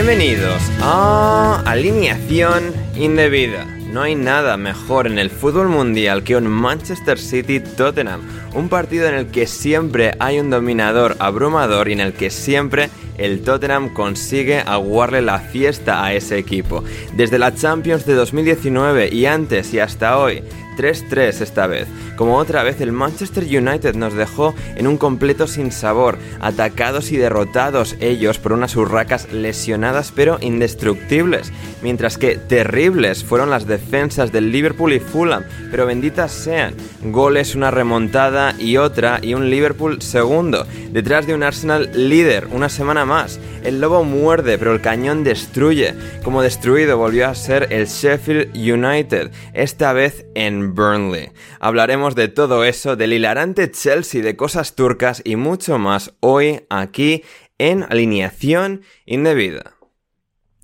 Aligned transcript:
Bienvenidos 0.00 0.62
a 0.80 1.60
Alineación 1.66 2.72
Indebida. 2.94 3.64
No 3.64 4.02
hay 4.02 4.14
nada 4.14 4.56
mejor 4.56 5.08
en 5.08 5.18
el 5.18 5.28
fútbol 5.28 5.66
mundial 5.70 6.22
que 6.22 6.36
un 6.36 6.46
Manchester 6.46 7.18
City 7.18 7.58
Tottenham, 7.58 8.20
un 8.54 8.68
partido 8.68 9.08
en 9.08 9.14
el 9.14 9.26
que 9.26 9.48
siempre 9.48 10.12
hay 10.20 10.38
un 10.38 10.50
dominador 10.50 11.16
abrumador 11.18 11.88
y 11.88 11.94
en 11.94 12.00
el 12.00 12.12
que 12.12 12.30
siempre 12.30 12.90
el 13.16 13.42
Tottenham 13.42 13.92
consigue 13.92 14.60
aguarle 14.60 15.20
la 15.20 15.40
fiesta 15.40 16.04
a 16.04 16.14
ese 16.14 16.38
equipo. 16.38 16.84
Desde 17.16 17.40
la 17.40 17.52
Champions 17.52 18.06
de 18.06 18.14
2019 18.14 19.12
y 19.12 19.26
antes 19.26 19.74
y 19.74 19.80
hasta 19.80 20.16
hoy, 20.16 20.44
3-3 20.78 21.40
esta 21.40 21.66
vez. 21.66 21.88
Como 22.16 22.36
otra 22.36 22.62
vez 22.62 22.80
el 22.80 22.92
Manchester 22.92 23.44
United 23.44 23.94
nos 23.96 24.14
dejó 24.14 24.54
en 24.76 24.86
un 24.86 24.96
completo 24.96 25.46
sinsabor, 25.46 26.18
atacados 26.40 27.10
y 27.10 27.16
derrotados 27.16 27.96
ellos 28.00 28.38
por 28.38 28.52
unas 28.52 28.76
urracas 28.76 29.32
lesionadas 29.32 30.12
pero 30.14 30.38
indestructibles, 30.40 31.52
mientras 31.82 32.18
que 32.18 32.36
terribles 32.36 33.24
fueron 33.24 33.50
las 33.50 33.66
defensas 33.66 34.32
del 34.32 34.52
Liverpool 34.52 34.92
y 34.92 35.00
Fulham, 35.00 35.44
pero 35.70 35.86
benditas 35.86 36.32
sean, 36.32 36.74
goles, 37.02 37.54
una 37.54 37.70
remontada 37.70 38.54
y 38.58 38.76
otra 38.76 39.18
y 39.22 39.34
un 39.34 39.50
Liverpool 39.50 40.00
segundo, 40.02 40.66
detrás 40.90 41.26
de 41.26 41.34
un 41.34 41.42
Arsenal 41.42 41.90
líder 41.94 42.46
una 42.52 42.68
semana 42.68 43.04
más. 43.04 43.40
El 43.64 43.80
lobo 43.80 44.04
muerde, 44.04 44.56
pero 44.56 44.72
el 44.72 44.80
cañón 44.80 45.24
destruye. 45.24 45.94
Como 46.22 46.42
destruido 46.42 46.96
volvió 46.96 47.28
a 47.28 47.34
ser 47.34 47.68
el 47.70 47.86
Sheffield 47.86 48.56
United, 48.56 49.30
esta 49.52 49.92
vez 49.92 50.26
en 50.34 50.67
Burnley. 50.74 51.30
Hablaremos 51.60 52.14
de 52.14 52.28
todo 52.28 52.64
eso, 52.64 52.96
del 52.96 53.12
hilarante 53.12 53.70
Chelsea, 53.70 54.22
de 54.22 54.36
cosas 54.36 54.74
turcas 54.74 55.22
y 55.24 55.36
mucho 55.36 55.78
más 55.78 56.14
hoy 56.20 56.60
aquí 56.70 57.24
en 57.58 57.84
Alineación 57.84 58.82
Indebida. 59.06 59.78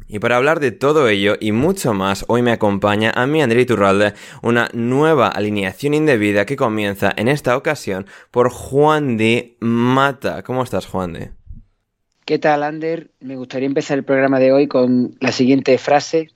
Y 0.06 0.19
para 0.19 0.37
hablar 0.37 0.60
de 0.60 0.70
todo 0.70 1.09
ello 1.09 1.34
y 1.41 1.53
mucho 1.53 1.94
más, 1.94 2.25
hoy 2.28 2.43
me 2.43 2.53
acompaña 2.53 3.10
a 3.14 3.26
mí 3.26 3.41
André 3.41 3.64
Turralde, 3.64 4.12
una 4.43 4.69
nueva 4.75 5.28
alineación 5.28 5.94
indebida 5.94 6.44
que 6.44 6.56
comienza 6.56 7.12
en 7.16 7.26
esta 7.26 7.56
ocasión 7.56 8.06
por 8.31 8.50
Juan 8.50 9.16
de 9.16 9.56
Mata. 9.60 10.43
¿Cómo 10.43 10.62
estás, 10.62 10.87
Juan 10.87 11.14
de? 11.14 11.31
¿Qué 12.26 12.38
tal, 12.38 12.62
Ander? 12.62 13.10
Me 13.20 13.37
gustaría 13.37 13.66
empezar 13.66 13.98
el 13.98 14.04
programa 14.04 14.38
de 14.38 14.53
hoy 14.53 14.69
con 14.69 15.16
la 15.20 15.32
siguiente 15.32 15.76
frase. 15.78 16.28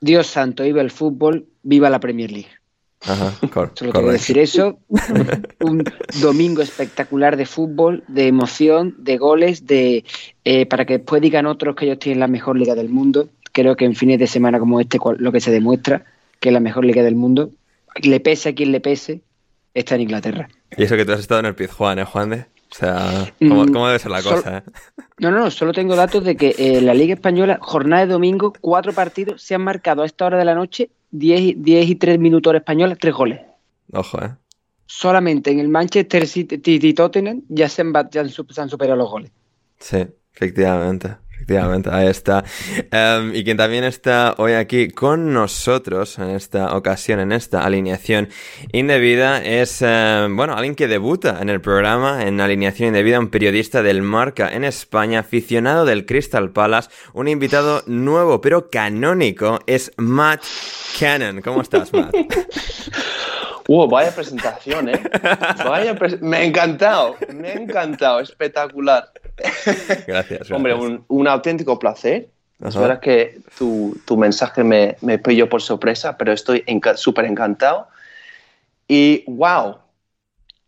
Dios 0.00 0.26
santo, 0.26 0.62
viva 0.62 0.80
el 0.80 0.90
fútbol, 0.90 1.48
viva 1.62 1.90
la 1.90 2.00
Premier 2.00 2.30
League. 2.30 2.59
Ajá, 3.06 3.32
cor 3.52 3.72
Solo 3.74 3.92
quiero 3.92 4.12
decir 4.12 4.38
eso. 4.38 4.78
Un 5.60 5.84
domingo 6.20 6.60
espectacular 6.62 7.36
de 7.36 7.46
fútbol, 7.46 8.04
de 8.08 8.26
emoción, 8.28 8.94
de 8.98 9.16
goles, 9.16 9.66
de 9.66 10.04
eh, 10.44 10.66
para 10.66 10.84
que 10.84 10.98
después 10.98 11.22
digan 11.22 11.46
otros 11.46 11.74
que 11.76 11.86
ellos 11.86 11.98
tienen 11.98 12.20
la 12.20 12.28
mejor 12.28 12.58
liga 12.58 12.74
del 12.74 12.90
mundo. 12.90 13.28
Creo 13.52 13.74
que 13.76 13.84
en 13.86 13.94
fines 13.94 14.18
de 14.18 14.26
semana 14.26 14.58
como 14.58 14.80
este 14.80 14.98
lo 15.18 15.32
que 15.32 15.40
se 15.40 15.50
demuestra 15.50 16.04
que 16.40 16.48
es 16.50 16.52
la 16.52 16.60
mejor 16.60 16.84
liga 16.84 17.02
del 17.02 17.14
mundo. 17.16 17.50
Le 18.02 18.20
pese 18.20 18.50
a 18.50 18.54
quien 18.54 18.70
le 18.72 18.80
pese, 18.80 19.20
está 19.74 19.94
en 19.96 20.02
Inglaterra. 20.02 20.48
Y 20.76 20.84
eso 20.84 20.96
que 20.96 21.04
tú 21.04 21.12
has 21.12 21.20
estado 21.20 21.40
en 21.40 21.46
el 21.46 21.54
Pizjuán, 21.54 21.98
¿eh, 21.98 22.04
Juan 22.04 22.30
de? 22.30 22.36
O 22.70 22.74
sea, 22.74 23.32
¿cómo, 23.40 23.64
Mm, 23.64 23.72
cómo 23.72 23.86
debe 23.88 23.98
ser 23.98 24.10
la 24.12 24.22
sol- 24.22 24.36
cosa, 24.36 24.58
eh? 24.58 24.62
No, 25.18 25.30
no, 25.30 25.40
no, 25.40 25.50
solo 25.50 25.72
tengo 25.72 25.96
datos 25.96 26.22
de 26.24 26.36
que 26.36 26.54
eh, 26.56 26.80
la 26.80 26.94
Liga 26.94 27.14
Española, 27.14 27.58
jornada 27.60 28.06
de 28.06 28.12
domingo, 28.12 28.52
cuatro 28.60 28.92
partidos, 28.92 29.42
se 29.42 29.54
han 29.56 29.62
marcado 29.62 30.02
a 30.02 30.06
esta 30.06 30.24
hora 30.26 30.38
de 30.38 30.44
la 30.44 30.54
noche 30.54 30.88
10, 31.10 31.40
y- 31.40 31.54
10 31.54 31.88
y 31.88 31.94
3 31.96 32.18
minutos 32.18 32.54
españolas, 32.54 32.98
tres 32.98 33.14
goles. 33.14 33.40
Ojo, 33.92 34.22
eh. 34.22 34.30
Solamente 34.86 35.50
en 35.50 35.60
el 35.60 35.68
Manchester 35.68 36.26
City 36.26 36.60
y 36.64 36.94
Tottenham 36.94 37.42
ya 37.48 37.68
se 37.68 37.82
han, 37.82 37.92
ya 38.10 38.24
se 38.28 38.60
han 38.60 38.68
superado 38.68 38.96
los 38.96 39.10
goles. 39.10 39.30
Sí, 39.78 40.06
efectivamente. 40.34 41.16
Efectivamente, 41.40 41.88
ahí 41.90 42.06
está. 42.06 42.44
Em, 42.92 43.34
y 43.34 43.42
quien 43.44 43.56
también 43.56 43.82
está 43.84 44.34
hoy 44.36 44.52
aquí 44.52 44.90
con 44.90 45.32
nosotros 45.32 46.18
en 46.18 46.28
esta 46.30 46.76
ocasión, 46.76 47.18
en 47.18 47.32
esta 47.32 47.64
alineación 47.64 48.28
indebida, 48.72 49.42
es, 49.42 49.80
em, 49.80 50.36
bueno, 50.36 50.52
alguien 50.54 50.74
que 50.74 50.86
debuta 50.86 51.40
en 51.40 51.48
el 51.48 51.62
programa 51.62 52.24
en 52.24 52.42
alineación 52.42 52.88
indebida, 52.88 53.18
un 53.18 53.30
periodista 53.30 53.82
del 53.82 54.02
Marca 54.02 54.50
en 54.54 54.64
España, 54.64 55.20
aficionado 55.20 55.86
del 55.86 56.04
Crystal 56.04 56.50
Palace, 56.50 56.90
un 57.14 57.26
invitado 57.26 57.82
nuevo 57.86 58.42
pero 58.42 58.68
canónico, 58.68 59.60
es 59.66 59.92
Matt 59.96 60.42
Cannon. 61.00 61.40
¿Cómo 61.40 61.62
estás, 61.62 61.92
Matt? 61.92 62.14
Wow, 63.68 63.88
vaya 63.88 64.12
presentación, 64.12 64.88
¿eh? 64.88 65.00
Vaya 65.64 65.96
me 66.22 66.38
ha 66.38 66.42
encantado, 66.42 67.14
me 67.32 67.50
ha 67.50 67.52
encantado, 67.52 68.18
espectacular. 68.18 69.12
Gracias. 69.36 70.06
gracias. 70.06 70.50
Hombre, 70.50 70.74
un, 70.74 71.04
un 71.06 71.28
auténtico 71.28 71.78
placer. 71.78 72.30
Es 72.66 72.74
verdad 72.74 72.98
que 72.98 73.38
tu, 73.56 73.96
tu 74.04 74.16
mensaje 74.16 74.64
me, 74.64 74.96
me 75.02 75.18
pilló 75.18 75.48
por 75.48 75.62
sorpresa, 75.62 76.16
pero 76.18 76.32
estoy 76.32 76.64
enca- 76.66 76.96
súper 76.96 77.26
encantado. 77.26 77.86
Y 78.88 79.22
wow, 79.28 79.76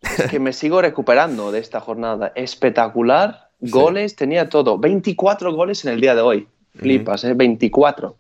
es 0.03 0.31
que 0.31 0.39
me 0.39 0.53
sigo 0.61 0.81
recuperando 0.81 1.51
de 1.51 1.59
esta 1.59 1.81
jornada. 1.81 2.31
Espectacular, 2.37 3.49
Sí. 3.61 3.71
goles, 3.71 4.15
tenía 4.15 4.49
todo. 4.49 4.79
24 4.79 5.53
goles 5.53 5.85
en 5.85 5.93
el 5.95 6.01
día 6.01 6.15
de 6.15 6.21
hoy. 6.21 6.47
Flipas, 6.79 7.25
¿eh? 7.25 7.35
24 7.35 8.17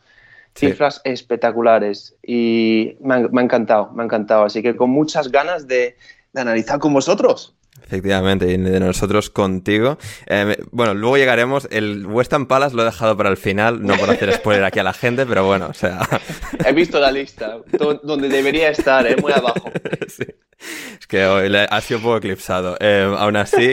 Cifras 0.54 1.00
espectaculares 1.04 2.14
y 2.22 2.96
me 3.00 3.14
ha, 3.14 3.42
encantado, 3.42 3.90
me 3.92 4.02
ha 4.02 4.04
encantado. 4.04 4.44
Así 4.44 4.62
que 4.62 4.76
con 4.76 4.90
muchas 4.90 5.30
ganas 5.30 5.66
de 5.66 5.96
analizar 6.34 6.78
con 6.78 6.93
vosotros. 6.93 7.54
Efectivamente, 7.84 8.50
y 8.50 8.56
de 8.56 8.81
nosotros 8.81 9.31
contigo. 9.31 9.99
Eh, 10.26 10.56
bueno, 10.70 10.94
luego 10.94 11.17
llegaremos. 11.17 11.69
El 11.70 12.06
West 12.06 12.32
Ham 12.32 12.46
Palace 12.46 12.75
lo 12.75 12.82
he 12.82 12.87
dejado 12.87 13.17
para 13.17 13.29
el 13.31 13.37
final, 13.37 13.82
no 13.82 13.96
por 13.96 14.11
hacer 14.11 14.32
spoiler 14.32 14.64
aquí 14.64 14.79
a 14.79 14.82
la 14.84 14.93
gente, 14.94 15.26
pero 15.26 15.44
bueno, 15.46 15.67
o 15.70 15.75
sea. 15.75 16.00
He 16.64 16.73
visto 16.73 16.99
la 16.99 17.11
lista, 17.12 17.58
do- 17.73 18.00
donde 18.02 18.29
debería 18.29 18.70
estar, 18.70 19.06
¿eh? 19.06 19.17
muy 19.20 19.32
abajo. 19.32 19.70
sí. 20.08 20.25
Es 20.99 21.06
que 21.08 21.26
hoy 21.26 21.49
le- 21.49 21.67
ha 21.69 21.81
sido 21.81 21.99
un 21.99 22.05
poco 22.05 22.17
eclipsado. 22.19 22.76
Eh, 22.81 23.12
aún 23.19 23.34
así, 23.37 23.73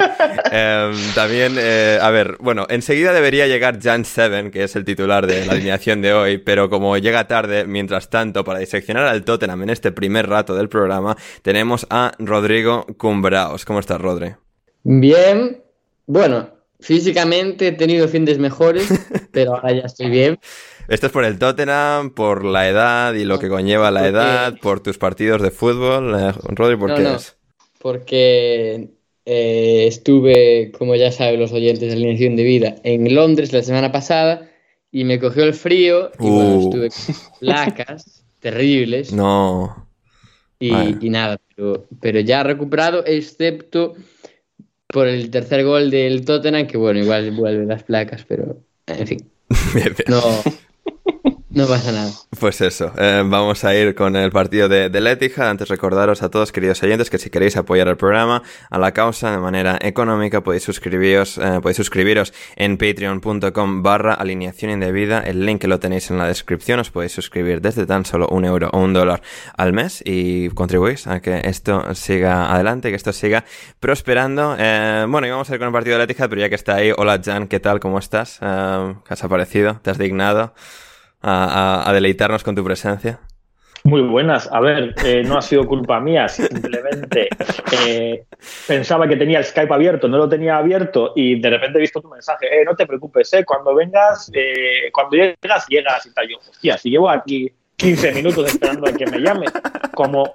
eh, 0.51 0.91
también, 1.13 1.55
eh, 1.57 1.99
a 2.01 2.09
ver, 2.09 2.37
bueno, 2.39 2.65
enseguida 2.69 3.13
debería 3.13 3.45
llegar 3.47 3.79
Jan 3.81 4.05
Seven, 4.05 4.49
que 4.49 4.63
es 4.63 4.75
el 4.75 4.85
titular 4.85 5.27
de 5.27 5.45
la 5.45 5.53
alineación 5.53 6.01
de 6.01 6.13
hoy, 6.13 6.39
pero 6.39 6.69
como 6.69 6.97
llega 6.97 7.27
tarde, 7.27 7.65
mientras 7.65 8.09
tanto, 8.09 8.43
para 8.43 8.59
diseccionar 8.59 9.05
al 9.05 9.23
Tottenham 9.23 9.61
en 9.63 9.69
este 9.69 9.91
primer 9.91 10.27
rato 10.27 10.55
del 10.55 10.67
programa, 10.67 11.15
tenemos 11.43 11.85
a 11.91 12.11
Rodrigo 12.17 12.87
Cumbraos. 12.97 13.65
¿Cómo 13.65 13.79
estás, 13.79 13.98
Rodri? 13.99 14.35
Bien, 14.83 15.61
bueno, 16.07 16.49
físicamente 16.79 17.67
he 17.67 17.71
tenido 17.73 18.07
fines 18.07 18.39
mejores, 18.39 18.87
pero 19.31 19.55
ahora 19.55 19.73
ya 19.73 19.81
estoy 19.85 20.09
bien. 20.09 20.39
Esto 20.87 21.05
es 21.07 21.11
por 21.11 21.23
el 21.25 21.37
Tottenham, 21.37 22.11
por 22.15 22.43
la 22.43 22.67
edad 22.67 23.13
y 23.13 23.25
lo 23.25 23.37
que 23.39 23.49
conlleva 23.49 23.91
la 23.91 24.07
edad, 24.07 24.57
por 24.59 24.79
tus 24.81 24.97
partidos 24.97 25.41
de 25.41 25.51
fútbol. 25.51 26.15
Eh, 26.19 26.31
Rodri, 26.55 26.77
¿por 26.77 26.93
qué 26.95 27.13
es? 27.13 27.37
Porque 27.77 28.89
eh, 29.25 29.85
estuve, 29.87 30.71
como 30.77 30.95
ya 30.95 31.11
saben 31.11 31.39
los 31.39 31.51
oyentes 31.53 31.89
de 31.89 31.93
Alineación 31.95 32.35
de 32.35 32.43
Vida, 32.43 32.75
en 32.83 33.13
Londres 33.13 33.53
la 33.53 33.61
semana 33.63 33.91
pasada 33.91 34.49
y 34.91 35.03
me 35.03 35.19
cogió 35.19 35.43
el 35.43 35.53
frío 35.53 36.11
y 36.19 36.29
bueno, 36.31 36.55
Uh. 36.55 36.59
estuve 36.59 36.89
con 36.89 37.15
placas 37.39 38.25
terribles 38.39 39.13
No. 39.13 39.87
y, 40.59 41.05
y 41.05 41.09
nada, 41.09 41.38
pero, 41.59 41.87
pero 41.99 42.19
ya 42.21 42.43
recuperado, 42.43 43.03
excepto 43.05 43.95
por 44.87 45.07
el 45.07 45.29
tercer 45.29 45.65
gol 45.65 45.91
del 45.91 46.23
Tottenham, 46.23 46.67
que 46.67 46.77
bueno, 46.77 46.99
igual 46.99 47.31
vuelven 47.31 47.67
las 47.67 47.83
placas, 47.83 48.25
pero 48.27 48.61
en 48.87 49.07
fin, 49.07 49.29
no, 50.07 50.21
no 51.49 51.67
pasa 51.67 51.91
nada. 51.91 52.11
Pues 52.39 52.61
eso, 52.61 52.91
eh, 52.97 53.23
vamos 53.25 53.63
a 53.63 53.75
ir 53.75 53.95
con 53.95 54.15
el 54.15 54.31
partido 54.31 54.69
de, 54.69 54.89
Letija. 54.89 55.49
Antes 55.49 55.67
recordaros 55.67 56.21
a 56.21 56.29
todos, 56.29 56.51
queridos 56.51 56.81
oyentes, 56.83 57.09
que 57.09 57.17
si 57.17 57.29
queréis 57.29 57.57
apoyar 57.57 57.87
el 57.87 57.97
programa, 57.97 58.43
a 58.69 58.77
la 58.77 58.91
causa 58.91 59.31
de 59.31 59.39
manera 59.39 59.77
económica, 59.81 60.41
podéis 60.41 60.63
suscribiros, 60.63 61.37
eh, 61.37 61.59
podéis 61.61 61.77
suscribiros 61.77 62.33
en 62.55 62.77
patreon.com 62.77 63.81
barra 63.81 64.13
alineación 64.13 64.71
indebida. 64.71 65.19
El 65.19 65.45
link 65.45 65.63
lo 65.63 65.79
tenéis 65.79 66.11
en 66.11 66.17
la 66.17 66.27
descripción. 66.27 66.79
Os 66.79 66.91
podéis 66.91 67.13
suscribir 67.13 67.61
desde 67.61 67.85
tan 67.85 68.05
solo 68.05 68.27
un 68.29 68.45
euro 68.45 68.69
o 68.71 68.79
un 68.79 68.93
dólar 68.93 69.21
al 69.57 69.73
mes 69.73 70.03
y 70.05 70.49
contribuís 70.49 71.07
a 71.07 71.19
que 71.19 71.41
esto 71.45 71.95
siga 71.95 72.53
adelante, 72.53 72.89
que 72.89 72.95
esto 72.95 73.11
siga 73.11 73.43
prosperando. 73.79 74.55
Eh, 74.59 75.05
bueno, 75.09 75.25
y 75.25 75.31
vamos 75.31 75.49
a 75.49 75.53
ir 75.53 75.59
con 75.59 75.67
el 75.67 75.73
partido 75.73 75.97
de 75.97 76.03
Letija, 76.03 76.27
pero 76.27 76.41
ya 76.41 76.49
que 76.49 76.55
está 76.55 76.75
ahí, 76.75 76.91
hola 76.95 77.19
Jan, 77.23 77.47
¿qué 77.47 77.59
tal? 77.59 77.79
¿Cómo 77.79 77.97
estás? 77.97 78.37
Eh, 78.41 78.95
¿Qué 79.07 79.13
has 79.13 79.23
aparecido? 79.23 79.79
¿Te 79.81 79.89
has 79.89 79.97
dignado? 79.97 80.53
A, 81.21 81.89
deleitarnos 81.93 82.43
con 82.43 82.55
tu 82.55 82.63
presencia. 82.63 83.19
Muy 83.83 84.01
buenas. 84.01 84.49
A 84.51 84.59
ver, 84.59 84.93
eh, 85.05 85.23
no 85.23 85.37
ha 85.37 85.41
sido 85.41 85.65
culpa 85.65 85.99
mía, 85.99 86.27
simplemente 86.27 87.29
eh, 87.85 88.25
pensaba 88.67 89.07
que 89.07 89.15
tenía 89.15 89.39
el 89.39 89.45
Skype 89.45 89.73
abierto, 89.73 90.07
no 90.07 90.17
lo 90.17 90.27
tenía 90.27 90.57
abierto 90.57 91.13
y 91.15 91.39
de 91.39 91.49
repente 91.49 91.77
he 91.77 91.81
visto 91.81 92.01
tu 92.01 92.09
mensaje. 92.09 92.47
Eh, 92.47 92.65
no 92.65 92.75
te 92.75 92.85
preocupes, 92.85 93.33
eh, 93.33 93.45
cuando 93.45 93.73
vengas, 93.73 94.29
eh, 94.33 94.89
cuando 94.91 95.15
llegas, 95.15 95.65
llegas 95.67 96.05
y 96.05 96.13
tal. 96.13 96.27
Yo, 96.27 96.37
hostia, 96.37 96.77
si 96.77 96.89
llevo 96.89 97.09
aquí 97.09 97.51
15 97.77 98.11
minutos 98.13 98.47
esperando 98.47 98.87
a 98.87 98.93
que 98.93 99.05
me 99.05 99.19
llame, 99.19 99.45
como, 99.93 100.31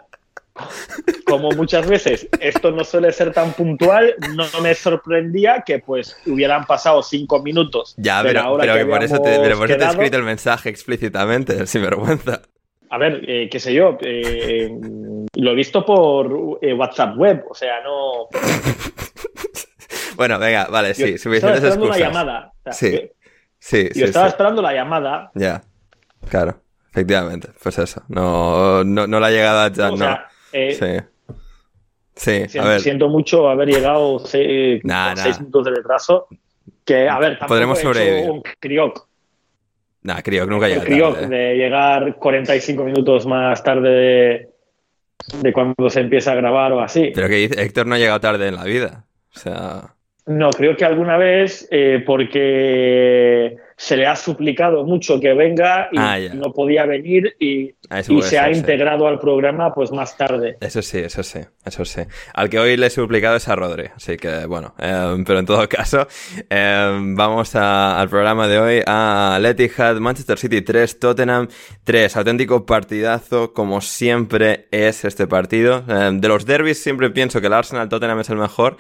como 1.26 1.50
muchas 1.50 1.86
veces 1.88 2.28
esto 2.40 2.70
no 2.70 2.84
suele 2.84 3.10
ser 3.12 3.32
tan 3.32 3.52
puntual, 3.54 4.14
no 4.36 4.44
me 4.62 4.74
sorprendía 4.74 5.62
que 5.66 5.80
pues 5.80 6.16
hubieran 6.26 6.64
pasado 6.64 7.02
5 7.02 7.42
minutos. 7.42 7.94
Ya, 7.96 8.22
pero, 8.22 8.52
hora 8.52 8.62
pero 8.62 8.74
que 8.74 8.78
que 8.80 8.86
por 8.86 9.02
eso 9.02 9.18
te, 9.20 9.38
pero 9.40 9.56
por 9.58 9.68
eso 9.70 9.78
te 9.78 9.84
he 9.84 9.88
escrito 9.88 10.16
el 10.16 10.22
mensaje 10.22 10.68
explícitamente, 10.68 11.66
sin 11.66 11.82
vergüenza. 11.82 12.42
A 12.90 12.98
ver, 12.98 13.22
eh, 13.28 13.48
qué 13.50 13.58
sé 13.58 13.74
yo, 13.74 13.98
eh, 14.02 14.70
lo 15.34 15.50
he 15.50 15.54
visto 15.54 15.84
por 15.84 16.58
eh, 16.62 16.72
WhatsApp 16.72 17.16
web, 17.16 17.44
o 17.50 17.54
sea, 17.54 17.82
no... 17.82 18.28
Bueno, 20.16 20.38
venga, 20.38 20.66
vale, 20.70 20.90
Yo 20.90 20.94
sí, 20.94 21.02
estaba 21.14 21.18
suficientes 21.18 21.56
esperando 21.64 21.86
una 21.86 21.96
excusas. 21.96 22.14
llamada. 22.14 22.52
o 22.54 22.62
sea, 22.62 22.72
Sí, 22.72 22.92
yo- 22.92 22.98
Sí, 23.58 23.84
yo 23.88 23.92
sí, 23.94 24.02
estaba 24.04 24.26
sí. 24.26 24.30
esperando 24.30 24.62
la 24.62 24.72
llamada. 24.74 25.30
Ya, 25.34 25.62
claro, 26.28 26.60
efectivamente, 26.92 27.48
pues 27.62 27.78
eso. 27.78 28.02
No, 28.08 28.84
no, 28.84 29.06
no 29.08 29.18
la 29.18 29.26
ha 29.26 29.30
llegado 29.30 29.60
a 29.60 29.70
Jan, 29.74 29.86
o 29.86 29.90
no. 29.92 29.96
sea, 29.96 30.28
eh, 30.54 30.72
Sí. 30.72 31.06
Sí, 32.16 32.48
si- 32.48 32.58
a 32.58 32.64
ver. 32.64 32.80
siento 32.80 33.08
mucho 33.08 33.48
haber 33.48 33.68
llegado 33.68 34.20
Nah, 34.84 35.14
nah. 35.14 35.16
seis 35.16 35.38
minutos 35.40 35.64
de 35.64 35.70
retraso. 35.72 36.28
Que, 36.84 37.08
a 37.08 37.18
ver, 37.18 37.38
Podremos 37.46 37.78
he 37.78 37.82
sobrevivir. 37.82 38.30
un 38.30 38.42
crioc, 38.60 39.06
Nah, 40.02 40.20
que 40.46 40.54
nunca 40.54 40.66
un 40.66 40.72
llega 40.72 40.84
crioc 40.84 41.14
tarde. 41.18 41.24
¿eh? 41.24 41.38
de 41.48 41.54
llegar 41.56 42.16
45 42.16 42.84
minutos 42.84 43.26
más 43.26 43.64
tarde 43.64 43.88
de, 43.90 44.48
de 45.40 45.52
cuando 45.52 45.88
se 45.90 46.00
empieza 46.00 46.32
a 46.32 46.34
grabar 46.36 46.72
o 46.72 46.80
así. 46.80 47.10
Pero 47.14 47.26
que 47.28 47.44
Héctor 47.44 47.86
no 47.86 47.94
ha 47.94 47.98
llegado 47.98 48.20
tarde 48.20 48.46
en 48.48 48.54
la 48.56 48.64
vida. 48.64 49.06
O 49.34 49.38
sea, 49.38 49.93
No, 50.26 50.48
creo 50.50 50.74
que 50.76 50.84
alguna 50.86 51.18
vez 51.18 51.68
eh, 51.70 52.02
porque 52.04 53.56
se 53.76 53.96
le 53.96 54.06
ha 54.06 54.16
suplicado 54.16 54.84
mucho 54.84 55.20
que 55.20 55.34
venga 55.34 55.88
y 55.92 55.96
Ah, 55.98 56.16
no 56.32 56.52
podía 56.52 56.86
venir 56.86 57.34
y, 57.40 57.74
a 57.90 57.98
eso 58.00 58.12
y 58.12 58.16
puede 58.16 58.30
se 58.30 58.38
ha 58.38 58.44
ser, 58.44 58.54
sí. 58.54 58.60
integrado 58.60 59.06
al 59.06 59.18
programa 59.18 59.74
pues 59.74 59.90
más 59.92 60.16
tarde. 60.16 60.56
Eso 60.60 60.80
sí, 60.80 60.98
eso 60.98 61.22
sí, 61.22 61.40
eso 61.66 61.84
sí. 61.84 62.02
Al 62.32 62.48
que 62.48 62.58
hoy 62.58 62.76
le 62.76 62.86
he 62.86 62.90
suplicado 62.90 63.36
es 63.36 63.48
a 63.48 63.56
Rodri, 63.56 63.88
así 63.94 64.16
que 64.16 64.46
bueno, 64.46 64.74
eh, 64.78 65.22
pero 65.26 65.40
en 65.40 65.46
todo 65.46 65.68
caso, 65.68 66.06
eh, 66.48 66.98
vamos 67.14 67.54
a- 67.56 68.00
al 68.00 68.08
programa 68.08 68.46
de 68.48 68.58
hoy 68.58 68.80
a 68.86 69.34
Al 69.34 69.44
Etihad, 69.44 69.96
Manchester 69.96 70.38
City 70.38 70.62
3, 70.62 71.00
Tottenham 71.00 71.48
3, 71.82 72.16
auténtico 72.16 72.64
partidazo 72.64 73.52
como 73.52 73.80
siempre 73.82 74.68
es 74.70 75.04
este 75.04 75.26
partido. 75.26 75.84
Eh, 75.88 76.10
de 76.14 76.28
los 76.28 76.46
derbis 76.46 76.82
siempre 76.82 77.10
pienso 77.10 77.40
que 77.42 77.48
el 77.48 77.52
Arsenal 77.52 77.88
Tottenham 77.90 78.20
es 78.20 78.30
el 78.30 78.36
mejor. 78.36 78.76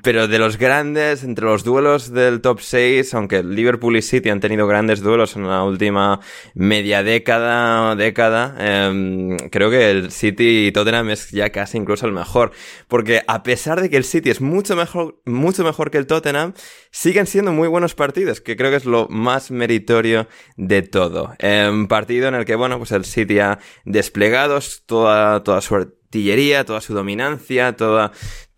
Pero 0.00 0.26
de 0.26 0.38
los 0.38 0.56
grandes, 0.56 1.22
entre 1.22 1.44
los 1.44 1.64
duelos 1.64 2.12
del 2.12 2.40
top 2.40 2.60
6, 2.60 3.12
aunque 3.12 3.42
Liverpool 3.42 3.96
y 3.96 4.00
City 4.00 4.30
han 4.30 4.40
tenido 4.40 4.66
grandes 4.66 5.02
duelos 5.02 5.36
en 5.36 5.46
la 5.46 5.64
última 5.64 6.20
media 6.54 7.02
década, 7.02 7.94
década, 7.94 8.56
em, 8.58 9.36
creo 9.50 9.70
que 9.70 9.90
el 9.90 10.10
City 10.10 10.68
y 10.68 10.72
Tottenham 10.72 11.10
es 11.10 11.30
ya 11.30 11.50
casi 11.50 11.76
incluso 11.76 12.06
el 12.06 12.12
mejor. 12.12 12.52
Porque 12.88 13.22
a 13.26 13.42
pesar 13.42 13.82
de 13.82 13.90
que 13.90 13.98
el 13.98 14.04
City 14.04 14.30
es 14.30 14.40
mucho 14.40 14.76
mejor, 14.76 15.20
mucho 15.26 15.62
mejor 15.62 15.90
que 15.90 15.98
el 15.98 16.06
Tottenham, 16.06 16.54
siguen 16.90 17.26
siendo 17.26 17.52
muy 17.52 17.68
buenos 17.68 17.94
partidos, 17.94 18.40
que 18.40 18.56
creo 18.56 18.70
que 18.70 18.76
es 18.78 18.86
lo 18.86 19.08
más 19.08 19.50
meritorio 19.50 20.26
de 20.56 20.80
todo. 20.82 21.34
Un 21.42 21.86
partido 21.88 22.28
en 22.28 22.34
el 22.34 22.46
que, 22.46 22.54
bueno, 22.54 22.78
pues 22.78 22.92
el 22.92 23.04
City 23.04 23.40
ha 23.40 23.58
desplegado 23.84 24.58
toda, 24.86 25.42
toda 25.42 25.60
su 25.60 25.74
artillería, 26.12 26.64
toda 26.64 26.82
su 26.82 26.92
dominancia, 26.92 27.74
toda, 27.74 28.12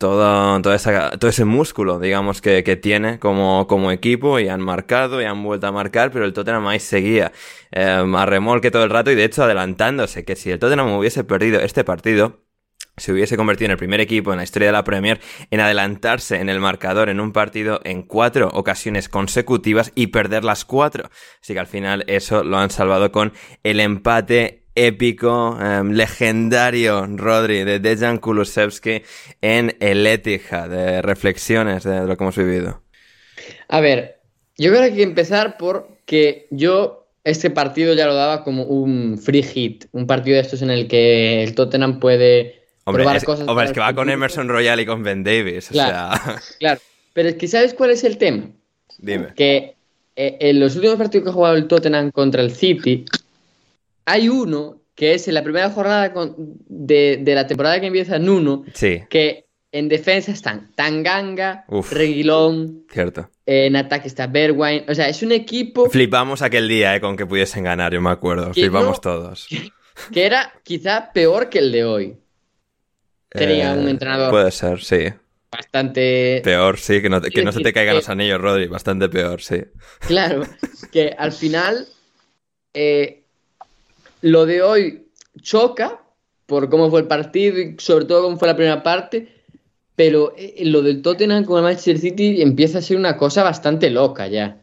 toda, 0.05 0.61
toda 0.61 0.77
esa, 0.77 1.13
todo 1.13 1.31
ese 1.31 1.47
músculo, 1.47 1.99
digamos, 1.99 2.43
que, 2.43 2.63
que 2.63 2.77
tiene 2.77 3.19
como, 3.19 3.67
como 3.67 3.91
equipo 3.91 4.39
y 4.39 4.49
han 4.49 4.61
marcado 4.61 5.23
y 5.23 5.25
han 5.25 5.43
vuelto 5.43 5.67
a 5.67 5.73
marcar, 5.73 6.11
pero 6.11 6.27
el 6.27 6.35
Tottenham 6.35 6.67
ahí 6.67 6.79
seguía 6.79 7.33
eh, 7.73 8.05
a 8.15 8.27
remolque 8.27 8.71
todo 8.71 8.85
el 8.85 8.91
rato 8.91 9.11
y 9.11 9.15
de 9.15 9.25
hecho 9.25 9.43
adelantándose, 9.45 10.27
que 10.27 10.37
si 10.37 10.51
el 10.51 10.59
Tottenham 10.59 10.93
hubiese 10.93 11.25
perdido 11.25 11.59
este 11.59 11.85
partido, 11.85 12.45
se 12.99 13.13
hubiese 13.13 13.39
convertido 13.39 13.69
en 13.69 13.71
el 13.71 13.79
primer 13.79 14.03
equipo 14.03 14.31
en 14.31 14.37
la 14.37 14.45
historia 14.45 14.69
de 14.69 14.73
la 14.73 14.85
Premier 14.85 15.23
en 15.51 15.61
adelantarse 15.61 16.37
en 16.37 16.51
el 16.51 16.61
marcador 16.61 17.09
en 17.09 17.19
un 17.19 17.33
partido 17.33 17.81
en 17.85 18.03
cuatro 18.03 18.51
ocasiones 18.53 19.09
consecutivas 19.09 19.91
y 19.95 20.09
perder 20.09 20.45
las 20.45 20.67
cuatro. 20.67 21.09
Así 21.41 21.55
que 21.55 21.61
al 21.61 21.67
final 21.67 22.05
eso 22.09 22.45
lo 22.45 22.59
han 22.59 22.69
salvado 22.69 23.11
con 23.11 23.33
el 23.63 23.81
empate 23.81 24.64
épico, 24.75 25.59
eh, 25.61 25.83
legendario, 25.85 27.07
Rodri, 27.07 27.65
de 27.65 27.79
Dejan 27.81 28.19
Kulusevski 28.19 29.03
en 29.41 29.77
el 29.81 30.07
Etihad, 30.07 30.69
de 30.71 31.03
reflexiones 31.03 31.85
de 31.85 32.07
lo 32.07 32.17
que 32.17 32.25
hemos 32.25 32.37
vivido. 32.37 32.83
A 33.69 33.81
ver, 33.81 34.21
yo 34.57 34.71
creo 34.71 34.81
que 34.83 34.87
hay 34.89 34.95
que 34.95 35.03
empezar 35.03 35.57
por 35.57 35.89
que 36.07 36.47
yo 36.51 37.07
este 37.25 37.51
partido 37.51 37.95
ya 37.95 38.07
lo 38.07 38.15
daba 38.15 38.45
como 38.45 38.65
un 38.65 39.19
free 39.19 39.43
hit, 39.43 39.87
un 39.93 40.07
partido 40.07 40.37
de 40.37 40.43
estos 40.43 40.61
en 40.63 40.71
el 40.71 40.89
que 40.89 41.43
el 41.43 41.55
Tottenham 41.55 41.99
puede 42.01 42.63
Hombre, 42.85 43.03
probar 43.03 43.17
es, 43.17 43.25
cosas. 43.25 43.49
hombre, 43.49 43.65
es 43.67 43.73
que 43.73 43.81
va 43.81 43.95
con. 43.95 44.11
Emerson 44.11 44.49
Royal 44.49 44.79
y 44.81 44.87
con 44.87 45.03
Ben 45.03 45.25
Davis, 45.25 45.71
o 45.71 45.73
Claro. 45.73 46.17
sea, 46.23 46.37
Claro, 46.59 46.81
pero 47.15 47.29
es 47.31 47.37
que 47.37 47.49
¿sabes 47.49 47.73
cuál 47.75 47.91
es 47.91 48.05
el 48.05 48.19
tema? 48.19 48.51
dime. 48.99 49.33
Que 49.35 49.75
eh, 50.17 50.37
en 50.41 50.61
los 50.61 50.77
últimos 50.77 50.97
partidos 50.97 51.25
que 51.25 51.31
ha 51.31 51.33
jugado 51.33 51.57
el 51.57 51.67
Tottenham 51.67 52.11
contra 52.11 52.43
el 52.43 52.51
City, 52.51 53.05
hay 54.07 54.29
uno 54.29 54.81
que 54.95 55.15
es 55.15 55.27
en 55.29 55.35
la 55.35 55.43
primera 55.43 55.71
jornada 55.71 56.13
con- 56.13 56.35
de, 56.37 57.19
de 57.23 57.35
la 57.35 57.47
temporada 57.47 57.81
que 57.81 57.87
empieza 57.87 58.17
en 58.17 58.29
uno, 58.29 58.65
Sí, 58.75 59.03
que 59.11 59.47
en 59.73 59.89
defensa 59.89 60.31
están 60.31 60.71
Tanganga, 60.77 61.65
Uf. 61.69 61.93
Reguilón, 61.93 62.85
cierto. 62.93 63.29
en 63.45 63.75
ataque 63.75 64.07
está 64.07 64.29
Bergwijn, 64.29 64.85
o 64.89 64.95
sea, 64.95 65.09
es 65.09 65.21
un 65.25 65.33
equipo 65.33 65.91
Flipamos 65.91 66.43
aquel 66.43 66.69
día, 66.69 66.95
eh, 66.95 67.01
con 67.01 67.17
que 67.17 67.27
pudiesen 67.27 67.65
ganar, 67.65 67.93
yo 67.93 68.01
me 68.01 68.11
acuerdo. 68.11 68.53
Que 68.53 68.61
Flipamos 68.63 68.99
no- 68.99 69.01
todos. 69.01 69.49
que 70.13 70.25
era 70.25 70.53
quizá 70.63 71.11
peor 71.13 71.49
que 71.49 71.59
el 71.59 71.73
de 71.73 71.85
hoy. 71.85 72.17
Tenía 73.31 73.73
un 73.73 73.89
entrenador. 73.89 74.29
Eh, 74.29 74.31
Puede 74.31 74.51
ser, 74.53 74.81
sí. 74.83 74.99
Bastante 75.51 76.41
Peor, 76.45 76.79
sí, 76.79 77.01
que 77.03 77.09
no, 77.09 77.21
te- 77.21 77.31
que 77.31 77.43
no 77.45 77.51
se 77.53 77.61
te 77.61 77.73
caigan 77.73 77.97
los 77.97 78.09
anillos, 78.09 78.41
Rodri. 78.41 78.67
Bastante 78.69 79.09
peor, 79.09 79.41
sí. 79.43 79.63
Claro, 80.07 80.43
que 80.93 81.15
al 81.19 81.33
final 81.33 81.87
eh, 82.75 83.24
lo 84.25 84.47
de 84.47 84.63
hoy 84.63 85.07
choca 85.41 86.03
por 86.47 86.69
cómo 86.69 86.91
fue 86.91 87.01
el 87.01 87.07
partido 87.07 87.59
y 87.59 87.77
sobre 87.79 88.05
todo 88.07 88.23
cómo 88.23 88.37
fue 88.39 88.49
la 88.49 88.57
primera 88.57 88.83
parte, 88.83 89.29
pero 89.97 90.35
eh, 90.37 90.63
lo 90.65 90.83
del 90.83 91.03
Tottenham 91.03 91.45
con 91.45 91.59
el 91.59 91.65
Manchester 91.65 91.99
City 91.99 92.43
empieza 92.43 92.79
a 92.79 92.83
ser 92.83 92.97
una 92.97 93.17
cosa 93.17 93.43
bastante 93.43 93.91
loca 93.91 94.27
ya. 94.29 94.61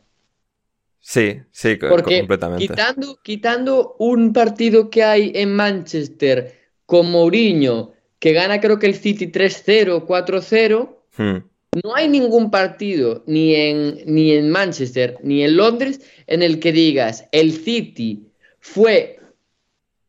Sí, 0.99 1.39
sí, 1.51 1.75
Porque 1.77 2.19
completamente. 2.19 2.67
quitando, 2.67 3.19
quitando 3.23 3.95
un 3.97 4.33
partido 4.33 4.89
que 4.89 5.03
hay 5.03 5.31
en 5.35 5.55
Manchester 5.55 6.59
con 6.85 7.09
Mourinho, 7.09 7.93
que 8.19 8.33
gana 8.33 8.59
creo 8.61 8.77
que 8.77 8.85
el 8.87 8.95
City 8.95 9.27
3-0, 9.31 10.05
4-0, 10.05 10.97
Hmm. 11.17 11.39
no 11.83 11.93
hay 11.95 12.07
ningún 12.07 12.49
partido 12.51 13.23
ni 13.27 13.53
en, 13.55 13.97
ni 14.05 14.31
en 14.31 14.49
Manchester 14.49 15.17
ni 15.23 15.43
en 15.43 15.57
Londres 15.57 15.99
en 16.25 16.41
el 16.41 16.59
que 16.59 16.71
digas 16.71 17.25
el 17.33 17.51
City 17.51 18.31
fue 18.61 19.19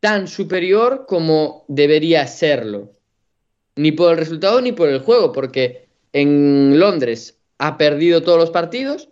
tan 0.03 0.27
superior 0.27 1.07
como 1.07 1.65
debería 1.69 2.27
serlo. 2.27 2.91
Ni 3.77 3.93
por 3.93 4.11
el 4.11 4.19
resultado 4.19 4.61
ni 4.61 4.73
por 4.73 4.89
el 4.89 4.99
juego, 4.99 5.31
porque 5.31 5.87
en 6.13 6.81
Londres 6.81 7.39
ha 7.59 7.79
perdido 7.79 8.21
todos 8.21 8.37
los 8.37 8.51
partidos 8.51 9.11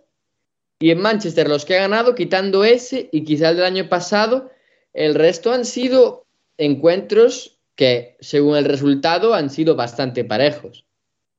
y 0.79 0.91
en 0.91 0.99
Manchester 0.99 1.47
los 1.47 1.63
que 1.63 1.77
ha 1.77 1.81
ganado, 1.83 2.13
quitando 2.13 2.65
ese 2.65 3.07
y 3.13 3.23
quizá 3.23 3.51
el 3.51 3.55
del 3.55 3.65
año 3.65 3.87
pasado, 3.87 4.51
el 4.91 5.15
resto 5.15 5.53
han 5.53 5.63
sido 5.63 6.25
encuentros 6.57 7.57
que, 7.75 8.17
según 8.19 8.57
el 8.57 8.65
resultado, 8.65 9.33
han 9.33 9.49
sido 9.49 9.77
bastante 9.77 10.25
parejos. 10.25 10.85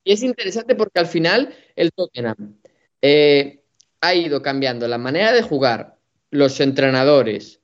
Y 0.03 0.15
es 0.15 0.23
interesante 0.23 0.75
porque 0.75 0.99
al 0.99 1.07
final 1.07 1.55
el 1.77 1.93
Tottenham 1.93 2.59
eh, 3.03 3.61
ha 4.01 4.15
ido 4.15 4.41
cambiando 4.41 4.89
la 4.89 4.97
manera 4.97 5.31
de 5.33 5.43
jugar, 5.43 5.99
los 6.31 6.59
entrenadores, 6.61 7.61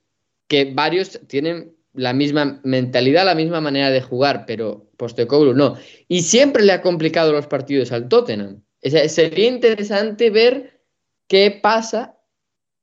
que 0.47 0.71
varios 0.71 1.19
tienen 1.27 1.78
la 1.99 2.13
misma 2.13 2.61
mentalidad, 2.63 3.25
la 3.25 3.35
misma 3.35 3.59
manera 3.59 3.91
de 3.91 4.01
jugar, 4.01 4.45
pero 4.47 4.89
Postecoglou 4.95 5.53
no. 5.53 5.75
Y 6.07 6.21
siempre 6.21 6.63
le 6.63 6.71
ha 6.71 6.81
complicado 6.81 7.33
los 7.33 7.47
partidos 7.47 7.91
al 7.91 8.07
Tottenham. 8.07 8.61
sería 8.81 9.47
interesante 9.47 10.29
ver 10.29 10.81
qué 11.27 11.51
pasa 11.61 12.17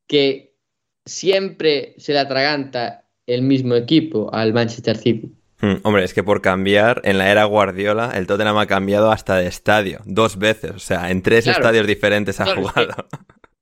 que 0.06 0.54
siempre 1.06 1.94
se 1.96 2.12
le 2.12 2.18
atraganta 2.18 3.08
el 3.26 3.40
mismo 3.40 3.74
equipo 3.74 4.32
al 4.34 4.52
Manchester 4.52 4.98
City. 4.98 5.32
Hmm, 5.60 5.76
hombre, 5.84 6.04
es 6.04 6.12
que 6.12 6.22
por 6.22 6.42
cambiar, 6.42 7.00
en 7.04 7.16
la 7.16 7.30
era 7.30 7.44
Guardiola, 7.44 8.12
el 8.14 8.26
Tottenham 8.26 8.58
ha 8.58 8.66
cambiado 8.66 9.10
hasta 9.10 9.36
de 9.36 9.46
estadio, 9.46 10.00
dos 10.04 10.38
veces, 10.38 10.72
o 10.72 10.78
sea, 10.78 11.10
en 11.10 11.22
tres 11.22 11.46
estadios 11.46 11.86
diferentes 11.86 12.38
ha 12.40 12.54
jugado. 12.54 13.08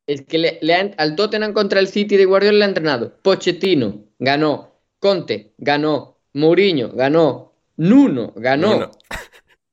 Es 0.07 0.23
que, 0.23 0.39
le, 0.39 0.95
al 0.99 1.17
Tottenham 1.17 1.53
contra 1.53 1.81
el 1.81 1.87
City 1.87 2.17
de 2.17 2.27
Guardiola 2.27 2.59
le 2.59 2.65
ha 2.65 2.69
entrenado 2.69 3.17
Pochettino, 3.23 4.05
ganó, 4.19 4.74
Conte, 5.05 5.53
ganó, 5.59 6.23
Mourinho, 6.33 6.89
ganó, 6.95 7.53
Nuno, 7.77 8.33
ganó, 8.37 8.91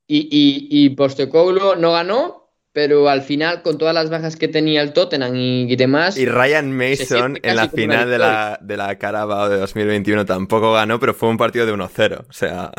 y, 0.05 0.27
y, 0.29 0.67
y 0.69 0.89
Postecoglou 0.89 1.77
no 1.77 1.93
ganó, 1.93 2.49
pero 2.73 3.07
al 3.07 3.21
final, 3.21 3.61
con 3.61 3.77
todas 3.77 3.95
las 3.95 4.09
bajas 4.09 4.35
que 4.35 4.49
tenía 4.49 4.81
el 4.81 4.91
Tottenham 4.91 5.33
y, 5.33 5.73
demás. 5.77 6.17
Y 6.17 6.25
Ryan 6.25 6.73
Mason 6.73 7.39
en 7.41 7.55
la 7.55 7.69
final 7.69 8.09
de 8.09 8.17
la, 8.17 8.59
de 8.61 8.75
la 8.75 8.97
Carabao 8.97 9.47
de 9.47 9.55
2021 9.55 10.25
tampoco 10.25 10.73
ganó, 10.73 10.99
pero 10.99 11.13
fue 11.13 11.29
un 11.29 11.37
partido 11.37 11.65
de 11.65 11.75
1-0. 11.75 12.25
O 12.27 12.33
sea. 12.33 12.73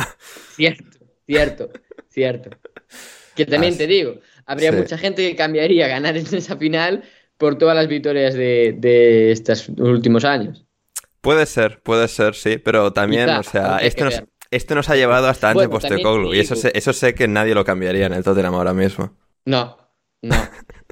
Cierto, 0.55 0.99
cierto, 1.25 1.71
cierto. 2.11 2.51
Que 3.35 3.47
también 3.47 3.79
te 3.79 3.87
digo, 3.87 4.17
habría 4.45 4.73
mucha 4.73 4.99
gente 4.99 5.27
que 5.27 5.37
cambiaría 5.37 5.89
ganar 5.89 6.19
en 6.19 6.27
esa 6.35 6.59
final 6.59 7.03
por 7.39 7.57
todas 7.57 7.75
las 7.75 7.89
victorias 7.89 8.35
de, 8.35 9.33
estos 9.33 9.71
últimos 9.71 10.27
años. 10.27 10.67
Puede 11.23 11.47
ser, 11.47 11.81
puede 11.83 12.09
ser, 12.09 12.35
sí, 12.35 12.59
pero 12.59 12.93
también, 12.93 13.31
o 13.31 13.43
sea, 13.45 13.79
esto 13.79 14.05
nos, 14.05 14.23
esto 14.51 14.75
nos 14.75 14.91
ha 14.91 14.97
llevado 14.97 15.29
hasta 15.29 15.51
antes 15.51 15.63
de 15.63 15.69
Postecoglou 15.69 16.35
y 16.35 16.41
eso 16.41 16.55
eso 16.75 16.93
sé 16.93 17.15
que 17.15 17.29
nadie 17.29 17.55
lo 17.55 17.65
cambiaría 17.65 18.07
en 18.07 18.13
el 18.13 18.25
Tottenham 18.25 18.55
ahora 18.55 18.75
mismo. 18.75 19.17
No, 19.45 19.79
no. 20.21 20.37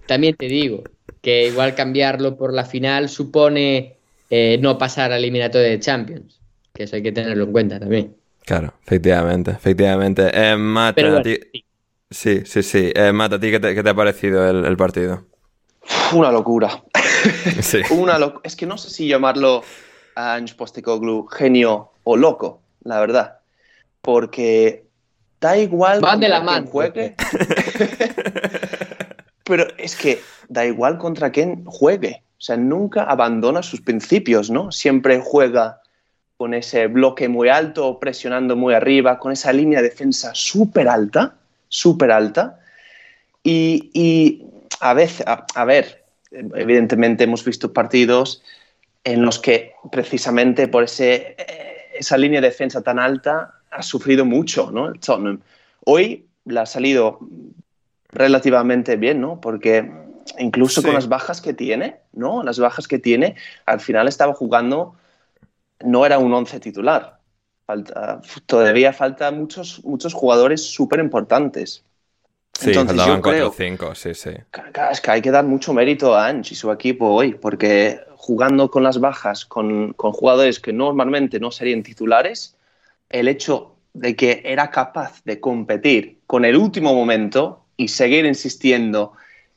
También 0.07 0.37
te 0.37 0.47
digo 0.47 0.85
que 1.21 1.49
igual 1.49 1.75
cambiarlo 1.75 2.37
por 2.37 2.53
la 2.53 2.65
final 2.65 3.09
supone 3.09 3.99
eh, 4.31 4.59
no 4.61 4.79
pasar 4.79 5.13
al 5.13 5.19
eliminatorio 5.19 5.69
de 5.69 5.81
Champions. 5.81 6.41
Que 6.73 6.85
eso 6.85 6.97
hay 6.97 7.03
que 7.03 7.13
tenerlo 7.13 7.45
en 7.45 7.53
cuenta 7.53 7.81
también. 7.81 8.17
Claro, 8.45 8.75
efectivamente, 8.87 9.51
efectivamente. 9.51 10.31
Eh, 10.33 10.57
Mata, 10.57 11.23
ti... 11.23 11.39
sí. 12.09 12.43
sí, 12.45 12.63
sí, 12.63 12.93
Eh, 12.95 13.13
Mata, 13.13 13.37
¿a 13.37 13.41
ti 13.41 13.51
qué 13.51 13.61
te, 13.61 13.89
ha 13.89 13.95
parecido 13.95 14.49
el, 14.49 14.77
partido? 14.77 15.27
Una 16.13 16.31
locura. 16.31 16.83
Sí. 17.61 17.83
Una 17.91 18.19
Es 18.43 18.57
que 18.57 18.65
no 18.65 18.79
sé 18.79 18.89
si 18.89 19.07
llamarlo 19.07 19.63
a 20.21 20.35
Ange 20.35 20.55
Postecoglou 20.55 21.27
genio 21.27 21.91
o 22.05 22.17
loco, 22.17 22.61
la 22.85 23.01
verdad. 23.01 23.39
Porque 24.01 24.85
da 25.41 25.57
igual 25.57 26.01
Van 26.01 26.21
de 26.21 26.29
la 26.29 26.41
mano. 26.41 26.67
juegue. 26.67 27.15
Pero 29.45 29.67
es 29.79 29.97
que 29.97 30.21
da 30.49 30.67
igual 30.67 30.99
contra 30.99 31.31
quién 31.31 31.65
juegue. 31.65 32.23
O 32.39 32.43
sea, 32.43 32.57
nunca 32.57 33.05
abandona 33.05 33.63
sus 33.63 33.81
principios, 33.81 34.51
¿no? 34.51 34.73
Siempre 34.73 35.21
juega 35.23 35.81
con 36.37 36.55
ese 36.55 36.87
bloque 36.87 37.29
muy 37.29 37.49
alto, 37.49 37.99
presionando 37.99 38.57
muy 38.57 38.73
arriba, 38.73 39.19
con 39.19 39.33
esa 39.33 39.53
línea 39.53 39.83
de 39.83 39.91
defensa 39.91 40.31
súper 40.35 40.89
alta, 40.89 41.35
súper 41.69 42.11
alta. 42.11 42.61
Y, 43.43 44.47
a 44.81 44.95
veces, 44.95 45.27
a, 45.27 45.65
ver, 45.65 46.05
evidentemente 46.31 47.25
hemos 47.25 47.45
visto 47.45 47.73
partidos 47.73 48.43
en 49.05 49.23
los 49.23 49.39
que 49.39 49.73
precisamente 49.91 50.69
por 50.69 50.85
ese, 50.85 51.37
esa 51.95 52.17
línea 52.17 52.41
de 52.41 52.49
defensa 52.49 52.83
tan 52.83 52.99
alta 52.99 53.55
ha 53.71 53.83
sufrido 53.83 54.25
mucho, 54.25 54.71
¿no? 54.71 54.89
El 54.89 55.01
Tottenham. 55.01 55.41
Hoy 55.85 56.27
le 56.45 56.61
ha 56.61 56.67
salido 56.67 57.21
relativamente 58.11 58.97
bien, 58.97 59.21
¿no? 59.21 59.41
Porque 59.41 59.91
incluso 60.39 60.83
con 60.83 60.95
las 60.95 61.09
bajas 61.09 61.41
que 61.41 61.55
tiene, 61.55 62.01
¿no? 62.13 62.43
Las 62.43 62.59
bajas 62.59 62.89
que 62.89 62.99
tiene, 62.99 63.37
al 63.67 63.81
final 63.81 64.09
estaba 64.09 64.35
jugando, 64.35 64.97
no 65.81 66.05
era 66.05 66.19
un 66.19 66.33
once 66.33 66.59
titular. 66.61 67.19
Falta, 67.67 68.21
todavía 68.47 68.93
falta 68.93 69.31
muchos, 69.31 69.85
muchos 69.85 70.13
jugadores 70.13 70.63
súper 70.63 71.01
importantes. 71.01 71.85
Sí, 72.59 72.71
Entonces, 72.71 73.07
yo 73.07 73.21
creo, 73.23 73.55
cinco, 73.57 73.95
sí, 73.95 74.13
sí. 74.15 74.33
Es 74.91 75.01
que 75.01 75.11
hay 75.11 75.23
que 75.23 75.31
dar 75.31 75.45
mucho 75.45 75.73
mérito 75.73 76.15
a 76.15 76.27
Ange 76.27 76.53
y 76.53 76.57
su 76.57 76.71
equipo 76.71 77.07
hoy, 77.07 77.35
porque 77.35 78.01
jugando 78.21 78.71
con 78.71 78.83
las 78.83 79.01
bajas, 79.01 79.47
con, 79.47 79.95
con 79.95 80.13
jugadores 80.13 80.61
que 80.61 80.75
normalmente 80.75 81.41
no 81.41 81.51
serían 81.51 81.83
titulares, 81.83 82.55
el 83.09 83.29
hecho 83.29 83.77
de 83.95 84.15
que 84.15 84.43
era 84.45 84.71
capaz 84.71 85.25
de 85.25 85.41
competir 85.41 86.19
con 86.27 86.45
el 86.45 86.55
último 86.57 86.95
momento 86.95 87.65
y 87.79 87.89
seguir 87.89 88.27
insistiendo 88.27 89.15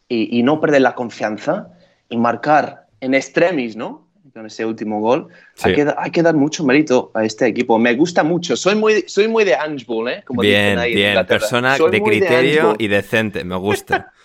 y, 0.08 0.44
no 0.44 0.62
perder 0.62 0.82
la 0.82 0.96
confianza 0.96 1.74
y 2.08 2.16
marcar 2.16 2.88
en 3.02 3.16
extremis, 3.16 3.76
¿no? 3.76 4.08
Con 4.34 4.46
ese 4.46 4.66
último 4.66 5.02
gol. 5.02 5.28
Hay, 5.62 5.76
que, 5.76 5.94
hay, 5.98 6.12
que, 6.12 6.24
dar 6.24 6.36
mucho 6.36 6.64
mérito 6.64 7.12
a 7.16 7.26
este 7.26 7.48
equipo. 7.48 7.78
Me 7.78 7.96
gusta 7.96 8.24
mucho. 8.24 8.56
Soy 8.56 8.76
muy, 8.76 9.04
soy 9.08 9.28
muy 9.28 9.44
de 9.44 9.56
Ange 9.56 9.86
¿eh? 10.08 10.24
Como 10.24 10.42
bien, 10.42 10.80
ahí 10.80 10.96
bien. 10.96 11.26
Persona 11.26 11.78
de 11.78 12.02
criterio 12.02 12.76
y 12.78 12.88
decente. 12.88 13.44
Me 13.44 13.58
gusta. 13.58 14.14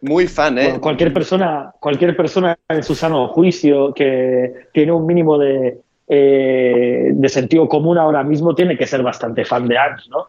muy 0.00 0.26
fan, 0.26 0.58
¿eh? 0.58 0.78
cualquier 0.80 1.12
persona, 1.12 1.72
cualquier 1.80 2.16
persona 2.16 2.56
en 2.68 2.82
su 2.82 2.94
sano 2.94 3.28
juicio 3.28 3.92
que 3.94 4.68
tiene 4.72 4.92
un 4.92 5.06
mínimo 5.06 5.38
de, 5.38 5.78
eh, 6.06 7.10
de 7.12 7.28
sentido 7.28 7.68
común 7.68 7.98
ahora 7.98 8.22
mismo 8.22 8.54
tiene 8.54 8.78
que 8.78 8.86
ser 8.86 9.02
bastante 9.02 9.44
fan 9.44 9.68
de 9.68 9.78
Ange, 9.78 10.08
¿no? 10.08 10.26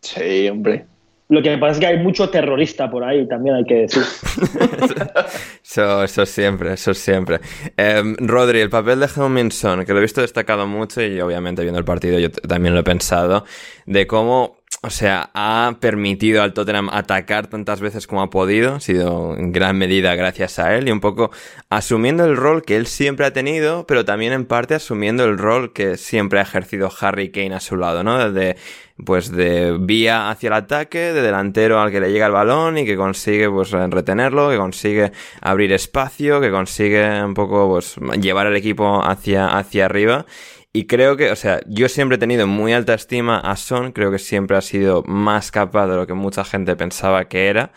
Sí, 0.00 0.48
hombre. 0.48 0.86
Lo 1.28 1.42
que 1.42 1.50
me 1.50 1.58
pasa 1.58 1.72
es 1.72 1.78
que 1.78 1.86
hay 1.86 1.98
mucho 1.98 2.28
terrorista 2.28 2.90
por 2.90 3.04
ahí, 3.04 3.26
también 3.26 3.56
hay 3.56 3.64
que 3.64 3.74
decir. 3.74 4.02
eso, 5.64 6.04
eso, 6.04 6.26
siempre, 6.26 6.74
eso 6.74 6.92
siempre. 6.92 7.40
Em, 7.76 8.16
Rodri, 8.18 8.60
el 8.60 8.68
papel 8.68 9.00
de 9.00 9.06
Helminson, 9.06 9.86
que 9.86 9.92
lo 9.92 9.98
he 9.98 10.02
visto 10.02 10.20
destacado 10.20 10.66
mucho 10.66 11.00
y 11.00 11.20
obviamente 11.20 11.62
viendo 11.62 11.78
el 11.78 11.86
partido 11.86 12.18
yo 12.18 12.30
también 12.30 12.74
lo 12.74 12.80
he 12.80 12.84
pensado, 12.84 13.44
de 13.86 14.06
cómo 14.06 14.61
o 14.84 14.90
sea, 14.90 15.30
ha 15.32 15.76
permitido 15.78 16.42
al 16.42 16.54
Tottenham 16.54 16.88
atacar 16.90 17.46
tantas 17.46 17.80
veces 17.80 18.08
como 18.08 18.20
ha 18.20 18.30
podido, 18.30 18.74
ha 18.74 18.80
sido 18.80 19.36
en 19.36 19.52
gran 19.52 19.78
medida 19.78 20.16
gracias 20.16 20.58
a 20.58 20.76
él 20.76 20.88
y 20.88 20.90
un 20.90 20.98
poco 20.98 21.30
asumiendo 21.70 22.24
el 22.24 22.36
rol 22.36 22.64
que 22.64 22.74
él 22.74 22.88
siempre 22.88 23.24
ha 23.26 23.32
tenido, 23.32 23.86
pero 23.86 24.04
también 24.04 24.32
en 24.32 24.44
parte 24.44 24.74
asumiendo 24.74 25.24
el 25.24 25.38
rol 25.38 25.72
que 25.72 25.96
siempre 25.96 26.40
ha 26.40 26.42
ejercido 26.42 26.90
Harry 27.00 27.30
Kane 27.30 27.54
a 27.54 27.60
su 27.60 27.76
lado, 27.76 28.02
¿no? 28.02 28.28
Desde, 28.28 28.56
pues 29.04 29.30
de 29.30 29.76
vía 29.78 30.30
hacia 30.30 30.48
el 30.48 30.54
ataque, 30.54 31.12
de 31.12 31.22
delantero 31.22 31.80
al 31.80 31.92
que 31.92 32.00
le 32.00 32.10
llega 32.10 32.26
el 32.26 32.32
balón 32.32 32.76
y 32.76 32.84
que 32.84 32.96
consigue 32.96 33.48
pues 33.48 33.70
retenerlo, 33.70 34.50
que 34.50 34.56
consigue 34.56 35.12
abrir 35.40 35.72
espacio, 35.72 36.40
que 36.40 36.50
consigue 36.50 37.22
un 37.22 37.34
poco 37.34 37.68
pues 37.68 37.94
llevar 38.20 38.48
al 38.48 38.56
equipo 38.56 39.00
hacia, 39.00 39.46
hacia 39.46 39.84
arriba 39.84 40.26
y 40.74 40.86
creo 40.86 41.18
que, 41.18 41.30
o 41.30 41.36
sea, 41.36 41.60
yo 41.66 41.86
siempre 41.90 42.16
he 42.16 42.18
tenido 42.18 42.46
muy 42.46 42.72
alta 42.72 42.94
estima 42.94 43.38
a 43.38 43.56
Son, 43.56 43.92
creo 43.92 44.10
que 44.10 44.18
siempre 44.18 44.56
ha 44.56 44.62
sido 44.62 45.02
más 45.02 45.50
capaz 45.50 45.86
de 45.86 45.96
lo 45.96 46.06
que 46.06 46.14
mucha 46.14 46.44
gente 46.44 46.74
pensaba 46.76 47.28
que 47.28 47.48
era, 47.48 47.72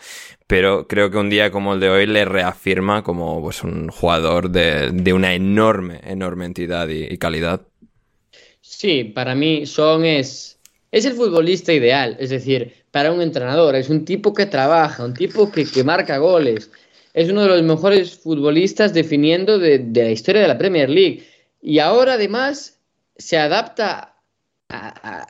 pero 0.46 0.88
creo 0.88 1.10
que 1.10 1.18
un 1.18 1.28
día 1.28 1.50
como 1.50 1.74
el 1.74 1.80
de 1.80 1.90
hoy 1.90 2.06
le 2.06 2.24
reafirma 2.24 3.02
como 3.02 3.42
pues, 3.42 3.62
un 3.62 3.88
jugador 3.88 4.48
de, 4.50 5.12
una 5.12 5.34
enorme, 5.34 6.00
enorme 6.04 6.46
entidad 6.46 6.88
y, 6.88 7.18
calidad. 7.18 7.66
Sí, 8.62 9.04
para 9.04 9.34
mí 9.34 9.66
Son 9.66 10.06
es, 10.06 10.58
es 10.90 11.04
el 11.04 11.12
futbolista 11.12 11.74
ideal, 11.74 12.16
es 12.18 12.30
decir, 12.30 12.72
para 12.92 13.12
un 13.12 13.20
entrenador, 13.20 13.76
es 13.76 13.90
un 13.90 14.06
tipo 14.06 14.32
que 14.32 14.46
trabaja, 14.46 15.04
un 15.04 15.12
tipo 15.12 15.52
que, 15.52 15.66
marca 15.84 16.16
goles, 16.16 16.70
es 17.12 17.28
uno 17.28 17.42
de 17.42 17.48
los 17.48 17.62
mejores 17.62 18.16
futbolistas 18.16 18.94
definiendo 18.94 19.58
de, 19.58 19.80
de 19.80 20.04
la 20.04 20.10
historia 20.12 20.40
de 20.40 20.48
la 20.48 20.56
Premier 20.56 20.88
League. 20.88 21.26
Y 21.60 21.78
ahora 21.78 22.14
además 22.14 22.75
se 23.18 23.38
adapta 23.38 24.16
a, 24.68 25.26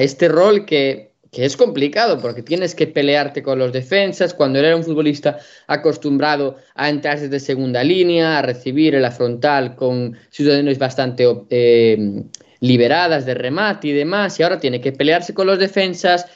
este 0.00 0.28
rol 0.28 0.66
que 0.66 1.10
que 1.30 1.44
es 1.44 1.56
complicado 1.56 2.20
porque 2.20 2.42
tienes 2.42 2.74
que 2.74 2.86
pelearte 2.86 3.42
con 3.42 3.58
los 3.58 3.72
defensas. 3.72 4.34
Cuando 4.34 4.58
él 4.58 4.64
era 4.64 4.76
un 4.76 4.84
futbolista 4.84 5.38
acostumbrado 5.66 6.56
a 6.74 6.88
entrar 6.88 7.20
desde 7.20 7.38
segunda 7.38 7.84
línea, 7.84 8.38
a 8.38 8.42
recibir 8.42 8.94
en 8.94 9.02
la 9.02 9.10
frontal 9.10 9.76
con 9.76 10.16
situaciones 10.30 10.78
bastante 10.78 11.24
eh, 11.50 12.24
liberadas 12.60 13.26
de 13.26 13.34
remate 13.34 13.88
y 13.88 13.92
demás, 13.92 14.38
y 14.38 14.42
ahora 14.42 14.58
tiene 14.58 14.80
que 14.80 14.92
pelearse 14.92 15.32
con 15.32 15.46
los 15.46 15.58
defensas, 15.58 16.26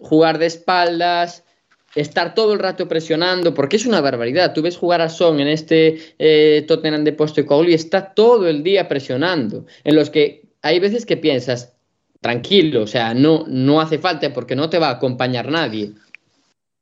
jugar 0.00 0.38
de 0.38 0.46
espaldas, 0.46 1.44
estar 1.94 2.34
todo 2.34 2.54
el 2.54 2.58
rato 2.58 2.88
presionando, 2.88 3.54
porque 3.54 3.76
es 3.76 3.86
una 3.86 4.00
barbaridad. 4.00 4.54
Tú 4.54 4.62
ves 4.62 4.76
jugar 4.76 5.00
a 5.00 5.08
Son 5.08 5.40
en 5.40 5.48
este 5.48 5.98
eh, 6.18 6.64
Tottenham 6.66 7.04
de 7.04 7.12
Postecoglou 7.12 7.70
y 7.70 7.74
está 7.74 8.14
todo 8.14 8.48
el 8.48 8.62
día 8.62 8.88
presionando, 8.88 9.66
en 9.84 9.94
los 9.94 10.10
que 10.10 10.42
hay 10.62 10.78
veces 10.78 11.04
que 11.04 11.16
piensas, 11.16 11.74
tranquilo, 12.20 12.82
o 12.82 12.86
sea, 12.86 13.14
no, 13.14 13.44
no 13.48 13.80
hace 13.80 13.98
falta 13.98 14.32
porque 14.32 14.54
no 14.54 14.70
te 14.70 14.78
va 14.78 14.88
a 14.88 14.92
acompañar 14.92 15.50
nadie. 15.50 15.92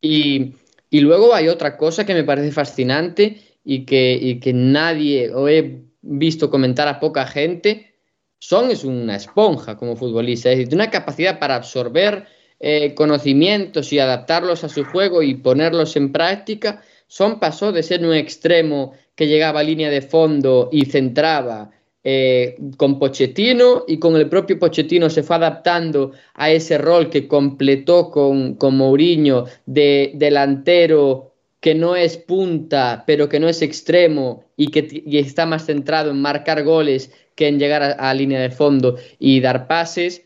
Y, 0.00 0.54
luego 0.92 1.34
hay 1.34 1.48
otra 1.48 1.76
cosa 1.76 2.04
que 2.04 2.14
me 2.14 2.24
parece 2.24 2.52
fascinante 2.52 3.40
y 3.64 3.84
que, 3.84 4.18
y 4.20 4.38
que 4.38 4.52
nadie, 4.52 5.32
o 5.32 5.48
he 5.48 5.82
visto 6.02 6.50
comentar 6.50 6.88
a 6.88 7.00
poca 7.00 7.26
gente, 7.26 7.94
Son 8.38 8.70
es 8.70 8.84
una 8.84 9.16
esponja 9.16 9.76
como 9.76 9.96
futbolista, 9.96 10.50
es 10.50 10.56
decir, 10.56 10.68
tiene 10.68 10.84
una 10.84 10.90
capacidad 10.90 11.38
para 11.38 11.56
absorber 11.56 12.26
eh, 12.60 12.94
conocimientos 12.94 13.92
y 13.92 13.98
adaptarlos 13.98 14.62
a 14.64 14.68
su 14.68 14.84
juego 14.84 15.22
y 15.22 15.34
ponerlos 15.34 15.96
en 15.96 16.12
práctica. 16.12 16.82
Son 17.06 17.40
pasó 17.40 17.72
de 17.72 17.82
ser 17.82 18.04
un 18.04 18.14
extremo 18.14 18.92
que 19.14 19.26
llegaba 19.26 19.60
a 19.60 19.64
línea 19.64 19.90
de 19.90 20.02
fondo 20.02 20.68
y 20.70 20.84
centraba 20.84 21.70
eh, 22.04 22.56
con 22.76 22.98
Pochettino 22.98 23.84
y 23.88 23.98
con 23.98 24.16
el 24.16 24.28
propio 24.28 24.58
Pochettino 24.58 25.10
se 25.10 25.22
fue 25.22 25.36
adaptando 25.36 26.12
a 26.34 26.50
ese 26.50 26.78
rol 26.78 27.10
que 27.10 27.26
completó 27.26 28.10
con, 28.10 28.54
con 28.54 28.76
Mourinho 28.76 29.44
de 29.66 30.12
delantero 30.14 31.30
que 31.60 31.74
no 31.74 31.94
es 31.94 32.16
punta, 32.16 33.04
pero 33.06 33.28
que 33.28 33.38
no 33.38 33.48
es 33.48 33.60
extremo 33.60 34.44
y 34.56 34.68
que 34.68 35.04
está 35.18 35.44
más 35.44 35.66
centrado 35.66 36.10
en 36.10 36.20
marcar 36.20 36.64
goles 36.64 37.12
que 37.34 37.48
en 37.48 37.58
llegar 37.58 37.96
a, 37.98 38.14
línea 38.14 38.40
de 38.40 38.50
fondo 38.50 38.96
y 39.18 39.40
dar 39.40 39.66
pases. 39.66 40.22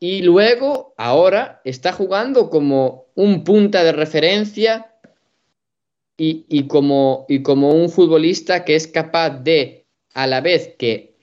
Y 0.00 0.22
luego, 0.22 0.94
ahora, 0.96 1.60
está 1.64 1.92
jugando 1.92 2.50
como 2.50 3.06
un 3.14 3.42
punta 3.42 3.82
de 3.82 3.92
referencia 3.92 4.94
y, 6.16 6.44
y, 6.48 6.68
como, 6.68 7.26
y 7.28 7.42
como 7.42 7.70
un 7.70 7.90
futbolista 7.90 8.64
que 8.64 8.76
es 8.76 8.86
capaz 8.86 9.30
de, 9.30 9.86
a 10.14 10.26
la 10.26 10.40
vez 10.40 10.74
que 10.78 11.16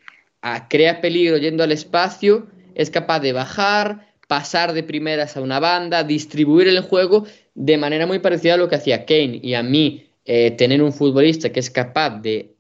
crea 0.70 1.02
peligro 1.02 1.38
yendo 1.38 1.64
al 1.64 1.72
espacio, 1.72 2.48
es 2.76 2.90
capaz 2.90 3.20
de 3.22 3.34
bajar, 3.34 4.14
pasar 4.28 4.74
de 4.74 4.84
primeras 4.84 5.38
a 5.38 5.42
una 5.42 5.60
banda, 5.60 6.04
distribuir 6.04 6.68
el 6.68 6.82
juego 6.82 7.26
de 7.54 7.78
manera 7.78 8.06
muy 8.06 8.20
parecida 8.20 8.56
a 8.56 8.58
lo 8.58 8.68
que 8.68 8.76
hacía 8.76 9.06
Kane. 9.06 9.40
Y 9.42 9.54
a 9.54 9.64
mí, 9.64 10.08
eh, 10.26 10.52
tener 10.52 10.84
un 10.84 10.92
futbolista 10.92 11.52
que 11.52 11.60
es 11.60 11.70
capaz 11.70 12.22
de 12.22 12.56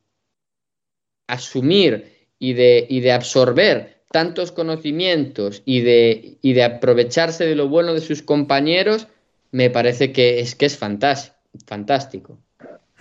asumir 1.27 2.29
y 2.39 2.53
de, 2.53 2.85
y 2.89 3.01
de 3.01 3.11
absorber 3.11 3.94
tantos 4.15 4.53
conocimientos 4.53 5.61
y 5.65 5.81
de, 5.81 6.37
y 6.41 6.53
de 6.53 6.63
aprovecharse 6.63 7.43
de 7.43 7.53
lo 7.53 7.67
bueno 7.67 7.93
de 7.93 7.99
sus 7.99 8.21
compañeros, 8.21 9.09
me 9.51 9.69
parece 9.69 10.13
que 10.13 10.39
es, 10.39 10.55
que 10.55 10.67
es 10.67 10.77
fantástico. 10.77 12.37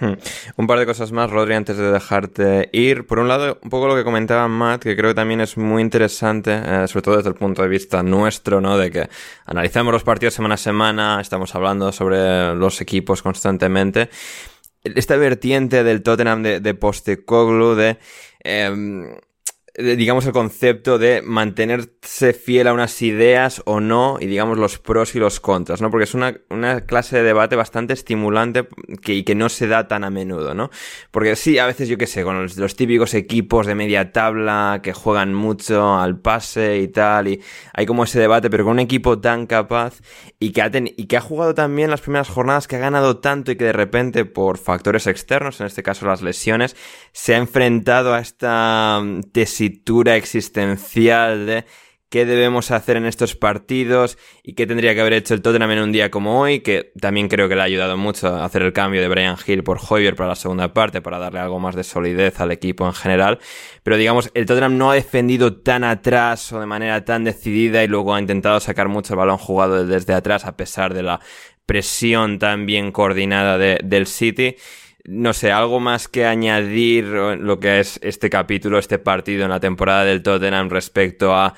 Hmm. 0.01 0.15
Un 0.57 0.67
par 0.67 0.81
de 0.81 0.87
cosas 0.87 1.13
más, 1.13 1.31
Rodri, 1.31 1.55
antes 1.55 1.77
de 1.77 1.93
dejarte 1.93 2.69
ir. 2.73 3.07
Por 3.07 3.21
un 3.21 3.29
lado, 3.29 3.61
un 3.63 3.71
poco 3.71 3.87
lo 3.87 3.95
que 3.95 4.03
comentaba 4.03 4.49
Matt, 4.49 4.83
que 4.83 4.97
creo 4.97 5.11
que 5.13 5.15
también 5.15 5.41
es 5.41 5.57
muy 5.57 5.83
interesante, 5.83 6.51
eh, 6.53 6.89
sobre 6.89 7.03
todo 7.03 7.17
desde 7.19 7.29
el 7.29 7.37
punto 7.37 7.63
de 7.63 7.69
vista 7.69 8.03
nuestro, 8.03 8.61
¿no? 8.61 8.77
De 8.77 8.91
que 8.91 9.09
analizamos 9.47 9.93
los 9.93 10.03
partidos 10.03 10.35
semana 10.35 10.57
a 10.57 10.59
semana, 10.59 11.21
estamos 11.21 11.55
hablando 11.55 11.93
sobre 11.93 12.57
los 12.57 12.81
equipos 12.81 13.23
constantemente. 13.23 14.11
Esta 14.83 15.17
vertiente 15.17 15.85
del 15.85 16.03
Tottenham 16.03 16.43
de, 16.43 16.59
de 16.59 16.75
Postecoglu, 16.75 17.77
de... 17.77 17.99
Eh, 18.43 19.15
digamos, 19.77 20.25
el 20.25 20.33
concepto 20.33 20.99
de 20.99 21.21
mantenerse 21.21 22.33
fiel 22.33 22.69
a 22.69 22.73
unas 22.73 23.03
ideas 23.03 23.61
o 23.65 23.81
no, 23.81 24.19
y 24.21 24.27
digamos 24.27 24.57
los 24.57 24.79
pros 24.79 25.17
y 25.17 25.19
los 25.19 25.41
contras, 25.41 25.81
¿no? 25.81 25.91
Porque 25.91 26.05
es 26.05 26.15
una, 26.15 26.39
una 26.49 26.83
clase 26.83 27.17
de 27.17 27.25
debate 27.25 27.57
bastante 27.57 27.93
estimulante 27.93 28.69
que, 29.03 29.15
y 29.15 29.25
que 29.25 29.35
no 29.35 29.49
se 29.49 29.67
da 29.67 29.89
tan 29.89 30.05
a 30.05 30.11
menudo, 30.11 30.55
¿no? 30.55 30.71
Porque 31.11 31.35
sí, 31.35 31.59
a 31.59 31.67
veces 31.67 31.89
yo 31.89 31.99
qué 31.99 32.07
sé, 32.07 32.23
con 32.23 32.41
los, 32.43 32.77
típicos 32.77 33.15
equipos 33.15 33.67
de 33.67 33.75
media 33.75 34.13
tabla 34.13 34.81
que 34.81 34.93
juegan 34.93 35.35
mucho 35.35 35.97
al 35.97 36.21
pase 36.21 36.79
y 36.79 36.89
tal, 36.89 37.27
y 37.27 37.43
hay 37.73 37.85
como 37.85 38.05
ese 38.05 38.21
debate, 38.21 38.51
pero 38.51 38.63
con 38.63 38.75
un 38.75 38.81
equipo 38.81 39.19
tan 39.19 39.47
capaz 39.47 40.01
y 40.39 40.53
que 40.53 40.63
ha, 40.63 40.71
y 40.73 41.07
que 41.07 41.17
ha 41.17 41.21
jugado 41.21 41.55
también 41.55 41.91
las 41.91 42.01
primeras 42.01 42.29
jornadas, 42.29 42.69
que 42.69 42.77
ha 42.77 42.81
ganado 42.81 43.19
tanto 43.19 43.51
y 43.51 43.57
que 43.57 43.65
de 43.65 43.73
repente 43.73 44.25
por 44.25 44.59
factores 44.59 45.09
externos, 45.09 45.61
en 45.61 45.67
este 45.67 45.83
caso 45.83 46.07
las 46.07 46.23
lesiones, 46.23 46.77
se 47.13 47.35
ha 47.35 47.39
enfrentado 47.39 48.15
a 48.15 48.21
esta 48.21 49.01
mm, 49.03 49.21
tesis 49.71 50.15
existencial 50.15 51.47
de 51.47 51.65
qué 52.15 52.25
debemos 52.25 52.71
hacer 52.71 52.97
en 52.97 53.07
estos 53.07 53.35
partidos 53.35 54.19
y 54.45 54.55
qué 54.55 54.69
tendría 54.69 54.95
que 54.95 55.01
haber 55.01 55.15
hecho 55.15 55.35
el 55.35 55.43
Tottenham 55.43 55.73
en 55.73 55.81
un 55.81 55.91
día 55.91 56.13
como 56.13 56.41
hoy, 56.41 56.61
que 56.61 56.93
también 57.01 57.27
creo 57.27 57.49
que 57.49 57.57
le 57.57 57.63
ha 57.63 57.65
ayudado 57.65 57.97
mucho 57.97 58.29
a 58.29 58.45
hacer 58.45 58.63
el 58.63 58.73
cambio 58.73 59.01
de 59.01 59.09
Brian 59.09 59.37
Hill 59.45 59.65
por 59.65 59.81
Hoyer 59.89 60.15
para 60.15 60.29
la 60.29 60.37
segunda 60.37 60.73
parte, 60.73 61.03
para 61.03 61.19
darle 61.19 61.41
algo 61.41 61.59
más 61.59 61.75
de 61.75 61.83
solidez 61.83 62.39
al 62.39 62.53
equipo 62.53 62.87
en 62.87 62.93
general. 62.93 63.41
Pero 63.83 63.97
digamos, 63.97 64.31
el 64.35 64.47
Tottenham 64.47 64.79
no 64.79 64.93
ha 64.93 64.95
defendido 64.95 65.57
tan 65.57 65.83
atrás 65.83 66.53
o 66.53 66.61
de 66.61 66.67
manera 66.67 67.05
tan 67.05 67.25
decidida 67.25 67.83
y 67.83 67.89
luego 67.89 68.15
ha 68.15 68.21
intentado 68.21 68.61
sacar 68.61 68.89
mucho 68.89 69.15
el 69.15 69.19
balón 69.19 69.39
jugado 69.39 69.85
desde 69.85 70.15
atrás 70.15 70.45
a 70.45 70.57
pesar 70.57 70.95
de 70.95 71.03
la 71.03 71.21
presión 71.67 72.39
tan 72.39 72.65
bien 72.65 72.93
coordinada 72.93 73.59
del 73.59 74.07
City 74.07 74.55
no 75.05 75.35
sé, 75.35 75.53
algo 75.53 75.81
más 75.81 76.09
que 76.09 76.25
añadir 76.25 77.05
lo 77.05 77.61
que 77.61 77.81
es 77.81 78.01
este 78.03 78.31
capítulo, 78.31 78.79
este 78.79 78.99
partido 78.99 79.45
en 79.45 79.51
la 79.51 79.61
temporada 79.61 80.05
del 80.05 80.23
Tottenham 80.23 80.71
respecto 80.71 81.35
a 81.35 81.55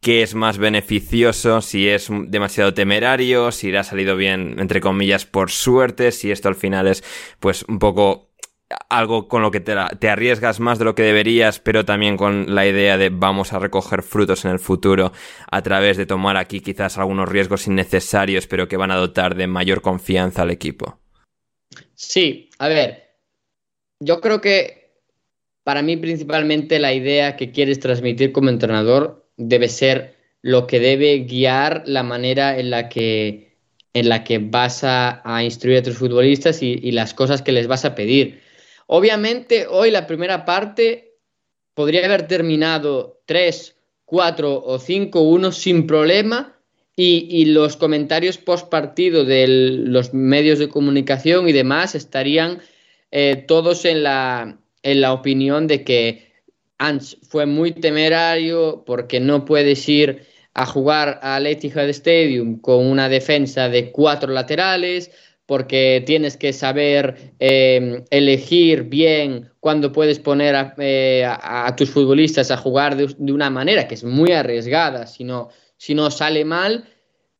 qué 0.00 0.22
es 0.22 0.34
más 0.34 0.58
beneficioso, 0.58 1.60
si 1.60 1.88
es 1.88 2.08
demasiado 2.26 2.74
temerario, 2.74 3.52
si 3.52 3.70
le 3.70 3.78
ha 3.78 3.84
salido 3.84 4.16
bien, 4.16 4.56
entre 4.58 4.80
comillas, 4.80 5.26
por 5.26 5.50
suerte, 5.50 6.12
si 6.12 6.30
esto 6.30 6.48
al 6.48 6.54
final 6.56 6.88
es 6.88 7.04
pues 7.40 7.64
un 7.68 7.78
poco 7.78 8.28
algo 8.90 9.28
con 9.28 9.42
lo 9.42 9.50
que 9.50 9.60
te, 9.60 9.74
te, 9.98 10.10
arriesgas 10.10 10.60
más 10.60 10.78
de 10.78 10.84
lo 10.84 10.94
que 10.94 11.02
deberías, 11.02 11.58
pero 11.58 11.84
también 11.84 12.16
con 12.16 12.54
la 12.54 12.66
idea 12.66 12.98
de 12.98 13.08
vamos 13.10 13.52
a 13.52 13.58
recoger 13.58 14.02
frutos 14.02 14.44
en 14.44 14.50
el 14.50 14.58
futuro 14.58 15.12
a 15.50 15.62
través 15.62 15.96
de 15.96 16.04
tomar 16.04 16.36
aquí 16.36 16.60
quizás 16.60 16.98
algunos 16.98 17.28
riesgos 17.28 17.66
innecesarios, 17.66 18.46
pero 18.46 18.68
que 18.68 18.76
van 18.76 18.90
a 18.90 18.96
dotar 18.96 19.36
de 19.36 19.46
mayor 19.46 19.80
confianza 19.80 20.42
al 20.42 20.50
equipo. 20.50 20.98
Sí, 22.00 22.48
a 22.60 22.68
ver, 22.68 23.10
yo 23.98 24.20
creo 24.20 24.40
que 24.40 24.92
para 25.64 25.82
mí 25.82 25.96
principalmente 25.96 26.78
la 26.78 26.94
idea 26.94 27.34
que 27.34 27.50
quieres 27.50 27.80
transmitir 27.80 28.30
como 28.30 28.50
entrenador 28.50 29.28
debe 29.36 29.68
ser 29.68 30.16
lo 30.40 30.68
que 30.68 30.78
debe 30.78 31.18
guiar 31.24 31.82
la 31.86 32.04
manera 32.04 32.56
en 32.56 32.70
la 32.70 32.88
que, 32.88 33.56
en 33.94 34.08
la 34.08 34.22
que 34.22 34.38
vas 34.38 34.84
a, 34.84 35.42
instruir 35.42 35.78
a 35.78 35.82
tus 35.82 35.98
futbolistas 35.98 36.62
y, 36.62 36.78
y 36.80 36.92
las 36.92 37.14
cosas 37.14 37.42
que 37.42 37.50
les 37.50 37.66
vas 37.66 37.84
a 37.84 37.96
pedir. 37.96 38.42
Obviamente, 38.86 39.66
hoy 39.66 39.90
la 39.90 40.06
primera 40.06 40.44
parte 40.44 41.16
podría 41.74 42.06
haber 42.06 42.28
terminado 42.28 43.22
3, 43.26 43.76
4 44.04 44.54
o 44.54 44.78
5-1 44.78 45.50
sin 45.50 45.88
problema 45.88 46.57
y, 47.00 47.44
los 47.44 47.76
comentarios 47.76 48.38
post 48.38 48.68
partido 48.68 49.24
de 49.24 49.46
los 49.46 50.12
medios 50.12 50.58
de 50.58 50.68
comunicación 50.68 51.48
y 51.48 51.52
demás 51.52 51.94
estarían 51.94 52.58
eh, 53.12 53.44
todos 53.46 53.84
en 53.84 54.02
la, 54.02 54.58
en 54.82 55.00
la 55.00 55.12
opinión 55.12 55.68
de 55.68 55.84
que 55.84 56.32
Ans 56.78 57.16
fue 57.22 57.46
muy 57.46 57.70
temerario 57.70 58.82
porque 58.84 59.20
no 59.20 59.44
puedes 59.44 59.88
ir 59.88 60.26
a 60.54 60.66
jugar 60.66 61.20
al 61.22 61.46
Etihad 61.46 61.88
Stadium 61.88 62.58
con 62.60 62.84
una 62.84 63.08
defensa 63.08 63.68
de 63.68 63.92
cuatro 63.92 64.32
laterales, 64.32 65.12
porque 65.46 66.02
tienes 66.04 66.36
que 66.36 66.52
saber 66.52 67.32
em, 67.38 68.04
elegir 68.10 68.82
bien 68.84 69.50
cuándo 69.60 69.92
puedes 69.92 70.18
poner 70.18 70.56
a, 70.56 70.74
eh, 70.78 71.26
tus 71.76 71.90
futbolistas 71.90 72.50
a 72.50 72.56
jugar 72.56 72.96
de, 72.96 73.14
de, 73.16 73.32
una 73.32 73.50
manera 73.50 73.86
que 73.86 73.94
es 73.94 74.02
muy 74.04 74.32
arriesgada, 74.32 75.06
si 75.06 75.22
no, 75.24 75.48
si 75.78 75.94
no 75.94 76.10
sale 76.10 76.44
mal, 76.44 76.86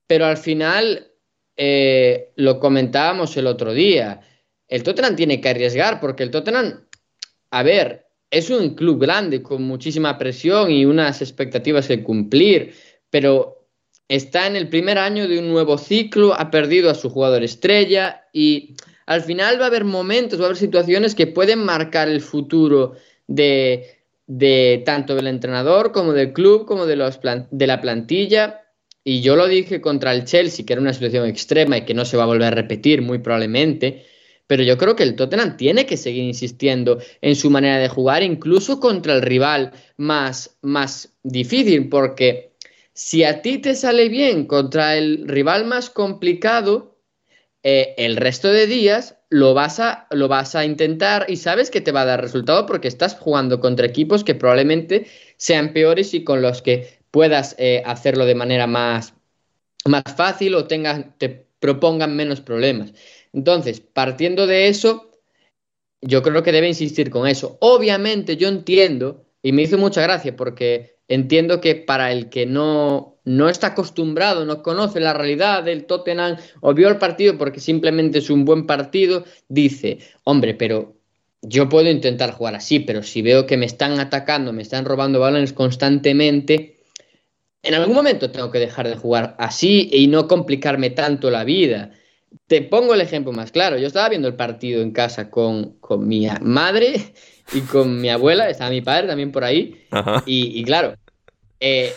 pero 0.07 0.25
al 0.25 0.39
final 0.39 1.13
eh, 1.57 2.33
lo 2.37 2.59
comentábamos 2.59 3.37
el 3.37 3.47
otro 3.47 3.75
día. 3.75 4.23
El 4.69 4.83
Tottenham 4.83 5.17
tiene 5.17 5.41
que 5.41 5.51
arriesgar 5.51 6.01
porque 6.01 6.23
el 6.23 6.31
Tottenham, 6.31 6.87
a 7.51 7.63
ver, 7.63 8.07
es 8.31 8.49
un 8.49 8.75
club 8.75 9.01
grande 9.01 9.43
con 9.43 9.63
muchísima 9.65 10.17
presión 10.17 10.71
y 10.71 10.85
unas 10.85 11.21
expectativas 11.21 11.89
que 11.89 12.03
cumplir, 12.03 12.75
pero 13.11 13.67
está 14.07 14.47
en 14.47 14.57
el 14.57 14.69
primer 14.69 14.99
año 14.99 15.29
de 15.29 15.39
un 15.39 15.49
nuevo 15.49 15.77
ciclo, 15.79 16.35
ha 16.35 16.51
perdido 16.51 16.91
a 16.91 16.95
su 16.95 17.11
jugador 17.11 17.43
estrella 17.43 18.27
y 18.33 18.77
al 19.07 19.23
final 19.23 19.61
va 19.61 19.65
a 19.65 19.69
haber 19.69 19.85
momentos, 19.85 20.39
va 20.39 20.45
a 20.45 20.47
haber 20.47 20.59
situaciones 20.59 21.15
que 21.15 21.27
pueden 21.27 21.65
marcar 21.65 22.09
el 22.09 22.21
futuro 22.21 22.95
de, 23.27 23.98
de 24.29 24.83
tanto 24.85 25.17
del 25.17 25.27
entrenador 25.27 25.91
como 25.91 26.13
del 26.13 26.33
club, 26.33 26.67
como 26.67 26.87
de, 26.87 26.97
los 26.97 27.19
de 27.51 27.67
la 27.67 27.81
plantilla. 27.81 28.63
Y 29.03 29.23
yo 29.23 29.37
lo 29.37 29.49
dije 29.49 29.81
contra 29.81 30.13
el 30.13 30.25
Chelsea, 30.25 30.65
que 30.65 30.75
era 30.75 30.83
una 30.83 30.93
situación 30.93 31.27
extrema 31.27 31.79
y 31.79 31.85
que 31.87 31.95
no 31.95 32.05
se 32.05 32.19
va 32.19 32.25
a 32.25 32.27
volver 32.27 32.49
a 32.49 32.57
repetir 32.57 33.01
muy 33.01 33.19
probablemente, 33.19 34.05
pero 34.47 34.63
yo 34.63 34.77
creo 34.77 34.97
que 34.97 35.03
el 35.03 35.17
Tottenham 35.17 35.57
tiene 35.57 35.87
que 35.87 35.97
seguir 35.97 36.25
insistiendo 36.25 36.99
en 37.23 37.37
su 37.37 37.51
manera 37.51 37.79
de 37.79 37.89
jugar, 37.89 38.23
incluso 38.23 38.81
contra 38.81 39.15
el 39.15 39.23
rival 39.23 39.73
más, 39.97 40.59
más 40.61 41.15
difícil, 41.23 41.89
porque 41.89 42.53
si 42.93 43.25
a 43.25 43.41
ti 43.41 43.59
te 43.59 43.75
sale 43.75 44.11
bien 44.11 44.47
contra 44.47 44.97
el 44.97 45.27
rival 45.27 45.65
más 45.65 45.89
complicado, 45.89 46.99
eh, 47.63 47.95
el 47.97 48.17
resto 48.17 48.49
de 48.49 48.67
días 48.67 49.18
lo 49.31 49.55
vas, 49.55 49.79
a, 49.81 50.07
lo 50.11 50.29
vas 50.29 50.55
a 50.55 50.65
intentar 50.65 51.27
y 51.29 51.37
sabes 51.37 51.71
que 51.71 51.81
te 51.81 51.93
va 51.93 52.03
a 52.03 52.07
dar 52.07 52.21
resultado 52.21 52.67
porque 52.67 52.89
estás 52.89 53.15
jugando 53.15 53.61
contra 53.61 53.87
equipos 53.87 54.25
que 54.25 54.35
probablemente 54.35 55.07
sean 55.37 55.73
peores 55.73 56.15
y 56.15 56.25
con 56.25 56.41
los 56.41 56.63
que 56.63 56.99
puedas 57.11 57.55
eh, 57.59 57.83
hacerlo 57.85 58.25
de 58.25 58.35
manera 58.35 58.67
más, 58.67 59.15
más 59.85 60.03
fácil 60.17 60.55
o 60.55 60.67
te 60.67 61.47
propongan 61.61 62.17
menos 62.17 62.41
problemas. 62.41 62.95
Entonces, 63.33 63.81
partiendo 63.81 64.47
de 64.47 64.69
eso, 64.69 65.11
yo 66.01 66.23
creo 66.23 66.43
que 66.43 66.53
debe 66.53 66.69
insistir 66.69 67.11
con 67.11 67.27
eso. 67.27 67.59
Obviamente 67.61 68.37
yo 68.37 68.49
entiendo, 68.49 69.27
y 69.43 69.53
me 69.53 69.63
hizo 69.63 69.79
mucha 69.79 70.03
gracia 70.03 70.37
porque 70.37 70.97
entiendo 71.09 71.61
que 71.61 71.75
para 71.75 72.13
el 72.13 72.29
que 72.29 72.47
no, 72.47 73.18
no 73.29 73.49
está 73.49 73.69
acostumbrado, 73.69 74.45
no 74.45 74.63
conoce 74.63 75.01
la 75.01 75.13
realidad 75.13 75.63
del 75.63 75.85
Tottenham 75.85 76.37
o 76.61 76.75
vio 76.75 76.89
el 76.89 76.97
partido 76.97 77.37
porque 77.39 77.61
simplemente 77.61 78.19
es 78.19 78.31
un 78.31 78.45
buen 78.45 78.67
partido, 78.67 79.25
dice, 79.49 79.99
hombre, 80.25 80.55
pero 80.55 80.97
yo 81.43 81.69
puedo 81.69 81.89
intentar 81.89 82.33
jugar 82.33 82.55
así, 82.55 82.81
pero 82.81 83.03
si 83.03 83.23
veo 83.23 83.47
que 83.47 83.57
me 83.57 83.67
están 83.67 84.01
atacando, 84.01 84.53
me 84.53 84.63
están 84.63 84.85
robando 84.85 85.21
balones 85.21 85.53
constantemente, 85.53 86.79
en 87.63 87.75
algún 87.75 87.95
momento 87.95 88.31
tengo 88.31 88.51
que 88.51 88.59
dejar 88.59 88.89
de 88.89 88.97
jugar 88.97 89.37
así 89.39 89.89
y 89.93 90.07
no 90.07 90.27
complicarme 90.29 90.91
tanto 90.91 91.31
la 91.31 91.45
vida. 91.45 91.91
Te 92.47 92.63
pongo 92.63 92.95
el 92.95 93.01
ejemplo 93.01 93.33
más 93.33 93.53
claro. 93.53 93.79
Yo 93.79 93.87
estaba 93.87 94.09
viendo 94.09 94.29
el 94.29 94.35
partido 94.35 94.81
en 94.81 94.93
casa 94.93 95.29
con, 95.31 95.79
con 95.81 96.07
mi 96.07 96.27
madre 96.41 97.13
y 97.53 97.61
con 97.61 98.01
mi 98.01 98.11
abuela, 98.11 98.49
estaba 98.49 98.71
mi 98.71 98.81
padre 98.81 99.09
también 99.09 99.33
por 99.33 99.45
ahí. 99.45 99.85
Y, 100.25 100.63
claro, 100.65 100.95
eh, 101.61 101.93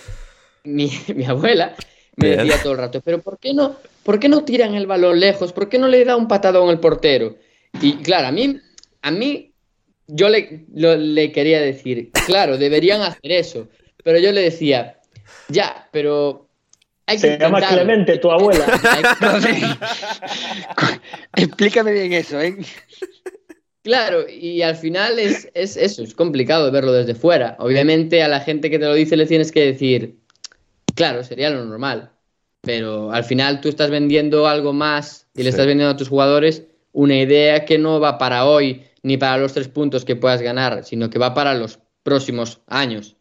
mi, 0.63 0.91
abuela 1.27 1.75
me 2.15 2.29
decía 2.29 2.61
todo 2.61 2.73
el 2.73 2.79
rato, 2.79 3.01
pero 3.01 3.21
¿por 3.21 3.39
qué, 3.39 3.53
no, 3.53 3.75
¿por 4.03 4.19
qué 4.19 4.29
no 4.29 4.43
tiran 4.43 4.75
el 4.75 4.85
balón 4.85 5.19
lejos? 5.19 5.53
¿Por 5.53 5.69
qué 5.69 5.79
no 5.79 5.87
le 5.87 6.05
da 6.05 6.15
un 6.15 6.27
patadón 6.27 6.69
al 6.69 6.79
portero? 6.79 7.37
Y 7.81 7.97
claro, 7.97 8.27
a 8.27 8.31
mí, 8.31 8.59
a 9.01 9.11
mí 9.11 9.53
yo 10.07 10.29
le, 10.29 10.65
le 10.73 11.31
quería 11.31 11.61
decir, 11.61 12.11
claro, 12.25 12.57
deberían 12.57 13.01
hacer 13.01 13.31
eso. 13.31 13.69
Pero 14.03 14.19
yo 14.19 14.31
le 14.31 14.41
decía, 14.41 14.99
ya, 15.47 15.87
pero 15.91 16.49
se 17.17 17.37
llama 17.37 17.61
Clemente, 17.61 18.17
tu 18.17 18.31
abuela. 18.31 18.65
Explícame 21.35 21.91
bien 21.91 22.13
eso, 22.13 22.39
¿eh? 22.39 22.57
Claro, 23.83 24.29
y 24.29 24.61
al 24.61 24.75
final 24.75 25.17
es, 25.17 25.49
es, 25.53 25.75
eso, 25.75 26.03
es 26.03 26.13
complicado 26.13 26.71
verlo 26.71 26.93
desde 26.93 27.15
fuera. 27.15 27.55
Obviamente 27.59 28.21
a 28.21 28.27
la 28.27 28.39
gente 28.39 28.69
que 28.69 28.77
te 28.77 28.85
lo 28.85 28.93
dice 28.93 29.17
le 29.17 29.25
tienes 29.25 29.51
que 29.51 29.65
decir, 29.65 30.19
claro, 30.95 31.23
sería 31.23 31.49
lo 31.49 31.65
normal, 31.65 32.11
pero 32.61 33.11
al 33.11 33.23
final 33.23 33.61
tú 33.61 33.69
estás 33.69 33.89
vendiendo 33.89 34.47
algo 34.47 34.73
más 34.73 35.27
y 35.35 35.43
le 35.43 35.49
estás 35.49 35.65
vendiendo 35.65 35.93
a 35.93 35.97
tus 35.97 36.09
jugadores 36.09 36.63
una 36.93 37.15
idea 37.15 37.65
que 37.65 37.77
no 37.77 37.99
va 37.99 38.17
para 38.17 38.45
hoy 38.45 38.83
ni 39.03 39.17
para 39.17 39.37
los 39.37 39.53
tres 39.53 39.67
puntos 39.67 40.05
que 40.05 40.15
puedas 40.15 40.41
ganar, 40.41 40.83
sino 40.83 41.09
que 41.09 41.19
va 41.19 41.33
para 41.33 41.53
los 41.53 41.79
próximos 42.03 42.61
años. 42.67 43.15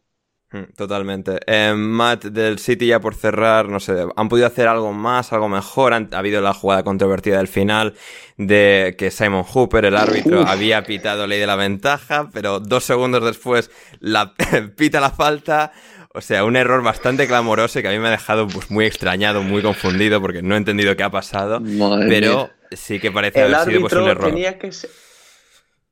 Mm, 0.51 0.73
totalmente. 0.75 1.39
Eh, 1.47 1.73
Matt, 1.73 2.25
del 2.25 2.59
City 2.59 2.87
ya 2.87 2.99
por 2.99 3.15
cerrar, 3.15 3.69
no 3.69 3.79
sé, 3.79 4.05
¿han 4.15 4.27
podido 4.27 4.47
hacer 4.47 4.67
algo 4.67 4.91
más, 4.91 5.31
algo 5.31 5.47
mejor? 5.47 5.93
ha 5.93 6.05
habido 6.11 6.41
la 6.41 6.53
jugada 6.53 6.83
controvertida 6.83 7.37
del 7.37 7.47
final 7.47 7.93
de 8.37 8.95
que 8.97 9.11
Simon 9.11 9.43
Hooper, 9.43 9.85
el 9.85 9.95
árbitro, 9.95 10.45
había 10.45 10.83
pitado 10.83 11.25
ley 11.25 11.39
de 11.39 11.47
la 11.47 11.55
ventaja, 11.55 12.29
pero 12.33 12.59
dos 12.59 12.83
segundos 12.83 13.23
después 13.23 13.71
la, 13.99 14.33
pita 14.75 14.99
la 14.99 15.11
falta. 15.11 15.71
O 16.13 16.21
sea, 16.21 16.43
un 16.43 16.55
error 16.55 16.83
bastante 16.83 17.27
clamoroso 17.27 17.81
que 17.81 17.87
a 17.87 17.91
mí 17.91 17.99
me 17.99 18.09
ha 18.09 18.11
dejado 18.11 18.47
pues, 18.47 18.69
muy 18.69 18.85
extrañado, 18.85 19.43
muy 19.43 19.61
confundido 19.61 20.19
porque 20.21 20.41
no 20.41 20.55
he 20.55 20.57
entendido 20.57 20.95
qué 20.95 21.03
ha 21.03 21.09
pasado. 21.09 21.61
pero 22.09 22.49
sí 22.71 22.99
que 22.99 23.11
parece 23.11 23.41
haber 23.41 23.59
sido 23.65 23.81
pues, 23.81 23.93
un 23.93 24.07
error. 24.07 24.25
Tenía 24.25 24.57
que 24.57 24.71
ser 24.71 24.89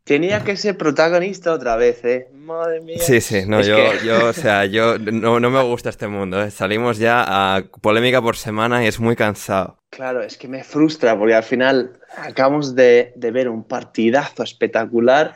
Tenía 0.09 0.43
que 0.43 0.57
ser 0.57 0.75
protagonista 0.75 1.53
otra 1.53 1.75
vez, 1.75 2.03
¿eh? 2.03 2.29
Madre 2.33 2.81
mía. 2.81 2.97
Sí, 2.99 3.21
sí, 3.21 3.43
no, 3.45 3.61
yo, 3.61 3.77
yo, 4.03 4.25
o 4.25 4.33
sea, 4.33 4.65
yo 4.65 4.97
no, 4.97 5.39
me 5.39 5.61
gusta 5.61 5.89
este 5.89 6.07
mundo, 6.07 6.41
¿eh? 6.41 6.49
Salimos 6.49 6.97
ya 6.97 7.23
a 7.27 7.65
polémica 7.79 8.19
por 8.19 8.35
semana 8.35 8.83
y 8.83 8.87
es 8.87 8.99
muy 8.99 9.15
cansado. 9.15 9.77
Claro, 9.91 10.23
es 10.23 10.35
que 10.35 10.47
me 10.47 10.63
frustra 10.63 11.15
porque 11.15 11.35
al 11.35 11.43
final 11.43 11.99
acabamos 12.17 12.73
de, 12.73 13.13
ver 13.17 13.49
un 13.49 13.63
partidazo 13.63 14.41
espectacular 14.41 15.35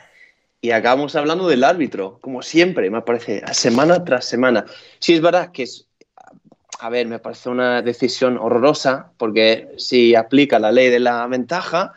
y 0.64 0.70
acabamos 0.70 1.14
hablando 1.14 1.46
del 1.46 1.62
árbitro, 1.62 2.16
como 2.22 2.40
siempre, 2.40 2.88
me 2.88 3.02
parece, 3.02 3.42
semana 3.52 4.02
tras 4.02 4.24
semana. 4.24 4.64
Sí, 4.98 5.12
es 5.12 5.20
verdad 5.20 5.52
que 5.52 5.64
es, 5.64 5.88
a 6.78 6.88
ver, 6.88 7.06
me 7.06 7.18
parece 7.18 7.50
una 7.50 7.82
decisión 7.82 8.38
horrorosa 8.38 9.12
porque 9.18 9.68
si 9.76 10.14
aplica 10.14 10.58
la 10.58 10.72
ley 10.72 10.88
de 10.88 11.00
la 11.00 11.26
ventaja 11.26 11.92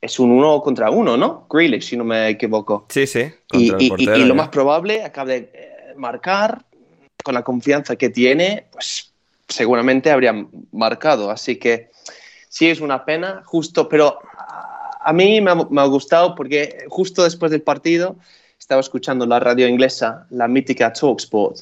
es 0.00 0.20
un 0.20 0.30
uno 0.30 0.60
contra 0.62 0.88
uno, 0.88 1.16
¿no? 1.16 1.48
Grealish, 1.50 1.88
si 1.88 1.96
no 1.96 2.04
me 2.04 2.28
equivoco. 2.28 2.86
Sí, 2.90 3.08
sí. 3.08 3.28
Y, 3.50 3.96
lo 4.06 4.36
más 4.36 4.50
probable, 4.50 5.02
acaba 5.02 5.32
de 5.32 5.50
eh, 5.52 5.94
marcar, 5.96 6.64
con 7.24 7.34
la 7.34 7.42
confianza 7.42 7.96
que 7.96 8.08
tiene, 8.08 8.66
pues 8.70 9.12
seguramente 9.48 10.12
habría 10.12 10.46
marcado. 10.70 11.28
Así 11.28 11.56
que 11.56 11.90
sí 12.48 12.70
es 12.70 12.80
una 12.80 13.04
pena, 13.04 13.42
justo, 13.44 13.88
pero 13.88 14.20
a 15.04 15.12
mí 15.12 15.40
me 15.40 15.50
ha, 15.50 15.84
gustado 15.86 16.34
porque 16.34 16.84
justo 16.88 17.24
después 17.24 17.50
del 17.50 17.62
partido 17.62 18.16
estaba 18.58 18.80
escuchando 18.80 19.26
la 19.26 19.40
radio 19.40 19.68
inglesa, 19.68 20.26
la 20.30 20.48
mítica 20.48 20.92
Talksport, 20.92 21.60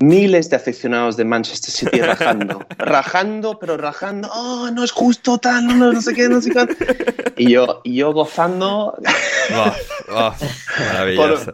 Miles 0.00 0.48
de 0.48 0.56
aficionados 0.56 1.16
de 1.16 1.24
Manchester 1.24 1.72
City 1.72 2.00
rajando, 2.00 2.64
rajando, 2.78 3.58
pero 3.58 3.76
rajando, 3.76 4.28
oh, 4.32 4.70
no 4.72 4.84
es 4.84 4.92
justo 4.92 5.38
tal, 5.38 5.66
no, 5.66 5.92
no 5.92 6.00
sé 6.00 6.14
qué, 6.14 6.28
no 6.28 6.40
sé 6.40 6.50
qué. 6.50 7.34
Y 7.36 7.50
yo, 7.50 7.80
y 7.82 7.96
yo 7.96 8.12
gozando. 8.12 8.96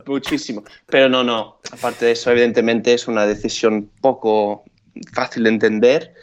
muchísimo. 0.06 0.62
Pero 0.86 1.08
no, 1.08 1.24
no. 1.24 1.58
Aparte 1.72 2.04
de 2.04 2.12
eso, 2.12 2.30
evidentemente 2.30 2.92
es 2.92 3.08
una 3.08 3.24
decisión 3.24 3.88
poco 4.02 4.64
fácil 5.14 5.44
de 5.44 5.48
entender 5.48 6.14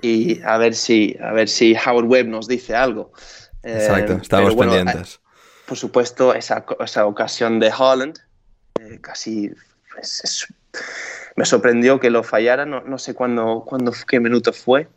y 0.00 0.40
a 0.44 0.56
ver 0.56 0.74
si, 0.74 1.14
a 1.22 1.32
ver 1.32 1.50
si 1.50 1.76
Howard 1.76 2.06
Webb 2.06 2.28
nos 2.28 2.48
dice 2.48 2.74
algo. 2.74 3.12
Exacto, 3.64 4.12
eh, 4.12 4.18
estamos 4.22 4.54
pendientes. 4.54 5.20
Por 5.66 5.78
supuesto, 5.78 6.34
esa, 6.34 6.64
esa 6.80 7.06
ocasión 7.06 7.58
de 7.58 7.72
Holland, 7.76 8.18
eh, 8.80 8.98
casi 9.00 9.50
pues, 9.92 10.46
me 11.36 11.44
sorprendió 11.44 11.98
que 11.98 12.10
lo 12.10 12.22
fallara, 12.22 12.66
no, 12.66 12.82
no 12.82 12.98
sé 12.98 13.14
cuándo, 13.14 13.64
cuándo, 13.66 13.92
qué 14.06 14.20
minuto 14.20 14.52
fue. 14.52 14.88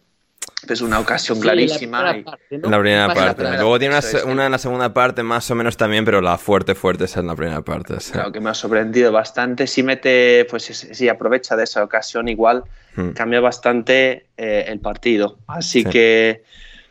Es 0.68 0.82
una 0.82 1.00
ocasión 1.00 1.40
clarísima. 1.40 2.16
En 2.50 2.62
la 2.62 2.80
primera 2.80 3.14
parte. 3.14 3.44
Luego 3.44 3.78
tiene 3.80 4.00
una, 4.26 4.46
en 4.46 4.52
la 4.52 4.58
segunda 4.58 4.94
parte 4.94 5.22
más 5.22 5.50
o 5.52 5.56
menos 5.56 5.78
también, 5.78 6.04
pero 6.04 6.20
la 6.20 6.38
fuerte, 6.38 6.74
fuerte 6.74 7.06
es 7.06 7.16
en 7.16 7.28
la 7.28 7.36
primera 7.36 7.62
parte. 7.62 7.96
Claro, 8.12 8.32
que 8.32 8.40
me 8.40 8.50
ha 8.50 8.54
sorprendido 8.54 9.12
bastante. 9.12 9.68
Si 9.68 9.84
mete, 9.84 10.46
pues 10.50 10.64
si, 10.64 11.10
aprovecha 11.10 11.56
de 11.56 11.64
esa 11.64 11.84
ocasión, 11.84 12.28
igual 12.28 12.64
hmm. 12.96 13.10
cambia 13.12 13.40
bastante 13.40 14.28
eh, 14.36 14.66
el 14.68 14.80
partido. 14.80 15.38
Así 15.48 15.84
que, 15.84 16.44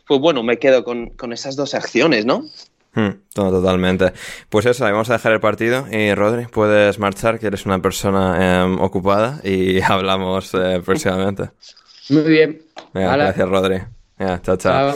pues 0.07 0.19
bueno, 0.19 0.43
me 0.43 0.57
quedo 0.57 0.83
con, 0.83 1.09
con 1.11 1.33
esas 1.33 1.55
dos 1.55 1.73
acciones, 1.73 2.25
¿no? 2.25 2.43
Hmm, 2.97 3.11
totalmente. 3.31 4.11
Pues 4.49 4.65
eso, 4.65 4.83
vamos 4.85 5.07
a 5.11 5.13
dejar 5.13 5.33
el 5.33 5.39
partido. 5.39 5.85
Y 5.91 6.15
Rodri, 6.15 6.47
puedes 6.47 6.97
marchar, 6.97 7.37
que 7.37 7.45
eres 7.45 7.67
una 7.67 7.79
persona 7.79 8.63
em, 8.63 8.81
ocupada 8.81 9.39
y 9.43 9.79
hablamos 9.87 10.51
eh, 10.55 10.81
próximamente. 10.83 11.51
Muy 12.09 12.23
bien. 12.23 12.59
gracias, 12.93 13.47
Rodri. 13.47 13.81
chao, 14.41 14.57
chao, 14.57 14.95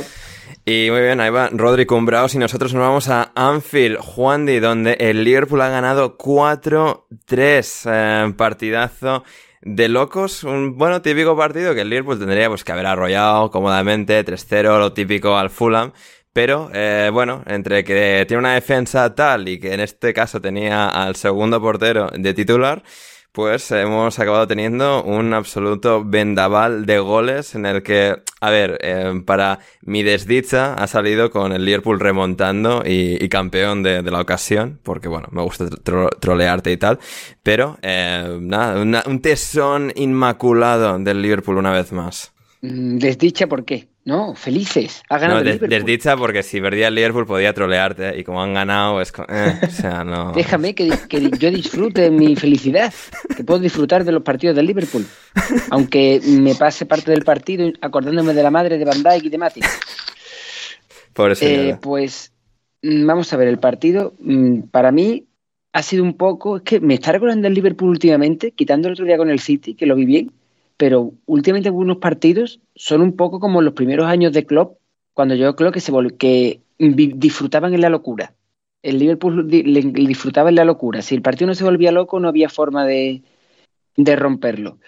Y 0.65 0.87
muy 0.89 1.01
bien, 1.01 1.19
ahí 1.19 1.29
va 1.29 1.49
Rodri 1.51 1.85
Cumbraos 1.85 2.33
y 2.33 2.39
nosotros 2.39 2.73
nos 2.73 2.81
vamos 2.81 3.07
a 3.09 3.31
Anfield, 3.35 3.99
Juan 3.99 4.47
Di, 4.47 4.59
donde 4.59 4.93
el 4.93 5.23
Liverpool 5.23 5.61
ha 5.61 5.69
ganado 5.69 6.17
4-3. 6.17 8.23
Em, 8.23 8.33
partidazo 8.33 9.23
de 9.61 9.89
locos, 9.89 10.43
un 10.43 10.77
bueno 10.77 11.01
típico 11.01 11.37
partido 11.37 11.75
que 11.75 11.81
el 11.81 11.89
Liverpool 11.89 12.19
tendría 12.19 12.49
pues, 12.49 12.63
que 12.63 12.71
haber 12.71 12.87
arrollado 12.87 13.51
cómodamente, 13.51 14.25
3-0, 14.25 14.79
lo 14.79 14.93
típico 14.93 15.37
al 15.37 15.49
Fulham. 15.49 15.91
Pero, 16.33 16.69
eh, 16.73 17.09
bueno, 17.11 17.43
entre 17.45 17.83
que 17.83 18.23
tiene 18.27 18.39
una 18.39 18.53
defensa 18.53 19.13
tal 19.13 19.49
y 19.49 19.59
que 19.59 19.73
en 19.73 19.81
este 19.81 20.13
caso 20.13 20.39
tenía 20.39 20.87
al 20.87 21.15
segundo 21.17 21.59
portero 21.61 22.09
de 22.13 22.33
titular, 22.33 22.83
pues 23.31 23.71
hemos 23.71 24.19
acabado 24.19 24.47
teniendo 24.47 25.03
un 25.03 25.33
absoluto 25.33 26.03
vendaval 26.03 26.85
de 26.85 26.99
goles 26.99 27.55
en 27.55 27.65
el 27.65 27.81
que, 27.81 28.21
a 28.41 28.49
ver, 28.49 28.77
eh, 28.81 29.21
para 29.25 29.59
mi 29.81 30.03
desdicha 30.03 30.73
ha 30.73 30.87
salido 30.87 31.31
con 31.31 31.53
el 31.53 31.63
Liverpool 31.63 31.99
remontando 31.99 32.83
y, 32.85 33.27
campeón 33.29 33.83
de, 33.83 34.01
la 34.03 34.19
ocasión, 34.19 34.79
porque 34.83 35.07
bueno, 35.07 35.29
me 35.31 35.41
gusta 35.41 35.69
trolearte 36.19 36.71
y 36.71 36.77
tal, 36.77 36.99
pero 37.43 37.77
eh, 37.81 38.37
nada, 38.41 39.03
un 39.05 39.21
tesón 39.21 39.93
inmaculado 39.95 40.99
del 40.99 41.21
Liverpool 41.21 41.57
una 41.57 41.71
vez 41.71 41.93
más. 41.93 42.33
Mm, 42.61 42.97
Desdicha, 42.97 43.47
¿por 43.47 43.63
qué? 43.63 43.90
No, 44.03 44.33
felices. 44.33 45.03
Ha 45.09 45.19
ganado 45.19 45.41
No, 45.43 45.47
el 45.47 45.53
Liverpool. 45.53 45.69
desdicha 45.69 46.17
porque 46.17 46.41
si 46.41 46.59
perdía 46.59 46.87
el 46.87 46.95
Liverpool 46.95 47.27
podía 47.27 47.53
trolearte 47.53 48.17
y 48.17 48.23
como 48.23 48.41
han 48.41 48.53
ganado 48.53 48.99
es... 48.99 49.13
eh, 49.29 49.59
o 49.67 49.69
sea, 49.69 50.03
no... 50.03 50.31
Déjame 50.35 50.73
que, 50.73 50.89
que 51.07 51.29
yo 51.37 51.51
disfrute 51.51 52.09
mi 52.09 52.35
felicidad, 52.35 52.91
que 53.35 53.43
puedo 53.43 53.59
disfrutar 53.59 54.03
de 54.03 54.11
los 54.11 54.23
partidos 54.23 54.55
del 54.55 54.65
Liverpool, 54.65 55.05
aunque 55.69 56.19
me 56.25 56.55
pase 56.55 56.87
parte 56.87 57.11
del 57.11 57.23
partido 57.23 57.71
acordándome 57.81 58.33
de 58.33 58.41
la 58.43 58.49
madre 58.49 58.77
de 58.79 58.85
Van 58.85 59.03
Dijk 59.03 59.25
y 59.25 59.29
de 59.29 59.37
Matic. 59.37 59.65
Pobre 61.13 61.35
Eh, 61.41 61.77
pues 61.81 62.31
mm, 62.81 63.05
vamos 63.05 63.31
a 63.33 63.37
ver, 63.37 63.47
el 63.49 63.59
partido 63.59 64.13
mm, 64.19 64.61
para 64.71 64.91
mí 64.91 65.27
ha 65.73 65.83
sido 65.83 66.03
un 66.03 66.15
poco, 66.17 66.57
es 66.57 66.63
que 66.63 66.79
me 66.79 66.95
está 66.95 67.11
recordando 67.11 67.47
el 67.47 67.53
Liverpool 67.53 67.89
últimamente, 67.89 68.51
quitando 68.51 68.87
el 68.87 68.93
otro 68.93 69.05
día 69.05 69.17
con 69.17 69.29
el 69.29 69.39
City, 69.39 69.75
que 69.75 69.85
lo 69.85 69.95
vi 69.95 70.05
bien, 70.05 70.31
pero 70.81 71.13
últimamente 71.27 71.69
algunos 71.69 71.97
partidos 71.97 72.59
son 72.73 73.01
un 73.01 73.15
poco 73.15 73.39
como 73.39 73.61
los 73.61 73.75
primeros 73.75 74.07
años 74.07 74.33
de 74.33 74.47
Klopp, 74.47 74.79
cuando 75.13 75.35
yo 75.35 75.55
creo 75.55 75.71
que 75.71 75.79
se 75.79 75.91
vol- 75.91 76.17
que 76.17 76.61
disfrutaban 76.79 77.75
en 77.75 77.81
la 77.81 77.89
locura. 77.89 78.33
El 78.81 78.97
Liverpool 78.97 79.47
le- 79.47 79.91
disfrutaba 80.07 80.49
en 80.49 80.55
la 80.55 80.65
locura. 80.65 81.03
Si 81.03 81.13
el 81.13 81.21
partido 81.21 81.45
no 81.49 81.53
se 81.53 81.63
volvía 81.63 81.91
loco, 81.91 82.19
no 82.19 82.27
había 82.29 82.49
forma 82.49 82.83
de, 82.87 83.21
de 83.95 84.15
romperlo. 84.15 84.79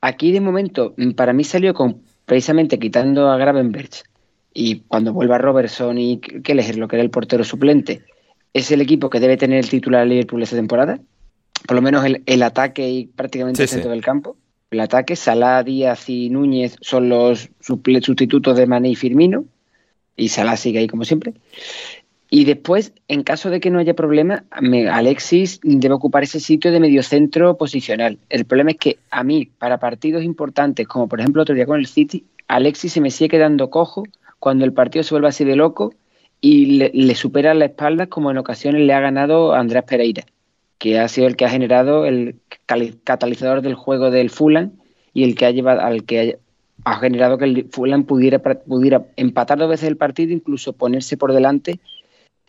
Aquí 0.00 0.32
de 0.32 0.40
momento, 0.40 0.94
mm, 0.96 1.12
para 1.12 1.32
mí 1.32 1.44
salió 1.44 1.72
con 1.72 2.02
precisamente 2.24 2.80
quitando 2.80 3.30
a 3.30 3.36
Gravenberch 3.36 4.02
y 4.52 4.80
cuando 4.88 5.12
vuelva 5.12 5.38
Robertson 5.38 5.98
y 5.98 6.18
Kelleher, 6.18 6.78
lo 6.78 6.88
que 6.88 6.96
era 6.96 7.04
el 7.04 7.10
portero 7.10 7.44
suplente, 7.44 8.02
es 8.52 8.72
el 8.72 8.80
equipo 8.80 9.08
que 9.08 9.20
debe 9.20 9.36
tener 9.36 9.60
el 9.60 9.70
titular 9.70 10.04
Liverpool 10.04 10.42
esta 10.42 10.56
temporada. 10.56 10.98
Por 11.68 11.76
lo 11.76 11.82
menos 11.82 12.04
el, 12.04 12.24
el 12.26 12.42
ataque 12.42 12.90
y 12.90 13.06
prácticamente 13.06 13.58
Sí, 13.58 13.62
el 13.62 13.68
centro 13.68 13.90
sí. 13.90 13.94
del 13.94 14.04
campo. 14.04 14.36
El 14.70 14.80
ataque, 14.80 15.16
Salah, 15.16 15.62
Díaz 15.62 16.08
y 16.10 16.28
Núñez 16.28 16.76
son 16.80 17.08
los 17.08 17.48
sustitutos 17.60 18.56
de 18.56 18.66
Mané 18.66 18.90
y 18.90 18.94
Firmino. 18.94 19.44
Y 20.16 20.28
Salah 20.28 20.56
sigue 20.56 20.80
ahí 20.80 20.88
como 20.88 21.04
siempre. 21.04 21.32
Y 22.30 22.44
después, 22.44 22.92
en 23.08 23.22
caso 23.22 23.48
de 23.48 23.60
que 23.60 23.70
no 23.70 23.78
haya 23.78 23.94
problema, 23.94 24.44
Alexis 24.50 25.60
debe 25.62 25.94
ocupar 25.94 26.24
ese 26.24 26.40
sitio 26.40 26.70
de 26.70 26.80
mediocentro 26.80 27.56
posicional. 27.56 28.18
El 28.28 28.44
problema 28.44 28.72
es 28.72 28.76
que 28.76 28.98
a 29.10 29.24
mí, 29.24 29.48
para 29.58 29.78
partidos 29.78 30.22
importantes, 30.22 30.86
como 30.86 31.08
por 31.08 31.20
ejemplo 31.20 31.40
otro 31.40 31.54
día 31.54 31.64
con 31.64 31.78
el 31.78 31.86
City, 31.86 32.24
Alexis 32.46 32.92
se 32.92 33.00
me 33.00 33.10
sigue 33.10 33.30
quedando 33.30 33.70
cojo 33.70 34.04
cuando 34.38 34.66
el 34.66 34.74
partido 34.74 35.02
se 35.02 35.14
vuelve 35.14 35.28
así 35.28 35.44
de 35.44 35.56
loco 35.56 35.94
y 36.40 36.66
le 36.92 37.14
supera 37.14 37.54
la 37.54 37.64
espalda 37.64 38.06
como 38.06 38.30
en 38.30 38.38
ocasiones 38.38 38.82
le 38.82 38.92
ha 38.92 39.00
ganado 39.00 39.54
Andrés 39.54 39.84
Pereira, 39.84 40.24
que 40.78 40.98
ha 40.98 41.08
sido 41.08 41.26
el 41.26 41.36
que 41.36 41.44
ha 41.44 41.50
generado 41.50 42.06
el 42.06 42.36
catalizador 43.04 43.62
del 43.62 43.74
juego 43.74 44.10
del 44.10 44.30
Fulham 44.30 44.72
y 45.12 45.24
el 45.24 45.34
que 45.34 45.46
ha 45.46 45.50
llevado 45.50 45.80
al 45.80 46.04
que 46.04 46.38
ha, 46.84 46.98
generado 47.00 47.38
que 47.38 47.44
el 47.44 47.68
Fulham 47.70 48.04
pudiera, 48.04 48.38
pudiera 48.38 49.06
empatar 49.16 49.58
dos 49.58 49.68
veces 49.68 49.88
el 49.88 49.96
partido, 49.96 50.32
incluso 50.32 50.72
ponerse 50.72 51.16
por 51.16 51.32
delante 51.32 51.80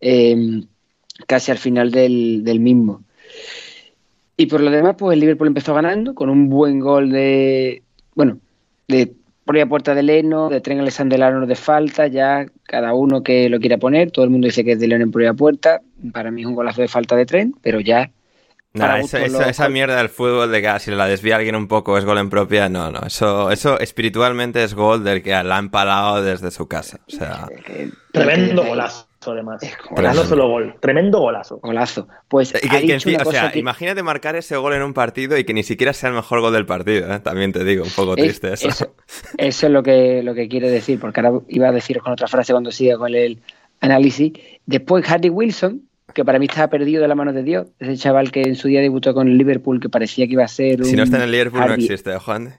eh, 0.02 0.62
casi 1.28 1.52
al 1.52 1.58
final 1.58 1.92
del, 1.92 2.44
del 2.44 2.60
mismo. 2.60 3.04
Y 4.38 4.46
por 4.46 4.62
lo 4.62 4.72
demás, 4.72 4.96
pues 4.98 5.16
el 5.16 5.20
Liverpool 5.20 5.48
empezó 5.48 5.74
ganando 5.74 6.16
con 6.16 6.30
un 6.30 6.48
buen 6.48 6.80
gol 6.80 7.12
de, 7.12 7.82
bueno, 8.16 8.40
de 8.88 9.14
propia 9.44 9.66
puerta 9.66 9.96
de 9.96 10.04
Leno, 10.04 10.48
de 10.48 10.62
Tren 10.62 10.80
Alexander 10.80 11.22
Arnold 11.24 11.50
de 11.50 11.56
falta, 11.56 12.08
ya 12.08 12.46
cada 12.64 12.94
uno 12.94 13.24
que 13.24 13.50
lo 13.50 13.60
quiera 13.60 13.80
poner, 13.80 14.12
todo 14.12 14.24
el 14.24 14.32
mundo 14.32 14.46
dice 14.46 14.64
que 14.64 14.74
es 14.74 14.80
de 14.80 14.88
Leno 14.88 15.04
en 15.04 15.12
propia 15.12 15.34
puerta, 15.34 15.82
para 16.14 16.30
mí 16.30 16.42
es 16.42 16.48
un 16.48 16.56
golazo 16.56 16.82
de 16.82 16.88
falta 16.88 17.16
de 17.16 17.26
Tren, 17.26 17.56
pero 17.62 17.80
ya 17.80 18.12
No, 18.72 18.82
para 18.82 19.00
esa, 19.00 19.68
mierda 19.68 19.98
del 19.98 20.10
fútbol 20.10 20.52
de 20.52 20.62
que 20.62 20.68
ah, 20.68 20.78
si 20.80 20.92
la 20.92 21.08
desvía 21.08 21.38
alguien 21.38 21.56
un 21.56 21.68
poco 21.68 21.98
es 21.98 22.06
gol 22.06 22.20
en 22.20 22.30
propia, 22.30 22.70
no, 22.70 22.92
no. 22.92 23.00
Eso, 23.08 23.50
eso 23.50 23.80
espiritualmente 23.80 24.64
es 24.64 24.76
gol 24.76 25.04
del 25.04 25.24
que 25.24 25.32
la 25.32 25.56
ha 25.56 25.60
empalado 25.60 26.22
desde 26.24 26.52
su 26.52 26.68
casa. 26.68 27.00
O 27.08 27.12
sea, 27.12 27.48
eh, 27.68 27.90
Tremendo 28.12 28.62
que- 28.62 28.68
golazo, 28.70 29.08
además. 29.26 29.62
Golazo. 29.90 30.22
no 30.24 30.30
solo 30.30 30.48
gol, 30.50 30.76
tremendo 30.80 31.20
golazo. 31.20 31.58
Golazo. 31.64 32.08
Pues 32.28 32.54
y 32.54 32.58
ha 32.58 32.60
que- 32.80 32.86
que 32.86 32.94
dicho 32.94 33.10
una 33.10 33.18
o 33.18 33.24
cosa 33.24 33.40
sea, 33.42 33.52
que- 33.52 33.58
imagínate 33.60 34.04
marcar 34.04 34.36
ese 34.36 34.56
gol 34.58 34.74
en 34.74 34.84
un 34.84 34.94
partido 34.94 35.36
y 35.36 35.46
que 35.46 35.54
ni 35.56 35.64
siquiera 35.64 35.92
sea 35.92 36.10
el 36.10 36.16
mejor 36.16 36.40
gol 36.42 36.54
del 36.54 36.68
partido, 36.68 37.12
¿eh? 37.12 37.20
También 37.22 37.52
te 37.52 37.64
digo, 37.64 37.84
un 37.86 37.92
poco 37.92 38.16
Es- 38.18 38.24
triste 38.24 38.54
eso. 38.54 38.68
Eso, 38.68 38.94
eso 39.38 39.66
es 39.66 39.72
lo 39.74 39.82
que, 39.82 40.22
lo 40.22 40.36
que 40.36 40.48
quiero 40.48 40.70
decir, 40.70 41.00
porque 41.00 41.22
ahora 41.22 41.40
iba 41.48 41.70
a 41.70 41.72
decir 41.72 42.00
con 42.02 42.14
otra 42.14 42.28
frase 42.28 42.54
cuando 42.54 42.70
siga 42.72 43.00
con 43.00 43.16
el 43.16 43.42
análisis. 43.82 44.34
Después 44.68 45.10
Harry 45.10 45.30
Wilson, 45.30 45.89
que 46.20 46.26
para 46.26 46.38
mí 46.40 46.46
estaba 46.48 46.68
perdido 46.70 47.02
de 47.02 47.08
la 47.08 47.16
mano 47.16 47.32
de 47.34 47.44
Dios, 47.44 47.68
ese 47.80 47.96
chaval 47.98 48.32
que 48.32 48.42
en 48.42 48.56
su 48.56 48.68
día 48.68 48.82
debutó 48.82 49.14
con 49.14 49.28
el 49.28 49.38
Liverpool, 49.38 49.80
que 49.80 49.90
parecía 49.90 50.28
que 50.28 50.34
iba 50.34 50.44
a 50.44 50.48
ser 50.50 50.82
un... 50.82 50.86
Si 50.88 50.96
no 50.96 51.04
está 51.04 51.18
en 51.18 51.24
el 51.24 51.32
Liverpool 51.32 51.62
no 51.66 51.74
existe, 51.74 52.12
¿eh, 52.12 52.20
Juan. 52.20 52.56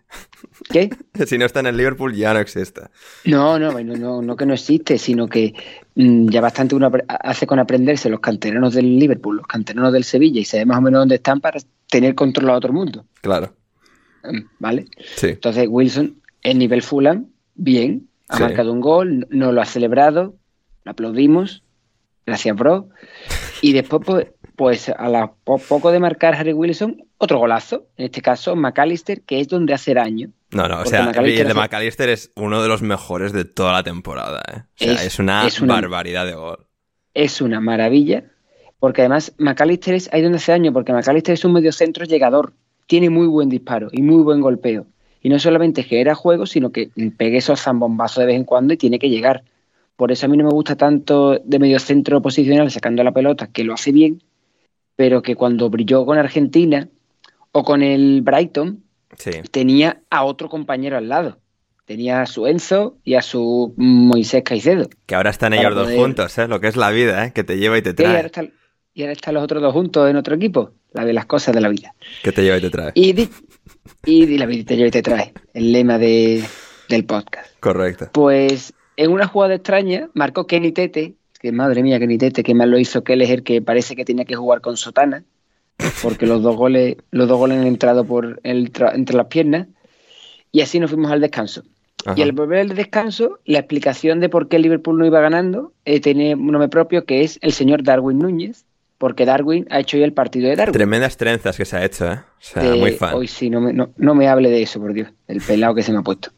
¿Qué? 0.71 0.91
Si 1.27 1.37
no 1.37 1.45
está 1.45 1.61
en 1.61 1.67
el 1.67 1.77
Liverpool 1.77 2.15
ya 2.15 2.33
no 2.33 2.41
existe. 2.41 2.83
No, 3.25 3.59
no, 3.59 3.73
no, 3.83 3.97
no, 3.97 4.23
no 4.23 4.37
que 4.37 4.47
no 4.47 4.55
existe, 4.55 4.97
sino 4.99 5.29
que 5.29 5.55
mm, 5.95 6.29
ya 6.31 6.41
bastante 6.41 6.75
uno 6.75 6.91
hace 7.09 7.47
con 7.47 7.59
aprenderse 7.59 8.09
los 8.09 8.21
canteranos 8.21 8.75
del 8.75 8.99
Liverpool, 8.99 9.37
los 9.37 9.47
canteranos 9.47 9.93
del 9.93 10.05
Sevilla 10.05 10.41
y 10.41 10.45
sabe 10.45 10.65
más 10.65 10.79
o 10.79 10.81
menos 10.81 11.01
dónde 11.03 11.17
están 11.17 11.41
para 11.41 11.61
tener 11.89 12.15
controlado 12.15 12.61
a 12.63 12.67
el 12.67 12.73
mundo. 12.73 13.05
Claro, 13.21 13.55
Mm, 14.23 14.41
¿Vale? 14.59 14.87
sí. 15.17 15.29
Entonces 15.29 15.67
Wilson, 15.69 16.21
en 16.43 16.59
nivel 16.59 16.83
Fulham, 16.83 17.27
bien, 17.55 18.09
ha 18.29 18.37
Sí. 18.37 18.43
marcado 18.43 18.73
un 18.73 18.81
gol, 18.81 19.27
no 19.31 19.51
lo 19.53 19.61
ha 19.63 19.65
celebrado, 19.67 20.37
lo 20.85 20.93
aplaudimos, 20.93 21.63
gracias 22.27 22.55
bro. 22.57 22.89
Y 23.63 23.73
después, 23.73 24.03
pues, 24.05 24.27
pues 24.57 24.89
a 24.89 25.09
la 25.09 25.33
po- 25.45 25.59
poco 25.59 25.91
de 25.93 26.01
marcar 26.01 26.35
Harry 26.35 26.53
Wilson, 26.53 27.05
otro 27.19 27.39
golazo, 27.39 27.87
en 27.97 28.07
este 28.07 28.23
caso 28.23 28.57
McAllister, 28.57 29.23
que 29.23 29.41
es 29.41 29.49
donde 29.49 29.75
hace 29.75 29.95
daño. 29.95 30.31
No, 30.53 30.67
no, 30.69 30.81
o 30.81 30.87
sea, 30.87 31.05
McAllister 31.07 31.43
el 31.43 31.47
de 31.47 31.53
hace- 31.53 31.61
McAllister 31.61 32.09
es 32.09 32.33
uno 32.37 32.63
de 32.63 32.69
los 32.69 32.83
mejores 32.83 33.33
de 33.33 33.45
toda 33.45 33.73
la 33.73 33.83
temporada, 33.83 34.43
¿eh? 34.53 34.59
O 34.59 34.65
sea, 34.85 34.93
es, 34.95 35.05
Es- 35.07 35.19
una, 35.19 35.47
es 35.47 35.61
una- 35.61 35.75
barbaridad 35.75 36.27
de 36.27 36.35
gol. 36.35 36.67
Es 37.15 37.41
una 37.41 37.61
maravilla, 37.61 38.25
porque 38.79 39.03
además 39.03 39.35
McAllister 39.39 39.95
es 39.95 40.09
ahí 40.13 40.23
donde 40.23 40.37
hace 40.39 40.53
daño, 40.53 40.73
porque 40.73 40.93
McAllister 40.93 41.35
es 41.35 41.45
un 41.45 41.53
mediocentro 41.53 42.05
llegador, 42.05 42.53
tiene 42.87 43.11
muy 43.11 43.27
buen 43.27 43.49
disparo 43.49 43.89
y 43.93 44.03
muy 44.03 44.23
buen 44.23 44.41
golpeo. 44.41 44.87
Y 45.23 45.29
no 45.29 45.39
solamente 45.39 45.83
genera 45.83 46.15
juego, 46.15 46.47
sino 46.47 46.71
que 46.73 46.91
pegue 47.19 47.37
esos 47.39 47.61
zambombazos 47.61 48.19
de 48.23 48.27
vez 48.27 48.37
en 48.37 48.45
cuando 48.45 48.73
y 48.75 48.77
tiene 48.79 48.99
que 48.99 49.11
llegar. 49.11 49.43
Por 50.01 50.11
eso 50.13 50.25
a 50.25 50.31
mí 50.31 50.37
no 50.39 50.45
me 50.45 50.51
gusta 50.51 50.77
tanto 50.77 51.39
de 51.45 51.59
mediocentro 51.59 52.23
posicional 52.23 52.71
sacando 52.71 53.05
la 53.05 53.13
pelota, 53.13 53.49
que 53.53 53.65
lo 53.65 53.75
hace 53.75 53.93
bien, 53.93 54.23
pero 54.97 55.21
que 55.21 55.37
cuando 55.37 55.69
brilló 55.69 56.07
con 56.07 56.17
Argentina 56.17 56.89
o 57.53 57.63
con 57.65 57.83
el 57.83 58.23
Brighton, 58.23 58.83
Sí. 59.19 59.31
tenía 59.51 60.01
a 60.09 60.25
otro 60.25 60.49
compañero 60.49 60.97
al 60.97 61.11
lado. 61.11 61.37
Tenía 61.85 62.23
a 62.23 62.27
su 62.27 62.47
Enzo 62.47 62.97
y 63.05 63.13
a 63.17 63.21
su 63.21 63.75
Moisés 63.77 64.43
Caicedo. 64.43 64.89
Que 65.05 65.17
ahora 65.17 65.29
están 65.29 65.53
ellos 65.53 65.75
dos 65.75 65.93
juntos, 65.93 66.39
¿eh? 66.39 66.49
Lo 66.49 66.61
que 66.61 66.69
es 66.69 66.77
la 66.77 66.89
vida, 66.91 67.27
¿eh? 67.27 67.33
Que 67.35 67.45
te 67.45 67.59
lleva 67.59 67.77
y 67.77 67.83
te 67.83 67.91
Y 67.91 68.07
ahora, 68.07 68.21
trae. 68.21 68.27
están, 68.27 68.53
y 68.95 69.03
ahora 69.03 69.13
están 69.13 69.35
los 69.35 69.43
otros 69.45 69.61
dos 69.61 69.75
juntos 69.75 70.09
en 70.09 70.17
otro 70.17 70.35
equipo. 70.35 70.71
La 70.93 71.05
de 71.05 71.13
las 71.13 71.27
cosas 71.27 71.55
de 71.55 71.61
la 71.61 71.69
vida. 71.69 71.95
Que 72.23 72.33
te 72.33 72.43
lleva 72.43 72.57
y 72.57 72.63
te 72.63 72.71
trae. 72.71 72.93
Y, 72.95 73.13
di- 73.13 73.29
y 74.07 74.25
di- 74.25 74.39
la 74.39 74.47
vida 74.47 74.65
te 74.65 74.77
lleva 74.77 74.89
y 74.89 74.93
te 74.93 75.03
trae. 75.03 75.35
El 75.53 75.73
lema 75.73 75.99
de, 75.99 76.43
del 76.89 77.05
podcast. 77.05 77.51
Correcto. 77.61 78.09
Pues 78.13 78.73
en 79.01 79.11
una 79.11 79.27
jugada 79.27 79.55
extraña 79.55 80.11
marcó 80.15 80.47
Kenny 80.47 80.73
Tete. 80.73 81.15
Que 81.41 81.53
madre 81.53 81.83
mía, 81.83 81.99
Kenny 81.99 82.19
Tete, 82.19 82.43
que 82.43 82.55
más 82.55 82.69
lo 82.69 82.79
hizo 82.79 83.03
que 83.03 83.15
el 83.15 83.43
que 83.43 83.63
parece 83.63 83.97
que 83.97 84.05
tenía 84.05 84.27
que 84.27 84.37
jugar 84.37 84.61
con 84.61 84.77
Sotana. 84.77 85.25
Porque 86.03 86.27
los 86.27 86.43
dos 86.43 86.55
goles, 86.55 86.97
los 87.11 87.27
dos 87.27 87.39
goles 87.39 87.59
han 87.59 87.67
entrado 87.67 88.05
por 88.05 88.39
el 88.43 88.71
entre 88.93 89.17
las 89.17 89.27
piernas. 89.27 89.67
Y 90.53 90.61
así 90.61 90.79
nos 90.79 90.91
fuimos 90.91 91.11
al 91.11 91.23
descanso. 91.23 91.63
Ajá. 92.05 92.15
Y 92.19 92.23
al 92.23 92.33
volver 92.33 92.59
al 92.61 92.69
descanso, 92.75 93.39
la 93.47 93.61
explicación 93.61 94.21
de 94.21 94.29
por 94.29 94.49
qué 94.49 94.59
Liverpool 94.59 94.99
no 94.99 95.07
iba 95.07 95.21
ganando 95.21 95.73
eh, 95.87 96.01
tiene 96.01 96.35
un 96.35 96.49
nombre 96.49 96.69
propio 96.69 97.05
que 97.07 97.23
es 97.23 97.39
el 97.41 97.53
señor 97.53 97.83
Darwin 97.83 98.19
Núñez, 98.19 98.65
porque 98.99 99.25
Darwin 99.25 99.67
ha 99.71 99.81
hecho 99.81 99.97
hoy 99.97 100.03
el 100.03 100.13
partido 100.13 100.49
de 100.51 100.57
Darwin. 100.57 100.75
Tremendas 100.75 101.17
trenzas 101.17 101.57
que 101.57 101.65
se 101.65 101.77
ha 101.77 101.85
hecho, 101.87 102.13
¿eh? 102.13 102.19
O 102.19 102.23
sea, 102.41 102.63
De- 102.63 102.77
muy 102.79 102.93
fan. 102.93 103.15
Hoy 103.15 103.29
sí, 103.29 103.49
no 103.49 103.63
me, 103.63 103.73
no, 103.73 103.91
no 103.97 104.15
me 104.15 104.29
hable 104.29 104.51
de 104.51 104.61
eso, 104.61 104.79
por 104.79 104.93
Dios, 104.93 105.09
el 105.27 105.41
pelado 105.41 105.75
que 105.75 105.83
se 105.83 105.91
me 105.93 105.99
ha 105.99 106.03
puesto. 106.03 106.31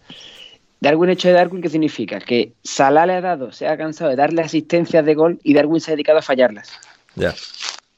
Darwin 0.82 1.10
hecho 1.10 1.28
de 1.28 1.34
Darwin, 1.34 1.62
¿qué 1.62 1.68
significa? 1.68 2.18
Que 2.18 2.54
Salah 2.64 3.06
le 3.06 3.12
ha 3.14 3.20
dado, 3.20 3.52
se 3.52 3.68
ha 3.68 3.76
cansado 3.76 4.10
de 4.10 4.16
darle 4.16 4.42
asistencias 4.42 5.04
de 5.06 5.14
gol 5.14 5.38
y 5.44 5.54
Darwin 5.54 5.80
se 5.80 5.92
ha 5.92 5.94
dedicado 5.94 6.18
a 6.18 6.22
fallarlas. 6.22 6.72
Ya. 7.14 7.34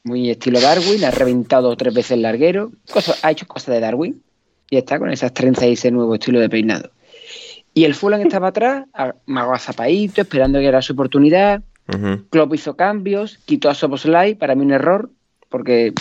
Muy 0.03 0.29
estilo 0.31 0.61
Darwin, 0.61 1.03
ha 1.05 1.11
reventado 1.11 1.75
tres 1.77 1.95
veces 1.95 2.11
el 2.13 2.23
larguero, 2.23 2.73
cosa- 2.93 3.15
ha 3.23 3.31
hecho 3.31 3.47
cosas 3.47 3.75
de 3.75 3.81
Darwin 3.81 4.23
y 4.69 4.77
está 4.77 4.99
con 4.99 5.11
esas 5.11 5.33
trenzas 5.33 5.65
y 5.65 5.73
ese 5.73 5.91
nuevo 5.91 6.15
estilo 6.15 6.41
de 6.41 6.51
peinado. 6.51 6.91
Y 7.73 7.85
el 7.85 7.95
Fulham 7.95 8.21
estaba 8.21 8.49
atrás, 8.49 8.85
agazapadito, 9.27 10.21
esperando 10.21 10.59
que 10.59 10.67
era 10.67 10.83
su 10.83 10.93
oportunidad. 10.93 11.63
Ujú. 11.89 12.25
Klopp 12.29 12.55
hizo 12.55 12.77
cambios, 12.77 13.39
quitó 13.47 13.71
a 13.71 13.75
Soboslai, 13.75 14.35
para 14.35 14.55
mí 14.55 14.63
un 14.63 14.73
error, 14.73 15.11
porque 15.49 15.95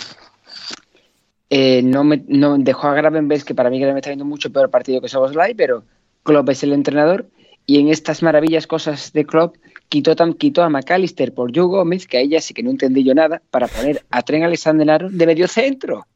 eh, 1.50 1.82
no, 1.82 2.04
me, 2.04 2.22
no 2.28 2.56
dejó 2.58 2.88
a 2.88 2.94
Gravenberch, 2.94 3.44
que 3.44 3.54
para 3.54 3.70
mí 3.70 3.78
Gravenberch 3.78 4.02
está 4.04 4.10
viendo 4.10 4.24
mucho 4.24 4.50
peor 4.52 4.70
partido 4.70 5.00
que 5.00 5.08
Soboslai, 5.08 5.54
pero 5.54 5.84
Klopp 6.24 6.48
es 6.50 6.62
el 6.64 6.72
entrenador, 6.72 7.26
y 7.66 7.78
en 7.78 7.88
estas 7.88 8.22
maravillas 8.22 8.66
cosas 8.66 9.12
de 9.12 9.24
Klopp 9.24 9.56
quitó, 9.88 10.16
tam- 10.16 10.36
quitó 10.36 10.62
a 10.62 10.68
McAllister 10.68 11.32
por 11.32 11.54
Joe 11.54 11.66
Gómez, 11.66 12.06
que 12.06 12.18
a 12.18 12.20
ella 12.20 12.40
sí 12.40 12.52
que 12.52 12.62
no 12.62 12.70
entendí 12.70 13.04
yo 13.04 13.14
nada, 13.14 13.40
para 13.50 13.68
poner 13.68 14.04
a 14.10 14.22
Tren 14.22 14.42
Alexander 14.42 14.90
Arnold 14.90 15.16
de 15.16 15.26
medio 15.26 15.46
centro. 15.48 16.06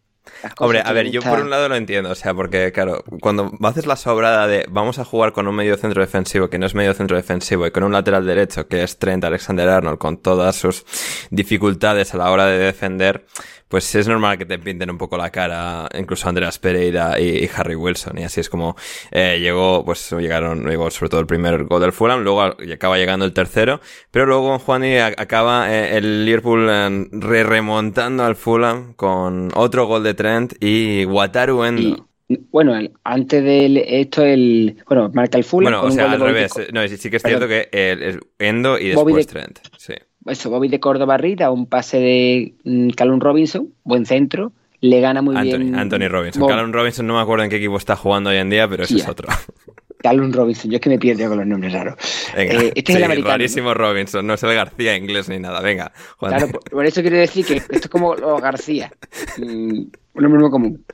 Hombre, 0.58 0.82
a 0.84 0.92
ver, 0.92 1.10
yo 1.10 1.22
por 1.22 1.40
un 1.40 1.48
lado 1.48 1.70
lo 1.70 1.74
entiendo, 1.74 2.10
o 2.10 2.14
sea, 2.14 2.34
porque 2.34 2.70
claro, 2.70 3.02
cuando 3.22 3.50
haces 3.62 3.86
la 3.86 3.96
sobrada 3.96 4.46
de 4.46 4.66
vamos 4.68 4.98
a 4.98 5.04
jugar 5.06 5.32
con 5.32 5.48
un 5.48 5.54
medio 5.54 5.74
centro 5.78 6.02
defensivo 6.02 6.50
que 6.50 6.58
no 6.58 6.66
es 6.66 6.74
medio 6.74 6.92
centro 6.92 7.16
defensivo 7.16 7.66
y 7.66 7.70
con 7.70 7.82
un 7.82 7.92
lateral 7.92 8.26
derecho 8.26 8.68
que 8.68 8.82
es 8.82 8.98
Trent 8.98 9.24
Alexander 9.24 9.66
Arnold 9.70 9.96
con 9.96 10.18
todas 10.18 10.54
sus 10.54 10.84
dificultades 11.30 12.12
a 12.12 12.18
la 12.18 12.30
hora 12.30 12.44
de 12.44 12.58
defender, 12.58 13.24
pues 13.68 13.94
es 13.94 14.08
normal 14.08 14.38
que 14.38 14.46
te 14.46 14.58
pinten 14.58 14.90
un 14.90 14.98
poco 14.98 15.16
la 15.16 15.30
cara, 15.30 15.88
incluso 15.96 16.28
Andreas 16.28 16.58
Pereira 16.58 17.20
y, 17.20 17.48
Harry 17.54 17.74
Wilson, 17.74 18.18
y 18.18 18.24
así 18.24 18.40
es 18.40 18.48
como 18.48 18.76
eh, 19.10 19.38
llegó, 19.40 19.84
pues 19.84 20.10
llegaron, 20.12 20.66
llegó 20.66 20.90
sobre 20.90 21.10
todo 21.10 21.20
el 21.20 21.26
primer 21.26 21.64
gol 21.64 21.80
del 21.80 21.92
Fulham, 21.92 22.22
luego 22.22 22.42
acaba 22.42 22.96
llegando 22.96 23.24
el 23.24 23.32
tercero, 23.32 23.80
pero 24.10 24.26
luego 24.26 24.58
Juan 24.58 24.84
y 24.84 24.96
acaba 24.96 25.72
eh, 25.72 25.96
el 25.96 26.24
Liverpool 26.24 26.66
eh, 26.70 27.08
re 27.12 27.44
remontando 27.44 28.24
al 28.24 28.36
Fulham 28.36 28.94
con 28.94 29.50
otro 29.54 29.86
gol 29.86 30.02
de 30.02 30.14
Trent 30.14 30.54
y 30.60 31.04
Wataru 31.04 31.64
Endo. 31.64 32.08
bueno, 32.50 32.78
antes 33.04 33.42
de 33.42 33.84
esto, 34.00 34.24
el. 34.24 34.76
Bueno, 34.86 35.10
marca 35.12 35.38
el 35.38 35.44
Fulham. 35.44 35.72
Bueno, 35.72 35.88
o 35.88 35.90
sea, 35.90 36.10
al 36.10 36.20
revés. 36.20 36.52
No, 36.72 36.86
sí 36.88 37.10
que 37.10 37.16
es 37.16 37.22
cierto 37.22 37.48
que 37.48 37.68
el, 37.72 38.20
Endo 38.38 38.78
y 38.78 38.88
después 38.88 39.26
Trent. 39.26 39.58
Sí 39.76 39.94
eso, 40.26 40.50
Bobby 40.50 40.68
de 40.68 40.80
Córdoba 40.80 41.18
da 41.36 41.50
un 41.50 41.66
pase 41.66 41.98
de 41.98 42.54
mm, 42.64 42.90
Callum 42.90 43.20
Robinson, 43.20 43.72
buen 43.84 44.06
centro, 44.06 44.52
le 44.80 45.00
gana 45.00 45.22
muy 45.22 45.36
bien. 45.42 45.74
Anthony 45.74 46.08
Robinson. 46.08 46.46
Callum 46.46 46.72
Robinson 46.72 47.06
no 47.06 47.14
me 47.14 47.20
acuerdo 47.20 47.44
en 47.44 47.50
qué 47.50 47.56
equipo 47.56 47.76
está 47.76 47.96
jugando 47.96 48.30
hoy 48.30 48.36
en 48.36 48.50
día, 48.50 48.68
pero 48.68 48.84
ese 48.84 48.96
es 48.96 49.08
otro. 49.08 49.28
Callum 50.02 50.32
Robinson, 50.32 50.70
yo 50.70 50.76
es 50.76 50.80
que 50.80 50.90
me 50.90 50.98
pierdo 50.98 51.28
con 51.28 51.38
los 51.38 51.46
nombres 51.46 51.72
raros. 51.72 51.96
Venga, 52.36 52.54
eh, 52.54 52.72
este 52.74 52.92
es 52.92 52.98
el 52.98 53.04
americano. 53.04 53.32
Rarísimo 53.32 53.74
Robinson, 53.74 54.24
no 54.24 54.34
es 54.34 54.42
el 54.44 54.54
García 54.54 54.96
inglés 54.96 55.28
ni 55.28 55.40
nada. 55.40 55.60
Venga, 55.60 55.92
Juan. 56.18 56.32
Claro, 56.36 56.60
por, 56.60 56.86
eso 56.86 57.00
quiero 57.00 57.16
decir 57.16 57.44
que 57.44 57.54
esto 57.54 57.74
es 57.74 57.88
como 57.88 58.14
los 58.14 58.40
García. 58.40 58.92
Mm, 59.38 59.86
un 60.14 60.22
nombre 60.22 60.40
muy 60.40 60.50
común. 60.50 60.84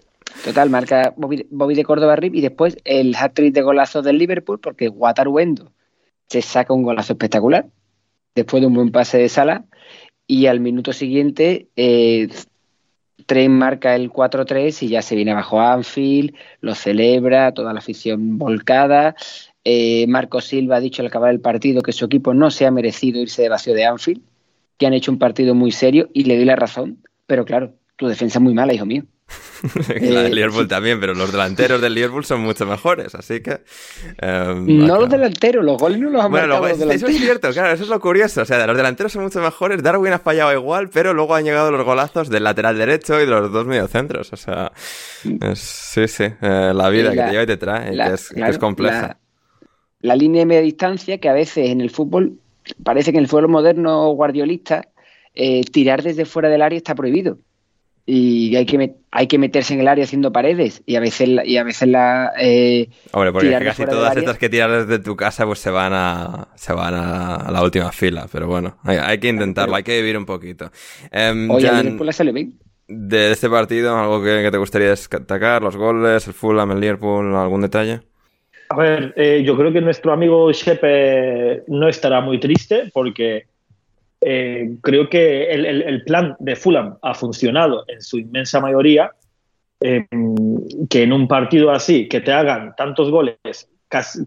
Total, 0.42 0.70
marca 0.70 1.12
Bobby, 1.16 1.74
de 1.74 1.84
Córdoba 1.84 2.16
Rip 2.16 2.34
y 2.34 2.40
después 2.40 2.76
el 2.84 3.14
hat-trick 3.14 3.52
de 3.52 3.62
golazos 3.62 4.04
del 4.04 4.18
Liverpool 4.18 4.58
porque 4.58 4.88
Wataruendo 4.88 5.72
se 6.28 6.42
saca 6.42 6.72
un 6.72 6.82
golazo 6.82 7.12
espectacular 7.12 7.66
después 8.34 8.60
de 8.60 8.66
un 8.66 8.74
buen 8.74 8.90
pase 8.90 9.18
de 9.18 9.28
sala 9.28 9.64
y 10.26 10.46
al 10.46 10.60
minuto 10.60 10.92
siguiente 10.92 11.68
eh, 11.76 12.28
Trent 13.26 13.54
marca 13.54 13.94
el 13.94 14.10
4-3 14.10 14.82
y 14.82 14.88
ya 14.88 15.02
se 15.02 15.16
viene 15.16 15.32
abajo 15.32 15.60
Anfield, 15.60 16.34
lo 16.60 16.74
celebra, 16.74 17.52
toda 17.52 17.72
la 17.72 17.78
afición 17.78 18.38
volcada. 18.38 19.14
Eh, 19.64 20.06
Marco 20.08 20.40
Silva 20.40 20.76
ha 20.76 20.80
dicho 20.80 21.02
al 21.02 21.06
acabar 21.06 21.30
el 21.30 21.40
partido 21.40 21.82
que 21.82 21.92
su 21.92 22.04
equipo 22.04 22.34
no 22.34 22.50
se 22.50 22.66
ha 22.66 22.70
merecido 22.70 23.20
irse 23.20 23.42
de 23.42 23.48
vacío 23.48 23.74
de 23.74 23.86
Anfield, 23.86 24.22
que 24.76 24.86
han 24.86 24.92
hecho 24.92 25.10
un 25.10 25.18
partido 25.18 25.54
muy 25.54 25.72
serio 25.72 26.10
y 26.12 26.24
le 26.24 26.36
doy 26.36 26.44
la 26.44 26.56
razón, 26.56 26.98
pero 27.26 27.44
claro, 27.44 27.74
tu 27.96 28.06
defensa 28.08 28.38
es 28.38 28.42
muy 28.42 28.54
mala, 28.54 28.74
hijo 28.74 28.84
mío. 28.84 29.04
La 29.62 30.22
del 30.22 30.32
eh, 30.32 30.34
Liverpool 30.34 30.68
también, 30.68 31.00
pero 31.00 31.14
los 31.14 31.30
delanteros 31.32 31.80
del 31.80 31.94
Liverpool 31.94 32.24
son 32.24 32.40
mucho 32.40 32.66
mejores, 32.66 33.14
así 33.14 33.40
que... 33.40 33.60
Em, 34.18 34.86
no 34.86 35.00
los 35.00 35.08
delanteros, 35.08 35.64
los 35.64 35.78
goles 35.78 36.00
no 36.00 36.10
los 36.10 36.24
han 36.24 36.30
bueno, 36.30 36.60
marcado 36.60 36.90
Eso 36.90 37.06
es 37.06 37.16
cierto, 37.18 37.50
claro, 37.50 37.72
eso 37.72 37.84
es 37.84 37.88
lo 37.88 38.00
curioso. 38.00 38.42
O 38.42 38.44
sea, 38.44 38.66
los 38.66 38.76
delanteros 38.76 39.12
son 39.12 39.22
mucho 39.22 39.40
mejores, 39.40 39.82
Darwin 39.82 40.12
ha 40.12 40.18
fallado 40.18 40.52
igual, 40.52 40.90
pero 40.90 41.14
luego 41.14 41.34
han 41.34 41.44
llegado 41.44 41.70
los 41.70 41.84
golazos 41.84 42.28
del 42.28 42.44
lateral 42.44 42.76
derecho 42.76 43.16
y 43.16 43.26
de 43.26 43.30
los 43.30 43.52
dos 43.52 43.66
mediocentros. 43.66 44.32
O 44.32 44.36
sea, 44.36 44.72
sí, 45.54 46.08
sí, 46.08 46.24
eh, 46.24 46.72
la 46.74 46.88
vida 46.90 47.12
que 47.12 47.18
te 47.18 47.30
lleva 47.30 47.42
y 47.42 47.46
te 47.46 47.56
trae, 47.56 47.96
que, 47.96 48.48
es, 48.48 48.58
compleja. 48.58 49.18
La, 50.00 50.16
línea 50.16 50.40
de 50.40 50.46
media 50.46 50.62
distancia, 50.62 51.18
que 51.18 51.28
a 51.28 51.32
veces 51.32 51.70
en 51.70 51.80
el 51.80 51.90
fútbol, 51.90 52.38
parece 52.82 53.12
que 53.12 53.18
en 53.18 53.24
el 53.24 53.28
fútbol 53.28 53.48
moderno 53.48 54.08
guardiolista, 54.10 54.88
eh, 55.34 55.64
tirar 55.64 56.02
desde 56.02 56.24
fuera 56.24 56.48
del 56.48 56.62
área 56.62 56.76
está 56.76 56.94
prohibido 56.94 57.38
y 58.06 58.54
hay 58.54 58.66
que, 58.66 58.96
hay 59.10 59.26
que 59.26 59.38
meterse 59.38 59.72
en 59.72 59.80
el 59.80 59.88
área 59.88 60.04
haciendo 60.04 60.30
paredes 60.30 60.82
y 60.84 60.96
a 60.96 61.00
veces 61.00 61.28
y 61.44 61.56
a 61.56 61.64
veces 61.64 61.88
la 61.88 62.32
eh, 62.38 62.90
hombre 63.12 63.32
porque 63.32 63.50
casi 63.50 63.86
todas 63.86 64.14
estas 64.16 64.36
que 64.36 64.50
tiras 64.50 64.86
desde 64.86 65.02
tu 65.02 65.16
casa 65.16 65.46
pues 65.46 65.58
se 65.60 65.70
van 65.70 65.92
a 65.94 66.48
se 66.54 66.74
van 66.74 66.94
a, 66.94 67.50
la 67.50 67.62
última 67.62 67.90
fila 67.92 68.26
pero 68.30 68.46
bueno 68.46 68.76
hay, 68.84 69.18
que 69.18 69.28
intentarlo 69.28 69.74
hay 69.74 69.82
que 69.82 69.96
vivir 70.00 70.18
un 70.18 70.26
poquito. 70.26 70.70
Um, 71.12 71.50
Oye, 71.50 71.68
Jan, 71.68 72.12
sale 72.12 72.32
bien. 72.32 72.58
de 72.88 73.32
este 73.32 73.48
partido 73.48 73.98
algo 73.98 74.22
que, 74.22 74.50
te 74.50 74.58
gustaría 74.58 74.88
destacar 74.88 75.62
los 75.62 75.76
goles 75.76 76.26
el 76.26 76.34
Fulham 76.34 76.72
el 76.72 76.80
Liverpool 76.80 77.34
algún 77.34 77.62
detalle 77.62 78.00
a 78.68 78.76
ver 78.76 79.14
eh, 79.16 79.42
yo 79.46 79.56
creo 79.56 79.72
que 79.72 79.80
nuestro 79.80 80.12
amigo 80.12 80.52
Shepe 80.52 81.64
no 81.68 81.88
estará 81.88 82.20
muy 82.20 82.38
triste 82.38 82.90
porque 82.92 83.46
eh, 84.26 84.76
creo 84.80 85.08
que 85.08 85.50
el, 85.50 86.02
plan 86.04 86.34
de 86.38 86.56
Fulham 86.56 86.96
ha 87.02 87.14
funcionado 87.14 87.84
en 87.88 88.00
su 88.00 88.18
inmensa 88.18 88.58
mayoría, 88.60 89.10
eh, 89.80 90.06
que 90.88 91.02
en 91.02 91.12
un 91.12 91.28
partido 91.28 91.70
así, 91.70 92.08
que 92.08 92.20
te 92.20 92.32
hagan 92.32 92.74
tantos 92.76 93.10
goles, 93.10 93.36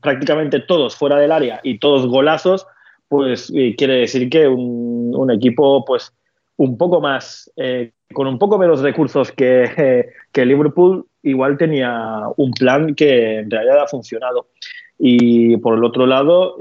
prácticamente 0.01 0.59
todos 0.59 0.95
fuera 0.95 1.17
del 1.17 1.31
área 1.31 1.59
y 1.63 1.79
todos 1.79 2.05
golazos, 2.05 2.67
pues 3.07 3.51
eh, 3.55 3.75
quiere 3.75 3.95
decir 3.95 4.29
que 4.29 4.47
un, 4.47 5.31
equipo 5.31 5.83
pues 5.83 6.13
un 6.57 6.77
poco 6.77 7.01
más, 7.01 7.51
con 8.13 8.27
un 8.27 8.37
poco 8.37 8.57
menos 8.57 8.81
recursos 8.81 9.31
que, 9.31 10.05
que 10.31 10.45
Liverpool, 10.45 11.05
igual 11.23 11.57
tenía 11.57 12.21
un 12.37 12.51
plan 12.51 12.93
que 12.93 13.39
en 13.39 13.49
realidad 13.51 13.81
ha 13.81 13.87
funcionado. 13.87 14.47
Y 14.99 15.57
por 15.57 15.77
el 15.77 15.83
otro 15.83 16.05
lado, 16.05 16.57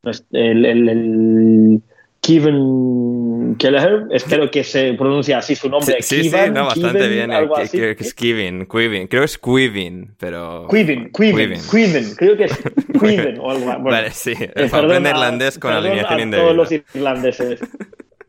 pues, 0.00 0.26
el, 0.32 1.82
Kevin 2.28 3.56
Kelleher, 3.58 4.02
espero 4.10 4.50
que 4.50 4.62
se 4.62 4.92
pronuncia 4.92 5.38
así 5.38 5.56
su 5.56 5.70
nombre. 5.70 6.02
Sí, 6.02 6.24
sí, 6.24 6.36
no, 6.52 6.66
bastante 6.66 7.08
bien. 7.08 7.32
Algo 7.32 7.54
Creo 7.54 7.96
que 7.96 8.02
es 8.02 8.12
Kevin, 8.12 8.66
Quivin, 8.66 9.06
creo 9.06 9.22
que 9.22 9.24
es 9.24 9.38
Quivin, 9.38 10.14
pero... 10.18 10.68
Quivin, 10.68 11.10
Quivin, 11.10 11.54
Quivin, 11.70 12.14
creo 12.16 12.36
que 12.36 12.44
es 12.44 12.58
Quivin 13.00 13.38
o 13.40 13.50
algo 13.50 13.64
Bueno, 13.64 13.82
vale, 13.82 14.10
sí, 14.10 14.34
es 14.54 14.74
aprender 14.74 15.14
irlandés 15.14 15.58
con 15.58 15.72
alineación 15.72 16.20
indebida. 16.20 16.44
todos 16.44 16.56
los 16.56 16.70
irlandeses. 16.70 17.60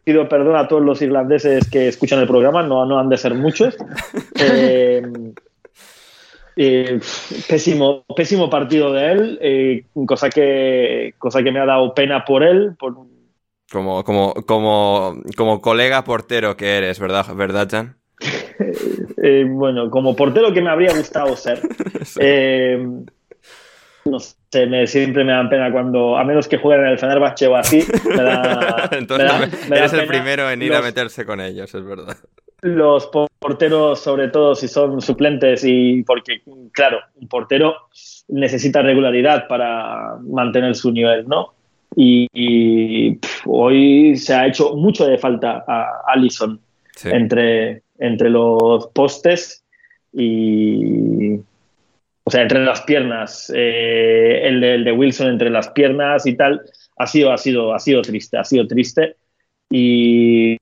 Pido 0.05 0.29
perdón 0.29 0.55
a 0.55 0.69
todos 0.69 0.81
los 0.81 1.01
irlandeses 1.01 1.69
que 1.69 1.89
escuchan 1.89 2.19
el 2.21 2.27
programa, 2.27 2.63
no, 2.63 2.85
no 2.85 2.99
han 2.99 3.09
de 3.09 3.17
ser 3.17 3.33
muchos. 3.35 3.75
Eh, 4.41 5.01
eh, 6.55 6.99
pésimo, 7.49 8.05
pésimo 8.15 8.49
partido 8.49 8.93
de 8.93 9.11
él, 9.11 9.39
eh, 9.41 9.83
cosa, 10.05 10.29
que, 10.29 11.13
cosa 11.17 11.43
que 11.43 11.51
me 11.51 11.59
ha 11.59 11.65
dado 11.65 11.93
pena 11.93 12.23
por 12.23 12.43
él, 12.43 12.75
por, 12.79 12.95
como, 13.71 14.03
como, 14.03 14.33
como, 14.45 15.21
como 15.35 15.61
colega 15.61 16.03
portero 16.03 16.57
que 16.57 16.77
eres, 16.77 16.99
¿verdad, 16.99 17.25
¿verdad 17.35 17.67
Jan? 17.69 17.97
Eh, 19.21 19.45
bueno, 19.45 19.89
como 19.89 20.15
portero 20.15 20.53
que 20.53 20.61
me 20.61 20.69
habría 20.69 20.95
gustado 20.95 21.35
ser. 21.35 21.61
Eh, 22.19 22.77
no 24.05 24.19
sé, 24.19 24.65
me, 24.65 24.87
siempre 24.87 25.23
me 25.23 25.33
dan 25.33 25.49
pena 25.49 25.71
cuando, 25.71 26.17
a 26.17 26.23
menos 26.23 26.47
que 26.47 26.57
jueguen 26.57 26.85
en 26.85 26.91
el 26.93 26.97
Fenerbahce 26.97 27.47
o 27.47 27.55
así, 27.55 27.85
me 28.05 28.23
da, 28.23 28.89
Entonces, 28.91 29.69
eres 29.69 29.93
el 29.93 30.07
primero 30.07 30.49
en 30.49 30.61
ir 30.61 30.73
a 30.73 30.81
meterse 30.81 31.25
con 31.25 31.41
ellos, 31.41 31.73
es 31.75 31.85
verdad. 31.85 32.17
Los 32.61 33.09
porteros, 33.39 33.99
sobre 33.99 34.29
todo 34.29 34.55
si 34.55 34.67
son 34.67 35.01
suplentes 35.01 35.63
y 35.65 36.03
porque, 36.03 36.41
claro, 36.71 36.99
un 37.15 37.27
portero 37.27 37.75
necesita 38.29 38.81
regularidad 38.81 39.47
para 39.47 40.15
mantener 40.21 40.75
su 40.75 40.91
nivel, 40.91 41.27
¿no? 41.27 41.53
Y, 41.95 43.19
hoy 43.45 44.15
se 44.15 44.33
ha 44.33 44.47
hecho 44.47 44.75
mucho 44.75 45.05
de 45.05 45.17
falta 45.17 45.63
a 45.67 46.03
Allison 46.07 46.59
entre, 47.03 47.83
entre 47.97 48.29
los 48.29 48.87
postes 48.87 49.63
y 50.13 51.35
o 52.23 52.31
sea 52.31 52.41
entre 52.41 52.63
las 52.63 52.81
piernas 52.81 53.51
eh, 53.55 54.41
el, 54.43 54.61
de, 54.61 54.75
el, 54.75 54.83
de, 54.83 54.91
Wilson 54.91 55.29
entre 55.29 55.49
las 55.49 55.69
piernas 55.69 56.25
y 56.25 56.35
tal 56.35 56.61
ha 56.97 57.07
sido 57.07 57.31
ha 57.31 57.37
sido 57.37 57.73
ha 57.73 57.79
sido 57.79 58.01
triste 58.01 58.37
ha 58.37 58.43
sido 58.43 58.67
triste 58.67 59.15
y, 59.69 60.57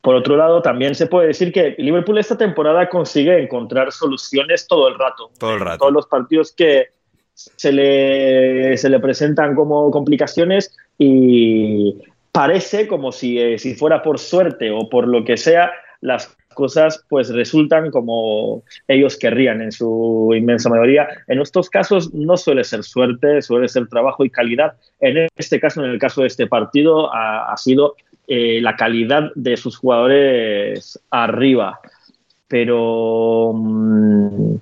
por 0.00 0.14
otro 0.16 0.36
lado, 0.36 0.60
también 0.60 0.94
se 0.94 1.06
puede 1.06 1.28
decir 1.28 1.52
que 1.52 1.74
Liverpool 1.78 2.18
esta 2.18 2.36
temporada 2.36 2.88
consigue 2.88 3.42
encontrar 3.42 3.90
soluciones 3.90 4.66
todo 4.66 4.88
el 4.88 4.98
rato. 4.98 5.30
Todo 5.38 5.54
el 5.54 5.60
rato. 5.60 5.78
Todos 5.78 5.92
los 5.92 6.06
partidos 6.06 6.52
que, 6.52 6.88
se 7.34 7.72
le, 7.72 8.76
se 8.76 8.88
le 8.88 9.00
presentan 9.00 9.54
como 9.54 9.90
complicaciones 9.90 10.74
y 10.98 11.96
parece 12.32 12.86
como 12.86 13.12
si, 13.12 13.38
eh, 13.38 13.58
si 13.58 13.74
fuera 13.74 14.02
por 14.02 14.18
suerte 14.18 14.70
o 14.70 14.88
por 14.88 15.06
lo 15.08 15.24
que 15.24 15.36
sea, 15.36 15.70
las 16.00 16.36
cosas 16.54 17.04
pues 17.08 17.28
resultan 17.30 17.90
como 17.90 18.62
ellos 18.88 19.18
querrían 19.18 19.60
en 19.60 19.72
su 19.72 20.32
inmensa 20.36 20.68
mayoría. 20.68 21.08
En 21.26 21.40
estos 21.40 21.68
casos 21.68 22.14
no 22.14 22.36
suele 22.36 22.64
ser 22.64 22.84
suerte, 22.84 23.42
suele 23.42 23.68
ser 23.68 23.88
trabajo 23.88 24.24
y 24.24 24.30
calidad. 24.30 24.74
En 25.00 25.28
este 25.36 25.60
caso, 25.60 25.84
en 25.84 25.90
el 25.90 25.98
caso 25.98 26.22
de 26.22 26.28
este 26.28 26.46
partido, 26.46 27.12
ha, 27.12 27.54
sido 27.56 27.96
eh, 28.28 28.60
la 28.62 28.76
calidad 28.76 29.30
de 29.34 29.56
sus 29.56 29.76
jugadores 29.76 30.98
arriba. 31.10 31.80
Pero 32.48 33.52
mm, 33.54 34.54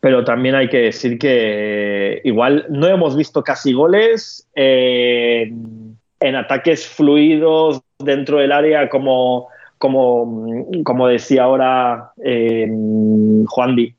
pero 0.00 0.24
también 0.24 0.54
hay 0.54 0.68
que 0.68 0.78
decir 0.78 1.18
que 1.18 2.20
igual 2.24 2.66
no 2.70 2.88
hemos 2.88 3.16
visto 3.16 3.44
casi 3.44 3.72
goles 3.72 4.48
en, 4.54 5.76
ataques 6.20 6.86
fluidos 6.86 7.82
dentro 7.98 8.38
del 8.38 8.52
área 8.52 8.88
como, 8.88 9.48
como, 9.78 10.66
como 10.84 11.06
decía 11.06 11.44
ahora 11.44 12.12
eh, 12.24 12.66
Juan 13.46 13.76
Di, 13.76 13.94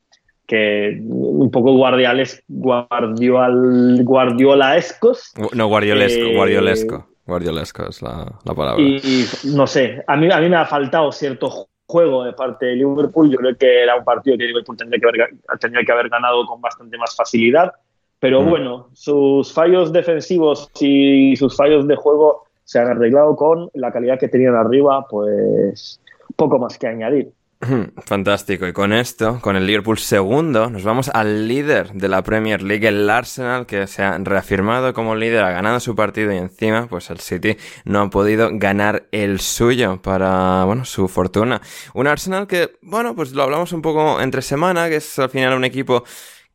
que 0.47 0.99
un 1.03 1.51
poco 1.51 1.73
guardiales, 1.73 2.43
guardiol, 2.47 4.03
guardiolaescos. 4.03 5.33
No, 5.53 5.67
guardiolesco, 5.67 6.25
Eh, 6.25 6.35
guardiolesco. 6.35 7.07
Guardiolesco 7.25 7.87
es 7.87 8.01
la, 8.01 8.25
la 8.43 8.53
palabra. 8.53 8.81
Y, 8.83 8.97
y, 8.97 9.25
no 9.55 9.67
sé, 9.67 10.03
a 10.07 10.17
mí, 10.17 10.27
a 10.31 10.39
mí 10.39 10.49
me 10.49 10.57
ha 10.57 10.65
faltado 10.65 11.11
cierto 11.11 11.69
juego 11.91 12.23
de 12.23 12.33
parte 12.33 12.67
de 12.67 12.75
Liverpool. 12.75 13.29
Yo 13.29 13.37
creo 13.37 13.55
que 13.57 13.83
era 13.83 13.95
un 13.95 14.03
partido 14.03 14.37
que 14.37 14.45
Liverpool 14.45 14.77
tendría 14.77 14.99
que 14.99 15.07
haber, 15.07 15.35
tendría 15.59 15.83
que 15.85 15.91
haber 15.91 16.09
ganado 16.09 16.45
con 16.45 16.61
bastante 16.61 16.97
más 16.97 17.15
facilidad. 17.15 17.73
Pero 18.19 18.43
bueno, 18.43 18.89
sus 18.93 19.51
fallos 19.51 19.91
defensivos 19.91 20.69
y 20.79 21.35
sus 21.35 21.57
fallos 21.57 21.87
de 21.87 21.95
juego 21.95 22.43
se 22.63 22.79
han 22.79 22.87
arreglado 22.87 23.35
con 23.35 23.69
la 23.73 23.91
calidad 23.91 24.19
que 24.19 24.27
tenían 24.27 24.55
arriba, 24.55 25.05
pues 25.09 25.99
poco 26.35 26.59
más 26.59 26.77
que 26.77 26.87
añadir. 26.87 27.31
Fantástico. 28.05 28.67
Y 28.67 28.73
con 28.73 28.91
esto, 28.91 29.39
con 29.41 29.55
el 29.55 29.67
Liverpool 29.67 29.99
segundo, 29.99 30.69
nos 30.69 30.83
vamos 30.83 31.09
al 31.13 31.47
líder 31.47 31.91
de 31.93 32.07
la 32.07 32.23
Premier 32.23 32.61
League, 32.63 32.87
el 32.87 33.09
Arsenal, 33.09 33.65
que 33.65 33.85
se 33.87 34.01
ha 34.01 34.17
reafirmado 34.17 34.93
como 34.93 35.15
líder, 35.15 35.43
ha 35.43 35.51
ganado 35.51 35.79
su 35.79 35.95
partido 35.95 36.33
y 36.33 36.37
encima, 36.37 36.87
pues 36.87 37.09
el 37.11 37.19
City 37.19 37.57
no 37.85 38.01
ha 38.01 38.09
podido 38.09 38.49
ganar 38.53 39.07
el 39.11 39.39
suyo 39.39 40.01
para, 40.01 40.63
bueno, 40.65 40.85
su 40.85 41.07
fortuna. 41.07 41.61
Un 41.93 42.07
Arsenal 42.07 42.47
que, 42.47 42.77
bueno, 42.81 43.15
pues 43.15 43.33
lo 43.33 43.43
hablamos 43.43 43.73
un 43.73 43.81
poco 43.81 44.19
entre 44.21 44.41
semana, 44.41 44.89
que 44.89 44.95
es 44.95 45.19
al 45.19 45.29
final 45.29 45.53
un 45.53 45.65
equipo 45.65 46.03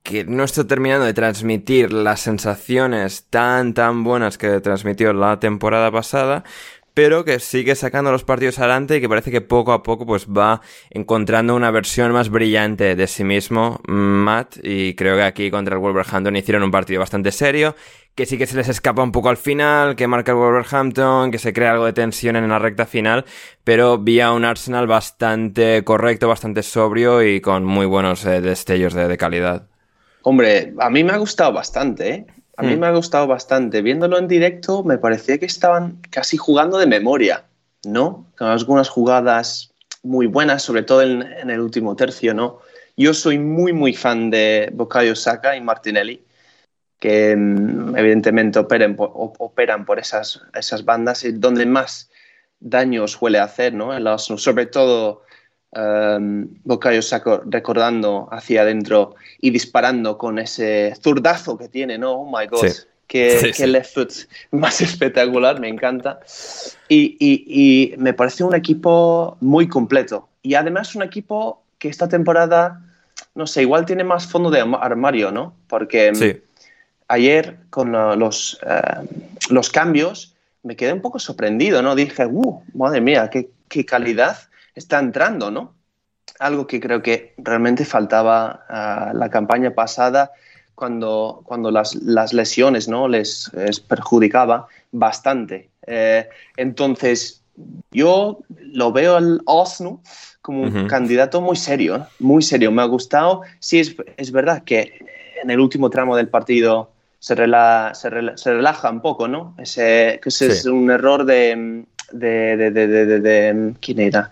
que 0.06 0.24
no 0.24 0.44
está 0.44 0.64
terminando 0.64 1.04
de 1.04 1.14
transmitir 1.14 1.92
las 1.92 2.20
sensaciones 2.20 3.26
tan, 3.28 3.74
tan 3.74 4.04
buenas 4.04 4.38
que 4.38 4.60
transmitió 4.60 5.12
la 5.12 5.40
temporada 5.40 5.90
pasada, 5.90 6.44
pero 6.96 7.26
que 7.26 7.40
sigue 7.40 7.74
sacando 7.74 8.10
los 8.10 8.24
partidos 8.24 8.58
adelante 8.58 8.96
y 8.96 9.00
que 9.02 9.08
parece 9.10 9.30
que 9.30 9.42
poco 9.42 9.74
a 9.74 9.82
poco 9.82 10.06
pues 10.06 10.26
va 10.28 10.62
encontrando 10.88 11.54
una 11.54 11.70
versión 11.70 12.10
más 12.10 12.30
brillante 12.30 12.96
de 12.96 13.06
sí 13.06 13.22
mismo, 13.22 13.82
Matt, 13.86 14.56
y 14.62 14.94
creo 14.94 15.14
que 15.14 15.22
aquí 15.22 15.50
contra 15.50 15.74
el 15.74 15.82
Wolverhampton 15.82 16.34
hicieron 16.36 16.62
un 16.62 16.70
partido 16.70 17.00
bastante 17.00 17.32
serio, 17.32 17.76
que 18.14 18.24
sí 18.24 18.38
que 18.38 18.46
se 18.46 18.56
les 18.56 18.70
escapa 18.70 19.02
un 19.02 19.12
poco 19.12 19.28
al 19.28 19.36
final, 19.36 19.94
que 19.94 20.06
marca 20.06 20.32
el 20.32 20.38
Wolverhampton, 20.38 21.30
que 21.30 21.38
se 21.38 21.52
crea 21.52 21.72
algo 21.72 21.84
de 21.84 21.92
tensión 21.92 22.34
en 22.34 22.48
la 22.48 22.58
recta 22.58 22.86
final, 22.86 23.26
pero 23.62 23.98
vía 23.98 24.32
un 24.32 24.46
Arsenal 24.46 24.86
bastante 24.86 25.84
correcto, 25.84 26.28
bastante 26.28 26.62
sobrio 26.62 27.22
y 27.22 27.42
con 27.42 27.62
muy 27.62 27.84
buenos 27.84 28.24
eh, 28.24 28.40
destellos 28.40 28.94
de, 28.94 29.06
de, 29.06 29.18
calidad. 29.18 29.66
Hombre, 30.22 30.72
a 30.80 30.88
mí 30.88 31.04
me 31.04 31.12
ha 31.12 31.18
gustado 31.18 31.52
bastante, 31.52 32.08
¿eh? 32.08 32.26
A 32.56 32.62
mí 32.62 32.76
me 32.76 32.86
ha 32.86 32.92
gustado 32.92 33.26
bastante. 33.26 33.82
Viéndolo 33.82 34.18
en 34.18 34.28
directo, 34.28 34.82
me 34.82 34.96
parecía 34.96 35.38
que 35.38 35.46
estaban 35.46 35.98
casi 36.10 36.38
jugando 36.38 36.78
de 36.78 36.86
memoria, 36.86 37.44
¿no? 37.84 38.26
Con 38.36 38.48
algunas 38.48 38.88
jugadas 38.88 39.74
muy 40.02 40.26
buenas, 40.26 40.62
sobre 40.62 40.82
todo 40.82 41.02
en, 41.02 41.22
en, 41.22 41.50
el 41.50 41.60
último 41.60 41.94
tercio, 41.96 42.32
¿no? 42.32 42.60
Yo 42.96 43.12
soy 43.12 43.38
muy, 43.38 43.74
muy 43.74 43.92
fan 43.92 44.30
de 44.30 44.70
Bukayo 44.72 45.14
Saka 45.14 45.54
y 45.54 45.60
Martinelli, 45.60 46.24
que 46.98 47.32
evidentemente 47.32 48.58
operan 48.58 48.96
por, 48.96 49.10
operan 49.14 49.84
por 49.84 49.98
esas, 49.98 50.40
esas 50.54 50.84
bandas, 50.84 51.24
y 51.24 51.32
donde 51.32 51.66
más 51.66 52.10
daño 52.58 53.06
suele 53.06 53.38
hacer, 53.38 53.74
¿no? 53.74 53.94
En 53.94 54.04
los, 54.04 54.24
sobre 54.24 54.64
todo 54.64 55.25
um, 55.76 56.48
Bukayo 56.64 57.02
Saka 57.02 57.42
recordando 57.46 58.28
hacia 58.32 58.62
adentro 58.62 59.14
y 59.40 59.50
disparando 59.50 60.16
con 60.18 60.38
ese 60.38 60.94
zurdazo 61.02 61.56
que 61.58 61.68
tiene, 61.68 61.98
¿no? 61.98 62.12
Oh 62.12 62.26
my 62.26 62.46
God. 62.46 62.66
Sí. 62.66 62.82
Que, 63.06 63.52
Sí, 63.54 63.66
left 63.66 63.94
foot 63.94 64.12
más 64.50 64.80
espectacular, 64.80 65.60
me 65.60 65.68
encanta. 65.68 66.18
Y, 66.88 67.16
y- 67.20 67.44
y 67.92 67.96
me 67.98 68.12
parece 68.12 68.42
un 68.42 68.54
equipo 68.54 69.36
muy 69.40 69.68
completo. 69.68 70.28
Y 70.42 70.54
además 70.54 70.94
un 70.96 71.02
equipo 71.04 71.62
que 71.78 71.88
esta 71.88 72.08
temporada, 72.08 72.80
no 73.36 73.46
sé, 73.46 73.62
igual 73.62 73.84
tiene 73.86 74.02
más 74.02 74.26
fondo 74.26 74.50
de 74.50 74.60
arma- 74.62 74.78
armario, 74.82 75.30
¿no? 75.30 75.54
Porque 75.68 76.12
Sí. 76.14 76.40
ayer 77.08 77.58
con 77.70 77.92
los, 77.92 78.58
eh, 78.66 79.06
los 79.50 79.70
cambios 79.70 80.34
me 80.64 80.74
quedé 80.74 80.92
un 80.92 81.00
poco 81.00 81.20
sorprendido, 81.20 81.82
¿no? 81.82 81.94
Dije, 81.94 82.26
uh, 82.26 82.60
madre 82.74 83.00
mía, 83.00 83.30
qué, 83.30 83.50
qué 83.68 83.84
calidad 83.84 84.36
está 84.76 85.00
entrando, 85.00 85.50
¿no? 85.50 85.74
Algo 86.38 86.66
que 86.66 86.78
creo 86.80 87.02
que 87.02 87.34
realmente 87.38 87.84
faltaba 87.84 88.64
a 88.68 89.12
la 89.14 89.30
campaña 89.30 89.74
pasada 89.74 90.30
cuando, 90.74 91.40
cuando 91.44 91.70
las, 91.70 91.94
las 91.94 92.32
lesiones 92.34 92.86
¿no? 92.86 93.08
les, 93.08 93.50
les 93.54 93.80
perjudicaba 93.80 94.66
bastante. 94.92 95.70
Eh, 95.86 96.28
entonces, 96.58 97.42
yo 97.90 98.40
lo 98.60 98.92
veo 98.92 99.16
al 99.16 99.40
Arsenal 99.46 99.98
como 100.42 100.62
un 100.62 100.86
candidato 100.86 101.40
muy 101.40 101.56
serio, 101.56 102.06
muy 102.20 102.42
serio. 102.42 102.70
Me 102.70 102.82
ha 102.82 102.86
gustado. 102.86 103.42
Sí, 103.58 103.80
es, 103.80 103.96
es 104.18 104.30
verdad 104.30 104.62
que 104.64 104.92
en 105.42 105.50
el 105.50 105.58
último 105.58 105.88
tramo 105.90 106.14
del 106.16 106.28
partido 106.28 106.92
se, 107.18 107.34
rela- 107.34 107.94
se, 107.94 108.10
rela- 108.10 108.36
se 108.36 108.52
relaja 108.52 108.90
un 108.90 109.00
poco, 109.00 109.26
¿no? 109.26 109.54
Ese, 109.58 110.20
que 110.22 110.28
ese 110.28 110.50
Sí. 110.50 110.58
es 110.58 110.66
un 110.66 110.90
error 110.90 111.24
de, 111.24 111.84
de, 112.12 112.56
de, 112.56 112.70
de, 112.70 112.86
de- 112.86 113.06
de- 113.06 113.20
de- 113.20 113.74
¿Quién 113.80 114.00
era? 114.00 114.28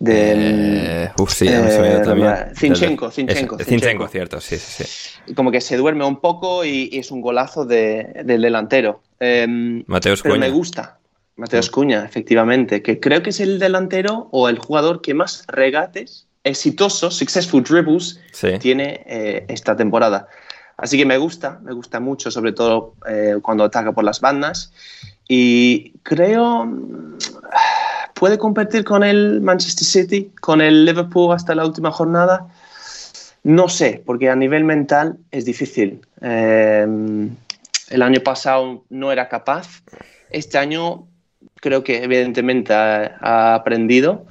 De, 0.00 1.04
Eh, 1.04 1.10
uf, 1.18 1.32
sí, 1.32 1.46
ya 1.46 1.60
me 1.60 1.68
eh, 1.96 2.00
también. 2.04 2.34
Zinchenko, 2.54 3.10
Zinchenko, 3.10 3.56
Zinchenko, 3.58 3.64
Zinchenko. 3.64 4.08
cierto, 4.08 4.40
sí, 4.40 4.56
sí, 4.56 4.84
sí. 4.84 5.34
como 5.34 5.50
que 5.50 5.60
se 5.60 5.76
duerme 5.76 6.04
un 6.04 6.20
poco 6.20 6.64
y, 6.64 6.88
y 6.92 6.98
es 6.98 7.10
un 7.10 7.20
golazo 7.20 7.64
de- 7.64 8.22
del 8.24 8.42
delantero. 8.42 9.02
Em, 9.18 9.82
Mateus 9.88 10.22
pero 10.22 10.36
me 10.36 10.50
gusta. 10.50 10.98
Mateos 11.36 11.70
Cuña, 11.70 12.04
efectivamente, 12.04 12.82
que 12.82 12.98
creo 13.00 13.22
que 13.22 13.30
es 13.30 13.40
el 13.40 13.58
delantero 13.58 14.28
o 14.32 14.48
el 14.48 14.58
jugador 14.58 15.00
que 15.02 15.14
más 15.14 15.44
regates 15.48 16.26
exitosos, 16.44 17.16
successful 17.16 17.62
dribbles, 17.62 18.20
Sí. 18.32 18.58
tiene 18.60 19.04
eh, 19.06 19.44
esta 19.48 19.76
temporada. 19.76 20.28
Así 20.76 20.96
que 20.96 21.04
me 21.06 21.18
gusta, 21.18 21.58
me 21.64 21.72
gusta 21.72 21.98
mucho, 22.00 22.30
sobre 22.30 22.52
todo 22.52 22.94
eh, 23.08 23.34
cuando 23.42 23.64
ataca 23.64 23.90
por 23.92 24.04
las 24.04 24.20
bandas. 24.20 24.72
Y 25.28 25.90
creo 26.04 26.64
mm, 26.66 27.18
puede 28.18 28.38
competir 28.38 28.84
con 28.84 29.02
el 29.04 29.40
Manchester 29.40 29.86
City, 29.86 30.32
con 30.40 30.60
el 30.60 30.84
Liverpool 30.84 31.32
hasta 31.32 31.54
la 31.54 31.64
última 31.64 31.90
jornada. 31.90 32.48
No 33.44 33.68
sé, 33.68 34.02
porque 34.04 34.28
a 34.28 34.36
nivel 34.36 34.64
mental 34.64 35.18
es 35.30 35.44
difícil. 35.44 36.00
Eh, 36.20 36.86
el 37.90 38.02
año 38.02 38.20
pasado 38.20 38.84
no 38.90 39.12
era 39.12 39.28
capaz. 39.28 39.82
Este 40.30 40.58
año 40.58 41.06
creo 41.60 41.82
que 41.84 42.02
evidentemente 42.02 42.74
ha, 42.74 43.16
ha 43.20 43.54
aprendido, 43.54 44.26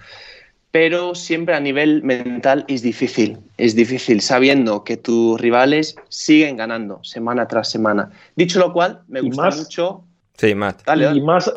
pero 0.71 1.15
siempre 1.15 1.55
a 1.55 1.59
nivel 1.59 2.03
mental 2.03 2.65
es 2.67 2.81
difícil. 2.81 3.37
Es 3.57 3.75
difícil 3.75 4.21
sabiendo 4.21 4.83
que 4.83 4.97
tus 4.97 5.39
rivales 5.39 5.95
siguen 6.09 6.57
ganando 6.57 7.03
semana 7.03 7.47
tras 7.47 7.69
semana. 7.71 8.11
Dicho 8.35 8.59
lo 8.59 8.73
cual, 8.73 9.01
me 9.07 9.21
gusta 9.21 9.43
más- 9.43 9.57
mucho. 9.57 10.03
Sí, 10.37 10.53
Matt. 10.53 10.83
Dale, 10.85 11.05
dale. 11.05 11.17
Y 11.19 11.21
más, 11.23 11.51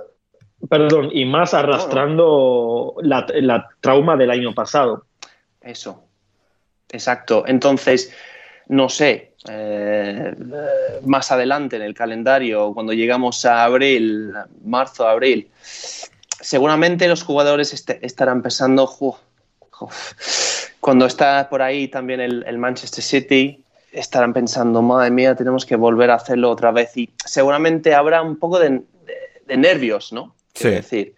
perdón, 0.70 1.10
y 1.12 1.24
más 1.26 1.52
arrastrando 1.52 2.94
la, 3.02 3.26
la 3.34 3.68
trauma 3.80 4.16
del 4.16 4.30
año 4.30 4.54
pasado. 4.54 5.04
Eso, 5.60 6.04
exacto. 6.88 7.44
Entonces, 7.46 8.14
no 8.68 8.88
sé, 8.88 9.34
eh, 9.50 10.32
más 11.04 11.32
adelante 11.32 11.76
en 11.76 11.82
el 11.82 11.92
calendario, 11.92 12.72
cuando 12.72 12.92
llegamos 12.92 13.44
a 13.44 13.64
abril, 13.64 14.32
marzo, 14.64 15.06
abril, 15.08 15.50
seguramente 16.40 17.08
los 17.08 17.22
jugadores 17.22 17.74
este- 17.74 17.98
estarán 18.06 18.40
pensando, 18.42 18.86
"Jo, 18.86 19.18
jo". 19.70 19.88
cuando 20.80 21.06
está 21.06 21.48
por 21.50 21.62
ahí 21.62 21.88
también 21.88 22.20
el, 22.20 22.44
el 22.46 22.58
Manchester 22.58 23.02
City, 23.02 23.62
estarán 23.92 24.32
pensando, 24.32 24.82
madre 24.82 25.10
mía, 25.10 25.34
tenemos 25.34 25.66
que 25.66 25.74
volver 25.76 26.10
a 26.12 26.14
hacerlo 26.14 26.48
otra 26.50 26.70
vez. 26.70 26.96
Y 26.96 27.10
seguramente 27.24 27.92
habrá 27.94 28.22
un 28.22 28.36
poco 28.38 28.58
de, 28.60 28.70
de- 28.70 28.84
de 29.46 29.56
nervios, 29.56 30.12
¿no? 30.12 30.34
Sí. 30.54 30.70
decir. 30.70 31.14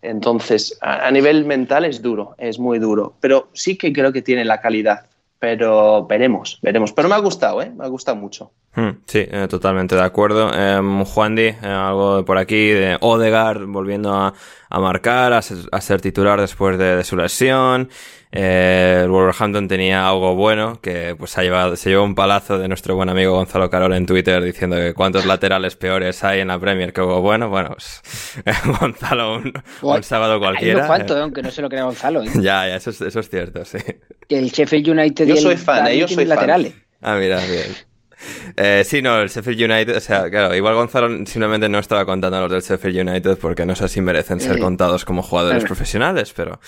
Entonces, 0.00 0.78
a, 0.80 1.10
nivel 1.10 1.44
mental 1.44 1.84
es 1.84 2.00
duro, 2.02 2.34
es 2.38 2.58
muy 2.58 2.78
duro, 2.78 3.14
pero 3.20 3.48
sí 3.52 3.76
que 3.76 3.92
creo 3.92 4.12
que 4.12 4.22
tiene 4.22 4.44
la 4.44 4.60
calidad. 4.60 5.06
Pero 5.40 6.04
veremos, 6.06 6.58
veremos. 6.62 6.92
Pero 6.92 7.08
me 7.08 7.14
ha 7.14 7.18
gustado, 7.18 7.62
¿eh? 7.62 7.70
Me 7.70 7.84
ha 7.84 7.88
gustado 7.88 8.16
mucho. 8.16 8.50
Hmm, 8.74 8.90
Sí, 9.06 9.24
eh, 9.30 9.46
totalmente 9.48 9.94
de 9.94 10.02
acuerdo. 10.02 10.52
Em, 10.52 11.04
Juan 11.04 11.36
Di, 11.36 11.42
eh, 11.42 11.56
algo 11.62 12.24
por 12.24 12.38
aquí 12.38 12.70
de 12.70 12.98
Odegaard 13.00 13.64
volviendo 13.66 14.12
a, 14.12 14.34
a 14.68 14.80
marcar, 14.80 15.32
a 15.32 15.42
ser, 15.42 15.58
a 15.70 15.80
ser 15.80 16.00
titular 16.00 16.40
después 16.40 16.76
de, 16.76 16.96
de 16.96 17.04
su 17.04 17.16
lesión. 17.16 17.88
Eh, 18.30 19.00
el 19.04 19.08
Wolverhampton 19.10 19.68
tenía 19.68 20.06
algo 20.06 20.34
bueno 20.34 20.80
que 20.82 21.14
pues 21.18 21.38
ha 21.38 21.42
llevado, 21.42 21.76
se 21.76 21.88
llevó 21.90 22.04
un 22.04 22.14
palazo 22.14 22.58
de 22.58 22.68
nuestro 22.68 22.94
buen 22.94 23.08
amigo 23.08 23.32
Gonzalo 23.32 23.70
Carol 23.70 23.94
en 23.94 24.04
Twitter 24.04 24.42
diciendo 24.42 24.76
que 24.76 24.92
cuántos 24.92 25.24
laterales 25.24 25.76
peores 25.76 26.22
hay 26.24 26.40
en 26.40 26.48
la 26.48 26.58
Premier 26.58 26.92
que 26.92 27.00
algo 27.00 27.22
bueno. 27.22 27.48
Bueno, 27.48 27.70
pues, 27.70 28.02
Gonzalo, 28.80 29.36
un, 29.36 29.52
un 29.82 30.02
sábado 30.02 30.34
Hay 30.34 30.38
cualquiera. 30.40 30.86
cuantos, 30.86 31.16
eh, 31.16 31.20
¿eh? 31.20 31.22
aunque 31.22 31.42
no 31.42 31.50
se 31.50 31.62
lo 31.62 31.68
crea 31.70 31.84
Gonzalo. 31.84 32.22
¿eh? 32.22 32.28
ya, 32.34 32.68
ya, 32.68 32.76
eso 32.76 32.90
es, 32.90 33.00
eso 33.00 33.20
es 33.20 33.30
cierto, 33.30 33.64
sí. 33.64 33.78
Que 34.28 34.38
el 34.38 34.50
Sheffield 34.50 34.88
United 34.88 35.26
Yo 35.26 35.34
y 35.34 35.38
el 35.38 35.42
soy 35.42 35.56
fan, 35.56 35.86
¿eh? 35.86 35.98
Yo 35.98 36.06
soy 36.06 36.26
fan. 36.26 36.28
laterales. 36.28 36.74
Ah, 37.00 37.14
mira, 37.16 37.38
bien. 37.46 37.74
Eh, 38.56 38.82
sí, 38.84 39.00
no, 39.00 39.20
el 39.20 39.28
Sheffield 39.28 39.70
United, 39.70 39.96
o 39.96 40.00
sea, 40.00 40.28
claro, 40.28 40.54
igual 40.54 40.74
Gonzalo 40.74 41.08
simplemente 41.24 41.68
no 41.68 41.78
estaba 41.78 42.04
contando 42.04 42.36
a 42.36 42.40
los 42.40 42.50
del 42.50 42.60
Sheffield 42.62 43.08
United 43.08 43.38
porque 43.38 43.64
no 43.64 43.74
sé 43.76 43.88
si 43.88 44.00
merecen 44.00 44.40
ser 44.40 44.56
Eh, 44.56 44.60
contados 44.60 45.04
como 45.04 45.22
jugadores 45.22 45.64
profesionales, 45.64 46.32
pero... 46.36 46.60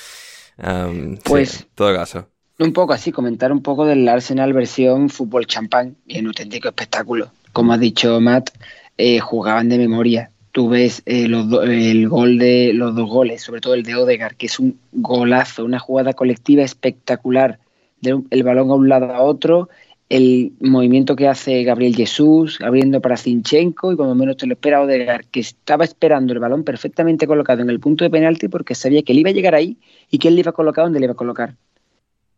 sí, 0.63 1.19
Pues- 1.25 1.61
en 1.61 1.67
todo 1.75 1.95
caso. 1.95 2.27
Un 2.59 2.73
poco 2.75 2.93
así, 2.93 3.11
comentar 3.11 3.53
un 3.53 3.63
poco 3.63 3.87
del 3.87 4.07
Arsenal 4.07 4.53
versión 4.53 5.09
fútbol 5.09 5.47
champán 5.47 5.97
y 6.07 6.21
un 6.21 6.27
auténtico 6.27 6.69
espectáculo. 6.69 7.31
Como 7.55 7.73
ha 7.73 7.79
dicho 7.79 8.21
Matt, 8.21 8.51
eh, 8.99 9.19
jugaban 9.19 9.71
de 9.71 9.79
memoria. 9.79 10.31
Tú 10.53 10.69
ves 10.69 11.03
eh, 11.07 11.27
los 11.27 11.49
do- 11.49 11.63
el 11.63 12.07
gol 12.09 12.39
de 12.39 12.73
los 12.75 12.95
dos 12.95 13.09
goles, 13.09 13.41
sobre 13.43 13.61
todo 13.63 13.73
el 13.75 13.83
de 13.83 13.95
Odegaard, 13.97 14.35
que 14.37 14.47
es 14.47 14.59
un 14.59 14.79
golazo, 14.93 15.65
una 15.65 15.79
jugada 15.79 16.13
colectiva 16.13 16.63
espectacular. 16.63 17.59
De 18.03 18.15
un- 18.15 18.27
el 18.31 18.43
balón 18.43 18.71
a 18.71 18.75
un 18.75 18.89
lado 18.91 19.07
a 19.15 19.23
otro, 19.23 19.69
el 20.11 20.53
movimiento 20.59 21.15
que 21.15 21.29
hace 21.29 21.63
Gabriel 21.63 21.95
Jesús 21.95 22.59
abriendo 22.61 23.01
para 23.01 23.17
Zinchenko 23.17 23.93
y 23.93 23.97
cuando 23.97 24.17
menos 24.17 24.37
te 24.37 24.47
lo 24.47 24.55
espera 24.55 24.83
Odegaard, 24.83 25.27
que 25.27 25.39
estaba 25.39 25.85
esperando 25.85 26.33
el 26.33 26.41
balón 26.41 26.65
perfectamente 26.65 27.29
colocado 27.29 27.63
en 27.63 27.71
el 27.71 27.79
punto 27.79 28.03
de 28.03 28.11
penalti 28.11 28.49
porque 28.49 28.75
sabía 28.75 29.03
que 29.03 29.13
él 29.13 29.21
iba 29.21 29.31
a 29.31 29.33
llegar 29.33 29.55
ahí 29.55 29.79
y 30.11 30.19
que 30.19 30.27
él 30.27 30.35
le 30.35 30.41
iba 30.41 30.51
a 30.51 30.55
colocar 30.55 30.85
donde 30.85 30.99
le 30.99 31.07
iba 31.07 31.13
a 31.13 31.17
colocar. 31.17 31.55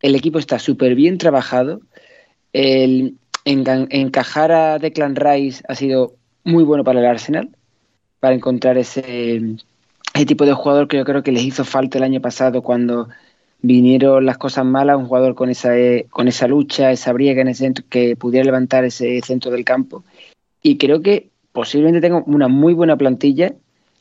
El 0.00 0.14
equipo 0.14 0.38
está 0.38 0.58
súper 0.58 0.94
bien 0.94 1.16
trabajado. 1.16 1.80
El 2.52 3.16
encajar 3.46 4.52
a 4.52 4.78
Declan 4.78 5.16
Rice 5.16 5.64
ha 5.66 5.74
sido 5.74 6.14
muy 6.44 6.64
bueno 6.64 6.84
para 6.84 7.00
el 7.00 7.06
Arsenal, 7.06 7.48
para 8.20 8.34
encontrar 8.34 8.76
ese, 8.76 9.40
ese 10.12 10.26
tipo 10.26 10.44
de 10.44 10.52
jugador 10.52 10.88
que 10.88 10.98
yo 10.98 11.04
creo 11.06 11.22
que 11.22 11.32
les 11.32 11.42
hizo 11.42 11.64
falta 11.64 11.96
el 11.96 12.04
año 12.04 12.20
pasado 12.20 12.62
cuando 12.62 13.08
vinieron 13.62 14.26
las 14.26 14.38
cosas 14.38 14.64
malas, 14.64 14.96
un 14.98 15.06
jugador 15.06 15.34
con 15.34 15.48
esa, 15.50 15.78
eh, 15.78 16.06
con 16.10 16.28
esa 16.28 16.48
lucha, 16.48 16.90
esa 16.92 17.12
briega 17.12 17.42
en 17.42 17.48
ese 17.48 17.64
centro, 17.64 17.84
que 17.88 18.16
pudiera 18.16 18.44
levantar 18.44 18.84
ese 18.84 19.20
centro 19.22 19.50
del 19.50 19.64
campo. 19.64 20.04
Y 20.62 20.76
creo 20.78 21.00
que 21.02 21.30
posiblemente 21.52 22.00
tenga 22.00 22.22
una 22.26 22.48
muy 22.48 22.74
buena 22.74 22.96
plantilla. 22.96 23.54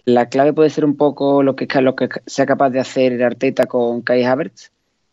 La 0.05 0.29
clave 0.29 0.53
puede 0.53 0.69
ser 0.69 0.83
un 0.85 0.95
poco 0.97 1.43
lo 1.43 1.55
que, 1.55 1.67
lo 1.81 1.95
que 1.95 2.09
sea 2.25 2.45
capaz 2.45 2.71
de 2.71 2.79
hacer 2.79 3.13
el 3.13 3.23
Arteta 3.23 3.67
con 3.67 4.01
Kai 4.01 4.23
Havertz, 4.23 4.71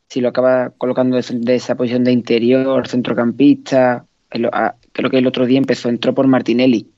si 0.09 0.21
lo 0.23 0.29
acaba 0.31 0.71
colocando 0.79 1.21
de, 1.21 1.55
esa 1.55 1.75
posición 1.75 2.05
de 2.05 2.13
interior, 2.13 2.89
centrocampista, 2.89 4.07
el- 4.31 4.47
a- 4.47 4.77
creo 4.93 5.11
que 5.11 5.19
el 5.19 5.27
otro 5.27 5.45
día 5.47 5.59
empezó, 5.59 5.91
entró 5.91 6.15
por 6.15 6.27
Martinelli. 6.27 6.89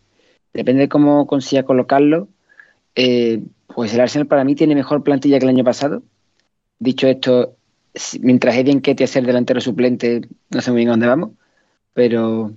Depende 0.52 0.82
de 0.82 0.88
cómo 0.88 1.26
consiga 1.26 1.64
colocarlo. 1.64 2.28
eh, 2.96 3.40
pues 3.74 3.94
el 3.94 4.00
Arsenal 4.00 4.26
para 4.26 4.44
mí 4.44 4.56
tiene 4.56 4.74
mejor 4.74 5.02
plantilla 5.04 5.38
que 5.38 5.44
el 5.44 5.50
año 5.50 5.64
pasado. 5.64 6.02
Dicho 6.80 7.06
esto, 7.06 7.56
mientras 8.20 8.56
Eddie 8.56 8.74
Nketiah 8.74 9.06
sea 9.06 9.20
el 9.20 9.26
delantero 9.26 9.60
suplente, 9.60 10.22
no 10.50 10.60
sé 10.60 10.70
muy 10.70 10.78
bien 10.78 10.88
a 10.88 10.92
dónde 10.92 11.06
vamos, 11.06 11.30
pero 11.92 12.52